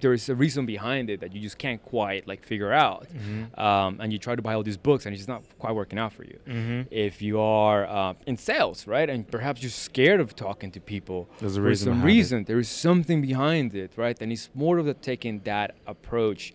there 0.00 0.12
is 0.12 0.28
a 0.28 0.34
reason 0.34 0.66
behind 0.66 1.10
it 1.10 1.20
that 1.20 1.34
you 1.34 1.40
just 1.40 1.58
can't 1.58 1.82
quite 1.82 2.26
like 2.26 2.44
figure 2.44 2.72
out. 2.72 3.06
Mm-hmm. 3.08 3.60
Um, 3.60 4.00
and 4.00 4.12
you 4.12 4.18
try 4.18 4.34
to 4.34 4.42
buy 4.42 4.54
all 4.54 4.62
these 4.62 4.76
books 4.76 5.06
and 5.06 5.12
it's 5.12 5.20
just 5.20 5.28
not 5.28 5.42
quite 5.58 5.74
working 5.74 5.98
out 5.98 6.12
for 6.12 6.24
you. 6.24 6.38
Mm-hmm. 6.46 6.82
If 6.90 7.22
you 7.22 7.40
are 7.40 7.86
uh, 7.86 8.14
in 8.26 8.36
sales, 8.36 8.86
right, 8.86 9.08
and 9.08 9.28
perhaps 9.28 9.62
you're 9.62 9.70
scared 9.70 10.20
of 10.20 10.34
talking 10.36 10.70
to 10.72 10.80
people, 10.80 11.28
There's 11.38 11.56
a 11.56 11.60
for 11.60 11.66
reason 11.68 11.84
some 11.84 11.92
behind 11.94 12.10
it. 12.10 12.14
reason, 12.14 12.44
there 12.44 12.58
is 12.58 12.68
something 12.68 13.20
behind 13.22 13.74
it, 13.74 13.92
right? 13.96 14.16
And 14.20 14.32
it's 14.32 14.50
more 14.54 14.78
of 14.78 14.86
the 14.86 14.94
taking 14.94 15.40
that 15.40 15.76
approach 15.86 16.52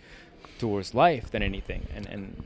towards 0.59 0.93
life 0.93 1.31
than 1.31 1.41
anything. 1.41 1.87
And 1.95 2.07
and 2.07 2.43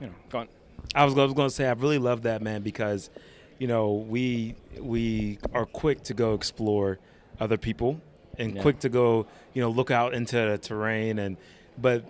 you 0.00 0.06
know, 0.06 0.14
gone. 0.30 0.48
I 0.94 1.04
was, 1.04 1.16
I 1.16 1.24
was 1.24 1.34
going 1.34 1.48
to 1.48 1.54
say 1.54 1.66
I 1.66 1.72
really 1.72 1.98
love 1.98 2.22
that 2.22 2.42
man 2.42 2.62
because, 2.62 3.10
you 3.58 3.66
know, 3.66 3.92
we 3.92 4.54
we 4.78 5.38
are 5.52 5.66
quick 5.66 6.02
to 6.04 6.14
go 6.14 6.34
explore 6.34 6.98
other 7.38 7.56
people 7.56 8.00
and 8.40 8.56
Yeah. 8.56 8.62
quick 8.62 8.78
to 8.80 8.88
go, 8.88 9.26
you 9.54 9.62
know, 9.62 9.70
look 9.70 9.90
out 9.90 10.14
into 10.14 10.36
the 10.36 10.58
terrain 10.58 11.18
and, 11.18 11.36
but 11.78 12.04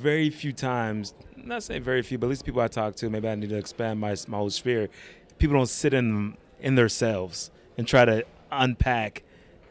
very 0.00 0.30
few 0.30 0.52
times, 0.52 1.14
not 1.36 1.62
saying 1.62 1.82
very 1.82 2.02
few, 2.02 2.18
but 2.18 2.26
at 2.26 2.30
least 2.30 2.44
people 2.44 2.60
I 2.60 2.68
talk 2.68 2.96
to, 2.96 3.10
maybe 3.10 3.28
I 3.28 3.34
need 3.34 3.50
to 3.50 3.56
expand 3.58 4.00
my 4.00 4.14
my 4.28 4.36
whole 4.38 4.50
sphere. 4.50 4.88
People 5.38 5.56
don't 5.56 5.68
sit 5.68 5.92
in 5.94 6.36
in 6.60 6.74
themselves 6.74 7.50
and 7.78 7.86
try 7.86 8.04
to 8.04 8.24
unpack 8.50 9.22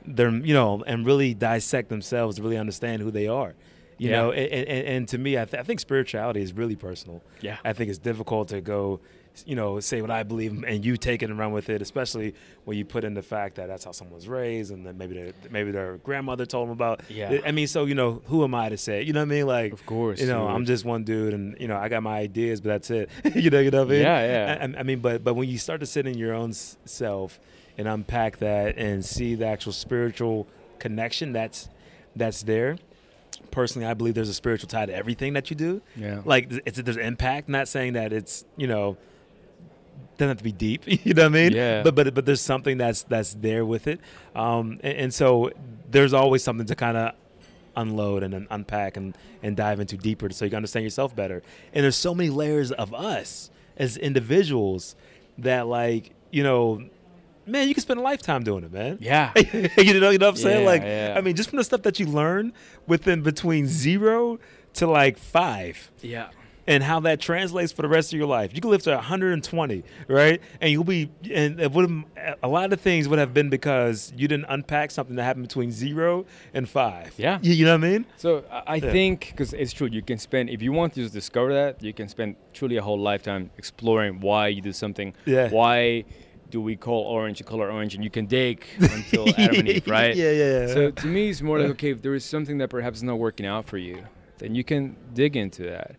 their, 0.05 0.29
you 0.29 0.53
know, 0.53 0.83
and 0.85 1.05
really 1.05 1.33
dissect 1.33 1.89
themselves 1.89 2.35
to 2.37 2.43
really 2.43 2.57
understand 2.57 3.01
who 3.01 3.09
they 3.11 3.27
are. 3.27 3.55
You 3.97 4.09
Yeah. 4.09 4.15
know, 4.21 4.31
and, 4.31 4.51
and, 4.67 4.87
and 4.87 5.07
to 5.07 5.17
me, 5.17 5.39
I, 5.39 5.45
th- 5.45 5.59
I 5.59 5.63
think 5.63 5.79
spirituality 5.79 6.41
is 6.41 6.53
really 6.53 6.75
personal. 6.75 7.23
Yeah. 7.41 7.57
I 7.65 7.73
think 7.73 7.89
it's 7.89 7.97
difficult 7.97 8.49
to 8.49 8.61
go, 8.61 8.99
you 9.45 9.55
know, 9.55 9.79
say 9.79 10.01
what 10.01 10.11
I 10.11 10.23
believe 10.23 10.63
and 10.63 10.85
you 10.85 10.97
take 10.97 11.23
it 11.23 11.29
and 11.29 11.37
run 11.37 11.51
with 11.51 11.69
it, 11.69 11.81
especially 11.81 12.35
when 12.63 12.77
you 12.77 12.85
put 12.85 13.03
in 13.03 13.13
the 13.13 13.21
fact 13.21 13.55
that 13.55 13.67
that's 13.67 13.83
how 13.83 13.91
someone 13.91 14.15
was 14.15 14.27
raised 14.27 14.71
and 14.71 14.85
then 14.85 14.97
maybe 14.97 15.13
their 15.15 15.33
maybe 15.49 15.71
their 15.71 15.97
grandmother 15.97 16.45
told 16.45 16.67
them 16.67 16.71
about. 16.73 17.01
Yeah. 17.09 17.39
I 17.45 17.51
mean, 17.51 17.67
so 17.67 17.85
you 17.85 17.95
know, 17.95 18.21
who 18.25 18.43
am 18.43 18.53
I 18.55 18.69
to 18.69 18.77
say? 18.77 19.01
You 19.01 19.13
know 19.13 19.19
what 19.21 19.27
I 19.31 19.35
mean? 19.35 19.47
Like, 19.47 19.73
Of 19.73 19.85
course, 19.85 20.21
you 20.21 20.27
know, 20.27 20.45
dude. 20.47 20.55
I'm 20.55 20.65
just 20.65 20.85
one 20.85 21.03
dude, 21.03 21.33
and 21.33 21.55
you 21.59 21.67
know, 21.67 21.77
I 21.77 21.89
got 21.89 22.03
my 22.03 22.17
ideas, 22.19 22.61
but 22.61 22.69
that's 22.69 22.89
it. 22.91 23.09
you 23.35 23.49
know, 23.49 23.59
you 23.59 23.71
know 23.71 23.79
what 23.83 23.87
I 23.87 23.91
mean? 23.91 24.01
Yeah, 24.01 24.25
yeah. 24.59 24.67
I, 24.77 24.79
I 24.79 24.83
mean, 24.83 24.99
but 24.99 25.23
but 25.23 25.33
when 25.33 25.49
you 25.49 25.57
start 25.57 25.79
to 25.81 25.85
sit 25.85 26.07
in 26.07 26.17
your 26.17 26.33
own 26.33 26.53
self 26.53 27.39
and 27.77 27.87
unpack 27.87 28.37
that 28.37 28.77
and 28.77 29.03
see 29.03 29.35
the 29.35 29.45
actual 29.47 29.71
spiritual 29.73 30.47
connection 30.79 31.33
that's 31.33 31.67
that's 32.15 32.43
there. 32.43 32.77
Personally, 33.51 33.87
I 33.87 33.93
believe 33.93 34.15
there's 34.15 34.29
a 34.29 34.33
spiritual 34.33 34.67
tie 34.67 34.85
to 34.85 34.93
everything 34.93 35.33
that 35.33 35.49
you 35.49 35.55
do 35.55 35.81
Yeah. 35.95 36.21
like 36.25 36.51
it's 36.65 36.81
there's 36.81 36.97
impact 36.97 37.47
not 37.47 37.67
saying 37.69 37.93
that 37.93 38.11
it's 38.11 38.43
you 38.57 38.67
know 38.67 38.97
doesn't 40.17 40.29
have 40.29 40.37
to 40.37 40.43
be 40.43 40.51
deep 40.51 40.83
you 41.05 41.13
know 41.13 41.23
what 41.23 41.27
i 41.27 41.29
mean 41.29 41.51
Yeah. 41.53 41.83
but 41.83 41.95
but 41.95 42.13
but 42.13 42.25
there's 42.25 42.41
something 42.41 42.77
that's 42.77 43.03
that's 43.03 43.33
there 43.33 43.65
with 43.65 43.87
it 43.87 43.99
um 44.35 44.79
and, 44.83 44.97
and 44.97 45.13
so 45.13 45.51
there's 45.91 46.13
always 46.13 46.43
something 46.43 46.65
to 46.67 46.75
kind 46.75 46.97
of 46.97 47.13
unload 47.75 48.23
and 48.23 48.47
unpack 48.49 48.95
and 48.97 49.17
and 49.43 49.57
dive 49.57 49.79
into 49.79 49.97
deeper 49.97 50.29
so 50.29 50.45
you 50.45 50.49
can 50.51 50.57
understand 50.57 50.83
yourself 50.83 51.15
better 51.15 51.43
and 51.73 51.83
there's 51.83 51.95
so 51.97 52.15
many 52.15 52.29
layers 52.29 52.71
of 52.71 52.93
us 52.93 53.49
as 53.77 53.97
individuals 53.97 54.95
that 55.37 55.67
like 55.67 56.11
you 56.31 56.41
know 56.43 56.81
man 57.45 57.67
you 57.67 57.73
can 57.73 57.81
spend 57.81 57.99
a 57.99 58.03
lifetime 58.03 58.43
doing 58.43 58.63
it 58.63 58.71
man 58.71 58.97
yeah. 59.01 59.33
you 59.77 59.99
know, 59.99 60.09
you 60.09 60.17
know 60.17 60.27
what 60.27 60.35
I'm 60.35 60.35
saying? 60.37 60.61
Yeah, 60.61 60.65
like, 60.67 60.81
yeah. 60.81 61.13
I 61.17 61.21
mean, 61.21 61.35
just 61.35 61.49
from 61.49 61.57
the 61.57 61.63
stuff 61.63 61.81
that 61.83 61.99
you 61.99 62.05
learn 62.07 62.53
within 62.87 63.21
between 63.21 63.67
zero 63.67 64.39
to 64.75 64.87
like 64.87 65.17
five, 65.19 65.91
yeah. 66.01 66.29
And 66.67 66.83
how 66.83 66.99
that 67.01 67.19
translates 67.19 67.71
for 67.71 67.81
the 67.83 67.87
rest 67.87 68.11
of 68.13 68.17
your 68.17 68.27
life. 68.27 68.51
You 68.53 68.61
can 68.61 68.71
live 68.71 68.81
to 68.83 68.91
120, 68.95 69.83
right? 70.07 70.41
And 70.61 70.71
you'll 70.71 70.83
be, 70.83 71.11
and 71.31 71.59
it 71.59 71.71
would 71.71 72.03
a 72.41 72.47
lot 72.47 72.73
of 72.73 72.81
things 72.81 73.07
would 73.07 73.19
have 73.19 73.33
been 73.33 73.49
because 73.49 74.11
you 74.15 74.27
didn't 74.27 74.47
unpack 74.49 74.91
something 74.91 75.15
that 75.15 75.23
happened 75.23 75.47
between 75.47 75.71
zero 75.71 76.25
and 76.53 76.67
five. 76.67 77.13
Yeah. 77.17 77.39
You, 77.41 77.53
you 77.53 77.65
know 77.65 77.77
what 77.77 77.85
I 77.85 77.89
mean? 77.91 78.05
So 78.17 78.43
I 78.51 78.75
Yeah. 78.77 78.91
think 78.91 79.27
because 79.31 79.53
it's 79.53 79.73
true, 79.73 79.87
you 79.91 80.01
can 80.01 80.17
spend 80.17 80.49
if 80.49 80.61
you 80.61 80.71
want 80.71 80.93
to 80.95 81.01
just 81.01 81.13
discover 81.13 81.53
that, 81.53 81.83
you 81.83 81.93
can 81.93 82.09
spend 82.09 82.35
truly 82.53 82.77
a 82.77 82.81
whole 82.81 82.99
lifetime 82.99 83.51
exploring 83.57 84.19
why 84.19 84.47
you 84.47 84.61
do 84.61 84.71
something. 84.73 85.13
Yeah. 85.25 85.49
Why 85.49 86.05
do 86.49 86.61
we 86.61 86.75
call 86.75 87.03
orange 87.03 87.37
the 87.39 87.43
color 87.43 87.69
orange? 87.71 87.95
And 87.95 88.03
you 88.03 88.09
can 88.09 88.25
dig 88.25 88.65
until 88.79 89.29
Adam 89.37 89.59
and 89.59 89.69
Eve, 89.69 89.87
right? 89.87 90.15
Yeah, 90.15 90.31
yeah, 90.31 90.59
yeah. 90.61 90.67
So 90.73 90.91
to 90.91 91.07
me, 91.07 91.29
it's 91.29 91.41
more 91.41 91.59
like 91.59 91.69
okay, 91.71 91.91
if 91.91 92.01
there 92.01 92.15
is 92.15 92.25
something 92.25 92.57
that 92.59 92.69
perhaps 92.69 92.97
is 92.97 93.03
not 93.03 93.19
working 93.19 93.45
out 93.45 93.67
for 93.67 93.77
you, 93.77 94.03
then 94.39 94.55
you 94.55 94.63
can 94.63 94.95
dig 95.13 95.35
into 95.35 95.63
that. 95.63 95.95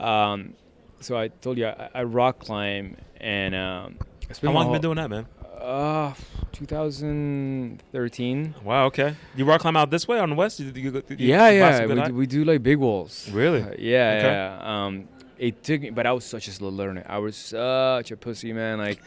Um, 0.00 0.54
so 1.00 1.16
I 1.16 1.28
told 1.28 1.58
you 1.58 1.66
I, 1.66 1.90
I 1.94 2.02
rock 2.04 2.38
climb, 2.40 2.96
and 3.20 3.54
um, 3.54 3.98
How 4.42 4.50
long 4.52 4.66
you 4.66 4.72
been 4.72 4.82
doing 4.82 4.96
that, 4.96 5.10
man? 5.10 5.26
Uh, 5.60 6.14
2013. 6.52 8.54
Wow, 8.64 8.86
okay. 8.86 9.14
You 9.36 9.44
rock 9.44 9.60
climb 9.60 9.76
out 9.76 9.90
this 9.90 10.08
way 10.08 10.18
on 10.18 10.30
the 10.30 10.36
west? 10.36 10.60
You, 10.60 10.72
you, 10.74 10.90
you, 11.08 11.16
Yeah, 11.18 11.50
yeah, 11.50 11.86
we 11.86 12.02
do, 12.02 12.14
we 12.14 12.26
do 12.26 12.44
like 12.44 12.62
big 12.62 12.78
walls. 12.78 13.28
Really? 13.30 13.62
Uh, 13.62 13.74
yeah, 13.78 14.14
Okay. 14.18 14.32
yeah. 14.32 14.84
Um, 14.86 15.08
it 15.38 15.62
took 15.62 15.80
me, 15.80 15.90
but 15.90 16.06
I 16.06 16.12
was 16.12 16.24
such 16.24 16.48
a 16.48 16.52
slow 16.52 16.68
learner. 16.68 17.04
I 17.08 17.18
was 17.18 17.36
such 17.36 18.10
a 18.10 18.16
pussy, 18.16 18.52
man. 18.52 18.78
Like 18.78 19.00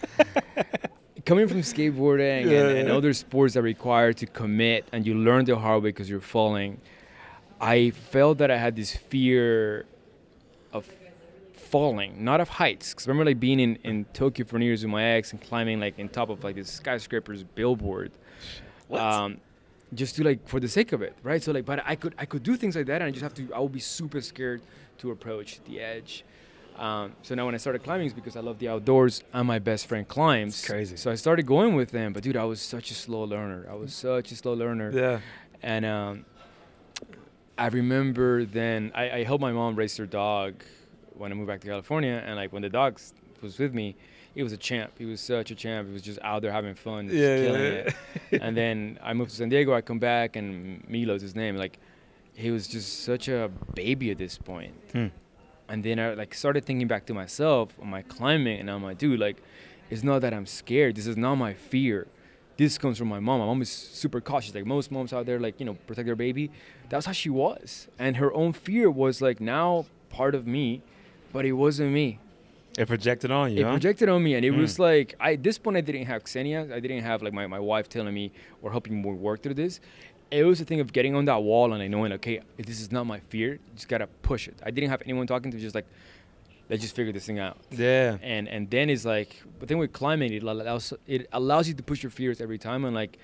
coming 1.26 1.48
from 1.48 1.62
skateboarding 1.62 2.50
Yeah, 2.50 2.68
and, 2.68 2.78
and 2.80 2.88
yeah. 2.90 2.96
other 2.96 3.14
sports 3.14 3.54
that 3.54 3.62
require 3.62 4.14
to 4.14 4.26
commit, 4.26 4.86
and 4.92 5.06
you 5.06 5.16
learn 5.16 5.46
the 5.46 5.56
hard 5.58 5.84
way 5.84 5.90
because 5.90 6.10
you're 6.10 6.22
falling. 6.22 6.82
I 7.62 7.92
felt 7.92 8.40
that 8.40 8.52
I 8.52 8.58
had 8.58 8.76
this 8.76 8.96
fear 8.96 9.86
falling, 11.74 12.24
not 12.24 12.40
of 12.40 12.50
heights. 12.50 12.94
Because 12.94 13.08
I 13.08 13.10
remember, 13.10 13.32
like 13.32 13.40
being 13.40 13.60
in, 13.60 13.78
in 13.78 14.06
Tokyo 14.14 14.46
for 14.46 14.60
New 14.60 14.66
Year's 14.66 14.84
with 14.84 14.92
my 14.92 15.04
ex 15.04 15.32
and 15.32 15.42
climbing 15.42 15.80
like 15.80 15.98
in 15.98 16.08
top 16.08 16.30
of 16.30 16.44
like 16.44 16.56
this 16.56 16.70
skyscraper's 16.70 17.44
billboard. 17.44 18.12
What? 18.88 19.02
Um, 19.02 19.38
just 19.96 20.16
to 20.18 20.24
like 20.24 20.48
for 20.48 20.60
the 20.60 20.68
sake 20.68 20.92
of 20.92 21.02
it, 21.02 21.16
right? 21.24 21.42
So 21.42 21.52
like, 21.52 21.66
but 21.66 21.82
I 21.84 21.96
could 21.96 22.14
I 22.20 22.26
could 22.26 22.44
do 22.44 22.56
things 22.56 22.76
like 22.76 22.86
that, 22.86 23.02
and 23.02 23.06
I 23.06 23.10
just 23.10 23.24
have 23.24 23.34
to. 23.40 23.52
I 23.56 23.60
would 23.60 23.72
be 23.72 23.80
super 23.80 24.22
scared 24.22 24.62
to 25.00 25.10
approach 25.10 25.62
the 25.66 25.80
edge. 25.80 26.24
Um, 26.78 27.14
so 27.24 27.34
now 27.34 27.46
when 27.48 27.56
I 27.56 27.58
started 27.58 27.84
climbing, 27.84 28.06
it's 28.06 28.16
because 28.16 28.36
I 28.36 28.42
love 28.42 28.60
the 28.60 28.70
outdoors, 28.70 29.24
and 29.34 29.48
my 29.48 29.58
best 29.58 29.88
friend 29.88 30.08
climbs. 30.08 30.60
It's 30.60 30.68
crazy. 30.68 30.96
So 30.96 31.10
I 31.10 31.16
started 31.16 31.48
going 31.48 31.74
with 31.74 31.90
them, 31.90 32.14
but 32.14 32.22
dude, 32.22 32.38
I 32.38 32.46
was 32.46 32.62
such 32.62 32.92
a 32.92 32.94
slow 32.94 33.24
learner. 33.24 33.68
I 33.68 33.74
was 33.74 33.96
such 33.96 34.32
a 34.32 34.36
slow 34.36 34.54
learner. 34.54 34.92
yeah. 34.94 35.20
And 35.64 35.86
um, 35.86 36.26
I 37.58 37.68
remember 37.68 38.46
then 38.46 38.92
I, 38.94 39.10
I 39.10 39.24
helped 39.24 39.42
my 39.42 39.54
mom 39.54 39.76
raise 39.76 39.98
her 39.98 40.06
dog 40.06 40.64
when 41.18 41.32
I 41.32 41.36
moved 41.36 41.48
back 41.48 41.62
to 41.62 41.68
California, 41.68 42.22
and 42.26 42.36
like 42.36 42.52
when 42.54 42.62
the 42.62 42.70
dog 42.70 42.96
s- 42.96 43.14
was 43.42 43.58
with 43.60 43.74
me, 43.74 43.96
he 44.36 44.42
was 44.44 44.52
a 44.54 44.58
champ. 44.58 44.94
He 44.98 45.06
was 45.06 45.22
such 45.22 45.52
a 45.52 45.56
champ. 45.56 45.88
He 45.88 45.94
was 45.94 46.02
just 46.02 46.20
out 46.24 46.42
there 46.42 46.52
having 46.52 46.74
fun, 46.76 47.08
just 47.08 47.20
Yeah, 47.20 47.38
killing 47.38 47.62
yeah, 47.62 47.92
it. 48.32 48.42
and 48.42 48.58
then 48.58 49.00
I 49.04 49.14
moved 49.14 49.32
to 49.32 49.38
San 49.38 49.50
Diego. 49.50 49.74
I 49.74 49.82
come 49.82 50.00
back, 50.00 50.36
and 50.36 50.84
Milo's 50.90 51.22
his 51.22 51.36
name. 51.36 51.56
Like 51.56 51.78
he 52.36 52.50
was 52.52 52.68
just 52.68 53.04
such 53.04 53.28
a 53.28 53.52
baby 53.76 54.10
at 54.12 54.18
this 54.18 54.38
point. 54.38 54.74
Hmm. 54.92 55.08
And 55.70 55.84
then 55.84 56.00
I 56.00 56.14
like 56.14 56.34
started 56.34 56.66
thinking 56.66 56.88
back 56.88 57.06
to 57.08 57.14
myself 57.14 57.74
on 57.82 57.90
my 57.90 58.02
climbing, 58.02 58.60
and 58.60 58.70
I'm 58.72 58.84
like, 58.84 58.98
dude, 58.98 59.20
like, 59.20 59.38
it's 59.90 60.04
not 60.04 60.22
that 60.22 60.34
I'm 60.34 60.46
scared. 60.46 60.96
This 60.96 61.08
is 61.08 61.16
not 61.18 61.36
my 61.36 61.54
fear. 61.54 62.08
This 62.58 62.78
comes 62.78 62.98
from 63.00 63.08
my 63.08 63.20
mom. 63.20 63.40
My 63.40 63.46
mom 63.48 63.62
is 63.64 63.72
super 63.72 64.22
cautious. 64.22 64.54
Like 64.54 64.66
most 64.66 64.92
moms 64.92 65.12
out 65.14 65.26
there, 65.26 65.40
like 65.40 65.60
you 65.60 65.66
know, 65.66 65.74
protect 65.88 66.06
their 66.06 66.16
baby. 66.16 66.52
That's 66.90 67.06
how 67.06 67.12
she 67.12 67.30
was, 67.30 67.88
and 68.00 68.18
her 68.18 68.32
own 68.34 68.54
fear 68.54 68.90
was 68.90 69.22
like 69.22 69.40
now 69.40 69.86
part 70.10 70.36
of 70.36 70.46
me, 70.46 70.84
but 71.34 71.46
it 71.46 71.52
wasn't 71.54 71.92
me. 71.92 72.20
It 72.78 72.88
projected 72.88 73.30
on 73.30 73.52
you, 73.52 73.60
It 73.60 73.64
huh? 73.66 73.72
projected 73.78 74.10
on 74.10 74.24
me, 74.24 74.34
and 74.36 74.44
it 74.46 74.52
was 74.52 74.76
Mm. 74.76 74.80
like 74.90 75.16
I, 75.20 75.34
at 75.34 75.44
this 75.44 75.58
point 75.60 75.78
I 75.78 75.82
didn't 75.82 76.06
have 76.06 76.22
Xenia. 76.28 76.62
I 76.74 76.80
didn't 76.80 77.04
have 77.04 77.22
like 77.22 77.34
my, 77.34 77.46
my 77.48 77.60
wife 77.60 77.88
telling 77.90 78.14
me 78.14 78.32
or 78.64 78.72
helping 78.72 79.02
me 79.02 79.12
work 79.12 79.44
through 79.44 79.54
this. 79.56 79.80
It 80.32 80.44
was 80.44 80.60
a 80.62 80.66
thing 80.66 80.80
of 80.80 80.92
getting 80.92 81.14
on 81.14 81.26
that 81.26 81.44
wall 81.44 81.74
and 81.74 81.84
I 81.84 81.88
knowing, 81.88 82.12
okay, 82.14 82.40
this 82.58 82.80
is 82.82 82.92
not 82.92 83.04
my 83.06 83.20
fear. 83.32 83.60
Just 83.76 83.88
gotta 83.88 84.08
push 84.24 84.48
it. 84.48 84.56
I 84.68 84.72
didn't 84.72 84.90
have 84.90 85.04
anyone 85.06 85.28
talking 85.28 85.52
to. 85.52 85.60
Just 85.60 85.76
like, 85.76 85.86
let's 86.70 86.82
just 86.82 86.96
figure 86.96 87.14
this 87.14 87.26
thing 87.28 87.38
out. 87.38 87.58
yeah. 87.70 88.18
And 88.24 88.48
and 88.50 88.68
then 88.72 88.90
it's 88.90 89.06
like, 89.06 89.32
but 89.60 89.68
then 89.70 89.78
with 89.78 89.94
climbing, 89.94 90.34
it 90.34 90.42
allows 90.42 90.94
it 91.06 91.28
allows 91.32 91.68
you 91.68 91.76
to 91.76 91.84
push 91.84 92.02
your 92.02 92.10
fears 92.20 92.42
every 92.42 92.58
time 92.58 92.86
and 92.86 92.96
like, 92.96 93.20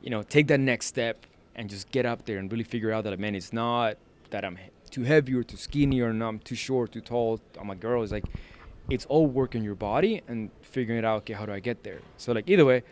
you 0.00 0.08
know, 0.08 0.22
take 0.22 0.46
that 0.46 0.60
next 0.60 0.86
step 0.86 1.16
and 1.54 1.68
just 1.68 1.90
get 1.90 2.06
up 2.06 2.24
there 2.24 2.38
and 2.38 2.50
really 2.50 2.64
figure 2.64 2.92
out 2.94 3.04
that 3.04 3.18
man, 3.20 3.34
it's 3.34 3.52
not 3.52 3.98
that 4.30 4.42
I'm 4.46 4.56
too 4.88 5.02
heavy 5.02 5.34
or 5.34 5.42
too 5.42 5.56
skinny 5.56 6.00
or 6.00 6.10
I'm 6.10 6.38
too 6.38 6.54
short, 6.54 6.92
too 6.92 7.00
tall. 7.00 7.40
I'm 7.60 7.70
a 7.70 7.76
girl. 7.76 8.02
It's 8.02 8.12
like, 8.12 8.24
it's 8.90 9.06
all 9.06 9.26
work 9.26 9.54
in 9.54 9.62
your 9.62 9.74
body 9.74 10.22
and 10.28 10.50
figuring 10.62 10.98
it 10.98 11.04
out. 11.04 11.18
Okay, 11.18 11.34
how 11.34 11.46
do 11.46 11.52
I 11.52 11.60
get 11.60 11.84
there? 11.84 12.00
So 12.16 12.32
like 12.32 12.48
either 12.48 12.64
way, 12.64 12.82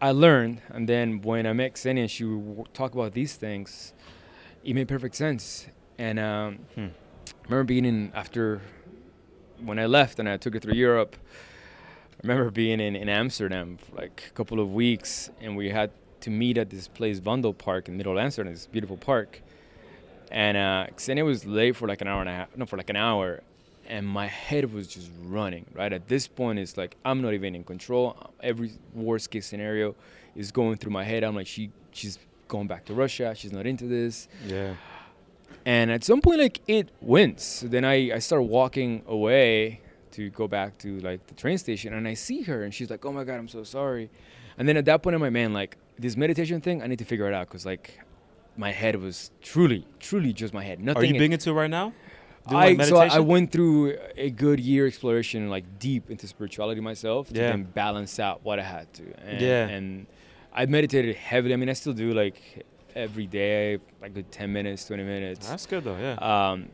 I 0.00 0.10
learned, 0.10 0.60
and 0.68 0.88
then 0.88 1.22
when 1.22 1.46
I 1.46 1.52
met 1.52 1.78
Xenia 1.78 2.02
and 2.02 2.10
she 2.10 2.24
would 2.24 2.74
talk 2.74 2.92
about 2.94 3.12
these 3.12 3.36
things, 3.36 3.94
it 4.62 4.74
made 4.74 4.88
perfect 4.88 5.14
sense. 5.14 5.66
And 5.98 6.18
um, 6.18 6.58
Hmm. 6.74 6.88
I 7.26 7.44
remember 7.48 7.64
being 7.64 7.84
in 7.84 8.12
after 8.14 8.60
when 9.62 9.78
I 9.78 9.86
left 9.86 10.18
and 10.18 10.28
I 10.28 10.36
took 10.36 10.54
her 10.54 10.60
through 10.60 10.74
Europe. 10.74 11.16
I 12.22 12.26
remember 12.26 12.50
being 12.50 12.80
in, 12.80 12.96
in 12.96 13.08
Amsterdam 13.08 13.76
for 13.78 13.96
like 13.96 14.24
a 14.28 14.32
couple 14.32 14.60
of 14.60 14.72
weeks, 14.72 15.30
and 15.40 15.56
we 15.56 15.70
had 15.70 15.90
to 16.20 16.30
meet 16.30 16.58
at 16.58 16.70
this 16.70 16.88
place, 16.88 17.20
Vondel 17.20 17.56
Park, 17.56 17.88
in 17.88 17.96
middle 17.96 18.12
of 18.12 18.18
Amsterdam, 18.18 18.52
this 18.52 18.66
beautiful 18.66 18.96
park. 18.96 19.42
And 20.30 20.56
uh, 20.56 20.86
Xenia 20.98 21.24
was 21.24 21.44
late 21.44 21.76
for 21.76 21.86
like 21.86 22.00
an 22.00 22.08
hour 22.08 22.20
and 22.20 22.28
a 22.28 22.32
half, 22.32 22.56
no, 22.56 22.66
for 22.66 22.76
like 22.76 22.90
an 22.90 22.96
hour, 22.96 23.42
and 23.86 24.06
my 24.06 24.26
head 24.26 24.72
was 24.72 24.86
just 24.86 25.10
running. 25.24 25.66
Right 25.74 25.92
at 25.92 26.08
this 26.08 26.26
point, 26.26 26.58
it's 26.58 26.76
like 26.76 26.96
I'm 27.04 27.22
not 27.22 27.34
even 27.34 27.54
in 27.54 27.64
control. 27.64 28.16
Every 28.42 28.72
worst 28.94 29.30
case 29.30 29.46
scenario 29.46 29.94
is 30.34 30.50
going 30.50 30.76
through 30.76 30.92
my 30.92 31.04
head. 31.04 31.22
I'm 31.24 31.34
like, 31.34 31.46
she, 31.46 31.70
she's 31.92 32.18
going 32.48 32.66
back 32.66 32.84
to 32.86 32.94
Russia. 32.94 33.34
She's 33.36 33.52
not 33.52 33.66
into 33.66 33.86
this. 33.86 34.28
Yeah. 34.46 34.74
And 35.66 35.90
at 35.90 36.04
some 36.04 36.20
point, 36.20 36.40
like 36.40 36.60
it 36.66 36.90
wins. 37.00 37.42
So 37.42 37.68
then 37.68 37.84
I, 37.84 38.14
I 38.14 38.18
start 38.18 38.42
walking 38.44 39.02
away 39.06 39.80
to 40.12 40.30
go 40.30 40.46
back 40.46 40.78
to 40.78 41.00
like 41.00 41.26
the 41.26 41.34
train 41.34 41.58
station, 41.58 41.92
and 41.92 42.06
I 42.06 42.14
see 42.14 42.42
her, 42.42 42.62
and 42.62 42.72
she's 42.72 42.90
like, 42.90 43.04
"Oh 43.04 43.12
my 43.12 43.24
god, 43.24 43.38
I'm 43.38 43.48
so 43.48 43.64
sorry." 43.64 44.10
And 44.58 44.68
then 44.68 44.76
at 44.76 44.84
that 44.84 45.02
point, 45.02 45.16
I'm 45.16 45.22
like, 45.22 45.32
"Man, 45.32 45.52
like 45.52 45.76
this 45.98 46.16
meditation 46.16 46.60
thing, 46.60 46.82
I 46.82 46.86
need 46.86 46.98
to 46.98 47.04
figure 47.04 47.26
it 47.26 47.34
out," 47.34 47.48
because 47.48 47.66
like 47.66 47.98
my 48.56 48.72
head 48.72 48.96
was 48.96 49.30
truly, 49.40 49.86
truly 50.00 50.32
just 50.32 50.54
my 50.54 50.62
head. 50.62 50.80
Nothing. 50.80 51.02
Are 51.02 51.06
you 51.06 51.18
big 51.18 51.32
into 51.32 51.50
it 51.50 51.54
right 51.54 51.70
now? 51.70 51.92
Doing, 52.48 52.62
I, 52.62 52.72
like, 52.72 52.88
so 52.88 52.98
I, 52.98 53.20
went 53.20 53.52
through 53.52 53.96
a 54.16 54.28
good 54.28 54.60
year 54.60 54.86
exploration, 54.86 55.48
like 55.48 55.78
deep 55.78 56.10
into 56.10 56.26
spirituality 56.26 56.80
myself, 56.82 57.28
to 57.28 57.34
then 57.34 57.62
balance 57.64 58.20
out 58.20 58.44
what 58.44 58.58
I 58.58 58.64
had 58.64 58.92
to. 58.94 59.02
And, 59.26 59.40
Yeah. 59.40 59.66
And 59.68 60.06
I 60.52 60.66
meditated 60.66 61.16
heavily. 61.16 61.54
I 61.54 61.56
mean, 61.56 61.70
I 61.70 61.72
still 61.72 61.94
do 61.94 62.12
like 62.12 62.66
every 62.94 63.26
day, 63.26 63.78
like 64.02 64.12
good 64.12 64.30
10 64.30 64.52
minutes, 64.52 64.84
20 64.86 65.02
minutes. 65.04 65.48
That's 65.48 65.64
good 65.64 65.84
though. 65.84 65.96
Yeah. 65.96 66.16
Um, 66.52 66.68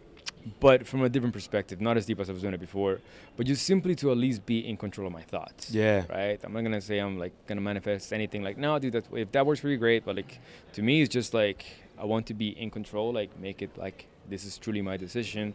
but 0.59 0.87
from 0.87 1.03
a 1.03 1.09
different 1.09 1.35
perspective, 1.35 1.81
not 1.81 1.97
as 1.97 2.07
deep 2.07 2.21
as 2.21 2.31
I 2.31 2.33
was 2.33 2.43
doing 2.43 2.55
it 2.55 2.61
before, 2.61 3.01
but 3.37 3.47
just 3.47 3.67
simply 3.67 3.95
to 3.97 4.11
at 4.11 4.17
least 4.17 4.47
be 4.47 4.67
in 4.67 4.77
control 4.77 5.07
of 5.07 5.13
my 5.13 5.23
thoughts. 5.23 5.71
yeah. 5.71 6.05
Right. 6.09 6.41
I'm 6.43 6.53
not 6.53 6.63
gonna 6.63 6.81
say 6.81 6.99
I'm 6.99 7.19
like 7.19 7.33
gonna 7.47 7.61
manifest 7.61 8.13
anything. 8.13 8.43
Like, 8.43 8.57
no, 8.57 8.79
dude, 8.79 8.93
that 8.95 9.05
if 9.13 9.33
that 9.33 9.45
works 9.47 9.61
for 9.61 9.69
you, 9.69 9.77
great. 9.77 10.05
But 10.05 10.17
like, 10.17 10.41
to 10.75 10.83
me, 10.83 11.03
it's 11.03 11.13
just 11.13 11.35
like 11.35 11.65
I 11.99 12.05
want 12.05 12.27
to 12.27 12.35
be 12.35 12.49
in 12.49 12.71
control. 12.71 13.13
Like, 13.13 13.39
make 13.39 13.63
it 13.63 13.77
like 13.77 14.07
this 14.29 14.45
is 14.45 14.59
truly 14.59 14.81
my 14.83 14.97
decision, 14.97 15.55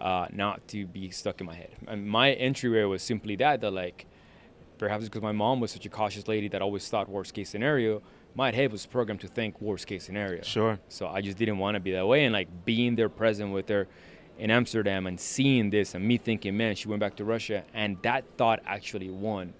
uh, 0.00 0.26
not 0.32 0.66
to 0.68 0.86
be 0.86 1.10
stuck 1.10 1.40
in 1.40 1.46
my 1.46 1.54
head. 1.54 1.70
And 1.88 2.06
my 2.06 2.32
entryway 2.32 2.84
was 2.84 3.02
simply 3.02 3.36
that. 3.36 3.60
That 3.60 3.72
like, 3.72 4.06
perhaps 4.78 5.04
because 5.04 5.22
my 5.22 5.32
mom 5.32 5.60
was 5.60 5.72
such 5.72 5.86
a 5.86 5.90
cautious 5.90 6.28
lady 6.28 6.48
that 6.48 6.62
always 6.62 6.88
thought 6.88 7.08
worst 7.08 7.34
case 7.34 7.50
scenario. 7.50 8.02
My 8.36 8.52
head 8.52 8.70
was 8.70 8.86
programmed 8.86 9.22
to 9.22 9.28
think 9.28 9.60
worst 9.60 9.88
case 9.88 10.04
scenario. 10.04 10.42
Sure. 10.42 10.78
So 10.88 11.08
I 11.08 11.20
just 11.20 11.36
didn't 11.36 11.58
want 11.58 11.74
to 11.74 11.80
be 11.80 11.90
that 11.92 12.06
way. 12.06 12.24
And 12.24 12.32
like 12.32 12.64
being 12.64 12.94
there 12.94 13.08
present 13.08 13.52
with 13.52 13.68
her 13.68 13.88
in 14.40 14.50
Amsterdam 14.50 15.06
and 15.06 15.20
seeing 15.20 15.68
this 15.68 15.94
and 15.94 16.02
me 16.04 16.16
thinking, 16.16 16.56
man, 16.56 16.74
she 16.74 16.88
went 16.88 16.98
back 16.98 17.14
to 17.16 17.24
Russia. 17.24 17.62
And 17.74 17.98
that 18.02 18.24
thought 18.38 18.60
actually 18.64 19.10
won. 19.10 19.52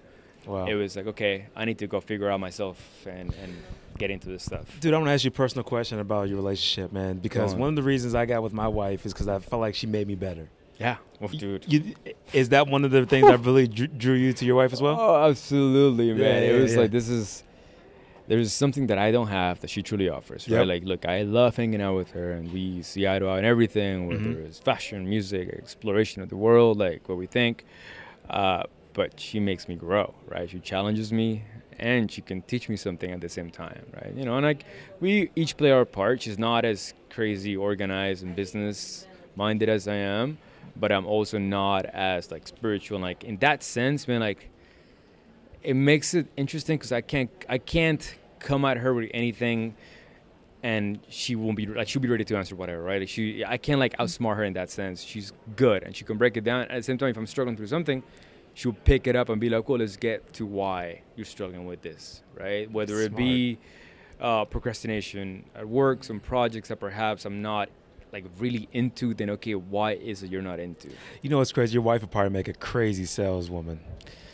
Wow. 0.45 0.65
It 0.65 0.73
was 0.73 0.95
like, 0.95 1.05
okay, 1.05 1.45
I 1.55 1.65
need 1.65 1.77
to 1.79 1.87
go 1.87 2.01
figure 2.01 2.29
out 2.29 2.39
myself 2.39 2.83
and, 3.05 3.31
and 3.35 3.55
get 3.99 4.09
into 4.09 4.27
this 4.27 4.43
stuff. 4.43 4.65
Dude, 4.79 4.93
I 4.93 4.97
want 4.97 5.07
to 5.07 5.13
ask 5.13 5.23
you 5.23 5.29
a 5.29 5.31
personal 5.31 5.63
question 5.63 5.99
about 5.99 6.29
your 6.29 6.37
relationship, 6.37 6.91
man. 6.91 7.19
Because 7.19 7.53
on. 7.53 7.59
one 7.59 7.69
of 7.69 7.75
the 7.75 7.83
reasons 7.83 8.15
I 8.15 8.25
got 8.25 8.41
with 8.41 8.53
my 8.53 8.67
wife 8.67 9.05
is 9.05 9.13
because 9.13 9.27
I 9.27 9.37
felt 9.37 9.59
like 9.59 9.75
she 9.75 9.85
made 9.85 10.07
me 10.07 10.15
better. 10.15 10.49
Yeah. 10.79 10.97
Well, 11.19 11.29
dude. 11.29 11.71
You, 11.71 11.93
is 12.33 12.49
that 12.49 12.67
one 12.67 12.83
of 12.83 12.89
the 12.89 13.05
things 13.05 13.27
that 13.27 13.39
really 13.41 13.67
drew, 13.67 13.85
drew 13.85 14.15
you 14.15 14.33
to 14.33 14.45
your 14.45 14.55
wife 14.55 14.73
as 14.73 14.81
well? 14.81 14.97
Oh, 14.99 15.29
absolutely, 15.29 16.11
man. 16.11 16.19
Yeah, 16.19 16.49
it 16.49 16.59
was 16.59 16.73
yeah. 16.73 16.79
like, 16.79 16.91
this 16.91 17.07
is, 17.07 17.43
there's 18.27 18.53
something 18.53 18.87
that 18.87 18.97
I 18.97 19.11
don't 19.11 19.27
have 19.27 19.59
that 19.61 19.69
she 19.69 19.81
truly 19.83 20.07
offers, 20.09 20.47
right? 20.47 20.59
Yep. 20.59 20.67
Like, 20.67 20.83
look, 20.85 21.05
I 21.05 21.23
love 21.23 21.55
hanging 21.55 21.81
out 21.81 21.95
with 21.95 22.11
her 22.11 22.31
and 22.31 22.51
we 22.53 22.81
see 22.81 23.07
eye 23.07 23.19
to 23.19 23.27
eye 23.27 23.39
in 23.39 23.45
everything, 23.45 24.07
whether 24.07 24.19
Mhm. 24.21 24.45
it's 24.47 24.59
fashion, 24.59 25.07
music, 25.09 25.49
exploration 25.49 26.21
of 26.21 26.29
the 26.29 26.37
world, 26.37 26.77
like 26.77 27.07
what 27.09 27.17
we 27.17 27.25
think. 27.25 27.65
Uh, 28.29 28.63
but 28.93 29.19
she 29.19 29.39
makes 29.39 29.67
me 29.67 29.75
grow, 29.75 30.13
right? 30.27 30.49
She 30.49 30.59
challenges 30.59 31.11
me 31.11 31.43
and 31.79 32.11
she 32.11 32.21
can 32.21 32.41
teach 32.43 32.69
me 32.69 32.75
something 32.75 33.11
at 33.11 33.21
the 33.21 33.29
same 33.29 33.49
time, 33.49 33.85
right? 33.95 34.13
You 34.15 34.23
know, 34.25 34.35
and 34.37 34.45
like 34.45 34.65
we 34.99 35.31
each 35.35 35.57
play 35.57 35.71
our 35.71 35.85
part. 35.85 36.21
She's 36.21 36.37
not 36.37 36.63
as 36.65 36.93
crazy 37.09 37.55
organized 37.57 38.23
and 38.23 38.35
business 38.35 39.07
minded 39.35 39.67
as 39.69 39.87
I 39.87 39.95
am, 39.95 40.37
but 40.75 40.91
I'm 40.91 41.05
also 41.05 41.37
not 41.39 41.85
as 41.87 42.31
like 42.31 42.47
spiritual. 42.47 42.99
Like 42.99 43.23
in 43.23 43.37
that 43.37 43.63
sense, 43.63 44.07
man, 44.07 44.19
like 44.19 44.49
it 45.63 45.75
makes 45.75 46.13
it 46.13 46.27
interesting 46.37 46.77
because 46.77 46.91
I 46.91 47.01
can't 47.01 47.29
I 47.47 47.57
can't 47.57 48.15
come 48.39 48.65
at 48.65 48.77
her 48.77 48.93
with 48.93 49.09
anything 49.13 49.75
and 50.63 50.99
she 51.09 51.35
won't 51.35 51.57
be 51.57 51.65
like 51.65 51.87
she'll 51.87 52.01
be 52.01 52.09
ready 52.09 52.25
to 52.25 52.37
answer 52.37 52.55
whatever 52.55 52.81
right? 52.81 53.01
Like 53.01 53.09
she 53.09 53.43
i 53.45 53.57
can't 53.57 53.79
like 53.79 53.95
outsmart 53.97 54.37
her 54.37 54.43
in 54.43 54.53
that 54.53 54.69
sense. 54.69 55.03
She's 55.03 55.33
good 55.55 55.83
and 55.83 55.95
she 55.95 56.03
can 56.05 56.17
break 56.17 56.37
it 56.37 56.43
down. 56.43 56.61
At 56.63 56.69
the 56.71 56.83
same 56.83 56.97
time 56.97 57.09
if 57.09 57.17
i'm 57.17 57.27
struggling 57.27 57.57
through 57.57 57.67
something 57.67 58.03
she'll 58.53 58.73
pick 58.73 59.07
it 59.07 59.15
up 59.15 59.29
and 59.29 59.39
be 59.39 59.49
like 59.49 59.67
well 59.69 59.79
let's 59.79 59.95
get 59.95 60.33
to 60.33 60.45
why 60.45 61.01
you're 61.15 61.25
struggling 61.25 61.65
with 61.65 61.81
this 61.81 62.23
right? 62.37 62.69
Whether 62.71 63.01
it 63.01 63.15
be 63.15 63.59
uh, 64.19 64.45
procrastination 64.45 65.45
at 65.55 65.67
work 65.67 66.03
some 66.03 66.19
projects 66.19 66.69
that 66.69 66.79
perhaps 66.79 67.25
i'm 67.25 67.41
not 67.41 67.69
like 68.11 68.25
really 68.39 68.67
into 68.73 69.13
then 69.13 69.29
okay 69.31 69.55
why 69.55 69.93
is 69.93 70.23
it 70.23 70.31
you're 70.31 70.41
not 70.41 70.59
into 70.59 70.89
You 71.21 71.29
know 71.29 71.37
what's 71.37 71.51
crazy? 71.51 71.73
Your 71.73 71.81
wife 71.81 72.01
would 72.01 72.11
probably 72.11 72.31
make 72.31 72.47
a 72.47 72.53
crazy 72.53 73.05
saleswoman. 73.05 73.79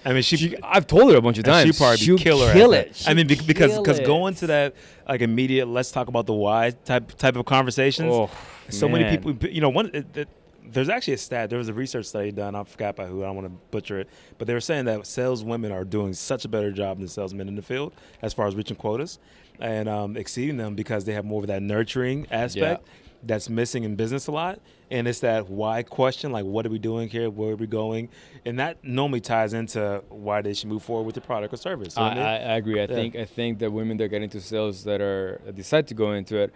I 0.06 0.14
mean, 0.14 0.22
she. 0.24 0.38
She- 0.38 0.56
I've 0.64 0.88
told 0.88 1.12
her 1.12 1.18
a 1.18 1.22
bunch 1.22 1.38
of 1.38 1.44
times. 1.44 1.68
She'd 1.68 1.78
probably 1.78 1.98
She'll 1.98 2.18
be 2.18 2.24
killer. 2.24 2.54
kill 2.54 2.74
it. 2.74 3.04
I 3.08 3.14
mean, 3.14 3.28
because 3.28 3.78
because 3.78 4.00
going 4.02 4.36
to 4.36 4.48
that 4.48 4.76
like 5.08 5.22
immediate 5.22 5.68
let's 5.68 5.92
talk 5.92 6.08
about 6.08 6.26
the 6.28 6.34
why 6.34 6.72
type 6.86 7.12
type 7.18 7.36
of 7.36 7.46
conversations. 7.46 8.10
Oh, 8.14 8.30
so 8.70 8.88
many 8.88 9.18
people, 9.18 9.36
you 9.50 9.62
know, 9.62 9.70
one. 9.70 9.92
It, 9.94 10.18
it, 10.18 10.30
there's 10.70 10.90
actually 10.90 11.14
a 11.14 11.18
stat. 11.18 11.50
There 11.50 11.60
was 11.60 11.70
a 11.70 11.74
research 11.74 12.06
study 12.06 12.32
done. 12.32 12.54
I 12.56 12.64
forgot 12.64 12.96
by 12.96 13.06
who. 13.06 13.24
I 13.24 13.28
don't 13.28 13.36
want 13.36 13.48
to 13.48 13.54
butcher 13.72 14.00
it, 14.00 14.10
but 14.38 14.48
they 14.48 14.54
were 14.54 14.62
saying 14.62 14.86
that 14.86 15.08
saleswomen 15.08 15.72
are 15.72 15.86
doing 15.86 16.14
such 16.14 16.46
a 16.46 16.50
better 16.50 16.72
job 16.72 17.00
than 17.00 17.08
salesmen 17.08 17.48
in 17.48 17.56
the 17.56 17.62
field 17.62 17.94
as 18.22 18.34
far 18.34 18.48
as 18.48 18.56
reaching 18.56 18.76
quotas 18.76 19.20
and 19.60 19.88
um, 19.90 20.16
exceeding 20.18 20.58
them 20.58 20.76
because 20.76 21.06
they 21.06 21.14
have 21.14 21.26
more 21.26 21.42
of 21.42 21.48
that 21.48 21.62
nurturing 21.62 22.28
aspect 22.32 22.86
that's 23.24 23.50
missing 23.50 23.84
in 23.84 23.96
business 23.96 24.28
a 24.28 24.32
lot. 24.32 24.60
And 24.90 25.08
it's 25.08 25.20
that 25.20 25.50
why 25.50 25.84
question, 25.84 26.32
like 26.32 26.46
what 26.46 26.66
are 26.66 26.70
we 26.70 26.80
doing 26.80 27.10
here? 27.10 27.30
Where 27.30 27.52
are 27.52 27.56
we 27.56 27.68
going? 27.68 28.10
And 28.46 28.60
that 28.60 28.84
normally 28.84 29.20
ties 29.22 29.54
into 29.54 30.02
why 30.10 30.42
they 30.42 30.54
should 30.54 30.70
move 30.70 30.84
forward 30.84 31.04
with 31.06 31.16
the 31.16 31.22
product 31.22 31.54
or 31.54 31.58
service. 31.58 31.98
I, 31.98 32.10
I 32.10 32.34
I, 32.36 32.56
agree. 32.58 32.80
I 32.80 32.84
Yeah. 32.84 32.96
think 32.96 33.16
I 33.16 33.26
think 33.26 33.60
that 33.60 33.72
women 33.72 33.98
that 33.98 34.08
get 34.10 34.22
into 34.22 34.40
sales 34.40 34.84
that 34.86 35.02
are 35.02 35.42
that 35.46 35.56
decide 35.56 35.88
to 35.88 35.94
go 35.94 36.12
into 36.14 36.38
it, 36.38 36.54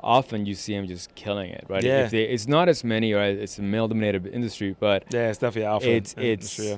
often 0.00 0.44
you 0.44 0.54
see 0.54 0.74
them 0.74 0.86
just 0.86 1.14
killing 1.14 1.50
it, 1.50 1.64
right? 1.68 1.82
Yeah. 1.82 2.04
If 2.04 2.10
they, 2.10 2.24
it's 2.24 2.46
not 2.46 2.68
as 2.68 2.84
many, 2.84 3.14
right? 3.14 3.36
It's 3.36 3.58
a 3.58 3.62
male-dominated 3.62 4.26
industry, 4.26 4.76
but 4.78 5.04
yeah, 5.12 5.30
it's 5.30 5.38
definitely 5.38 5.66
alpha. 5.66 5.90
it's 5.90 6.12
it's 6.18 6.58
industry, 6.58 6.66
yeah. 6.66 6.76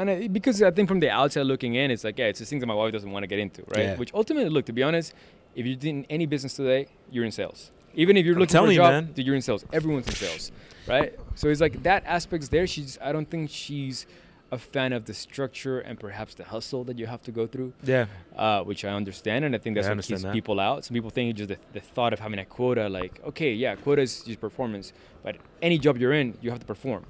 and 0.00 0.10
I, 0.10 0.28
because 0.28 0.60
I 0.62 0.70
think 0.72 0.88
from 0.88 0.98
the 1.00 1.10
outside 1.10 1.42
looking 1.46 1.74
in, 1.76 1.90
it's 1.92 2.02
like 2.02 2.18
yeah, 2.18 2.26
it's 2.26 2.40
the 2.40 2.46
things 2.46 2.60
that 2.62 2.66
my 2.66 2.74
wife 2.74 2.92
doesn't 2.92 3.10
want 3.10 3.22
to 3.22 3.28
get 3.28 3.38
into, 3.38 3.62
right? 3.68 3.84
Yeah. 3.84 3.96
Which 3.96 4.12
ultimately, 4.14 4.50
look, 4.50 4.66
to 4.66 4.72
be 4.72 4.82
honest, 4.82 5.14
if 5.54 5.64
you're 5.66 5.78
in 5.82 6.04
any 6.10 6.26
business 6.26 6.54
today, 6.54 6.88
you're 7.12 7.24
in 7.24 7.30
sales. 7.32 7.70
Even 7.96 8.16
if 8.16 8.24
you're 8.24 8.34
I'm 8.36 8.40
looking 8.40 8.56
for 8.64 8.70
a 8.70 8.74
job, 8.74 8.90
man. 8.92 9.12
dude, 9.12 9.26
you're 9.26 9.34
in 9.34 9.42
sales. 9.42 9.64
Everyone's 9.72 10.06
in 10.06 10.14
sales, 10.14 10.52
right? 10.86 11.18
So 11.34 11.48
it's 11.48 11.60
like 11.60 11.82
that 11.82 12.04
aspect's 12.06 12.48
there. 12.48 12.66
She's 12.66 12.98
I 13.02 13.10
don't 13.12 13.28
think 13.28 13.50
she's 13.50 14.06
a 14.52 14.58
fan 14.58 14.92
of 14.92 15.06
the 15.06 15.12
structure 15.14 15.80
and 15.80 15.98
perhaps 15.98 16.34
the 16.34 16.44
hustle 16.44 16.84
that 16.84 16.96
you 17.00 17.06
have 17.06 17.20
to 17.20 17.32
go 17.32 17.48
through 17.48 17.72
Yeah. 17.82 18.06
uh, 18.36 18.62
which 18.62 18.84
I 18.84 18.90
understand, 18.90 19.44
and 19.44 19.56
I 19.56 19.58
think 19.58 19.74
that's 19.74 19.86
Yeah, 19.88 19.92
I 19.92 19.96
what 19.96 20.04
keeps 20.04 20.22
that. 20.22 20.32
people 20.32 20.60
out. 20.60 20.84
Some 20.84 20.94
people 20.94 21.10
think 21.10 21.34
just 21.36 21.48
the, 21.48 21.58
the 21.72 21.80
thought 21.80 22.12
of 22.12 22.20
having 22.20 22.38
a 22.38 22.44
quota, 22.44 22.88
like, 22.88 23.20
okay, 23.26 23.52
yeah, 23.52 23.74
quota 23.74 24.02
is 24.02 24.22
just 24.22 24.40
performance, 24.40 24.92
but 25.24 25.34
any 25.60 25.78
job 25.78 25.98
you're 25.98 26.12
in, 26.12 26.38
you 26.42 26.50
have 26.50 26.60
to 26.60 26.66
perform, 26.66 27.04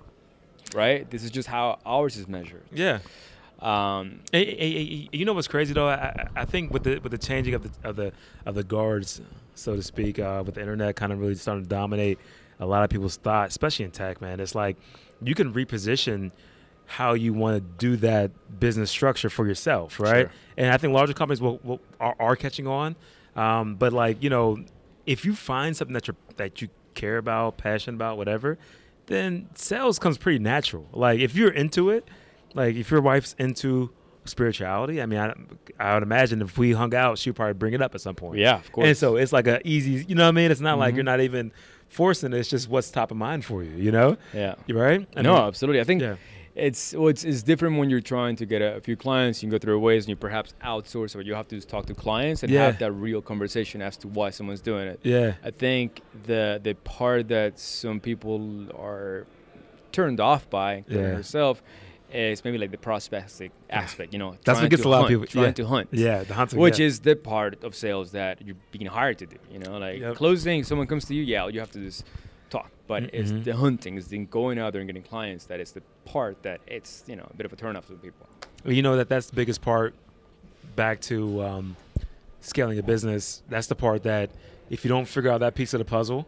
right? 0.74 1.08
This 1.10 1.22
is 1.24 1.30
just 1.30 1.46
how 1.46 1.78
ours 1.84 2.16
is 2.16 2.26
measured. 2.26 2.62
Yeah. 2.72 3.00
Um, 3.60 4.20
Hey, 4.32 4.44
hey, 4.46 4.56
hey, 4.72 4.84
hey, 4.86 5.08
you 5.12 5.24
know 5.26 5.34
what's 5.34 5.48
crazy 5.48 5.74
though? 5.74 5.88
I, 5.88 5.94
I- 5.94 6.28
I 6.42 6.44
think 6.46 6.72
with 6.72 6.84
the 6.84 6.98
with 7.00 7.12
the 7.12 7.18
changing 7.18 7.52
of 7.54 7.62
the 7.64 7.88
of 7.88 7.96
the 7.96 8.12
of 8.46 8.54
the 8.54 8.64
guards, 8.64 9.20
so 9.56 9.76
to 9.76 9.82
speak, 9.82 10.18
uh, 10.18 10.42
with 10.44 10.54
the 10.56 10.60
internet 10.60 10.96
kind 10.96 11.12
of 11.12 11.18
really 11.18 11.34
starting 11.34 11.64
to 11.64 11.68
dominate 11.68 12.18
a 12.60 12.66
lot 12.66 12.84
of 12.84 12.90
people's 12.90 13.16
thought, 13.16 13.48
especially 13.48 13.84
in 13.84 13.90
tech, 13.90 14.20
man. 14.20 14.40
It's 14.40 14.54
like 14.54 14.76
you 15.22 15.34
can 15.34 15.52
reposition 15.52 16.30
how 16.86 17.14
you 17.14 17.32
want 17.32 17.56
to 17.56 17.60
do 17.78 17.96
that 17.96 18.30
business 18.60 18.90
structure 18.90 19.28
for 19.28 19.46
yourself, 19.46 19.98
right? 19.98 20.26
Sure. 20.26 20.32
And 20.56 20.70
I 20.70 20.76
think 20.76 20.94
larger 20.94 21.12
companies 21.12 21.40
will, 21.40 21.58
will 21.64 21.80
are, 22.00 22.14
are 22.18 22.36
catching 22.36 22.66
on, 22.66 22.96
um, 23.34 23.74
but 23.74 23.92
like 23.92 24.22
you 24.22 24.30
know, 24.30 24.58
if 25.04 25.24
you 25.24 25.34
find 25.34 25.76
something 25.76 25.94
that 25.94 26.08
you 26.08 26.14
that 26.36 26.62
you 26.62 26.68
care 26.94 27.18
about, 27.18 27.58
passionate 27.58 27.96
about, 27.96 28.16
whatever, 28.16 28.58
then 29.06 29.48
sales 29.54 29.98
comes 29.98 30.16
pretty 30.18 30.38
natural. 30.38 30.88
Like 30.92 31.20
if 31.20 31.34
you're 31.34 31.52
into 31.52 31.90
it, 31.90 32.08
like 32.54 32.76
if 32.76 32.90
your 32.90 33.00
wife's 33.00 33.34
into 33.38 33.90
spirituality, 34.28 35.00
I 35.02 35.06
mean, 35.06 35.18
I, 35.18 35.34
I 35.78 35.94
would 35.94 36.02
imagine 36.02 36.42
if 36.42 36.56
we 36.58 36.72
hung 36.72 36.94
out, 36.94 37.18
she'd 37.18 37.34
probably 37.36 37.54
bring 37.54 37.74
it 37.74 37.82
up 37.82 37.94
at 37.94 38.00
some 38.00 38.14
point. 38.14 38.38
yeah, 38.38 38.56
of 38.56 38.70
course. 38.72 38.86
And 38.88 38.96
so 38.96 39.16
it's 39.16 39.32
like 39.32 39.46
an 39.46 39.60
easy, 39.64 40.04
you 40.08 40.14
know 40.14 40.24
what 40.24 40.28
I 40.28 40.32
mean? 40.32 40.50
It's 40.50 40.60
not 40.60 40.78
like 40.78 40.92
Mhm. 40.94 40.96
you're 40.96 41.04
not 41.04 41.20
even 41.20 41.52
forcing 41.88 42.32
it. 42.32 42.36
It's 42.38 42.48
just 42.50 42.68
what's 42.68 42.90
top 42.90 43.10
of 43.10 43.16
mind 43.16 43.44
for 43.44 43.62
you, 43.62 43.76
you 43.76 43.92
know? 43.92 44.16
yeah. 44.34 44.54
You 44.66 44.78
right? 44.78 45.06
I 45.16 45.22
no, 45.22 45.34
mean, 45.34 45.42
absolutely. 45.44 45.80
I 45.80 45.84
think 45.84 46.02
yeah. 46.02 46.16
it's 46.54 46.94
well, 46.94 47.08
it's, 47.08 47.22
it's 47.24 47.42
different 47.42 47.78
when 47.78 47.90
you're 47.90 48.00
trying 48.00 48.34
to 48.36 48.46
get 48.46 48.60
a, 48.62 48.76
a 48.76 48.80
few 48.80 48.96
clients. 48.96 49.42
You 49.42 49.46
can 49.48 49.52
go 49.56 49.58
through 49.58 49.78
ways, 49.78 50.04
and 50.04 50.08
you 50.10 50.16
perhaps 50.16 50.54
outsource, 50.64 51.14
or 51.14 51.20
you 51.20 51.34
have 51.34 51.46
to 51.48 51.54
just 51.56 51.68
talk 51.68 51.86
to 51.86 51.94
clients 51.94 52.42
and 52.42 52.50
Yeah. 52.50 52.64
have 52.66 52.78
that 52.80 52.92
real 52.92 53.20
conversation 53.22 53.80
as 53.82 53.96
to 53.98 54.08
why 54.08 54.30
someone's 54.30 54.62
doing 54.62 54.88
it. 54.88 55.00
Yeah. 55.02 55.34
I 55.44 55.50
think 55.50 56.00
the 56.26 56.60
the 56.62 56.74
part 56.74 57.28
that 57.28 57.58
some 57.58 58.00
people 58.00 58.66
are 58.76 59.26
turned 59.92 60.18
off 60.20 60.48
by, 60.50 60.74
including 60.76 61.04
Yeah. 61.04 61.14
herself, 61.14 61.62
is 62.12 62.44
maybe 62.44 62.58
like 62.58 62.70
the 62.70 62.78
prospecting 62.78 63.50
aspect. 63.70 64.12
You 64.12 64.18
know, 64.18 64.36
That's 64.44 64.60
what 64.60 64.70
gets 64.70 64.84
a 64.84 64.88
lot 64.88 65.02
of 65.04 65.08
people- 65.08 65.26
trying 65.26 65.46
yeah. 65.46 65.52
to 65.52 65.66
hunt. 65.66 65.88
Yeah. 65.92 66.22
The 66.24 66.34
hunting. 66.34 66.58
Which 66.60 66.78
yeah. 66.78 66.86
is 66.86 67.00
the 67.00 67.16
part 67.16 67.62
of 67.64 67.74
sales 67.74 68.12
that 68.12 68.40
you're 68.42 68.56
being 68.72 68.86
hired 68.86 69.18
to 69.18 69.26
do. 69.26 69.36
You 69.52 69.58
know, 69.58 69.78
like 69.78 70.00
Yep. 70.00 70.16
closing, 70.16 70.64
someone 70.64 70.86
comes 70.86 71.04
to 71.06 71.14
you, 71.14 71.22
yeah, 71.22 71.46
you 71.48 71.60
have 71.60 71.70
to 71.72 71.80
just 71.80 72.04
talk. 72.50 72.70
But 72.86 73.12
it's 73.14 73.32
Mhm. 73.32 73.44
the 73.44 73.56
hunting, 73.56 73.98
it's 73.98 74.06
the 74.08 74.18
going 74.18 74.58
out 74.58 74.72
there 74.72 74.80
and 74.80 74.88
getting 74.88 75.02
clients 75.02 75.46
that 75.46 75.58
is 75.60 75.72
the 75.72 75.82
part 76.04 76.42
that 76.44 76.60
it's 76.68 77.02
you 77.08 77.16
know 77.16 77.26
a 77.28 77.34
bit 77.36 77.44
of 77.46 77.52
a 77.52 77.56
turn 77.56 77.74
off 77.76 77.86
to 77.88 77.94
people. 77.94 78.26
Well, 78.64 78.72
you 78.74 78.82
know 78.82 78.96
that 78.96 79.08
that's 79.08 79.26
the 79.26 79.34
biggest 79.36 79.60
part 79.60 79.94
back 80.76 81.00
to 81.02 81.42
um, 81.42 81.76
scaling 82.40 82.78
a 82.78 82.82
business. 82.82 83.42
That's 83.48 83.66
the 83.66 83.74
part 83.74 84.04
that 84.04 84.30
if 84.70 84.84
you 84.84 84.88
don't 84.88 85.06
figure 85.06 85.30
out 85.30 85.40
that 85.40 85.54
piece 85.56 85.74
of 85.74 85.78
the 85.78 85.84
puzzle, 85.84 86.26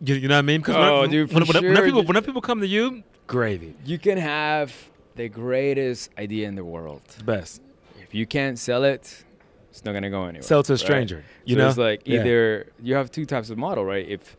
you, 0.00 0.14
you 0.14 0.28
know 0.28 0.34
what 0.36 0.38
I 0.38 0.42
mean? 0.42 0.62
'Cause 0.62 0.74
Oh, 0.76 1.00
when, 1.00 1.10
dude, 1.10 1.32
when, 1.32 1.44
when, 1.46 1.56
whenever 1.56 1.76
sure. 1.76 1.84
people, 1.86 2.02
whenever 2.04 2.26
people 2.26 2.40
come 2.40 2.60
to 2.60 2.66
you, 2.66 3.02
gravy. 3.26 3.74
You 3.84 3.98
can 3.98 4.18
have 4.18 4.72
the 5.16 5.28
greatest 5.28 6.10
idea 6.18 6.48
in 6.48 6.54
the 6.54 6.64
world. 6.64 7.02
Best. 7.24 7.60
If 8.00 8.14
you 8.14 8.26
can't 8.26 8.58
sell 8.58 8.84
it, 8.84 9.24
it's 9.70 9.84
not 9.84 9.92
gonna 9.92 10.10
go 10.10 10.24
anywhere. 10.24 10.42
Sell 10.42 10.62
to 10.62 10.72
a 10.72 10.74
right? 10.76 10.80
stranger. 10.80 11.24
You 11.44 11.54
so 11.56 11.58
know? 11.60 11.68
it's 11.68 11.78
like 11.78 12.02
Yeah. 12.04 12.20
either 12.20 12.66
you 12.82 12.94
have 12.94 13.10
two 13.10 13.26
types 13.26 13.50
of 13.50 13.58
model, 13.58 13.84
right? 13.84 14.06
If 14.08 14.36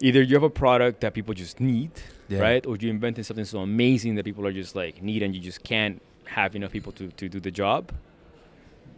either 0.00 0.22
you 0.22 0.34
have 0.34 0.42
a 0.42 0.50
product 0.50 1.00
that 1.02 1.14
people 1.14 1.34
just 1.34 1.60
need, 1.60 1.90
Yeah. 2.28 2.40
right, 2.40 2.66
or 2.66 2.76
you 2.76 2.88
invented 2.90 3.26
something 3.26 3.44
so 3.44 3.60
amazing 3.60 4.14
that 4.16 4.24
people 4.24 4.46
are 4.46 4.52
just 4.52 4.74
like 4.74 5.02
need, 5.02 5.22
and 5.22 5.34
you 5.34 5.40
just 5.40 5.62
can't 5.62 6.00
have 6.24 6.54
enough 6.56 6.72
people 6.72 6.92
to, 6.92 7.08
to 7.08 7.28
do 7.28 7.40
the 7.40 7.50
job. 7.50 7.90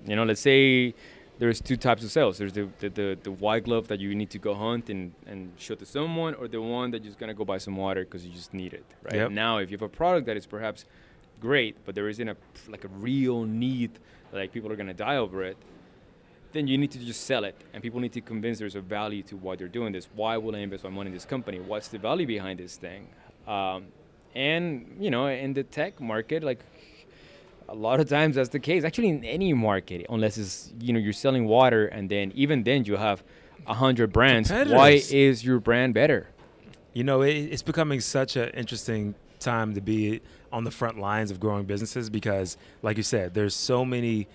You 0.07 0.17
know, 0.17 0.25
let's 0.25 0.41
say 0.41 0.95
there's 1.41 1.61
two 1.61 1.79
types 1.79 2.05
of 2.05 2.11
sales. 2.13 2.37
There's 2.39 2.53
the 2.53 2.69
the, 2.79 2.89
the, 2.91 3.19
the 3.23 3.33
white 3.33 3.65
glove 3.65 3.89
that 3.89 3.99
you 3.99 4.15
need 4.15 4.31
to 4.31 4.39
go 4.39 4.55
hunt 4.55 4.91
and, 4.91 5.13
and 5.27 5.51
show 5.57 5.75
to 5.75 5.87
someone, 5.87 6.35
or 6.35 6.47
the 6.47 6.61
one 6.61 6.91
that 6.91 7.03
you're 7.03 7.11
just 7.11 7.19
gonna 7.19 7.35
go 7.35 7.47
buy 7.47 7.59
some 7.59 7.77
water 7.77 8.05
because 8.05 8.25
you 8.27 8.33
just 8.33 8.53
need 8.53 8.75
it, 8.75 8.85
right? 9.03 9.15
Yep. 9.15 9.31
Now, 9.33 9.57
if 9.59 9.71
you 9.71 9.79
have 9.79 9.83
a 9.83 9.89
product 9.89 10.27
that 10.27 10.37
is 10.37 10.47
perhaps 10.47 10.85
great, 11.41 11.75
but 11.87 11.95
there 11.95 12.09
isn't 12.11 12.29
a 12.29 12.37
like 12.69 12.85
a 12.85 12.89
real 12.89 13.45
need, 13.45 13.91
like 14.33 14.53
people 14.53 14.71
are 14.71 14.77
gonna 14.77 14.93
die 15.09 15.17
over 15.17 15.43
it, 15.43 15.57
then 16.53 16.67
you 16.67 16.77
need 16.77 16.91
to 16.91 16.99
just 16.99 17.25
sell 17.25 17.45
it, 17.45 17.57
and 17.73 17.83
people 17.83 18.01
need 18.01 18.13
to 18.13 18.21
convince 18.21 18.59
there's 18.59 18.77
a 18.77 18.83
value 18.83 19.23
to 19.23 19.37
why 19.37 19.57
they're 19.57 19.75
doing 19.81 19.93
this. 19.93 20.09
Why 20.15 20.37
will 20.37 20.55
I 20.55 20.59
invest 20.59 20.85
my 20.85 20.91
money 20.91 21.09
in 21.09 21.15
this 21.15 21.25
company? 21.25 21.59
What's 21.59 21.89
the 21.89 21.99
value 21.99 22.27
behind 22.27 22.61
this 22.61 22.77
thing? 22.77 23.09
Um, 23.49 23.87
and 24.35 24.95
you 25.01 25.11
know, 25.11 25.27
in 25.27 25.55
the 25.55 25.63
tech 25.63 26.03
market, 26.03 26.43
like 26.43 26.61
a 27.71 27.75
lot 27.75 28.01
of 28.01 28.09
times 28.09 28.35
that's 28.37 28.49
the 28.49 28.59
case. 28.59 28.85
Actually, 28.85 29.09
in 29.09 29.25
any 29.25 29.53
market, 29.53 30.05
unless 30.11 30.37
it's 30.37 30.73
you 30.81 30.93
know 30.93 30.99
you're 30.99 31.13
selling 31.13 31.47
water, 31.47 31.87
and 31.87 32.11
then 32.11 32.33
even 32.35 32.65
then 32.65 32.85
you 32.85 32.97
have 32.97 33.23
a 33.67 33.75
hundred 33.75 34.13
brands. 34.13 34.51
Why 34.51 35.01
is 35.11 35.45
your 35.45 35.61
brand 35.61 35.95
better? 35.95 36.29
You 36.93 37.05
know, 37.05 37.23
it, 37.23 37.33
it's 37.33 37.63
becoming 37.63 38.01
such 38.01 38.37
an 38.37 38.51
interesting 38.51 39.15
time 39.39 39.75
to 39.75 39.81
be 39.81 40.21
on 40.53 40.65
the 40.65 40.71
front 40.73 40.99
lines 40.99 41.31
of 41.31 41.39
growing 41.39 41.65
businesses 41.65 42.11
because, 42.11 42.57
like 42.83 42.97
you 42.97 43.05
said, 43.05 43.35
there's 43.35 43.55
so 43.55 43.85
many. 43.85 44.27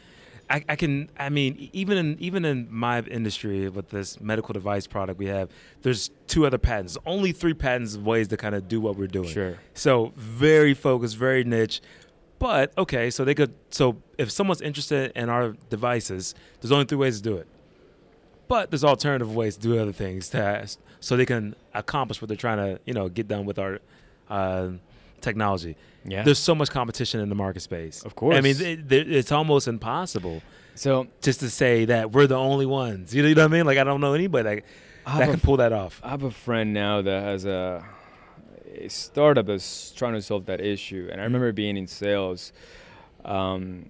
I, 0.47 0.63
I 0.69 0.75
can, 0.75 1.09
I 1.19 1.29
mean, 1.29 1.69
even 1.73 1.97
in 1.97 2.17
even 2.19 2.45
in 2.45 2.67
my 2.69 3.01
industry 3.01 3.67
with 3.67 3.89
this 3.89 4.21
medical 4.21 4.53
device 4.53 4.87
product 4.87 5.19
we 5.19 5.25
have, 5.25 5.49
there's 5.81 6.11
two 6.27 6.45
other 6.45 6.59
patents. 6.59 6.97
Only 7.05 7.33
three 7.33 7.55
patents 7.55 7.95
of 7.95 8.05
ways 8.05 8.29
to 8.29 8.37
kind 8.37 8.55
of 8.55 8.69
do 8.69 8.79
what 8.79 8.95
we're 8.95 9.07
doing. 9.07 9.27
Sure. 9.27 9.57
So 9.73 10.13
very 10.15 10.73
focused, 10.73 11.17
very 11.17 11.43
niche. 11.43 11.81
But 12.39 12.73
okay, 12.77 13.09
so 13.09 13.23
they 13.23 13.33
could. 13.33 13.53
So 13.69 14.01
if 14.17 14.29
someone's 14.31 14.61
interested 14.61 15.11
in 15.15 15.29
our 15.29 15.55
devices, 15.69 16.35
there's 16.61 16.71
only 16.71 16.85
three 16.85 16.97
ways 16.97 17.17
to 17.17 17.23
do 17.23 17.37
it. 17.37 17.47
But 18.47 18.69
there's 18.69 18.83
alternative 18.83 19.33
ways 19.35 19.55
to 19.55 19.61
do 19.61 19.79
other 19.79 19.91
things 19.93 20.29
to, 20.29 20.67
so 20.99 21.17
they 21.17 21.25
can 21.25 21.55
accomplish 21.73 22.21
what 22.21 22.27
they're 22.27 22.37
trying 22.37 22.57
to, 22.57 22.79
you 22.85 22.93
know, 22.93 23.09
get 23.09 23.27
done 23.27 23.45
with 23.45 23.57
our 23.57 23.79
uh, 24.29 24.69
technology. 25.21 25.75
Yeah. 26.03 26.21
There's 26.23 26.37
so 26.37 26.53
much 26.53 26.69
competition 26.69 27.21
in 27.21 27.29
the 27.29 27.35
market 27.35 27.61
space. 27.61 28.03
Of 28.03 28.15
course. 28.15 28.35
I 28.37 28.41
mean, 28.41 28.55
it, 28.61 28.91
it- 28.91 29.11
it's 29.11 29.31
almost 29.31 29.67
impossible 29.67 30.43
so 30.75 31.07
just 31.21 31.39
to 31.39 31.49
say 31.49 31.85
that 31.85 32.11
we're 32.11 32.27
the 32.27 32.35
only 32.37 32.65
ones. 32.65 33.15
You 33.15 33.23
know 33.23 33.29
you 33.29 33.35
know 33.35 33.43
what 33.43 33.51
I 33.51 33.57
mean? 33.57 33.65
Like 33.65 33.77
I 33.77 33.83
don't 33.85 34.01
know 34.01 34.13
anybody 34.13 34.43
that, 34.43 34.63
that 35.05 35.25
can 35.25 35.35
a, 35.35 35.37
pull 35.37 35.57
that 35.57 35.71
off. 35.71 36.01
I 36.03 36.09
have 36.09 36.23
a 36.23 36.31
friend 36.31 36.73
now 36.73 37.01
that 37.01 37.23
has 37.23 37.45
a 37.45 37.83
a 38.85 38.89
startup 38.89 39.45
that's 39.47 39.91
trying 39.91 40.13
to 40.13 40.21
solve 40.21 40.45
that 40.45 40.61
issue. 40.61 41.07
And 41.11 41.21
I 41.21 41.23
remember 41.23 41.51
being 41.51 41.77
in 41.77 41.87
sales. 41.87 42.51
Um, 43.23 43.89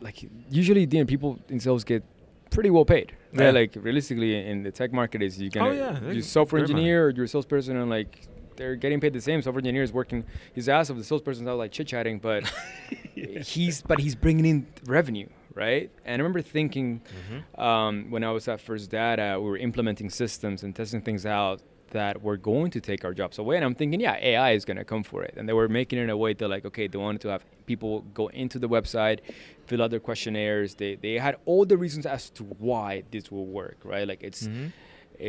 like 0.00 0.24
usually, 0.50 0.82
you 0.90 0.98
know, 0.98 1.04
people 1.04 1.38
in 1.48 1.60
sales 1.60 1.84
get 1.84 2.02
pretty 2.50 2.70
well 2.70 2.84
paid. 2.84 3.12
Right? 3.32 3.44
Yeah. 3.46 3.50
Like 3.50 3.72
realistically, 3.76 4.36
in 4.46 4.62
the 4.62 4.70
tech 4.70 4.92
market, 4.92 5.22
is 5.22 5.40
you 5.40 5.50
can 5.50 5.62
Oh, 5.62 5.70
yeah, 5.72 6.00
you're 6.12 6.22
software 6.22 6.60
great 6.62 6.70
money. 6.72 6.82
engineer 6.82 7.06
or 7.06 7.10
you're 7.10 7.24
a 7.24 7.28
salesperson, 7.28 7.76
and 7.76 7.90
like 7.90 8.26
they're 8.56 8.76
getting 8.76 9.00
paid 9.00 9.12
the 9.12 9.20
same. 9.20 9.40
Software 9.42 9.60
engineer 9.60 9.82
is 9.82 9.92
working 9.92 10.24
his 10.52 10.68
ass 10.68 10.90
off. 10.90 10.96
The 10.96 11.04
salesperson's 11.04 11.48
out 11.48 11.58
like 11.58 11.72
chit 11.72 11.86
chatting, 11.88 12.18
but 12.18 12.50
he's 13.14 13.82
but 13.82 13.98
he's 13.98 14.14
bringing 14.14 14.44
in 14.44 14.66
revenue, 14.86 15.28
right? 15.54 15.90
And 16.04 16.14
I 16.14 16.22
remember 16.22 16.42
thinking 16.42 17.00
Mm-hmm. 17.00 17.60
um, 17.60 18.10
when 18.10 18.22
I 18.24 18.30
was 18.30 18.46
at 18.48 18.60
First 18.60 18.90
Data, 18.90 19.38
we 19.40 19.48
were 19.48 19.56
implementing 19.58 20.10
systems 20.10 20.62
and 20.62 20.74
testing 20.74 21.00
things 21.02 21.24
out 21.26 21.62
that 21.94 22.20
were 22.22 22.36
going 22.36 22.70
to 22.72 22.80
take 22.80 23.04
our 23.04 23.14
jobs 23.14 23.38
away. 23.38 23.54
And 23.56 23.64
I'm 23.64 23.74
thinking, 23.74 24.00
yeah, 24.00 24.16
AI 24.20 24.50
is 24.58 24.64
going 24.64 24.76
to 24.76 24.84
come 24.84 25.02
for 25.04 25.22
it. 25.22 25.34
And 25.38 25.48
they 25.48 25.52
were 25.60 25.68
making 25.68 25.98
it 26.00 26.02
in 26.02 26.10
a 26.10 26.16
way 26.16 26.34
that, 26.34 26.48
like, 26.48 26.64
okay, 26.70 26.86
they 26.88 26.98
wanted 26.98 27.20
to 27.22 27.28
have 27.28 27.42
people 27.66 28.02
go 28.12 28.26
into 28.28 28.58
the 28.58 28.68
website, 28.68 29.20
fill 29.66 29.80
out 29.82 29.90
their 29.90 30.00
questionnaires. 30.10 30.74
They 30.74 30.96
they 30.96 31.14
had 31.26 31.34
all 31.46 31.64
the 31.64 31.78
reasons 31.84 32.04
as 32.16 32.22
to 32.30 32.42
why 32.68 33.04
this 33.12 33.30
will 33.34 33.46
work, 33.46 33.78
right? 33.84 34.06
Like, 34.12 34.22
it's 34.28 34.42
Mhm. 34.48 34.72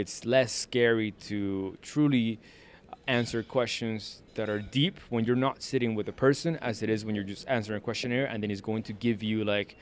it's 0.01 0.26
less 0.26 0.51
scary 0.51 1.11
to 1.30 1.78
truly 1.91 2.39
answer 3.08 3.43
questions 3.43 4.22
that 4.36 4.49
are 4.49 4.60
deep 4.60 4.99
when 5.10 5.24
you're 5.26 5.36
not 5.36 5.62
sitting 5.62 5.95
with 5.95 6.08
a 6.10 6.12
person 6.12 6.56
as 6.58 6.82
it 6.84 6.89
is 6.89 7.06
when 7.06 7.16
you're 7.16 7.24
just 7.24 7.47
answering 7.47 7.78
a 7.78 7.82
questionnaire 7.82 8.26
and 8.26 8.41
then 8.41 8.49
he's 8.49 8.62
going 8.62 8.84
to 8.84 8.93
give 8.93 9.22
you 9.24 9.43
like 9.45 9.78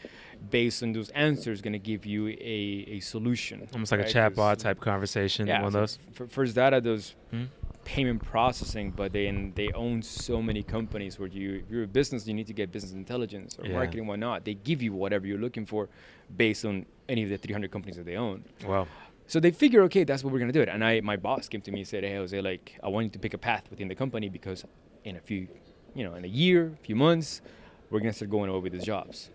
based 0.50 0.84
on 0.84 0.92
those 0.94 1.10
answers 1.10 1.62
going 1.62 1.74
to 1.74 1.80
give 1.80 2.06
you 2.06 2.28
a, 2.28 2.86
a 2.90 3.00
solution 3.00 3.68
Almost 3.74 3.92
like 3.92 4.02
a 4.02 4.04
right? 4.04 4.14
chatbot 4.14 4.36
'Cause- 4.36 4.64
type 4.64 4.80
conversation. 4.80 5.48
yeah 5.48 5.60
one 5.60 5.68
of 5.68 5.74
those. 5.74 6.00
f- 6.20 6.30
first 6.30 6.56
data 6.56 6.82
does 6.82 7.16
Mhm. 7.34 7.48
payment 7.86 8.24
processing 8.24 8.92
but 8.92 9.14
then 9.14 9.54
they 9.56 9.70
own 9.74 10.02
so 10.02 10.42
many 10.42 10.62
companies 10.64 11.18
where 11.20 11.30
you 11.30 11.56
if 11.66 11.70
you're 11.72 11.84
a 11.84 11.88
business 11.88 12.28
you 12.28 12.34
need 12.34 12.48
to 12.48 12.54
get 12.54 12.72
business 12.72 12.94
intelligence 12.94 13.58
or 13.60 13.66
Yeah. 13.68 13.74
marketing 13.74 14.06
whatnot 14.08 14.44
they 14.46 14.54
give 14.54 14.82
you 14.82 14.94
whatever 14.94 15.26
you're 15.28 15.38
looking 15.48 15.66
for 15.66 15.90
based 16.38 16.64
on 16.66 16.86
any 17.10 17.24
of 17.24 17.30
the 17.30 17.38
300 17.38 17.72
companies 17.72 17.96
that 17.98 18.06
they 18.06 18.16
own 18.18 18.44
Wow. 18.66 18.88
So 19.28 19.40
they 19.40 19.52
figure, 19.52 19.82
okay, 19.84 20.04
that's 20.04 20.24
what 20.24 20.32
we're 20.34 20.40
gonna 20.40 20.52
do 20.52 20.62
it. 20.62 20.70
And 20.70 20.84
I, 20.84 21.02
my 21.02 21.16
boss 21.18 21.48
came 21.48 21.62
to 21.62 21.72
me 21.72 21.80
and 21.80 21.88
said, 21.88 22.04
hey, 22.04 22.16
Jose, 22.16 22.40
like, 22.42 22.78
I 22.84 22.90
want 22.90 23.06
you 23.06 23.10
to 23.12 23.20
pick 23.20 23.34
a 23.34 23.38
path 23.38 23.64
within 23.70 23.88
the 23.88 23.96
company 23.96 24.30
because 24.30 24.66
in 25.04 25.16
a 25.16 25.20
few, 25.22 25.48
you 25.96 26.04
know, 26.04 26.16
in 26.16 26.24
a 26.26 26.28
year, 26.28 26.74
a 26.80 26.86
few 26.86 26.96
months, 26.96 27.42
we're 27.90 28.00
gonna 28.00 28.14
start 28.14 28.32
going 28.32 28.50
over 28.50 28.70
these 28.70 28.84
jobs. 28.84 29.30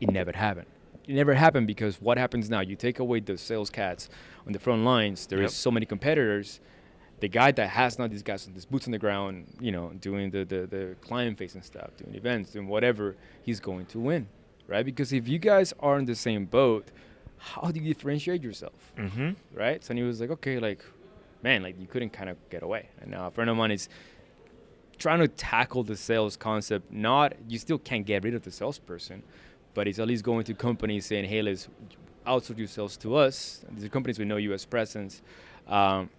It 0.00 0.10
never 0.10 0.32
happened. 0.32 0.66
It 1.06 1.14
never 1.14 1.34
happened 1.34 1.66
because 1.66 2.00
what 2.00 2.18
happens 2.18 2.48
now? 2.50 2.60
You 2.60 2.76
take 2.76 2.98
away 3.00 3.20
the 3.20 3.36
sales 3.36 3.70
cats 3.70 4.08
on 4.46 4.52
the 4.52 4.58
front 4.58 4.84
lines. 4.84 5.26
There 5.26 5.38
is 5.38 5.44
Yep. 5.44 5.50
so 5.52 5.70
many 5.70 5.86
competitors. 5.86 6.60
The 7.20 7.28
guy 7.28 7.50
that 7.52 7.68
has 7.70 7.98
now 7.98 8.06
these 8.06 8.22
guys 8.22 8.46
with 8.46 8.54
his 8.54 8.64
boots 8.64 8.86
on 8.86 8.92
the 8.92 8.98
ground, 8.98 9.46
you 9.60 9.72
know, 9.72 9.90
doing 10.00 10.30
the, 10.30 10.44
the, 10.44 10.66
the 10.66 10.96
client 11.02 11.36
facing 11.36 11.62
stuff, 11.62 11.90
doing 11.98 12.14
events, 12.14 12.52
doing 12.52 12.66
whatever, 12.66 13.16
he's 13.42 13.60
going 13.60 13.86
to 13.86 13.98
win, 14.00 14.26
right? 14.68 14.84
Because 14.86 15.12
if 15.12 15.28
you 15.28 15.38
guys 15.38 15.74
are 15.80 15.98
in 15.98 16.06
the 16.06 16.14
same 16.14 16.46
boat, 16.46 16.88
how 17.40 17.70
do 17.70 17.80
you 17.80 17.92
differentiate 17.92 18.42
yourself? 18.42 18.92
Mm-hmm. 18.96 19.30
right? 19.54 19.82
So 19.82 19.94
he 19.94 20.02
was 20.02 20.20
like, 20.20 20.30
okay, 20.30 20.58
like, 20.58 20.84
man, 21.42 21.62
like 21.62 21.80
you 21.80 21.86
couldn't 21.86 22.10
kind 22.10 22.28
of 22.28 22.36
get 22.50 22.62
away. 22.62 22.88
And 23.00 23.10
now 23.10 23.26
a 23.26 23.30
friend 23.30 23.48
of 23.48 23.56
mine 23.56 23.70
is 23.70 23.88
trying 24.98 25.20
to 25.20 25.28
tackle 25.28 25.82
the 25.82 25.96
sales 25.96 26.36
concept. 26.36 26.92
Not 26.92 27.32
you 27.48 27.58
still 27.58 27.78
can't 27.78 28.04
get 28.04 28.22
rid 28.22 28.34
of 28.34 28.42
the 28.42 28.50
salesperson, 28.50 29.22
but 29.74 29.86
he's 29.86 29.98
at 29.98 30.06
least 30.06 30.22
going 30.22 30.44
to 30.44 30.54
companies 30.54 31.06
saying, 31.06 31.24
hey, 31.24 31.40
let's 31.40 31.68
outsource 32.26 32.58
your 32.58 32.68
sales 32.68 32.96
to 32.98 33.16
us. 33.16 33.64
These 33.72 33.86
are 33.86 33.88
companies 33.88 34.18
with 34.18 34.28
no 34.28 34.36
U.S. 34.36 34.66
presence. 34.66 35.22
Um, 35.66 36.10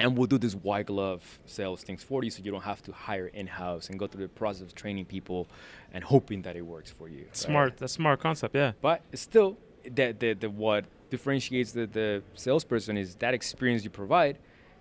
and 0.00 0.16
we'll 0.16 0.26
do 0.26 0.38
this 0.38 0.54
white 0.54 0.86
glove 0.86 1.38
sales 1.44 1.82
things 1.82 2.02
for 2.02 2.24
you 2.24 2.30
so 2.30 2.42
you 2.42 2.50
don't 2.50 2.62
have 2.62 2.82
to 2.82 2.92
hire 2.92 3.26
in-house 3.26 3.90
and 3.90 3.98
go 3.98 4.06
through 4.06 4.22
the 4.22 4.28
process 4.28 4.62
of 4.62 4.74
training 4.74 5.04
people 5.04 5.46
and 5.92 6.02
hoping 6.02 6.42
that 6.42 6.56
it 6.56 6.62
works 6.62 6.90
for 6.90 7.08
you 7.08 7.18
right? 7.18 7.36
Smart. 7.36 7.76
That's 7.76 7.92
a 7.92 7.94
smart 7.94 8.20
concept. 8.20 8.54
Yeah. 8.54 8.72
But 8.80 9.02
still, 9.14 9.58
the, 9.84 10.14
the, 10.18 10.34
the 10.34 10.50
what 10.50 10.84
differentiates 11.10 11.72
the, 11.72 11.86
the 11.86 12.22
salesperson 12.34 12.96
is 12.96 13.14
that 13.16 13.34
experience 13.34 13.84
you 13.84 13.90
provide. 13.90 14.38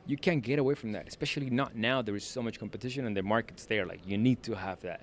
You 0.08 0.18
can't 0.18 0.42
get 0.42 0.60
away 0.60 0.76
from 0.76 0.94
that, 0.94 1.08
especially 1.08 1.50
not 1.50 1.76
now. 1.76 2.02
There 2.02 2.16
is 2.16 2.24
so 2.24 2.42
much 2.42 2.58
competition 2.58 3.06
and 3.06 3.16
the 3.16 3.22
market's 3.22 3.66
there. 3.66 3.86
Like 3.86 4.00
you 4.06 4.18
need 4.18 4.42
to 4.44 4.56
have 4.56 4.80
that. 4.82 5.02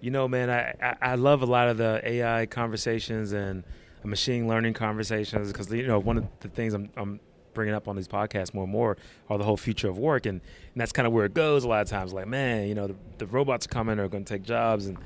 You 0.00 0.12
know, 0.12 0.28
man, 0.28 0.48
I, 0.48 0.74
I, 0.80 1.12
I 1.12 1.14
love 1.16 1.42
a 1.42 1.46
lot 1.46 1.68
of 1.68 1.76
the 1.76 2.00
AI 2.04 2.46
conversations 2.46 3.32
and 3.32 3.64
machine 4.04 4.48
learning 4.48 4.72
conversations 4.72 5.52
because 5.52 5.70
you 5.70 5.86
know 5.86 5.98
one 5.98 6.16
of 6.16 6.26
the 6.38 6.48
things 6.48 6.72
I'm, 6.72 6.88
I'm 6.96 7.20
bringing 7.52 7.74
up 7.74 7.86
on 7.86 7.96
these 7.96 8.08
podcasts 8.08 8.54
more 8.54 8.64
and 8.64 8.72
more 8.72 8.96
are 9.28 9.36
the 9.36 9.44
whole 9.44 9.58
future 9.58 9.90
of 9.90 9.98
work 9.98 10.24
and, 10.24 10.40
and 10.40 10.80
that's 10.80 10.92
kind 10.92 11.06
of 11.06 11.12
where 11.12 11.26
it 11.26 11.34
goes 11.34 11.64
a 11.64 11.68
lot 11.68 11.82
of 11.82 11.88
times. 11.88 12.12
Like, 12.12 12.28
man, 12.28 12.68
you 12.68 12.74
know, 12.74 12.86
the, 12.86 12.96
the 13.18 13.26
robots 13.26 13.66
are 13.66 13.70
coming, 13.70 13.98
are 13.98 14.08
going 14.08 14.24
to 14.24 14.34
take 14.34 14.44
jobs, 14.44 14.86
and 14.86 14.98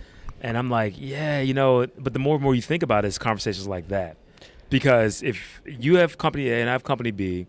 and 0.42 0.58
I'm 0.58 0.68
like, 0.68 0.94
yeah, 0.98 1.40
you 1.40 1.54
know. 1.54 1.86
But 1.98 2.12
the 2.12 2.18
more 2.18 2.34
and 2.34 2.44
more 2.44 2.54
you 2.54 2.62
think 2.62 2.82
about 2.82 3.06
it, 3.06 3.08
it's 3.08 3.18
conversations 3.18 3.66
like 3.66 3.88
that 3.88 4.18
because 4.70 5.22
if 5.22 5.62
you 5.66 5.96
have 5.96 6.18
company 6.18 6.50
A 6.50 6.60
and 6.60 6.68
I 6.68 6.72
have 6.72 6.84
company 6.84 7.10
B, 7.10 7.46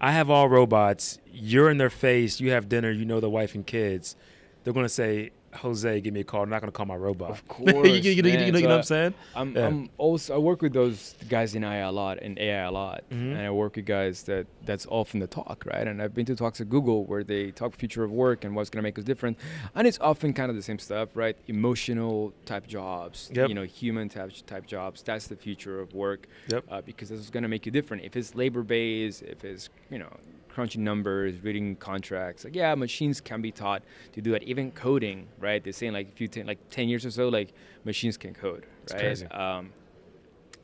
I 0.00 0.12
have 0.12 0.30
all 0.30 0.48
robots. 0.48 1.18
You're 1.32 1.70
in 1.70 1.78
their 1.78 1.90
face. 1.90 2.40
You 2.40 2.50
have 2.52 2.68
dinner. 2.68 2.90
You 2.90 3.04
know 3.04 3.20
the 3.20 3.30
wife 3.30 3.54
and 3.54 3.66
kids. 3.66 4.16
They're 4.62 4.72
gonna 4.72 4.88
say, 4.88 5.30
"Jose, 5.54 6.00
give 6.00 6.14
me 6.14 6.20
a 6.20 6.24
call." 6.24 6.42
I'm 6.42 6.50
not 6.50 6.60
gonna 6.60 6.72
call 6.72 6.86
my 6.86 6.96
robot. 6.96 7.30
Of 7.30 7.42
you, 7.66 7.72
course, 7.72 7.88
you, 8.04 8.10
you 8.12 8.22
know, 8.22 8.28
you 8.28 8.52
know 8.52 8.58
So 8.60 8.66
what 8.66 8.74
I'm 8.76 8.82
saying? 8.82 9.14
I'm, 9.34 9.54
Yeah. 9.56 9.66
I'm 9.66 9.90
also 9.98 10.34
I 10.34 10.38
work 10.38 10.62
with 10.62 10.72
those 10.72 11.14
guys 11.28 11.54
in 11.54 11.64
AI 11.64 11.76
a 11.78 11.92
lot 11.92 12.18
and 12.20 12.38
AI 12.38 12.64
a 12.64 12.70
lot, 12.70 13.04
Mhm. 13.10 13.32
and 13.32 13.38
I 13.38 13.50
work 13.50 13.76
with 13.76 13.86
guys 13.86 14.22
that 14.24 14.46
that's 14.64 14.86
often 14.90 15.20
the 15.20 15.26
talk, 15.26 15.64
right? 15.66 15.86
And 15.86 16.02
I've 16.02 16.14
been 16.14 16.26
to 16.26 16.36
talks 16.36 16.60
at 16.60 16.68
Google 16.68 17.04
where 17.04 17.24
they 17.24 17.50
talk 17.50 17.74
future 17.74 18.04
of 18.04 18.10
work 18.10 18.44
and 18.44 18.54
what's 18.54 18.70
gonna 18.70 18.82
make 18.82 18.98
us 18.98 19.04
different, 19.04 19.38
and 19.74 19.86
it's 19.86 19.98
often 20.00 20.32
kind 20.32 20.50
of 20.50 20.56
the 20.56 20.62
same 20.62 20.78
stuff, 20.78 21.10
right? 21.16 21.36
Emotional 21.46 22.32
type 22.46 22.66
jobs, 22.66 23.30
Yep. 23.34 23.48
you 23.48 23.54
know, 23.54 23.62
human 23.64 24.08
type 24.08 24.32
type 24.46 24.66
jobs. 24.66 25.02
That's 25.02 25.26
the 25.26 25.36
future 25.36 25.80
of 25.80 25.94
work, 25.94 26.26
Yep. 26.48 26.64
uh, 26.70 26.80
because 26.82 27.08
this 27.08 27.20
is 27.20 27.30
gonna 27.30 27.48
make 27.48 27.66
you 27.66 27.72
different. 27.72 28.04
If 28.04 28.16
it's 28.16 28.34
labor 28.34 28.62
based, 28.62 29.22
if 29.22 29.44
it's 29.44 29.68
you 29.90 29.98
know 29.98 30.12
crunching 30.58 30.82
numbers, 30.82 31.40
reading 31.44 31.76
contracts, 31.76 32.42
like 32.44 32.56
yeah, 32.56 32.74
machines 32.74 33.20
can 33.20 33.40
be 33.40 33.52
taught 33.52 33.80
to 34.14 34.20
do 34.20 34.32
that. 34.32 34.42
Even 34.42 34.72
coding, 34.72 35.28
right? 35.38 35.62
They're 35.62 35.72
saying 35.72 35.92
like 35.92 36.08
if 36.12 36.20
you 36.20 36.26
ten, 36.26 36.46
like 36.46 36.58
ten 36.68 36.88
years 36.88 37.06
or 37.06 37.12
so, 37.12 37.28
like 37.28 37.50
machines 37.84 38.16
can 38.16 38.34
code, 38.34 38.66
right? 38.90 38.98
crazy. 38.98 39.26
Um, 39.26 39.70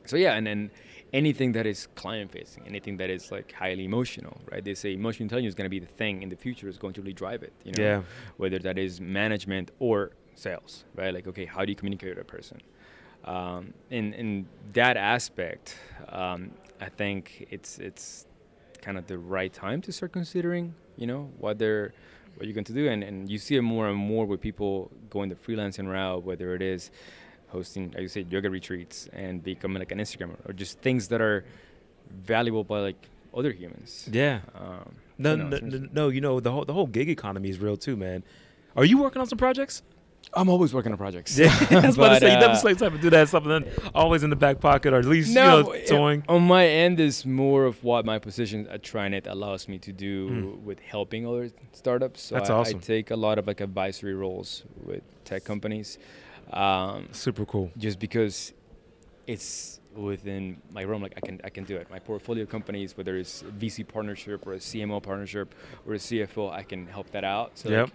so 0.05 0.17
yeah, 0.17 0.33
and 0.33 0.45
then 0.45 0.69
anything 1.13 1.53
that 1.53 1.65
is 1.65 1.87
client 1.95 2.29
facing, 2.29 2.63
anything 2.67 2.97
that 2.97 3.09
is 3.09 3.31
like 3.31 3.53
highly 3.53 3.85
emotional, 3.85 4.35
right? 4.51 4.63
They 4.65 4.73
say 4.73 4.91
emotional 4.91 5.23
intelligence 5.27 5.51
is 5.51 5.55
going 5.55 5.69
to 5.71 5.75
be 5.79 5.79
the 5.79 5.93
thing 6.01 6.23
in 6.23 6.27
the 6.27 6.35
future 6.35 6.67
is 6.67 6.77
going 6.77 6.93
to 6.95 7.01
really 7.01 7.13
drive 7.13 7.41
it. 7.41 7.53
You 7.63 7.71
know, 7.71 7.83
Yeah. 7.83 8.01
whether 8.35 8.59
that 8.59 8.77
is 8.77 8.99
management 8.99 9.71
or 9.79 10.11
sales, 10.33 10.83
right? 10.99 11.13
Like 11.13 11.25
okay, 11.31 11.45
how 11.45 11.63
do 11.63 11.71
you 11.71 11.77
communicate 11.77 12.09
with 12.09 12.19
a 12.27 12.31
person? 12.37 12.57
Um, 13.23 13.73
in 13.89 14.13
in 14.13 14.29
that 14.73 14.97
aspect, 14.97 15.77
um, 16.09 16.51
I 16.81 16.89
think 16.89 17.47
it's 17.49 17.79
it's 17.79 18.27
kind 18.85 18.97
of 18.97 19.07
the 19.07 19.17
right 19.17 19.51
time 19.51 19.79
to 19.81 19.91
start 19.91 20.11
considering, 20.19 20.65
you 20.95 21.07
know, 21.07 21.21
what 21.43 21.57
they're 21.61 21.87
what 22.35 22.45
you're 22.45 22.53
going 22.53 22.71
to 22.73 22.73
do, 22.81 22.87
and 22.93 23.03
and 23.03 23.29
you 23.31 23.37
see 23.45 23.55
it 23.55 23.61
more 23.61 23.87
and 23.91 23.97
more 23.97 24.25
with 24.25 24.39
people 24.49 24.91
going 25.09 25.29
the 25.29 25.35
freelancing 25.45 25.87
route, 25.95 26.23
whether 26.23 26.47
it 26.57 26.61
is 26.61 26.91
hosting, 27.47 27.91
like 27.91 28.01
you 28.01 28.07
said, 28.17 28.31
yoga 28.31 28.49
retreats 28.49 28.97
and 29.13 29.43
becoming 29.43 29.79
like 29.79 29.91
an 29.91 29.99
Instagrammer, 29.99 30.37
or 30.47 30.53
just 30.53 30.79
things 30.79 31.07
that 31.11 31.21
are 31.21 31.45
valuable 32.33 32.63
by 32.63 32.79
like 32.79 33.01
other 33.39 33.51
humans. 33.51 34.07
Yeah. 34.11 34.39
Um, 34.53 34.91
No, 35.17 35.31
you 35.31 35.37
know, 35.37 35.49
no, 35.49 35.57
no, 35.59 35.87
no, 35.99 36.05
you 36.15 36.21
know 36.21 36.39
the 36.39 36.51
whole 36.51 36.65
the 36.65 36.73
whole 36.73 36.87
gig 36.97 37.09
economy 37.09 37.49
is 37.49 37.57
real 37.59 37.77
too, 37.77 37.95
man. 37.95 38.23
Are 38.75 38.85
you 38.85 38.97
working 38.97 39.21
on 39.21 39.27
some 39.27 39.37
projects? 39.37 39.81
I'm 40.33 40.49
always 40.49 40.73
working 40.73 40.91
on 40.91 40.97
projects. 40.97 41.37
Yeah, 41.37 41.47
I 41.71 41.85
was 41.87 41.97
about 41.97 42.15
to 42.15 42.19
say 42.19 42.33
you 42.33 42.39
never 42.39 42.53
uh, 42.53 42.55
say 42.55 42.73
type 42.73 42.93
of 42.93 43.01
do 43.01 43.09
that 43.11 43.29
something 43.29 43.63
always 43.93 44.23
in 44.23 44.29
the 44.29 44.35
back 44.35 44.59
pocket 44.59 44.93
or 44.93 44.97
at 44.97 45.05
least 45.05 45.33
No, 45.33 45.73
you 45.73 45.79
know 45.81 45.85
toying. 45.87 46.23
on 46.27 46.41
my 46.41 46.67
end 46.67 46.99
is 46.99 47.25
more 47.25 47.65
of 47.65 47.83
what 47.83 48.05
my 48.05 48.19
position 48.19 48.67
at 48.67 48.81
TriNet 48.83 49.27
allows 49.27 49.67
me 49.67 49.77
to 49.79 49.91
do 49.93 50.29
Mm. 50.29 50.59
with 50.61 50.79
helping 50.79 51.25
other 51.27 51.49
startups. 51.73 52.21
So 52.21 52.35
That's 52.35 52.49
I, 52.49 52.53
awesome. 52.53 52.77
I 52.77 52.81
take 52.81 53.11
a 53.11 53.15
lot 53.15 53.37
of 53.37 53.47
like 53.47 53.61
advisory 53.61 54.13
roles 54.15 54.63
with 54.83 55.03
tech 55.23 55.43
companies, 55.45 55.97
um, 56.51 57.07
Super 57.11 57.45
cool. 57.45 57.71
just 57.77 57.99
because 57.99 58.53
it's 59.27 59.79
within 59.95 60.61
my 60.71 60.83
realm. 60.83 61.01
Like 61.01 61.13
I 61.17 61.21
can 61.21 61.39
I 61.43 61.49
can 61.49 61.63
do 61.63 61.77
it. 61.77 61.89
My 61.89 61.99
portfolio 61.99 62.45
companies, 62.45 62.97
whether 62.97 63.17
it's 63.17 63.43
VC 63.57 63.87
partnership 63.87 64.45
or 64.45 64.53
a 64.53 64.57
CMO 64.59 65.01
partnership 65.01 65.55
or 65.87 65.93
a 65.93 65.97
CFO, 65.97 66.51
I 66.51 66.63
can 66.63 66.85
help 66.87 67.09
that 67.11 67.23
out. 67.23 67.51
So 67.57 67.69
Yep. 67.69 67.83
like, 67.85 67.93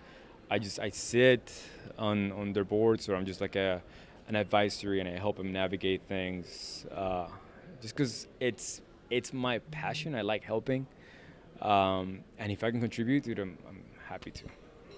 I 0.51 0.59
just 0.59 0.81
I 0.81 0.91
sit 0.91 1.53
on 1.99 2.33
on 2.33 2.53
their 2.53 2.65
boards, 2.65 3.09
or 3.09 3.15
I'm 3.15 3.25
just 3.25 3.41
like 3.41 3.57
a 3.57 3.83
an 4.29 4.37
advisory, 4.37 5.01
and 5.01 5.09
I 5.09 5.19
help 5.19 5.37
them 5.37 5.53
navigate 5.53 6.03
things. 6.09 6.87
Uh, 6.95 7.29
just 7.81 7.95
because 7.95 8.27
it's 8.41 8.83
it's 9.11 9.33
my 9.33 9.59
passion, 9.71 10.15
I 10.15 10.23
like 10.23 10.43
helping, 10.45 10.87
um, 11.63 12.21
and 12.39 12.51
if 12.51 12.65
I 12.65 12.71
can 12.71 12.81
contribute 12.81 13.25
to 13.25 13.35
them, 13.35 13.59
I'm 13.69 13.83
happy 14.09 14.31
to. 14.33 14.45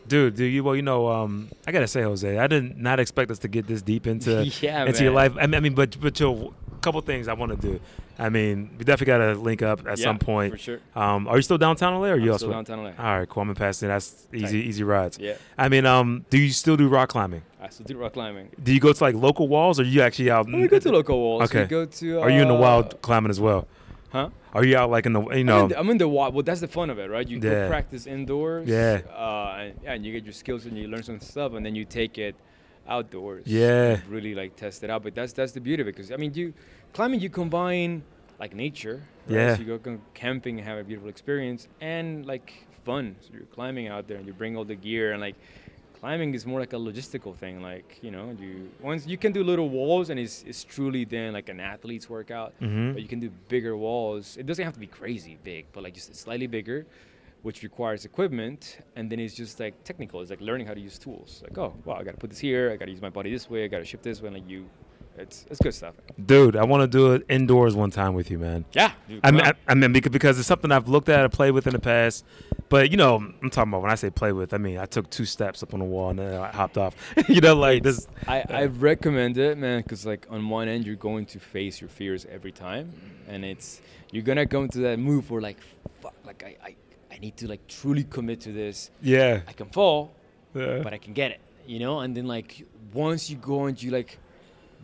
Dude, 0.08 0.34
do 0.34 0.44
you 0.44 0.64
well 0.64 0.74
you 0.74 0.82
know 0.82 1.08
um 1.08 1.48
I 1.64 1.70
gotta 1.70 1.86
say 1.86 2.02
Jose 2.02 2.36
I 2.36 2.46
did 2.48 2.76
not 2.76 2.98
expect 2.98 3.30
us 3.30 3.38
to 3.40 3.48
get 3.48 3.68
this 3.68 3.82
deep 3.82 4.08
into 4.08 4.44
yeah, 4.60 4.84
into 4.84 5.04
your 5.04 5.12
life 5.12 5.34
I 5.38 5.46
mean, 5.46 5.54
I 5.54 5.60
mean 5.60 5.74
but 5.74 5.96
but 6.00 6.18
your 6.18 6.52
couple 6.82 7.00
things 7.00 7.28
I 7.28 7.32
want 7.32 7.52
to 7.52 7.56
do. 7.68 7.80
I 8.18 8.28
mean, 8.28 8.70
we 8.78 8.84
definitely 8.84 9.06
got 9.06 9.18
to 9.18 9.34
link 9.40 9.62
up 9.62 9.80
at 9.86 9.98
Yeah, 9.98 10.04
some 10.04 10.18
point. 10.18 10.52
for 10.52 10.58
sure. 10.58 10.80
Um, 10.94 11.26
are 11.28 11.36
you 11.36 11.42
still 11.42 11.58
downtown 11.58 11.94
LA 12.00 12.08
or 12.08 12.12
are 12.12 12.16
you 12.18 12.32
I'm 12.32 12.38
still 12.38 12.50
downtown 12.50 12.84
LA. 12.84 12.90
All 12.98 13.18
right, 13.18 13.28
cool. 13.28 13.42
I'm 13.42 13.48
in 13.48 13.54
Pasadena. 13.54 13.94
That's 13.94 14.26
easy, 14.34 14.42
Tight. 14.60 14.68
easy 14.68 14.84
rides. 14.84 15.18
Yeah, 15.18 15.34
I 15.56 15.68
mean, 15.68 15.86
um, 15.86 16.26
do 16.28 16.38
you 16.38 16.50
still 16.50 16.76
do 16.76 16.88
rock 16.88 17.08
climbing? 17.08 17.42
I 17.60 17.68
still 17.68 17.86
do 17.86 17.96
rock 17.96 18.12
climbing. 18.12 18.50
Do 18.62 18.74
you 18.74 18.80
go 18.80 18.92
to 18.92 19.02
like 19.04 19.14
local 19.14 19.48
walls, 19.48 19.80
or 19.80 19.84
you 19.84 20.02
actually 20.02 20.30
out? 20.30 20.46
We 20.46 20.66
go 20.68 20.78
to 20.78 20.92
local 20.92 21.18
walls. 21.18 21.42
Okay. 21.44 21.62
We 21.62 21.66
go 21.68 21.86
to. 21.86 22.20
Are 22.20 22.28
you 22.30 22.42
in 22.42 22.48
the 22.48 22.54
uh, 22.54 22.60
wild 22.60 23.00
climbing 23.02 23.30
as 23.30 23.40
well? 23.40 23.66
Huh? 24.10 24.28
Are 24.52 24.64
you 24.64 24.76
out 24.76 24.90
like 24.90 25.06
in 25.06 25.14
the 25.14 25.22
you 25.22 25.30
I'm 25.40 25.46
know? 25.46 25.62
in 25.62 25.68
the, 25.68 25.78
I'm 25.78 25.88
in 25.90 25.96
the 25.98 26.08
wild. 26.08 26.34
Well, 26.34 26.42
that's 26.42 26.60
the 26.60 26.68
fun 26.68 26.90
of 26.90 26.98
it, 26.98 27.08
right? 27.08 27.26
You 27.26 27.38
Yeah. 27.40 27.68
practice 27.68 28.06
indoors. 28.06 28.68
Yeah. 28.68 29.00
Uh, 29.10 29.56
and, 29.60 29.80
yeah, 29.82 29.92
and 29.94 30.04
you 30.04 30.12
get 30.12 30.24
your 30.24 30.34
skills 30.34 30.66
and 30.66 30.76
you 30.76 30.86
learn 30.88 31.02
some 31.02 31.18
stuff, 31.20 31.54
and 31.54 31.64
then 31.64 31.74
you 31.74 31.84
take 31.86 32.18
it 32.18 32.34
outdoors. 32.88 33.46
Yeah. 33.46 34.00
Really 34.08 34.34
like 34.34 34.56
test 34.56 34.82
it 34.84 34.90
out. 34.90 35.02
But 35.02 35.14
that's 35.14 35.32
that's 35.32 35.52
the 35.52 35.60
beauty 35.60 35.82
of 35.82 35.88
it, 35.88 35.94
because 35.96 36.10
I 36.12 36.16
mean, 36.16 36.32
you 36.34 36.52
climbing, 36.92 37.20
you 37.20 37.30
combine 37.30 38.02
like 38.40 38.54
nature. 38.54 39.02
Right? 39.26 39.36
Yeah. 39.36 39.56
So 39.56 39.62
you 39.62 39.78
go 39.78 39.98
camping 40.14 40.58
and 40.58 40.66
have 40.66 40.78
a 40.78 40.84
beautiful 40.84 41.08
experience, 41.08 41.68
and 41.80 42.26
like 42.26 42.66
fun. 42.84 43.16
So 43.20 43.28
you're 43.32 43.42
climbing 43.46 43.88
out 43.88 44.08
there, 44.08 44.16
and 44.18 44.26
you 44.26 44.32
bring 44.32 44.56
all 44.56 44.64
the 44.64 44.74
gear, 44.74 45.12
and 45.12 45.20
like 45.20 45.36
climbing 46.00 46.34
is 46.34 46.44
more 46.44 46.58
like 46.58 46.72
a 46.72 46.76
logistical 46.76 47.32
thing. 47.36 47.62
Like 47.62 47.98
you 48.02 48.10
know, 48.10 48.36
you 48.40 48.68
once 48.80 49.06
you 49.06 49.16
can 49.16 49.30
do 49.32 49.44
little 49.44 49.68
walls, 49.68 50.10
and 50.10 50.18
it's 50.18 50.42
it's 50.46 50.64
truly 50.64 51.04
then 51.04 51.32
like 51.32 51.48
an 51.48 51.60
athlete's 51.60 52.10
workout 52.10 52.52
Mhm. 52.60 52.94
but 52.94 53.02
you 53.02 53.08
can 53.08 53.20
do 53.20 53.30
bigger 53.48 53.76
walls. 53.76 54.36
It 54.36 54.46
doesn't 54.46 54.64
have 54.64 54.74
to 54.74 54.80
be 54.80 54.88
crazy 54.88 55.38
big, 55.44 55.66
but 55.72 55.84
like 55.84 55.94
just 55.94 56.12
slightly 56.16 56.48
bigger, 56.48 56.84
which 57.42 57.62
requires 57.62 58.04
equipment. 58.04 58.78
And 58.96 59.10
then 59.10 59.20
it's 59.20 59.34
just 59.34 59.60
like 59.60 59.84
technical. 59.84 60.20
It's 60.20 60.30
like 60.30 60.40
learning 60.40 60.66
how 60.66 60.74
to 60.74 60.80
use 60.80 60.98
tools. 60.98 61.42
Like, 61.42 61.58
oh, 61.58 61.74
wow, 61.84 61.94
I 61.94 62.04
got 62.04 62.12
to 62.12 62.16
put 62.16 62.30
this 62.30 62.38
here. 62.38 62.70
I 62.70 62.76
got 62.76 62.86
to 62.86 62.90
use 62.90 63.02
my 63.02 63.10
body 63.10 63.30
this 63.30 63.50
way. 63.50 63.64
I 63.64 63.68
got 63.68 63.78
to 63.78 63.84
shift 63.84 64.02
this 64.02 64.20
way. 64.20 64.28
And 64.28 64.36
like 64.36 64.48
you, 64.48 64.68
it's 65.18 65.44
it's 65.50 65.60
good 65.60 65.74
stuff. 65.74 65.94
Dude, 66.24 66.56
I 66.56 66.64
want 66.64 66.82
to 66.82 66.86
do 66.86 67.12
it 67.12 67.26
indoors 67.28 67.74
one 67.74 67.90
time 67.90 68.14
with 68.14 68.30
you, 68.30 68.38
man. 68.38 68.64
Yeah. 68.72 68.92
dude, 69.08 69.20
I 69.22 69.30
mean. 69.30 69.42
I, 69.42 69.52
I 69.68 69.74
mean, 69.74 69.92
because, 69.92 70.12
because 70.12 70.38
it's 70.38 70.48
something 70.48 70.72
I've 70.72 70.88
looked 70.88 71.08
at 71.08 71.20
and 71.20 71.32
played 71.32 71.50
with 71.50 71.66
in 71.66 71.74
the 71.74 71.78
past. 71.78 72.24
But 72.68 72.90
you 72.90 72.96
know, 72.96 73.16
I'm 73.16 73.50
talking 73.50 73.70
about 73.70 73.82
when 73.82 73.90
I 73.90 73.96
say 73.96 74.08
play 74.08 74.32
with, 74.32 74.54
I 74.54 74.58
mean 74.58 74.78
I 74.78 74.86
took 74.86 75.10
two 75.10 75.26
steps 75.26 75.62
up 75.62 75.74
on 75.74 75.80
the 75.80 75.84
wall 75.84 76.10
and 76.10 76.18
then 76.18 76.40
I 76.40 76.50
hopped 76.50 76.78
off. 76.78 76.94
you 77.28 77.42
know, 77.42 77.54
like 77.54 77.82
this. 77.82 78.08
I, 78.26 78.44
I 78.48 78.64
recommend 78.66 79.36
it, 79.36 79.58
man, 79.58 79.82
because 79.82 80.06
like 80.06 80.26
on 80.30 80.48
one 80.48 80.68
end 80.68 80.86
you're 80.86 80.96
going 80.96 81.26
to 81.26 81.38
face 81.38 81.80
your 81.80 81.90
fears 81.90 82.26
every 82.30 82.52
time, 82.52 82.92
and 83.28 83.44
it's 83.44 83.82
you're 84.10 84.22
gonna 84.22 84.46
go 84.46 84.62
into 84.62 84.78
that 84.80 84.98
move 84.98 85.30
where 85.30 85.42
like, 85.42 85.58
fuck, 86.00 86.14
like 86.24 86.42
I, 86.42 86.56
I, 86.68 86.76
I 87.12 87.18
need 87.18 87.36
to 87.38 87.48
like 87.48 87.66
truly 87.68 88.04
commit 88.04 88.40
to 88.42 88.52
this. 88.52 88.90
Yeah. 89.02 89.40
I 89.46 89.52
can 89.52 89.68
fall, 89.68 90.12
yeah. 90.54 90.80
but 90.82 90.92
I 90.94 90.98
can 90.98 91.12
get 91.12 91.30
it, 91.32 91.40
you 91.66 91.78
know. 91.78 92.00
And 92.00 92.16
then 92.16 92.26
like 92.26 92.64
once 92.94 93.28
you 93.30 93.36
go 93.36 93.66
and 93.66 93.80
you 93.82 93.90
like 93.90 94.18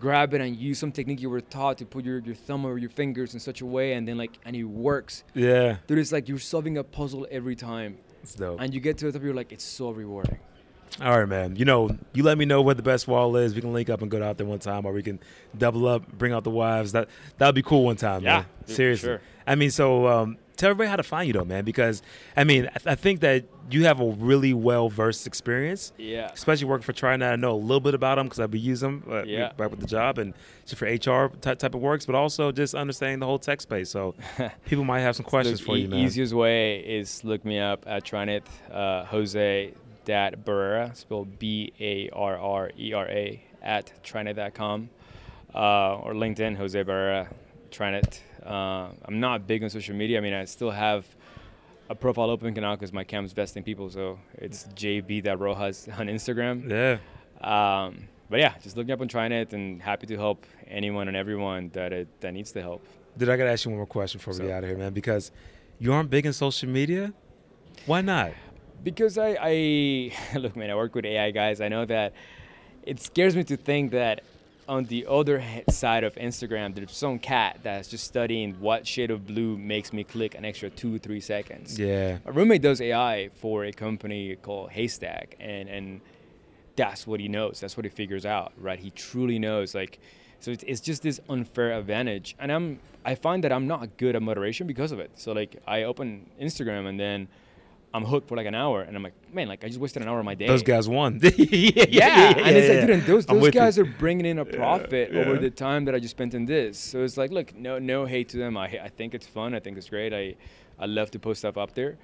grab 0.00 0.32
it 0.34 0.40
and 0.40 0.54
use 0.56 0.78
some 0.78 0.92
technique 0.92 1.20
you 1.20 1.28
were 1.30 1.40
taught 1.40 1.78
to 1.78 1.84
put 1.84 2.04
your, 2.04 2.18
your 2.20 2.34
thumb 2.34 2.64
or 2.64 2.78
your 2.78 2.90
fingers 2.90 3.34
in 3.34 3.40
such 3.40 3.60
a 3.62 3.66
way, 3.66 3.94
and 3.94 4.06
then 4.06 4.16
like 4.18 4.38
and 4.44 4.54
it 4.54 4.64
works. 4.64 5.24
yeah. 5.34 5.76
Dude, 5.86 5.98
it's 5.98 6.12
like 6.12 6.28
you're 6.28 6.38
solving 6.38 6.78
a 6.78 6.84
puzzle 6.84 7.26
every 7.30 7.56
time, 7.56 7.98
It's 8.22 8.34
dope. 8.34 8.60
and 8.60 8.72
you 8.74 8.80
get 8.80 8.98
to 8.98 9.06
the 9.06 9.12
top, 9.12 9.22
you're 9.24 9.34
like, 9.34 9.52
it's 9.52 9.64
so 9.64 9.90
rewarding. 9.90 10.38
All 11.02 11.18
right, 11.18 11.28
man. 11.28 11.54
You 11.56 11.64
know, 11.66 11.90
you 12.14 12.22
let 12.22 12.38
me 12.38 12.44
know 12.46 12.62
where 12.62 12.74
the 12.74 12.82
best 12.82 13.06
wall 13.06 13.36
is. 13.36 13.54
We 13.54 13.60
can 13.60 13.72
link 13.74 13.90
up 13.90 14.00
and 14.00 14.10
go 14.10 14.22
out 14.22 14.38
there 14.38 14.46
one 14.46 14.58
time, 14.58 14.86
or 14.86 14.92
we 14.92 15.02
can 15.02 15.20
double 15.56 15.86
up, 15.86 16.10
bring 16.16 16.32
out 16.32 16.44
the 16.44 16.50
wives. 16.50 16.92
That 16.92 17.08
that'd 17.36 17.54
be 17.54 17.62
cool 17.62 17.84
one 17.84 17.96
time, 17.96 18.22
Yeah, 18.22 18.36
man. 18.38 18.46
Seriously. 18.66 19.06
sure. 19.06 19.20
I 19.46 19.54
mean, 19.54 19.70
so 19.70 20.06
um, 20.08 20.38
tell 20.59 20.70
everybody 20.70 20.90
how 20.90 20.96
to 20.96 21.02
find 21.02 21.26
you, 21.26 21.32
though, 21.32 21.44
man. 21.44 21.64
Because 21.64 22.02
I 22.36 22.44
mean, 22.44 22.68
I, 22.86 22.92
I 22.92 22.94
think 22.94 23.20
that 23.20 23.44
you 23.70 23.84
have 23.84 24.00
a 24.00 24.11
really 24.11 24.52
well 24.54 24.88
versed 24.90 25.26
experience, 25.26 25.92
Yeah. 25.98 26.30
especially 26.32 26.66
working 26.66 26.84
for 26.84 26.92
TriNet. 26.92 27.32
I 27.32 27.36
know 27.36 27.52
a 27.54 27.56
little 27.56 27.80
bit 27.80 27.94
about 27.94 28.16
them 28.16 28.26
because 28.26 28.40
I 28.40 28.46
be 28.46 28.59
use 28.59 28.80
them 28.80 29.02
uh, 29.11 29.22
Yeah. 29.24 29.52
back 29.52 29.70
with 29.70 29.80
the 29.80 29.86
job 29.86 30.18
and 30.18 30.34
just 30.66 30.76
for 30.76 30.86
HR 30.86 31.30
type, 31.40 31.59
type 31.59 31.74
of 31.74 31.80
works, 31.80 32.04
but 32.06 32.14
also 32.14 32.52
just 32.52 32.74
understanding 32.74 33.18
the 33.20 33.26
whole 33.26 33.38
tech 33.38 33.61
space. 33.61 33.88
So 33.90 34.14
people 34.66 34.84
might 34.84 35.00
have 35.00 35.16
some 35.16 35.24
questions 35.24 35.61
Look, 35.61 35.66
for 35.66 35.76
e- 35.76 35.82
you, 35.82 35.88
man. 35.88 36.00
The 36.00 36.04
easiest 36.06 36.32
way 36.34 36.78
is 36.80 37.22
look 37.24 37.44
me 37.44 37.59
up 37.59 37.84
at 37.86 38.04
TriNet, 38.04 38.42
uh, 38.72 39.04
Jose 39.06 39.72
Dat 40.04 40.44
Barrera, 40.44 40.96
spelled 40.96 41.38
B 41.38 41.72
A 41.80 42.09
R 42.14 42.38
R 42.38 42.70
E 42.78 42.92
R 42.94 43.06
A 43.06 43.42
at 43.62 43.92
Trinet.com, 44.02 44.88
uh, 45.54 45.96
or 45.98 46.14
LinkedIn, 46.14 46.56
Jose 46.56 46.82
Barrera, 46.84 47.28
TriNet. 47.70 48.20
Uh, 48.44 48.88
I'm 49.04 49.20
not 49.20 49.46
big 49.46 49.62
on 49.62 49.70
social 49.70 49.94
media. 49.94 50.18
I 50.18 50.20
mean, 50.20 50.34
I 50.34 50.44
still 50.44 50.70
have 50.70 51.06
a 51.88 51.94
profile 51.94 52.30
open 52.30 52.54
now 52.54 52.74
because 52.74 52.92
my 52.92 53.04
cam's 53.04 53.32
vesting 53.32 53.62
people, 53.62 53.90
so 53.90 54.18
it's 54.34 54.64
jb.rojas 54.74 55.88
on 55.98 56.06
Instagram. 56.06 56.68
Yeah. 56.68 56.98
Um, 57.40 58.08
but 58.30 58.40
yeah, 58.40 58.54
just 58.62 58.76
looking 58.76 58.92
up 58.92 59.00
on 59.00 59.08
TriNet 59.08 59.52
and 59.52 59.80
happy 59.80 60.06
to 60.06 60.16
help 60.16 60.44
anyone 60.66 61.08
and 61.08 61.16
everyone 61.16 61.70
that 61.70 61.92
it, 61.92 62.08
that 62.20 62.32
needs 62.32 62.52
the 62.52 62.60
help. 62.60 62.84
Did 63.16 63.30
I 63.30 63.36
gotta 63.36 63.50
ask 63.50 63.64
you 63.64 63.70
one 63.70 63.78
more 63.78 63.86
question 63.86 64.18
before 64.18 64.34
we 64.34 64.40
get 64.40 64.50
out 64.50 64.64
of 64.64 64.68
here, 64.68 64.78
man? 64.78 64.92
Because 64.92 65.30
you 65.78 65.92
aren't 65.92 66.10
big 66.10 66.26
in 66.26 66.32
social 66.32 66.68
media. 66.68 67.12
Why 67.86 68.00
not? 68.02 68.32
because 68.82 69.18
I, 69.18 69.36
I 69.40 70.12
look 70.38 70.56
man 70.56 70.70
i 70.70 70.74
work 70.74 70.94
with 70.94 71.04
ai 71.04 71.30
guys 71.30 71.60
i 71.60 71.68
know 71.68 71.84
that 71.86 72.12
it 72.82 73.00
scares 73.00 73.36
me 73.36 73.44
to 73.44 73.56
think 73.56 73.92
that 73.92 74.22
on 74.68 74.84
the 74.84 75.06
other 75.08 75.42
side 75.70 76.04
of 76.04 76.14
instagram 76.16 76.74
there's 76.74 76.94
some 76.94 77.18
cat 77.18 77.58
that's 77.62 77.88
just 77.88 78.04
studying 78.04 78.54
what 78.60 78.86
shade 78.86 79.10
of 79.10 79.26
blue 79.26 79.56
makes 79.56 79.92
me 79.92 80.04
click 80.04 80.34
an 80.34 80.44
extra 80.44 80.68
two 80.70 80.98
three 80.98 81.20
seconds. 81.20 81.78
Yeah. 81.78 82.18
my 82.24 82.30
roommate 82.32 82.62
does 82.62 82.80
ai 82.80 83.30
for 83.34 83.64
a 83.64 83.72
company 83.72 84.36
called 84.36 84.70
haystack 84.70 85.36
and 85.40 85.68
and 85.68 86.00
that's 86.76 87.06
what 87.06 87.18
he 87.18 87.28
knows 87.28 87.58
that's 87.60 87.76
what 87.76 87.84
he 87.84 87.90
figures 87.90 88.24
out 88.26 88.52
right? 88.58 88.78
He 88.78 88.90
truly 88.90 89.38
knows 89.38 89.74
like 89.74 89.98
so 90.40 90.52
it's, 90.52 90.62
it's 90.64 90.80
just 90.80 91.02
this 91.02 91.18
unfair 91.28 91.72
advantage 91.72 92.36
and 92.38 92.52
i'm 92.52 92.78
i 93.04 93.14
find 93.14 93.42
that 93.42 93.52
i'm 93.52 93.66
not 93.66 93.96
good 93.96 94.14
at 94.14 94.22
moderation 94.22 94.66
because 94.66 94.92
of 94.92 95.00
it. 95.00 95.10
So 95.14 95.32
like 95.32 95.56
i 95.66 95.82
open 95.84 96.28
instagram 96.40 96.86
and 96.86 97.00
then 97.00 97.28
i'm 97.95 98.05
hooked 98.05 98.28
for 98.28 98.36
like 98.36 98.47
an 98.47 98.55
hour 98.55 98.82
and 98.82 98.97
i'm 98.97 99.03
like 99.03 99.14
man 99.32 99.49
like 99.49 99.64
i 99.64 99.66
just 99.68 99.80
wasted 99.80 100.03
an 100.03 100.09
hour 100.09 100.18
of 100.18 100.24
my 100.24 100.34
day 100.34 100.47
Those 100.47 100.62
guys 100.62 100.89
won. 100.89 101.20
yeah, 101.22 101.30
yeah, 101.39 101.84
yeah, 101.89 102.34
and 102.47 102.57
it's 102.57 102.68
like, 102.68 102.86
dude, 102.86 103.07
those, 103.07 103.26
those 103.26 103.41
with 103.41 103.55
you. 103.55 103.61
guys 103.61 103.78
are 103.78 103.84
bringing 103.84 104.26
in 104.26 104.39
a 104.39 104.45
profit 104.45 105.14
over 105.14 105.39
the 105.39 105.51
time 105.51 105.84
that 105.86 105.95
I 105.95 105.99
just 105.99 106.12
spent 106.12 106.34
in 106.34 106.45
this. 106.47 106.78
So 106.78 107.03
it's 107.03 107.16
like, 107.16 107.30
look, 107.30 107.55
no, 107.57 107.78
no 107.78 108.05
hate 108.05 108.28
to 108.30 108.36
them. 108.36 108.57
I, 108.57 108.66
I 108.66 108.89
think 108.89 109.14
it's 109.14 109.26
fun. 109.26 109.55
I 109.55 109.61
think 109.61 109.76
it's 109.78 109.89
great. 109.89 110.12
I, 110.12 110.34
I 110.78 110.86
love 110.86 111.11
to 111.12 111.18
post 111.18 111.41
stuff 111.41 111.57
up 111.57 111.74
there. 111.74 111.97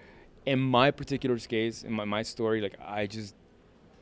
In 0.46 0.58
my 0.58 0.90
particular 0.90 1.36
case, 1.38 1.82
in 1.84 1.92
my, 1.92 2.04
my 2.04 2.22
story, 2.22 2.60
like 2.60 2.76
I 2.80 3.06
just 3.06 3.34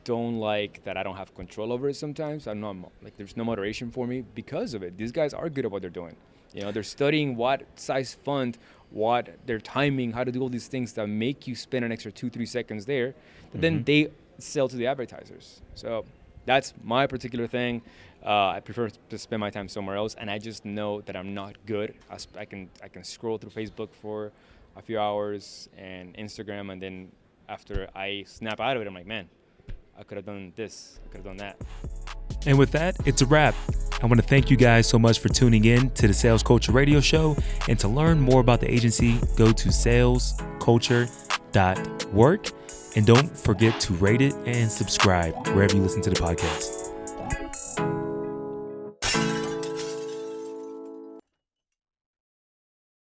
don't 0.03 0.37
like 0.39 0.83
that 0.83 0.97
I 0.97 1.03
don't 1.03 1.15
have 1.15 1.33
control 1.35 1.71
over 1.71 1.89
it 1.89 1.95
sometimes. 1.95 2.47
I'm 2.47 2.59
not 2.59 2.75
like 3.01 3.15
there's 3.17 3.37
no 3.37 3.43
moderation 3.43 3.91
for 3.91 4.05
me 4.07 4.23
because 4.35 4.73
of 4.73 4.83
it. 4.83 4.97
These 4.97 5.11
guys 5.11 5.33
are 5.33 5.49
good 5.49 5.65
at 5.65 5.71
what 5.71 5.81
they're 5.81 5.89
doing. 5.89 6.15
You 6.53 6.61
know, 6.61 6.71
they're 6.71 6.83
studying 6.83 7.35
what 7.35 7.63
size 7.75 8.13
font, 8.13 8.57
what 8.93 9.29
their 9.45 9.59
timing, 9.59 10.11
how 10.11 10.23
to 10.23 10.31
do 10.31 10.41
all 10.41 10.49
these 10.49 10.67
things 10.67 10.93
that 10.93 11.07
make 11.07 11.47
you 11.47 11.55
spend 11.55 11.83
an 11.83 11.91
extra 11.91 12.11
two, 12.11 12.29
three 12.29 12.45
seconds 12.45 12.85
there. 12.85 13.13
That 13.51 13.61
Then 13.61 13.83
they 13.83 14.09
sell 14.37 14.67
to 14.69 14.75
the 14.75 14.87
advertisers. 14.87 15.61
So 15.75 16.05
that's 16.45 16.73
my 16.83 17.07
particular 17.07 17.47
thing. 17.47 17.81
Uh, 18.25 18.49
I 18.49 18.59
prefer 18.61 18.89
to 19.09 19.17
spend 19.17 19.39
my 19.41 19.49
time 19.49 19.67
somewhere 19.67 19.97
else, 19.97 20.15
and 20.15 20.31
I 20.31 20.37
just 20.37 20.63
know 20.63 21.01
that 21.01 21.15
I'm 21.15 21.33
not 21.33 21.55
good. 21.65 21.93
I, 22.09 22.17
sp- 22.17 22.37
I 22.39 22.45
can 22.45 22.69
I 22.81 22.87
can 22.87 23.03
scroll 23.03 23.37
through 23.37 23.49
Facebook 23.49 23.89
for 24.01 24.31
a 24.77 24.81
few 24.81 24.97
hours 24.97 25.67
and 25.77 26.15
Instagram, 26.15 26.71
and 26.71 26.81
then 26.81 27.11
after 27.49 27.89
I 27.95 28.23
snap 28.25 28.61
out 28.61 28.77
of 28.77 28.81
it, 28.81 28.87
I'm 28.87 28.93
like, 28.93 29.07
man, 29.07 29.27
I 29.99 30.03
could 30.03 30.15
have 30.17 30.25
done 30.25 30.53
this, 30.55 30.99
I 31.05 31.07
could 31.09 31.25
have 31.25 31.25
done 31.25 31.37
that. 31.37 32.22
And 32.45 32.57
with 32.57 32.71
that, 32.71 32.97
it's 33.05 33.21
a 33.21 33.25
wrap. 33.25 33.55
I 34.01 34.05
want 34.05 34.19
to 34.19 34.27
thank 34.27 34.51
you 34.51 34.57
guys 34.57 34.85
so 34.87 34.99
much 34.99 35.19
for 35.19 35.29
tuning 35.29 35.63
in 35.65 35.89
to 35.91 36.07
the 36.07 36.13
Sales 36.13 36.43
Culture 36.43 36.73
Radio 36.73 36.99
Show. 36.99 37.37
And 37.69 37.79
to 37.79 37.87
learn 37.87 38.19
more 38.19 38.41
about 38.41 38.59
the 38.59 38.69
agency, 38.69 39.17
go 39.37 39.53
to 39.53 39.69
salesculture.work. 39.69 42.47
And 42.95 43.07
don't 43.07 43.35
forget 43.37 43.79
to 43.81 43.93
rate 43.93 44.21
it 44.21 44.33
and 44.45 44.69
subscribe 44.69 45.47
wherever 45.47 45.73
you 45.75 45.81
listen 45.81 46.01
to 46.03 46.09
the 46.09 46.17
podcast. 46.17 46.82